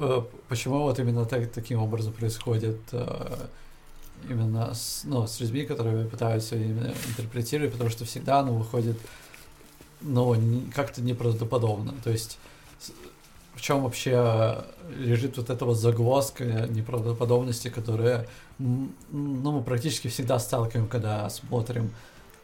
[0.00, 3.46] э, почему вот именно так, таким образом происходит э,
[4.28, 8.98] именно с, ну, с людьми, которые пытаются именно интерпретировать, потому что всегда оно выходит,
[10.00, 10.34] ну,
[10.74, 11.94] как-то неправдоподобно.
[12.02, 12.40] То есть
[13.54, 14.64] в чем вообще
[14.96, 18.26] лежит вот эта вот загвоздка неправдоподобности, которая,
[18.58, 21.92] ну, мы практически всегда сталкиваем, когда смотрим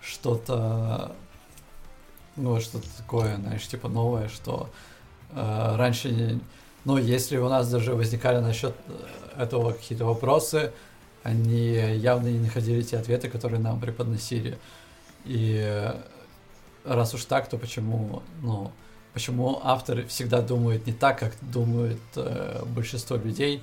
[0.00, 1.16] что-то,
[2.36, 4.68] ну, что-то такое, знаешь, типа новое, что
[5.30, 6.40] э, раньше,
[6.84, 8.74] ну, если у нас даже возникали насчет
[9.36, 10.72] этого какие-то вопросы,
[11.22, 14.58] они явно не находили те ответы, которые нам преподносили.
[15.24, 15.90] И
[16.84, 18.70] раз уж так, то почему, ну,
[19.14, 23.62] почему автор всегда думает не так, как думает э, большинство людей,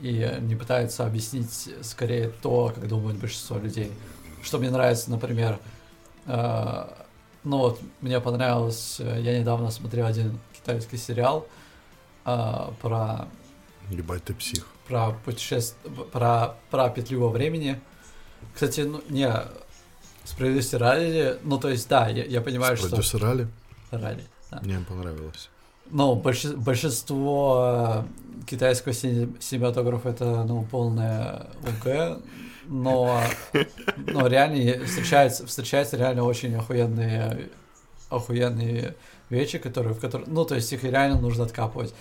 [0.00, 3.90] и не пытается объяснить скорее то, как думает большинство людей.
[4.42, 5.58] Что мне нравится, например,
[6.26, 6.88] э,
[7.48, 11.46] ну вот мне понравилось, э, я недавно смотрел один китайский сериал
[12.24, 13.28] э, про...
[13.90, 17.80] Ебать ты псих про путешествие, про, про петлю во времени.
[18.54, 19.30] Кстати, ну, не,
[20.24, 22.88] справедливости ради, ну, то есть, да, я, я понимаю, что...
[22.88, 23.48] Справедливости ради?
[23.90, 24.60] Ради, да.
[24.62, 25.50] Мне понравилось.
[25.90, 28.04] Ну, больше, большинство
[28.46, 32.18] китайского синематографа это, ну, полное УК,
[32.68, 33.22] но,
[33.96, 37.48] но реально встречаются, встречаются реально очень охуенные,
[38.10, 38.94] охуенные
[39.30, 41.94] вещи, которые, в которых, ну, то есть их реально нужно откапывать.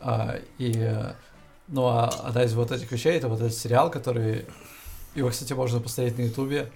[0.00, 0.92] А, и
[1.68, 4.46] ну, а одна из вот этих вещей, это вот этот сериал, который...
[5.14, 6.70] Его, кстати, можно посмотреть на Ютубе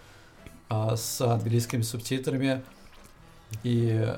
[0.69, 2.63] а, с английскими субтитрами.
[3.63, 4.15] И...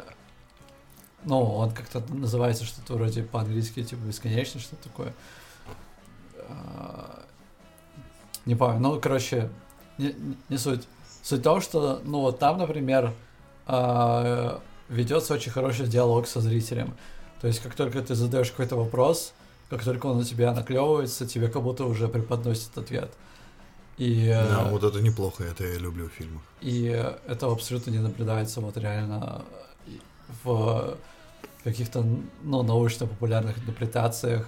[1.25, 5.15] Ну, он как-то называется что-то вроде по-английски, типа бесконечно, что-то такое.
[6.49, 7.25] А,
[8.47, 8.81] не помню.
[8.81, 9.51] Ну, короче,
[9.99, 10.15] не,
[10.49, 10.87] не суть.
[11.23, 13.13] Суть в том, что, ну, вот там, например,
[13.67, 16.95] а, ведется очень хороший диалог со зрителем.
[17.41, 19.33] То есть, как только ты задаешь какой-то вопрос,
[19.71, 23.11] как только он у тебя наклевывается, тебе как будто уже преподносит ответ.
[23.97, 26.43] И, да, э, вот это неплохо, это я люблю в фильмах.
[26.61, 26.85] И
[27.27, 29.45] это абсолютно не наблюдается вот реально
[30.43, 30.97] в
[31.63, 32.05] каких-то
[32.43, 34.47] ну, научно-популярных интерпретациях,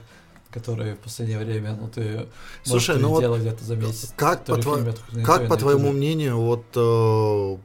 [0.57, 2.27] которые в последнее время, ну, ты
[2.63, 4.15] Слушай, ну вот где-то за месяц.
[4.17, 4.95] Как, по, тво...
[5.25, 7.57] как по твоему мнению, вот э,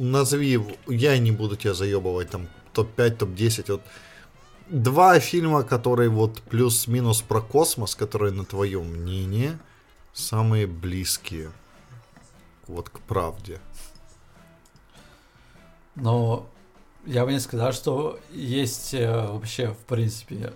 [0.00, 3.82] назови, я не буду тебя заебывать, там, топ-5, топ-10, вот
[4.70, 9.58] два фильма, которые вот плюс-минус про космос, которые, на твое мнение,
[10.14, 11.50] самые близкие
[12.66, 13.60] вот к правде.
[15.94, 16.48] Но
[17.04, 20.54] я бы не сказал, что есть э, вообще, в принципе,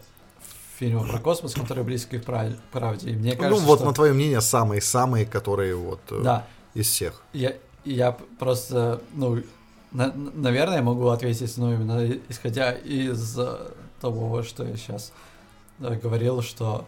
[0.79, 2.25] фильмы про космос, которые близки к
[2.73, 3.11] правде.
[3.11, 3.87] И мне ну, кажется, ну, вот что...
[3.87, 6.47] на твое мнение, самые-самые, которые вот э, да.
[6.75, 7.23] из всех.
[7.33, 7.55] Я,
[7.85, 9.43] я просто, ну,
[9.93, 13.39] на, наверное, могу ответить, ну, именно исходя из
[14.01, 15.13] того, что я сейчас
[15.79, 16.87] да, говорил, что,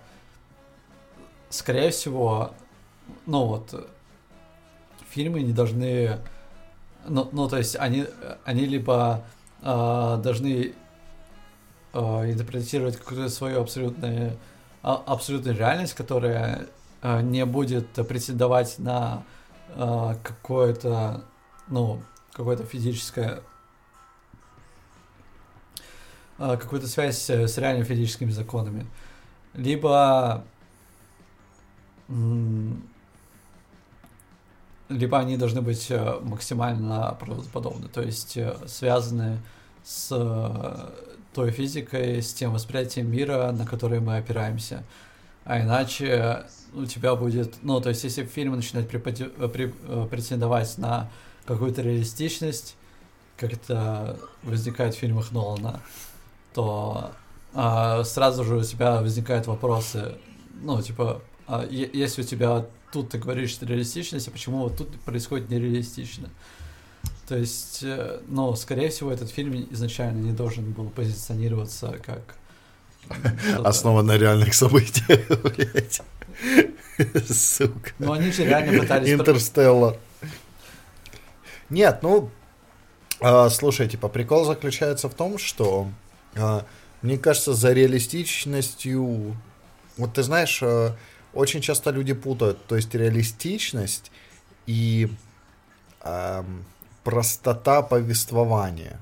[1.50, 2.52] скорее всего,
[3.26, 3.88] ну вот,
[5.08, 6.18] фильмы не должны,
[7.06, 8.06] ну, ну то есть они,
[8.44, 9.24] они либо
[9.62, 10.72] э, должны э,
[11.98, 14.36] интерпретировать какую-то свою абсолютную,
[14.82, 16.66] а, абсолютную реальность, которая
[17.02, 19.24] э, не будет претендовать на
[19.68, 21.24] э, какое-то,
[21.68, 22.02] ну,
[22.32, 23.40] какое-то физическое
[26.38, 28.86] какую-то связь с реальными физическими законами.
[29.54, 30.44] Либо
[34.88, 39.40] либо они должны быть э, максимально правдоподобны, то есть э, связаны
[39.82, 44.82] с э, той физикой, с тем восприятием мира, на который мы опираемся.
[45.44, 51.10] А иначе у тебя будет, ну, то есть если фильм начинает преподи- претендовать на
[51.44, 52.74] какую-то реалистичность,
[53.36, 55.82] как это возникает в фильмах Нолана,
[56.54, 57.12] то
[57.52, 60.16] а, сразу же у тебя возникают вопросы,
[60.62, 65.50] ну, типа, а, если у тебя тут ты говоришь реалистичность, а почему вот тут происходит
[65.50, 66.30] нереалистично.
[67.26, 72.36] То есть, э, ну, скорее всего, этот фильм изначально не должен был позиционироваться как...
[73.64, 76.02] Основан на реальных событиях, блядь.
[77.28, 77.90] Сука.
[77.98, 79.10] Ну, они же реально пытались...
[79.10, 79.96] Интерстеллар.
[81.68, 82.30] Нет, ну,
[83.20, 85.88] а, слушай, типа, прикол заключается в том, что,
[86.36, 86.64] а,
[87.02, 89.36] мне кажется, за реалистичностью,
[89.96, 90.96] вот ты знаешь, а,
[91.32, 94.10] очень часто люди путают, то есть реалистичность
[94.66, 95.08] и
[96.02, 96.64] ам,
[97.06, 99.00] простота повествования.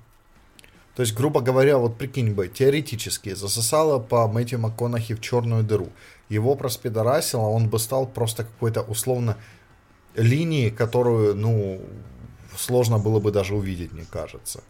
[0.95, 5.89] То есть, грубо говоря, вот прикинь бы, теоретически засосало по Мэтью МакКонахи в черную дыру.
[6.29, 9.39] Его проспидорасило, он бы стал просто какой-то условно
[10.17, 11.81] линии, которую, ну,
[12.59, 14.63] сложно было бы даже увидеть, мне кажется.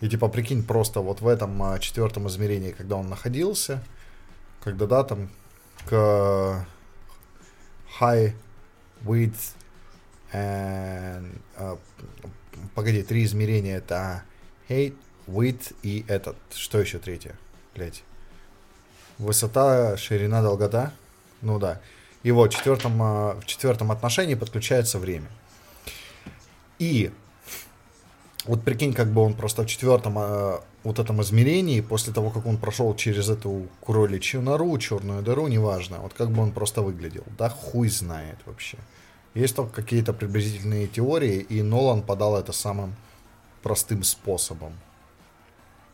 [0.00, 3.84] И типа, прикинь, просто вот в этом а, четвертом измерении, когда он находился,
[4.64, 5.28] когда, да, там,
[5.84, 6.66] к
[8.00, 8.32] high
[9.04, 9.52] width
[10.32, 11.38] and...
[11.54, 11.76] а,
[12.74, 14.22] погоди, три измерения, это
[14.68, 14.94] height,
[15.26, 17.34] width и этот, что еще третье,
[17.74, 18.02] блять,
[19.18, 20.92] Высота, ширина, долгота.
[21.42, 21.80] Ну да.
[22.22, 25.28] И вот в четвертом, а, в четвертом отношении подключается время.
[26.78, 27.10] И
[28.44, 32.46] вот прикинь, как бы он просто в четвертом а, вот этом измерении, после того, как
[32.46, 37.24] он прошел через эту кроличью нору, черную дыру, неважно, вот как бы он просто выглядел.
[37.36, 38.78] Да хуй знает вообще.
[39.34, 42.94] Есть только какие-то приблизительные теории, и Нолан подал это самым
[43.62, 44.72] простым способом.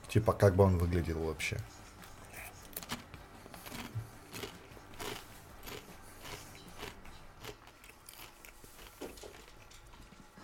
[0.08, 1.58] Типа, как бы он выглядел вообще.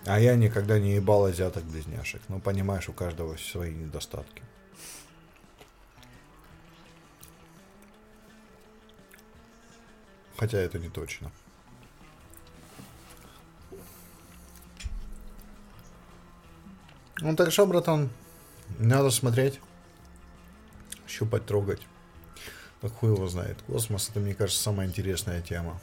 [0.06, 2.20] А я никогда не ебал азиаток-близняшек.
[2.28, 4.42] Ну, понимаешь, у каждого свои недостатки.
[10.36, 11.30] Хотя это не точно.
[17.20, 18.08] Ну так что, братан,
[18.78, 19.60] надо смотреть,
[21.06, 21.82] щупать, трогать.
[22.80, 23.58] Да хуй его знает.
[23.66, 25.78] Космос, это, мне кажется, самая интересная тема.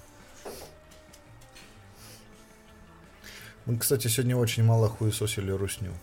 [3.66, 5.94] Мы, кстати, сегодня очень мало хуесосили русню.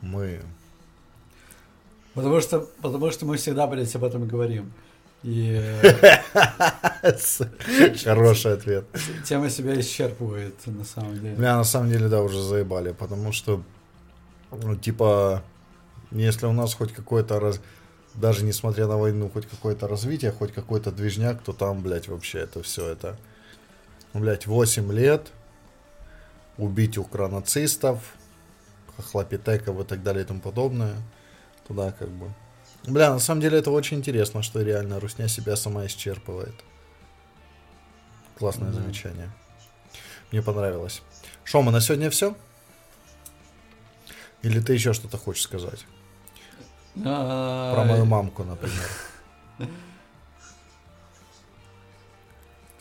[0.00, 0.42] Мы...
[2.14, 4.72] Потому что, потому что мы всегда, блядь, об этом и говорим.
[5.24, 5.58] И
[8.04, 8.84] Хороший ответ.
[9.24, 11.34] тема себя исчерпывает, на самом деле.
[11.34, 13.62] Бля, на самом деле, да, уже заебали, потому что,
[14.50, 15.42] ну, типа,
[16.10, 17.58] если у нас хоть какое-то раз...
[18.14, 22.62] Даже несмотря на войну, хоть какое-то развитие, хоть какой-то движняк, то там, блядь, вообще это
[22.62, 23.18] все это...
[24.12, 25.32] Ну, блядь, 8 лет,
[26.58, 28.14] убить укронацистов,
[28.94, 30.96] хохлопитеков и так далее и тому подобное.
[31.66, 32.30] Туда как бы...
[32.86, 36.54] Бля, на самом деле это очень интересно, что реально Русня себя сама исчерпывает.
[38.38, 38.80] Классное Да.
[38.80, 39.30] замечание.
[40.32, 41.02] Мне понравилось.
[41.44, 42.34] Шо, мы на сегодня все?
[44.42, 45.86] Или ты еще что-то хочешь сказать?
[46.94, 48.88] Про мою мамку, например.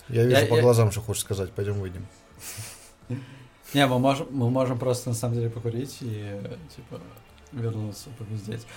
[0.09, 1.51] Я вижу Я- по я- глазам, что хочешь сказать.
[1.53, 2.06] Пойдем выйдем.
[3.73, 6.40] Не, мы можем, мы можем просто на самом деле покурить и
[6.75, 6.99] типа
[7.51, 8.67] вернуться, попиздеть.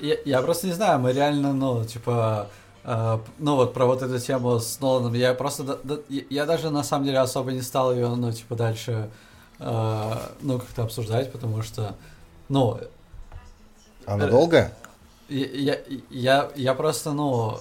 [0.00, 2.48] Я, я просто не знаю, мы реально, ну, типа,
[2.84, 6.70] э, ну вот про вот эту тему с Ноланом, я просто, да- я, я даже
[6.70, 9.10] на самом деле особо не стал ее, ну, типа, дальше,
[9.58, 11.94] э, ну, как-то обсуждать, потому что,
[12.48, 12.78] ну,
[14.06, 14.72] Она долгая?
[15.28, 15.78] я, я,
[16.10, 17.58] я, я просто, ну,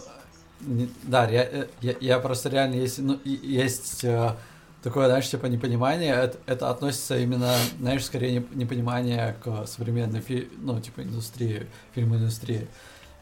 [1.03, 4.35] да, ре- я, я просто реально есть, ну, есть э,
[4.81, 10.49] такое, знаешь, типа непонимание, это, это относится именно, знаешь, скорее не- непонимание к современной, фи-
[10.57, 12.67] ну, типа, индустрии, фильм-индустрии.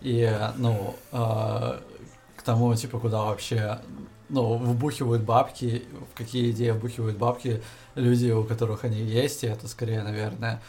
[0.02, 1.80] И, э, ну, э,
[2.38, 3.80] к тому, типа, куда вообще,
[4.30, 7.62] ну, вбухивают бабки, в какие идеи вбухивают бабки
[7.96, 10.62] люди, у которых они есть, и это скорее, наверное,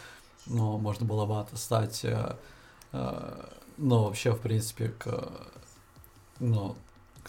[0.47, 2.35] ну, можно было бы отстать э,
[2.93, 3.45] э,
[3.77, 5.31] ну, вообще, в принципе, к,
[6.41, 6.77] ну,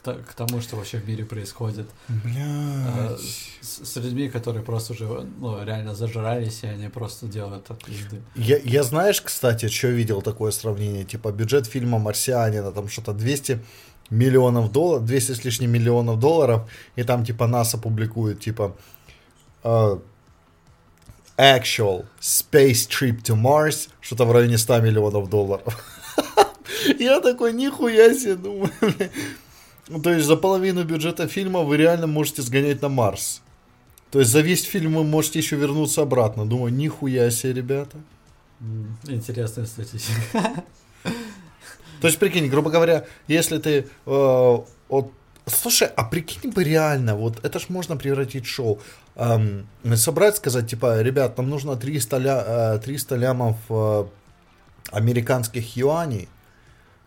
[0.02, 3.20] к, то- к тому, что вообще в мире происходит Блядь.
[3.62, 5.06] с, с людьми, которые просто уже,
[5.40, 8.22] ну, реально зажрались, и они просто делают от пизды.
[8.36, 11.04] Я, я знаешь, кстати, что видел такое сравнение?
[11.04, 13.60] Типа бюджет фильма «Марсианина», там что-то 200
[14.10, 18.76] миллионов долларов, 200 с лишним миллионов долларов, и там типа НАСА публикует, типа
[19.64, 19.98] э,
[21.38, 25.78] actual space trip to Mars, что-то в районе 100 миллионов долларов.
[27.00, 28.72] Я такой, нихуя себе, думаю.
[28.82, 28.92] Ну,
[30.00, 33.42] то есть за половину бюджета фильма вы реально можете сгонять на Марс.
[34.12, 36.46] То есть за весь фильм вы можете еще вернуться обратно.
[36.46, 37.98] Думаю, нихуя себе, ребята.
[39.08, 40.64] Интересная статистика.
[42.02, 44.58] То есть, прикинь, грубо говоря, если ты э,
[44.90, 45.12] от
[45.48, 48.80] Слушай, а прикинь бы реально, вот это ж можно превратить в шоу.
[49.16, 54.06] Эм, собрать, сказать, типа, ребят, нам нужно 300, ля, э, 300 лямов э,
[54.92, 56.30] американских юаней.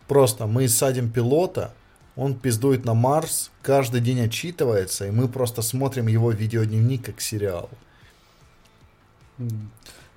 [0.07, 1.73] Просто мы садим пилота,
[2.15, 7.69] он пиздует на Марс, каждый день отчитывается, и мы просто смотрим его видеодневник как сериал.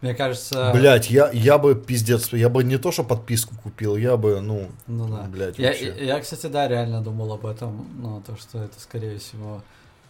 [0.01, 0.71] Мне кажется...
[0.73, 4.69] Блять, я, я бы пиздец, я бы не то, что подписку купил, я бы, ну,
[4.87, 5.23] Ну да.
[5.25, 5.93] блять, Я, вообще.
[5.99, 9.61] я, кстати, да, реально думал об этом, ну, то, что это, скорее всего,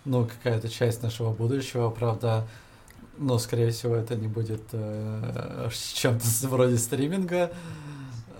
[0.04, 2.46] ну, какая-то часть нашего будущего, правда,
[3.16, 7.50] ну, скорее всего, это не будет э, чем-то вроде стриминга,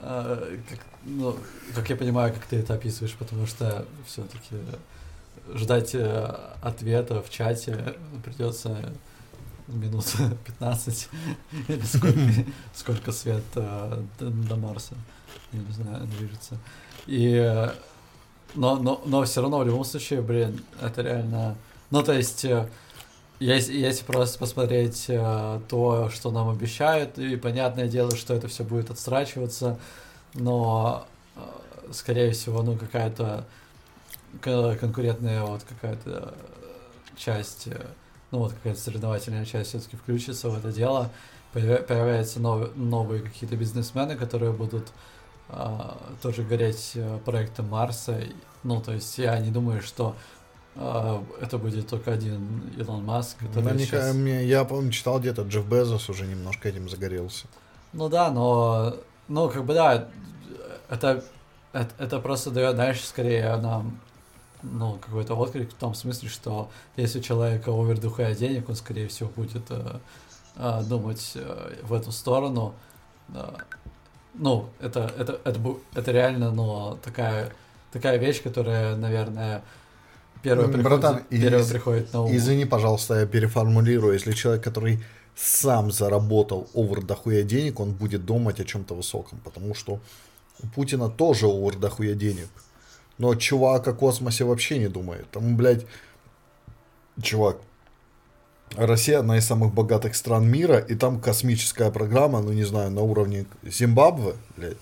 [0.00, 1.36] как, ну,
[1.74, 4.56] как я понимаю, как ты это описываешь, потому что все-таки
[5.54, 7.94] ждать э, ответа в чате
[8.24, 8.92] придется
[9.68, 10.04] минут
[10.46, 11.08] 15
[11.68, 12.18] или сколько,
[12.74, 14.94] сколько свет э, до, Марса,
[15.52, 16.58] я не знаю, движется.
[17.06, 17.70] И, э,
[18.54, 21.56] но, но, но все равно в любом случае, блин, это реально...
[21.90, 22.44] Ну, то есть,
[23.40, 28.64] если, если просто посмотреть э, то, что нам обещают, и понятное дело, что это все
[28.64, 29.78] будет отстрачиваться,
[30.34, 31.40] но, э,
[31.92, 33.44] скорее всего, ну, какая-то
[34.42, 36.34] конкурентная вот какая-то
[37.16, 37.86] часть, э,
[38.30, 41.10] ну, вот какая-то соревновательная часть все-таки включится в это дело,
[41.54, 44.88] Появ- появляются новые, новые какие-то бизнесмены, которые будут
[45.48, 48.20] а, тоже гореть э, проектом Марса.
[48.64, 50.14] Ну, то есть я не думаю, что
[50.78, 56.08] это будет только один Илон Маск, Наверняка щас- мне- я, помню, читал где-то, Джефф Безос
[56.08, 57.46] уже немножко этим загорелся.
[57.92, 58.94] Ну да, но,
[59.28, 60.08] ну, как бы да,
[60.88, 61.24] это,
[61.72, 63.98] это, это просто дает, знаешь, скорее нам,
[64.62, 69.08] ну, какой-то отклик в том смысле, что если у человека овер дохуя денег, он, скорее
[69.08, 69.98] всего, будет э,
[70.56, 72.74] э, думать э, в эту сторону.
[73.34, 73.50] Э,
[74.34, 77.52] ну, это, это, это, бу- это реально, ну, такая,
[77.92, 79.62] такая вещь, которая, наверное,
[80.42, 82.36] первая Ну, приходит, братан, первая из- приходит на ум.
[82.36, 84.14] Извини, пожалуйста, я переформулирую.
[84.14, 85.02] Если человек, который
[85.34, 90.00] сам заработал овер дохуя денег, он будет думать о чем-то высоком, потому что
[90.62, 92.48] у Путина тоже овер дохуя денег.
[93.18, 95.30] Но чувак о космосе вообще не думает.
[95.30, 95.86] Там, блядь,
[97.22, 97.56] чувак,
[98.76, 103.00] Россия одна из самых богатых стран мира, и там космическая программа, ну не знаю, на
[103.00, 104.76] уровне Зимбабве, блядь.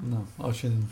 [0.00, 0.88] Ну, очень...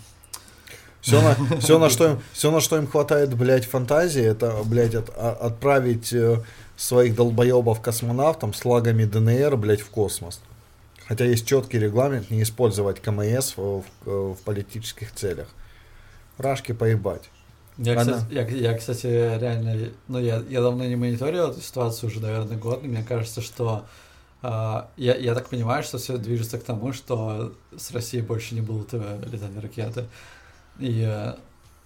[1.00, 4.94] Все на, все, на что им, все, на что им хватает, блядь, фантазии, это, блядь,
[4.94, 6.42] от- а- отправить э,
[6.76, 10.40] своих долбоебов космонавтам с лагами ДНР, блядь, в космос.
[11.08, 15.48] Хотя есть четкий регламент не использовать КМС в, в- в политических целях.
[16.38, 17.30] Рашки поебать.
[17.78, 22.10] Я, Она- кстати, я, я, кстати, реально, ну, я, я давно не мониторил эту ситуацию
[22.10, 23.86] уже, наверное, год, и мне кажется, что
[24.42, 28.60] а, я, я так понимаю, что все движется к тому, что с Россией больше не
[28.60, 30.04] будут э, летать ракеты.
[30.80, 31.34] И, э,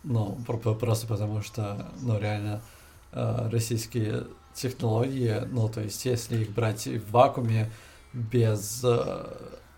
[0.05, 2.62] ну, про- про- просто потому что, ну, реально,
[3.12, 4.24] э, российские
[4.55, 7.70] технологии, ну, то есть, если их брать в вакууме,
[8.12, 9.26] без, э,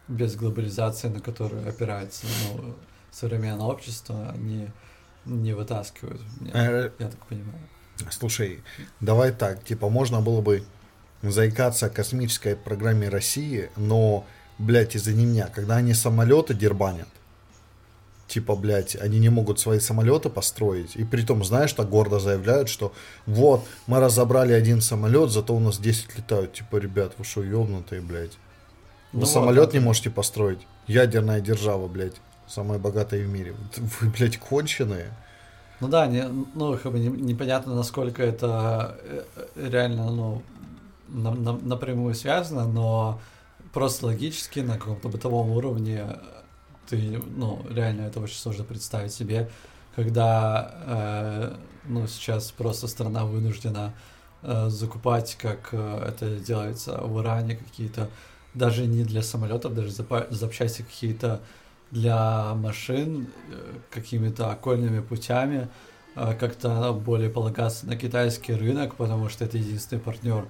[0.08, 2.74] без глобализации, на которую опирается, ну,
[3.10, 4.68] современное общество, они
[5.24, 6.20] не вытаскивают.
[6.40, 7.58] Я, я так понимаю.
[8.10, 8.62] Слушай,
[9.00, 10.62] давай так, типа, можно было бы
[11.22, 14.26] заикаться о космической программе России, но,
[14.58, 17.08] блядь, из-за меня, когда они самолеты дербанят,
[18.28, 22.68] типа, блядь, они не могут свои самолеты построить, и при том, знаешь, так гордо заявляют,
[22.68, 22.92] что
[23.26, 26.52] вот, мы разобрали один самолет, зато у нас 10 летают.
[26.54, 28.32] Типа, ребят, вы что, ёбнутые, блядь?
[29.12, 30.60] Вы Ну вот, самолет это- не можете построить.
[30.86, 32.16] Ядерная держава, блядь,
[32.48, 33.54] самая богатая в мире.
[34.00, 35.06] Вы, блядь, конченые.
[35.80, 36.24] Ну да, не,
[36.54, 39.22] ну, как бы не- непонятно, насколько это э,
[39.56, 40.42] э, реально, ну,
[41.08, 43.20] на- на- напрямую связано, но
[43.72, 46.16] просто логически на каком-то бытовом уровне э,
[46.88, 49.48] ты, ну, реально это очень сложно представить себе,
[49.94, 51.54] когда, э,
[51.86, 53.92] ну, сейчас просто страна вынуждена
[54.42, 58.08] э, закупать, как э, это делается в Иране, какие-то,
[58.54, 59.90] даже не для самолетов, даже
[60.30, 61.40] запчасти какие-то
[61.90, 65.68] для машин э, какими-то окольными путями,
[66.14, 70.46] э, как-то более полагаться на китайский рынок, потому что это единственный партнер.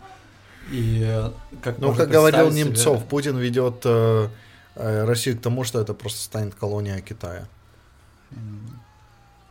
[0.73, 1.31] И э,
[1.63, 4.29] как Ну, как говорил себе- Немцов, Путин ведет э,
[4.77, 7.47] э, Россию к тому, что это просто станет колония Китая.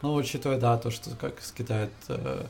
[0.02, 2.46] Ну, учитывая, да, то, что как скитает, э,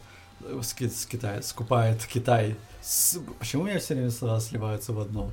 [0.62, 2.56] ски- скитает, скупает Китай.
[2.82, 5.32] С- почему меня все время слова сливаются в одно?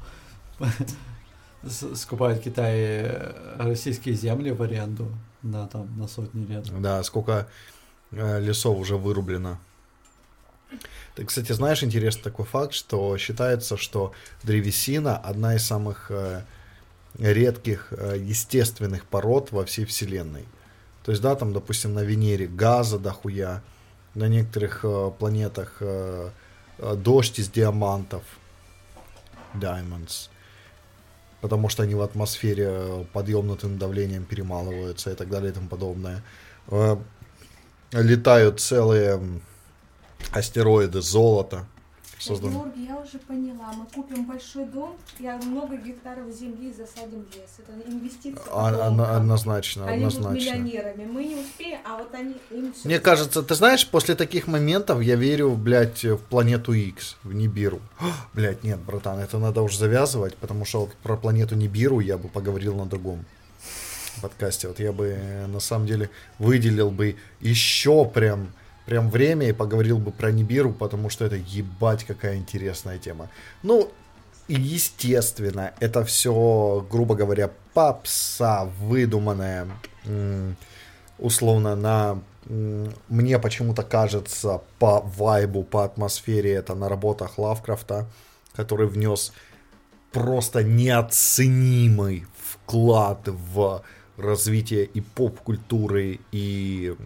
[1.64, 5.08] С- Скупает Китай э, российские земли в аренду
[5.42, 6.64] на, там, на сотни лет.
[6.80, 7.48] Да, сколько
[8.10, 9.58] лесов уже вырублено.
[11.14, 14.12] Ты, кстати, знаешь интересный такой факт, что считается, что
[14.42, 16.10] древесина одна из самых
[17.18, 20.46] редких э, естественных пород во всей Вселенной.
[21.04, 23.62] То есть, да, там, допустим, на Венере газа дохуя,
[24.14, 26.30] на некоторых э, планетах э,
[26.78, 28.22] дождь из диамантов,
[29.54, 30.30] diamonds,
[31.40, 36.22] потому что они в атмосфере подъемнутым давлением перемалываются и так далее и тому подобное.
[37.92, 39.20] Летают целые
[40.32, 41.66] астероиды золота.
[42.22, 42.52] Создан...
[42.52, 43.72] Георгий, я уже поняла.
[43.76, 47.50] Мы купим большой дом, я много гектаров земли засадим в лес.
[47.58, 48.44] Это инвестиция.
[48.52, 49.06] А- потомка.
[49.06, 50.58] а- однозначно, Они будут однозначно.
[50.58, 51.04] миллионерами.
[51.04, 55.02] Мы не успеем, а вот они им всё Мне кажется, ты знаешь, после таких моментов
[55.02, 57.80] я верю, блядь, в планету X, в Нибиру.
[58.34, 62.28] Блядь, нет, братан, это надо уже завязывать, потому что вот про планету Нибиру я бы
[62.28, 63.24] поговорил на другом
[64.20, 64.68] подкасте.
[64.68, 68.52] Вот я бы, э, на самом деле, выделил бы еще прям,
[68.86, 73.28] прям время и поговорил бы про Нибиру, потому что это ебать какая интересная тема.
[73.62, 73.90] Ну,
[74.48, 79.68] и естественно, это все, грубо говоря, попса выдуманная,
[81.18, 82.20] условно, на
[83.08, 88.06] мне почему-то кажется по вайбу, по атмосфере это на работах Лавкрафта,
[88.54, 89.32] который внес
[90.10, 93.82] просто неоценимый вклад в
[94.16, 96.96] развитие и поп-культуры, и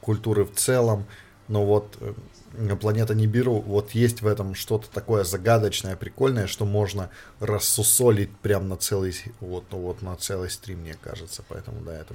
[0.00, 1.06] культуры в целом.
[1.48, 7.10] Но вот э, планета Нибиру, вот есть в этом что-то такое загадочное, прикольное, что можно
[7.40, 11.42] рассусолить прям на целый, вот, вот на целый стрим, мне кажется.
[11.48, 12.14] Поэтому, да, это,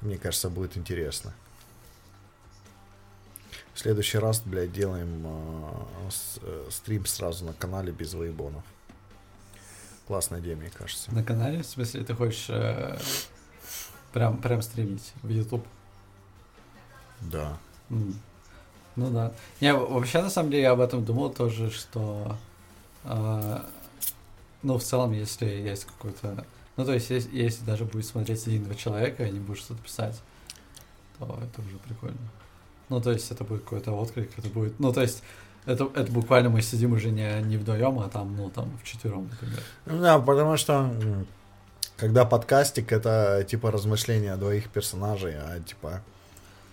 [0.00, 1.32] мне кажется, будет интересно.
[3.74, 8.64] В следующий раз, блядь, делаем э, с- э, стрим сразу на канале без воебонов.
[10.06, 11.12] Классная идея, мне кажется.
[11.14, 12.98] На канале, в смысле, ты хочешь э,
[14.12, 15.66] прям, прям стримить в YouTube?
[17.20, 17.56] Да.
[17.88, 19.32] Ну да.
[19.60, 22.36] Не, в- вообще, на самом деле, я об этом думал тоже, что...
[23.04, 23.58] э,
[24.62, 26.44] ну, в целом, если есть какой-то...
[26.76, 30.20] Ну, то есть, если, если даже будет смотреть один-два человека, и не будешь что-то писать,
[31.18, 32.18] то это уже прикольно.
[32.88, 34.80] Ну, то есть, это будет какой-то отклик, это будет...
[34.80, 35.22] Ну, то есть,
[35.64, 39.60] это, это буквально мы сидим уже не, не вдвоем, а там, ну, там, вчетвером, например.
[39.86, 40.90] Ну Да, потому что
[41.98, 46.02] когда подкастик это типа размышления двоих персонажей, а типа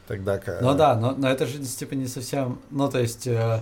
[0.07, 0.61] тогда как...
[0.61, 3.61] Ну да, но, но это же типа не совсем, ну то есть э,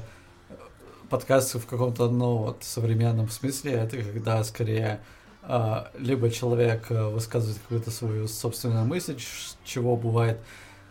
[1.09, 4.99] подкаст в каком-то, ну вот современном смысле, это когда скорее
[5.43, 9.17] э, либо человек э, высказывает какую-то свою собственную мысль,
[9.63, 10.39] чего бывает,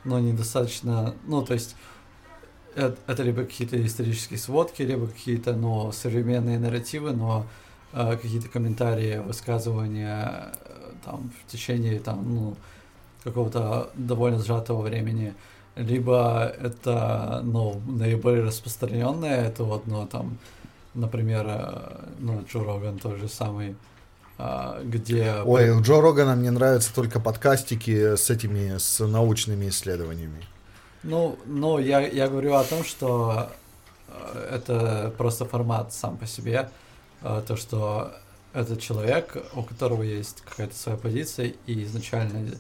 [0.05, 1.77] но недостаточно, ну то есть
[2.75, 7.47] э- это либо какие-то исторические сводки, либо какие-то, ну, современные нарративы, но
[7.93, 12.57] э, какие-то комментарии, высказывания э, там в течение там, ну,
[13.25, 15.35] какого-то довольно сжатого времени,
[15.77, 20.39] либо это, ну, наиболее распространенное, это вот, ну, там,
[20.95, 23.77] например, э, ну, Джо Роган тот же самый,
[24.39, 25.37] а, где...
[25.45, 30.45] Ой, у Джо Рогана мне нравятся только подкастики с этими, с научными исследованиями.
[31.03, 33.49] Ну, ну я, я говорю о том, что
[34.09, 36.69] э, это просто формат сам по себе,
[37.23, 38.13] э, то, что
[38.53, 42.55] этот человек, у которого есть какая-то своя позиция, и изначально,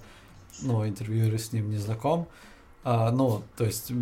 [0.62, 2.28] ну, интервьюер с ним не знаком,
[2.84, 3.92] а, ну, то есть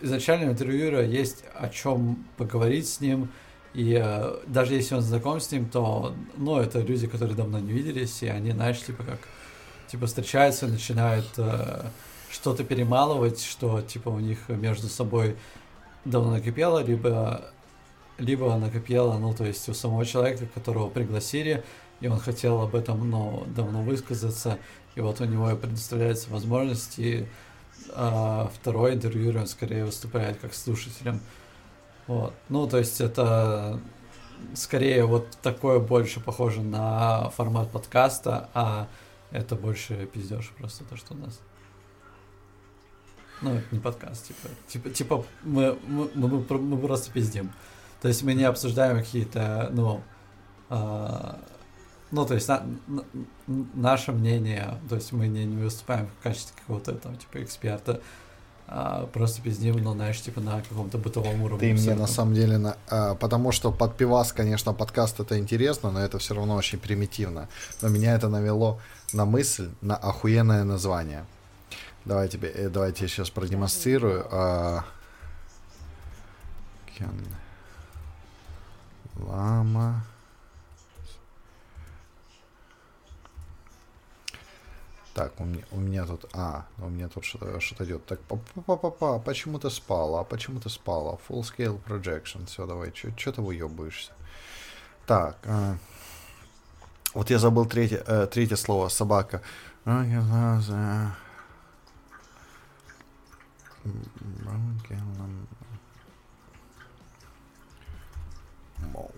[0.00, 3.30] изначально у интервьюера есть о чем поговорить с ним,
[3.74, 7.72] и э, даже если он знаком с ним, то, ну, это люди, которые давно не
[7.72, 9.18] виделись, и они, знаешь, типа как,
[9.88, 11.82] типа встречаются, начинают э,
[12.30, 15.36] что-то перемалывать, что, типа, у них между собой
[16.04, 17.50] давно накипело, либо,
[18.18, 21.62] либо накипело, ну, то есть у самого человека, которого пригласили,
[22.00, 24.58] и он хотел об этом, ну, давно высказаться,
[24.98, 27.28] и вот у него предоставляется возможность, и
[27.94, 31.20] а, второй интервьюер, он скорее выступает как слушателем.
[32.08, 32.34] Вот.
[32.48, 33.80] Ну, то есть это
[34.54, 38.88] скорее вот такое больше похоже на формат подкаста, а
[39.30, 41.38] это больше пиздеж просто то, что у нас.
[43.40, 44.48] Ну, это не подкаст, типа.
[44.66, 47.52] Типа, типа мы, мы, мы, мы про- мы просто пиздим.
[48.02, 50.02] То есть мы не обсуждаем какие-то, ну,
[50.68, 51.38] а,
[52.10, 53.04] ну, то есть на- на-
[53.74, 58.00] наше мнение, то есть мы не, не выступаем в качестве какого-то там, типа, эксперта,
[58.70, 61.58] а просто пиздим, ну, знаешь, типа на каком-то бытовом уровне.
[61.68, 65.90] Ты мне на самом деле, на- а, потому что под пивас, конечно, подкаст это интересно,
[65.90, 67.48] но это все равно очень примитивно.
[67.82, 68.78] Но меня это навело
[69.14, 71.24] на мысль, на охуенное название.
[72.04, 74.26] Давай тебе, э, давайте я сейчас продемонстрирую.
[74.30, 74.84] а,
[76.98, 77.34] Кен-
[79.26, 80.04] Лама.
[85.18, 86.26] Так, у меня, у меня тут...
[86.32, 88.06] А, у меня тут что-то что идет.
[88.06, 90.20] Так, па-па-па-па, почему ты спала?
[90.20, 91.18] А почему ты спала?
[91.28, 92.46] Full scale projection.
[92.46, 94.12] Все, давай, что ты выебываешься?
[95.06, 95.76] Так, а,
[97.14, 98.88] Вот я забыл третье, э, третье слово.
[98.90, 99.42] Собака.
[108.92, 109.10] Мол.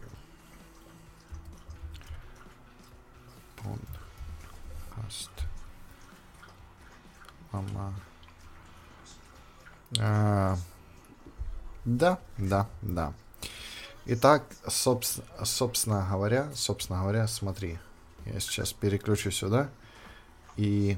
[7.53, 7.95] Мама.
[9.99, 10.57] А,
[11.85, 13.13] да, да, да.
[14.07, 17.79] Итак, собственно, собственно говоря, собственно говоря, смотри,
[18.27, 19.69] я сейчас переключу сюда
[20.57, 20.97] и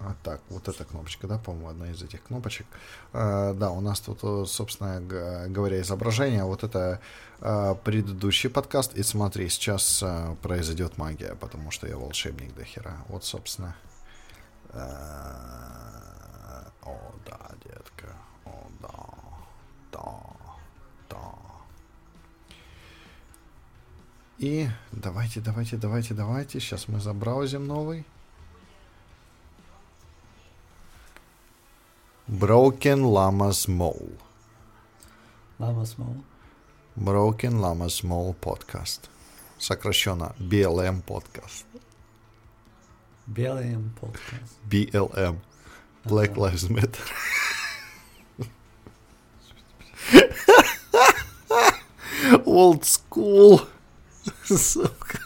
[0.00, 2.66] а, так, вот эта кнопочка, да, по-моему, одна из этих кнопочек.
[3.12, 5.00] А, да, у нас тут, э, собственно
[5.48, 6.44] говоря, изображение.
[6.44, 7.00] Вот это
[7.40, 8.94] а, предыдущий подкаст.
[8.94, 12.98] И смотри, сейчас а, произойдет магия, потому что я волшебник до хера.
[13.08, 13.74] Вот, собственно.
[14.78, 18.14] А, о, да, детка.
[18.44, 18.90] О, да.
[19.92, 20.22] Да.
[21.08, 21.32] Да.
[24.38, 26.60] И давайте, давайте, давайте, давайте.
[26.60, 28.06] Сейчас мы забраузим новый.
[32.28, 34.18] Broken Llamas Mole.
[35.58, 36.16] Лама Смол.
[36.96, 39.08] Broken Llamas Mole Podcast.
[39.58, 41.64] Сокращенно BLM Podcast.
[43.26, 44.58] Белый подкаст.
[44.70, 45.36] BLM.
[46.04, 46.40] Black Ага.
[46.40, 47.02] Lives Matter.
[52.44, 53.60] Old school.
[54.44, 55.18] Сука.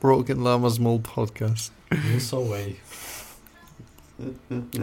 [0.00, 1.70] Broken Llamas Mole Podcast.
[1.90, 2.76] Use away.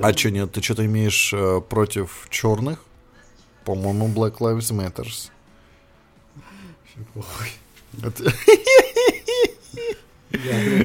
[0.02, 2.84] А что нет, ты что-то имеешь э, против черных?
[3.66, 5.30] По-моему, Black Lives Matters.
[7.16, 7.52] Ой.
[8.02, 8.34] Это-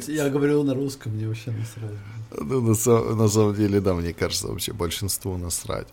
[0.08, 1.98] Я, говорил на русском, мне вообще насрать.
[2.30, 5.88] Ну, на, са- на самом деле, да, мне кажется, вообще большинству насрать.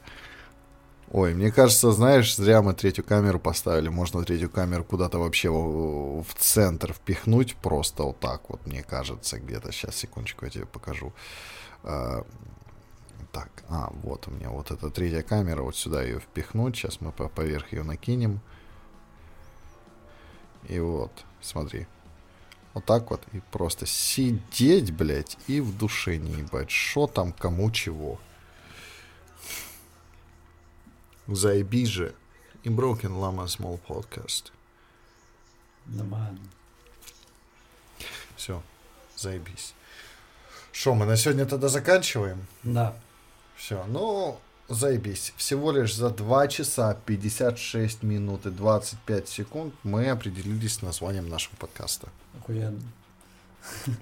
[1.11, 3.89] Ой, мне кажется, знаешь, зря мы третью камеру поставили.
[3.89, 9.71] Можно третью камеру куда-то вообще в, центр впихнуть просто вот так вот, мне кажется, где-то.
[9.71, 11.11] Сейчас, секундочку, я тебе покажу.
[11.83, 12.23] А,
[13.31, 16.75] так, а, вот у меня вот эта третья камера, вот сюда ее впихнуть.
[16.75, 18.39] Сейчас мы по- поверх ее накинем.
[20.67, 21.87] И вот, смотри.
[22.73, 23.21] Вот так вот.
[23.33, 26.69] И просто сидеть, блядь, и в душе не ебать.
[26.69, 28.19] Что там, кому чего.
[31.27, 32.15] Заебись же.
[32.63, 34.51] И Broken Llama Small Podcast.
[35.85, 36.39] Нормально.
[38.35, 38.61] Все,
[39.15, 39.73] заебись.
[40.71, 42.45] Что, мы на сегодня тогда заканчиваем?
[42.63, 42.95] Да.
[43.55, 44.39] Все, ну,
[44.69, 45.33] заебись.
[45.37, 51.55] Всего лишь за 2 часа 56 минут и 25 секунд мы определились с названием нашего
[51.55, 52.09] подкаста.
[52.39, 52.79] Охуенно.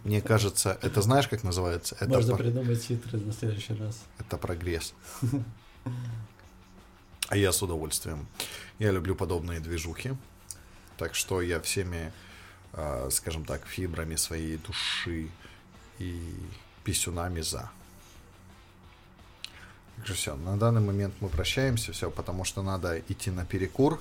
[0.03, 1.95] Мне кажется, это знаешь, как называется?
[1.99, 3.99] Это, Можно по- придумать титры на следующий раз.
[4.19, 4.93] это прогресс.
[7.29, 8.25] А я с удовольствием.
[8.79, 10.13] Я люблю подобные движухи.
[10.97, 12.13] Так что я всеми,
[12.71, 15.27] а, скажем так, фибрами своей души
[15.99, 16.21] и
[16.85, 17.69] писюнами за.
[19.97, 23.99] Так что все, на данный момент мы прощаемся, все, потому что надо идти на перекур.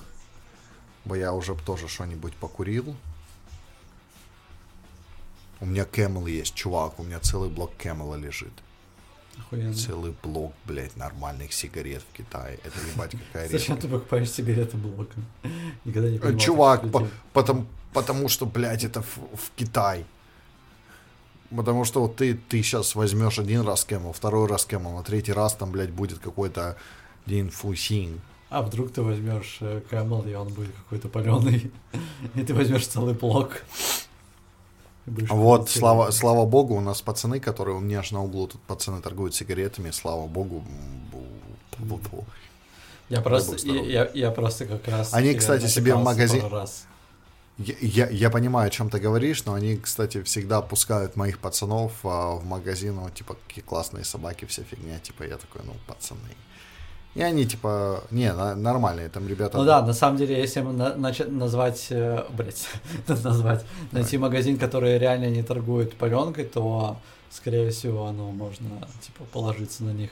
[1.05, 2.95] Бо я уже тоже что-нибудь покурил.
[5.59, 8.53] У меня Camel есть, чувак, у меня целый блок Camel лежит.
[9.39, 9.73] Охуенно.
[9.73, 12.59] Целый блок, блядь, нормальных сигарет в Китае.
[12.63, 13.81] Это ебать какая Зачем редкость.
[13.81, 15.25] ты покупаешь сигареты блоком?
[15.85, 16.39] Никогда не Э, понимал.
[16.39, 20.05] Чувак, по- потому, потому что, блядь, это в, в Китай.
[21.55, 25.31] Потому что вот ты, ты сейчас возьмешь один раз Camel, второй раз Camel, на третий
[25.31, 26.75] раз там, блядь, будет какой-то
[27.25, 28.19] Дин Фусин.
[28.49, 31.71] А вдруг ты возьмешь э, Camel, и он будет какой-то паленый,
[32.35, 33.63] и ты возьмешь целый блок.
[35.05, 39.01] Вот, слава, слава богу, у нас пацаны, которые у меня аж на углу тут пацаны
[39.01, 40.65] торгуют сигаретами, слава богу.
[43.09, 43.87] Я просто, здоров.
[43.87, 45.13] я, я просто как раз...
[45.13, 46.85] Они, кстати, себе в магазин- раз.
[47.57, 51.91] Я, я, я понимаю, о чем ты говоришь, но они, кстати, всегда пускают моих пацанов
[52.03, 56.19] а, в магазин, ну, типа, какие классные собаки, вся фигня, типа, я такой, ну, пацаны.
[57.15, 59.57] И они, типа, не, нормальные там ребята.
[59.57, 62.67] Ну да, на самом деле, если на- начать назвать, э, блядь,
[63.07, 66.97] назвать, найти магазин, который реально не торгует паленкой, то,
[67.31, 70.11] скорее всего, ну, можно, типа, положиться на них.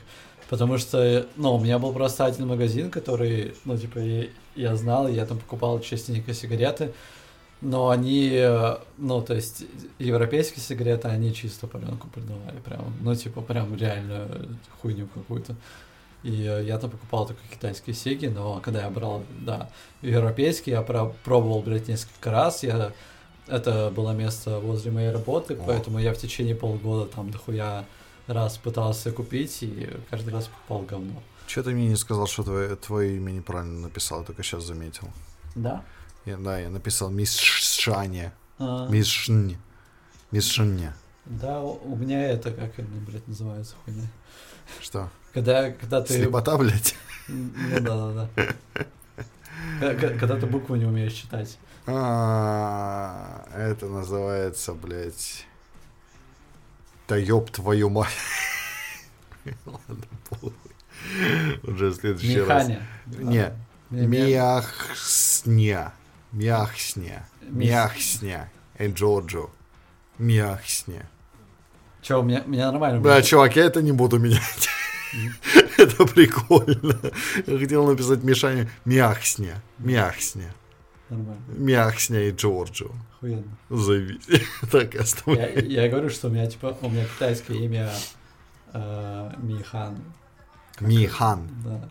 [0.49, 4.25] Потому что, ну, у меня был просто один магазин, который, ну, типа, я,
[4.55, 6.91] я знал, я там покупал частенько сигареты,
[7.65, 9.63] но они, э, ну, то есть,
[9.97, 14.27] европейские сигареты, они чисто паленку продавали, прям, ну, типа, прям реально
[14.81, 15.55] хуйню какую-то.
[16.21, 19.69] И э, я там покупал только китайские сиги, но когда я брал, да,
[20.03, 22.61] европейские, я про- пробовал, блядь, несколько раз.
[22.61, 22.91] Я...
[23.47, 25.63] Это было место возле моей работы, О.
[25.65, 27.85] поэтому я в течение полгода там дохуя
[28.27, 31.23] раз пытался купить и каждый раз покупал говно.
[31.47, 35.07] Че ты мне не сказал, что твое, твое имя неправильно написал, только сейчас заметил.
[35.55, 35.83] Да?
[36.25, 38.33] Я, да, я написал мисс Шаня.
[38.57, 39.57] А, Мишнь.
[40.31, 40.95] Мишня.
[41.25, 44.07] Да, у меня это, как они, блядь, называется хуйня.
[44.81, 45.09] Что?
[45.33, 46.13] Когда, когда ты...
[46.15, 46.95] Слепота, блядь?
[47.27, 49.95] Ну да, да, да.
[49.95, 51.57] Когда ты букву не умеешь читать.
[51.87, 55.45] А, Это называется, блядь...
[57.07, 58.09] Да ёб твою мать.
[59.65, 60.53] Ладно, похуй.
[61.63, 62.67] Уже в следующий раз.
[62.67, 63.55] Механя.
[63.91, 64.63] Не, А,
[67.41, 68.49] Мис- Мяхсня.
[68.77, 69.49] Эй, Джорджо.
[70.17, 71.09] Мяхсня.
[72.01, 72.99] Чё, у меня, меня нормально.
[72.99, 73.25] Бля, будет.
[73.25, 74.69] чувак, я это не буду менять.
[75.77, 76.99] Это прикольно.
[77.47, 79.61] Я хотел написать Мишане Мяхсня.
[79.79, 80.53] Мяхсня.
[81.09, 81.41] Нормально.
[81.47, 82.87] Мяхсня и Джорджо.
[83.17, 83.57] Охуенно.
[83.69, 84.21] Завис.
[84.71, 85.65] Так и Я, оставляй.
[85.67, 87.91] я говорю, что у меня, типа, у меня китайское имя
[88.73, 90.03] э, Михан.
[90.81, 91.47] Михан.
[91.63, 91.89] Да.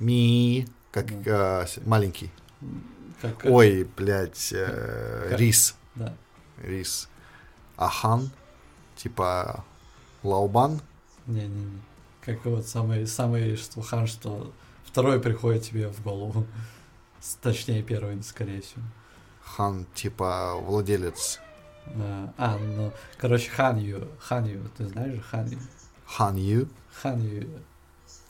[0.00, 0.66] Ми.
[0.90, 2.30] Как э, маленький.
[3.20, 5.38] Как, Ой, блядь, э, Как?
[5.40, 5.74] рис.
[5.94, 6.14] Да.
[6.58, 7.08] Рис.
[7.76, 8.30] Ахан.
[8.96, 9.64] Типа
[10.22, 10.80] Лаубан.
[11.26, 11.80] Не-не-не.
[12.20, 14.52] Как вот самый, самый что хан, что
[14.84, 16.46] второй приходит тебе в голову.
[17.42, 18.82] Точнее, первый, скорее всего.
[19.42, 21.40] Хан, типа владелец.
[21.86, 24.08] А, а, ну, короче, Ханью.
[24.20, 25.58] Ханью, ты знаешь же Ханью?
[26.06, 26.68] Хан Ю.
[27.02, 27.48] Ханью.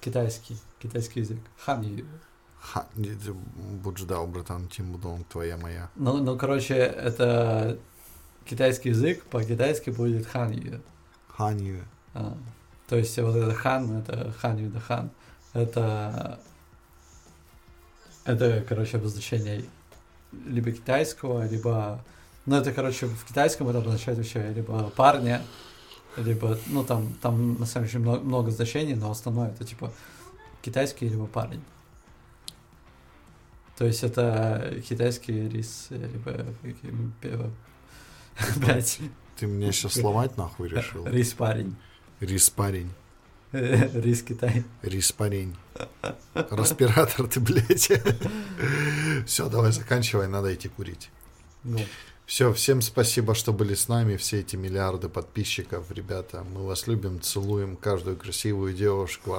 [0.01, 0.57] Китайский.
[0.79, 1.39] Китайский язык.
[1.59, 1.89] Ханью.
[1.89, 2.05] Хан, не,
[2.75, 3.33] ты
[3.83, 5.91] будь ждал, братан, Тим Будон, твоя моя.
[5.97, 7.79] Ну, ну, короче, это
[8.45, 10.83] китайский язык, по-китайски будет Ханью.
[11.39, 11.81] Хан Ю.
[12.15, 12.37] А,
[12.89, 15.11] то есть вот это хан, это ханью да хан.
[15.53, 16.41] Это,
[18.25, 19.65] это, короче, обозначение
[20.47, 22.05] либо китайского, либо...
[22.45, 25.43] Ну, это, короче, в китайском это обозначает вообще либо парня,
[26.17, 29.93] либо, ну, там, там на самом деле много, много значений, но основное это, типа,
[30.63, 31.63] китайский либо парень.
[33.79, 36.45] То есть это китайский рис, либо...
[37.21, 37.51] пе-
[38.57, 38.99] Блять,
[39.37, 41.07] Ты меня сейчас сломать нахуй решил?
[41.07, 41.77] рис парень.
[42.19, 42.91] Рис парень.
[43.53, 44.65] Рис Китай.
[44.83, 45.57] Рис парень.
[46.35, 47.91] Респиратор ты, блядь.
[49.27, 51.11] Все, давай заканчивай, надо идти курить.
[51.63, 51.79] Ну,
[52.27, 56.45] Все, всем спасибо, что были с нами, все эти миллиарды подписчиков, ребята.
[56.53, 59.37] Мы вас любим, целуем каждую красивую девушку.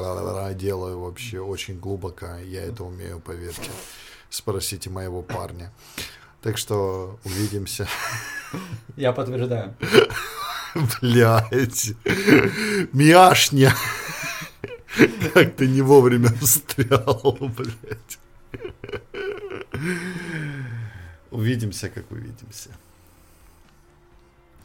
[0.56, 3.70] Делаю вообще очень глубоко, я это умею, поверьте.
[4.30, 5.72] Спросите моего парня.
[6.42, 7.88] Так что увидимся.
[8.96, 9.76] Я подтверждаю.
[11.02, 11.94] Блять.
[12.94, 13.74] Мяшня.
[15.34, 18.20] Как ты не вовремя встрял, блядь.
[21.32, 22.70] Увидимся, как увидимся.